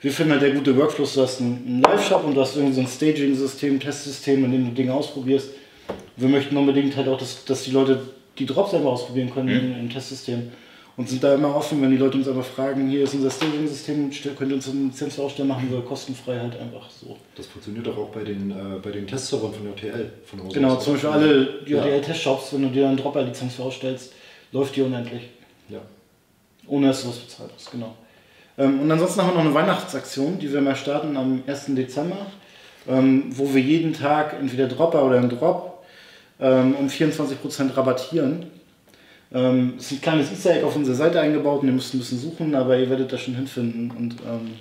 wir 0.00 0.10
finden 0.10 0.32
halt 0.32 0.42
der 0.42 0.50
gute 0.50 0.76
Workflow, 0.76 1.06
du 1.14 1.22
hast 1.22 1.40
einen, 1.40 1.80
Live-Shop 1.80 2.24
und 2.24 2.34
du 2.34 2.40
hast 2.40 2.56
irgendwie 2.56 2.74
so 2.74 2.80
ein 2.80 2.88
Staging-System, 2.88 3.78
Testsystem, 3.78 4.44
in 4.44 4.50
dem 4.50 4.64
du 4.66 4.72
Dinge 4.72 4.92
ausprobierst. 4.92 5.50
Wir 6.16 6.28
möchten 6.28 6.56
unbedingt 6.56 6.96
halt 6.96 7.06
auch, 7.06 7.18
dass, 7.18 7.44
dass 7.44 7.62
die 7.62 7.70
Leute 7.70 8.00
die 8.38 8.46
Drops 8.46 8.72
selber 8.72 8.90
ausprobieren 8.90 9.30
können 9.32 9.48
im, 9.48 9.78
im 9.78 9.90
Testsystem. 9.90 10.50
Und 10.96 11.08
sind 11.08 11.24
da 11.24 11.34
immer 11.34 11.54
offen, 11.56 11.80
wenn 11.80 11.90
die 11.90 11.96
Leute 11.96 12.18
uns 12.18 12.28
einfach 12.28 12.44
fragen, 12.44 12.90
hier 12.90 13.04
ist 13.04 13.14
unser 13.14 13.30
Staging-System, 13.30 14.12
stell- 14.12 14.34
könnt 14.34 14.50
ihr 14.50 14.56
uns 14.56 14.68
eine 14.68 14.84
Lizenz 14.84 15.18
ausstellen, 15.18 15.48
machen 15.48 15.70
wir 15.70 15.80
kostenfrei 15.80 16.38
halt 16.38 16.58
einfach 16.60 16.90
so. 16.90 17.16
Das 17.34 17.46
funktioniert 17.46 17.86
doch 17.86 17.96
auch 17.96 18.10
bei 18.10 18.22
den, 18.24 18.50
äh, 18.50 18.54
bei 18.82 18.90
den 18.90 19.06
Testservern 19.06 19.54
von 19.54 19.66
JTL. 19.66 20.10
Von 20.26 20.48
Genau, 20.50 20.76
zum 20.76 20.92
Beispiel 20.94 21.10
alle 21.10 21.48
Ja. 21.66 21.78
JDL-Testshops, 21.78 22.52
wenn 22.52 22.62
du 22.64 22.68
dir 22.68 22.88
eine 22.88 22.96
Dropper-Lizenz 22.96 23.58
ausstellst, 23.58 24.12
läuft 24.52 24.76
die 24.76 24.82
unendlich. 24.82 25.30
Ja. 25.70 25.78
Ohne 26.66 26.88
dass 26.88 27.02
du 27.02 27.08
was 27.08 27.18
bezahlt 27.20 27.50
hast, 27.56 27.70
genau. 27.72 27.94
Ähm, 28.58 28.80
und 28.82 28.90
ansonsten 28.90 29.22
haben 29.22 29.30
wir 29.30 29.34
noch 29.36 29.44
eine 29.46 29.54
Weihnachtsaktion, 29.54 30.38
die 30.38 30.52
wir 30.52 30.60
mal 30.60 30.76
starten 30.76 31.16
am 31.16 31.42
1. 31.46 31.74
Dezember, 31.74 32.26
ähm, 32.86 33.24
wo 33.30 33.54
wir 33.54 33.62
jeden 33.62 33.94
Tag 33.94 34.34
entweder 34.38 34.68
Dropper 34.68 35.06
oder 35.06 35.16
einen 35.16 35.30
Drop 35.30 35.82
ähm, 36.38 36.74
um 36.74 36.88
24% 36.88 37.74
rabattieren. 37.78 38.46
Ähm, 39.34 39.74
es 39.78 39.86
ist 39.86 39.98
ein 39.98 40.00
kleines 40.02 40.30
Easter 40.30 40.56
Egg 40.56 40.64
auf 40.64 40.76
unserer 40.76 40.96
Seite 40.96 41.20
eingebaut 41.20 41.62
und 41.62 41.68
ihr 41.68 41.74
müsst 41.74 41.94
ein 41.94 41.98
bisschen 41.98 42.18
suchen, 42.18 42.54
aber 42.54 42.78
ihr 42.78 42.90
werdet 42.90 43.12
das 43.12 43.20
schon 43.22 43.34
hinfinden 43.34 43.90
und 43.90 44.16
ähm, 44.20 44.52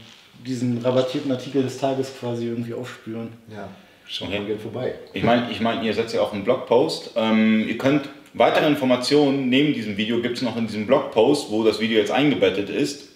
diesen 0.45 0.77
rabattierten 0.79 1.31
Artikel 1.31 1.63
des 1.63 1.77
Tages 1.77 2.13
quasi 2.19 2.47
irgendwie 2.47 2.73
aufspüren. 2.73 3.29
ja. 3.53 3.67
Okay. 4.19 4.31
wir 4.31 4.39
gerne 4.39 4.59
vorbei. 4.59 4.93
Ich 5.13 5.23
meine, 5.23 5.49
ich 5.51 5.61
mein, 5.61 5.83
ihr 5.85 5.93
setzt 5.93 6.13
ja 6.13 6.21
auch 6.21 6.33
einen 6.33 6.43
Blogpost. 6.43 7.11
Ähm, 7.15 7.65
ihr 7.65 7.77
könnt 7.77 8.09
weitere 8.33 8.67
Informationen 8.67 9.47
neben 9.47 9.73
diesem 9.73 9.95
Video 9.95 10.21
gibt 10.21 10.35
es 10.35 10.41
noch 10.41 10.57
in 10.57 10.67
diesem 10.67 10.85
Blogpost, 10.85 11.49
wo 11.49 11.63
das 11.63 11.79
Video 11.79 11.97
jetzt 11.97 12.11
eingebettet 12.11 12.69
ist. 12.69 13.07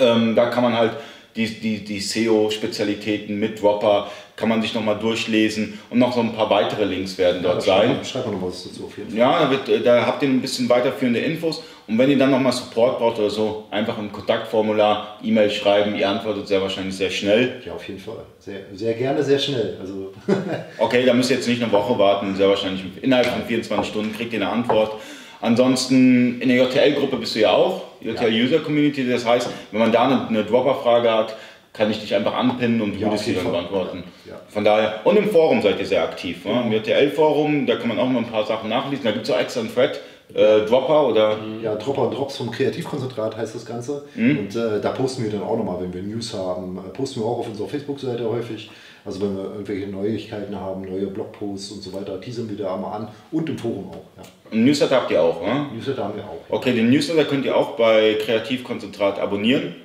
Ähm, 0.00 0.34
da 0.34 0.46
kann 0.50 0.64
man 0.64 0.72
halt 0.72 0.92
die, 1.36 1.46
die, 1.46 1.84
die 1.84 2.00
SEO-Spezialitäten 2.00 3.38
mit 3.38 3.60
Dropper, 3.60 4.10
kann 4.36 4.48
man 4.50 4.60
sich 4.60 4.74
nochmal 4.74 4.98
durchlesen 4.98 5.78
und 5.88 5.98
noch 5.98 6.14
so 6.14 6.20
ein 6.20 6.34
paar 6.34 6.50
weitere 6.50 6.84
Links 6.84 7.16
werden 7.16 7.42
dort 7.42 7.62
sein. 7.62 7.98
Schreib 8.04 8.26
mal 8.26 8.32
noch 8.32 8.42
was 8.42 8.64
dazu 8.64 8.84
auf 8.84 8.96
jeden 8.98 9.10
Fall. 9.10 9.18
Ja, 9.18 9.44
da, 9.44 9.50
wird, 9.50 9.68
äh, 9.68 9.80
da 9.80 10.04
habt 10.04 10.22
ihr 10.22 10.28
ein 10.28 10.42
bisschen 10.42 10.68
weiterführende 10.68 11.20
Infos. 11.20 11.62
Und 11.88 11.98
wenn 11.98 12.10
ihr 12.10 12.18
dann 12.18 12.32
nochmal 12.32 12.52
Support 12.52 12.98
braucht 12.98 13.18
oder 13.18 13.30
so, 13.30 13.64
einfach 13.70 13.96
im 13.96 14.10
Kontaktformular 14.12 15.18
E-Mail 15.22 15.50
schreiben. 15.50 15.94
Ihr 15.94 16.08
antwortet 16.08 16.48
sehr 16.48 16.60
wahrscheinlich 16.60 16.96
sehr 16.96 17.10
schnell. 17.10 17.62
Ja, 17.64 17.74
auf 17.74 17.86
jeden 17.86 18.00
Fall. 18.00 18.24
Sehr, 18.40 18.58
sehr 18.74 18.94
gerne, 18.94 19.22
sehr 19.22 19.38
schnell. 19.38 19.76
Also 19.80 20.12
Okay, 20.78 21.06
da 21.06 21.14
müsst 21.14 21.30
ihr 21.30 21.36
jetzt 21.36 21.48
nicht 21.48 21.62
eine 21.62 21.70
Woche 21.72 21.98
warten. 21.98 22.34
Sehr 22.34 22.48
wahrscheinlich 22.48 22.82
innerhalb 23.00 23.26
von 23.26 23.44
24 23.44 23.90
Stunden 23.90 24.12
kriegt 24.14 24.32
ihr 24.32 24.42
eine 24.42 24.50
Antwort. 24.50 25.00
Ansonsten 25.40 26.40
in 26.40 26.48
der 26.48 26.58
JTL-Gruppe 26.64 27.16
bist 27.18 27.36
du 27.36 27.40
ja 27.40 27.52
auch, 27.52 27.82
JTL 28.00 28.32
User 28.32 28.58
Community. 28.60 29.08
Das 29.08 29.26
heißt, 29.26 29.48
wenn 29.72 29.80
man 29.80 29.92
da 29.92 30.04
eine, 30.04 30.28
eine 30.28 30.44
Dropper-Frage 30.44 31.10
hat, 31.10 31.36
kann 31.72 31.90
ich 31.90 32.00
dich 32.00 32.14
einfach 32.14 32.34
anpinnen 32.34 32.80
und 32.80 32.94
du 32.94 32.98
Ja, 33.00 33.06
würdest 33.06 33.24
sie 33.26 33.34
dann 33.34 33.50
beantworten. 33.50 34.04
Ja, 34.24 34.32
ja. 34.32 34.40
Von 34.48 34.64
daher, 34.64 35.00
und 35.04 35.16
im 35.16 35.28
Forum 35.30 35.60
seid 35.60 35.78
ihr 35.78 35.86
sehr 35.86 36.02
aktiv. 36.02 36.44
Ne? 36.44 36.62
Im 36.64 36.72
JTL-Forum, 36.72 37.66
da 37.66 37.76
kann 37.76 37.88
man 37.88 37.98
auch 37.98 38.08
mal 38.08 38.20
ein 38.20 38.30
paar 38.30 38.46
Sachen 38.46 38.70
nachlesen. 38.70 39.04
Da 39.04 39.12
gibt 39.12 39.28
es 39.28 39.30
auch 39.34 39.38
extra 39.38 39.60
einen 39.60 39.74
Thread, 39.74 40.00
äh, 40.34 40.64
Dropper 40.66 41.06
oder. 41.08 41.36
ja, 41.62 41.74
Dropper 41.76 42.02
und 42.02 42.14
Drops 42.14 42.38
vom 42.38 42.50
Kreativkonzentrat 42.50 43.36
heißt 43.36 43.54
das 43.54 43.66
Ganze. 43.66 44.04
Und 44.16 44.56
äh, 44.56 44.80
da 44.80 44.90
posten 44.90 45.22
wir 45.24 45.30
dann 45.30 45.42
auch 45.42 45.56
nochmal, 45.56 45.80
wenn 45.80 45.92
wir 45.92 46.02
News 46.02 46.32
haben, 46.34 46.78
äh, 46.78 46.88
posten 46.90 47.20
wir 47.20 47.26
auch 47.26 47.38
auf 47.40 47.48
unserer 47.48 47.68
Facebook-Seite 47.68 48.28
häufig. 48.28 48.70
Also 49.06 49.20
wenn 49.20 49.36
wir 49.36 49.44
irgendwelche 49.44 49.86
Neuigkeiten 49.86 50.56
haben, 50.58 50.82
neue 50.82 51.06
Blogposts 51.06 51.70
und 51.70 51.82
so 51.82 51.92
weiter, 51.92 52.20
teasern 52.20 52.48
wir 52.48 52.56
da 52.56 52.74
einmal 52.74 53.00
an 53.00 53.08
und 53.30 53.48
im 53.48 53.56
Forum 53.56 53.90
auch. 53.90 54.04
Ja. 54.16 54.58
Newsletter 54.58 54.96
habt 54.96 55.10
ihr 55.12 55.22
auch, 55.22 55.40
ne? 55.40 55.66
Newsletter 55.72 56.04
haben 56.04 56.16
wir 56.16 56.24
auch. 56.24 56.40
Ja. 56.48 56.56
Okay, 56.56 56.72
den 56.72 56.90
Newsletter 56.90 57.24
könnt 57.24 57.44
ihr 57.44 57.56
auch 57.56 57.76
bei 57.76 58.14
Kreativkonzentrat 58.20 59.20
abonnieren. 59.20 59.76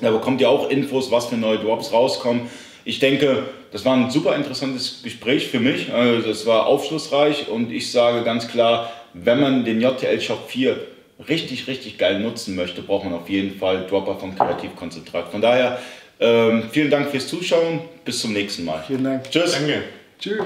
Da 0.00 0.10
bekommt 0.12 0.40
ihr 0.40 0.48
auch 0.48 0.70
Infos, 0.70 1.10
was 1.10 1.26
für 1.26 1.36
neue 1.36 1.58
Drops 1.58 1.92
rauskommen. 1.92 2.42
Ich 2.84 3.00
denke, 3.00 3.42
das 3.72 3.84
war 3.84 3.94
ein 3.96 4.10
super 4.10 4.36
interessantes 4.36 5.02
Gespräch 5.02 5.48
für 5.48 5.60
mich. 5.60 5.92
Also 5.92 6.26
das 6.26 6.46
war 6.46 6.66
aufschlussreich 6.66 7.48
und 7.48 7.72
ich 7.72 7.90
sage 7.90 8.22
ganz 8.22 8.48
klar, 8.48 8.90
wenn 9.14 9.40
man 9.40 9.64
den 9.64 9.80
JTL 9.80 10.20
Shop 10.20 10.48
4 10.48 10.76
richtig, 11.28 11.66
richtig 11.66 11.98
geil 11.98 12.20
nutzen 12.20 12.56
möchte, 12.56 12.82
braucht 12.82 13.04
man 13.04 13.14
auf 13.14 13.28
jeden 13.28 13.58
Fall 13.58 13.86
Dropper 13.88 14.16
vom 14.16 14.34
Kreativkonzentrat. 14.34 15.28
Von 15.28 15.42
daher 15.42 15.78
ähm, 16.20 16.64
vielen 16.70 16.90
Dank 16.90 17.10
fürs 17.10 17.28
Zuschauen. 17.28 17.80
Bis 18.04 18.20
zum 18.20 18.32
nächsten 18.32 18.64
Mal. 18.64 18.84
Vielen 18.86 19.04
Dank. 19.04 19.30
Tschüss. 19.30 19.52
Danke. 19.52 19.82
Tschüss. 20.18 20.42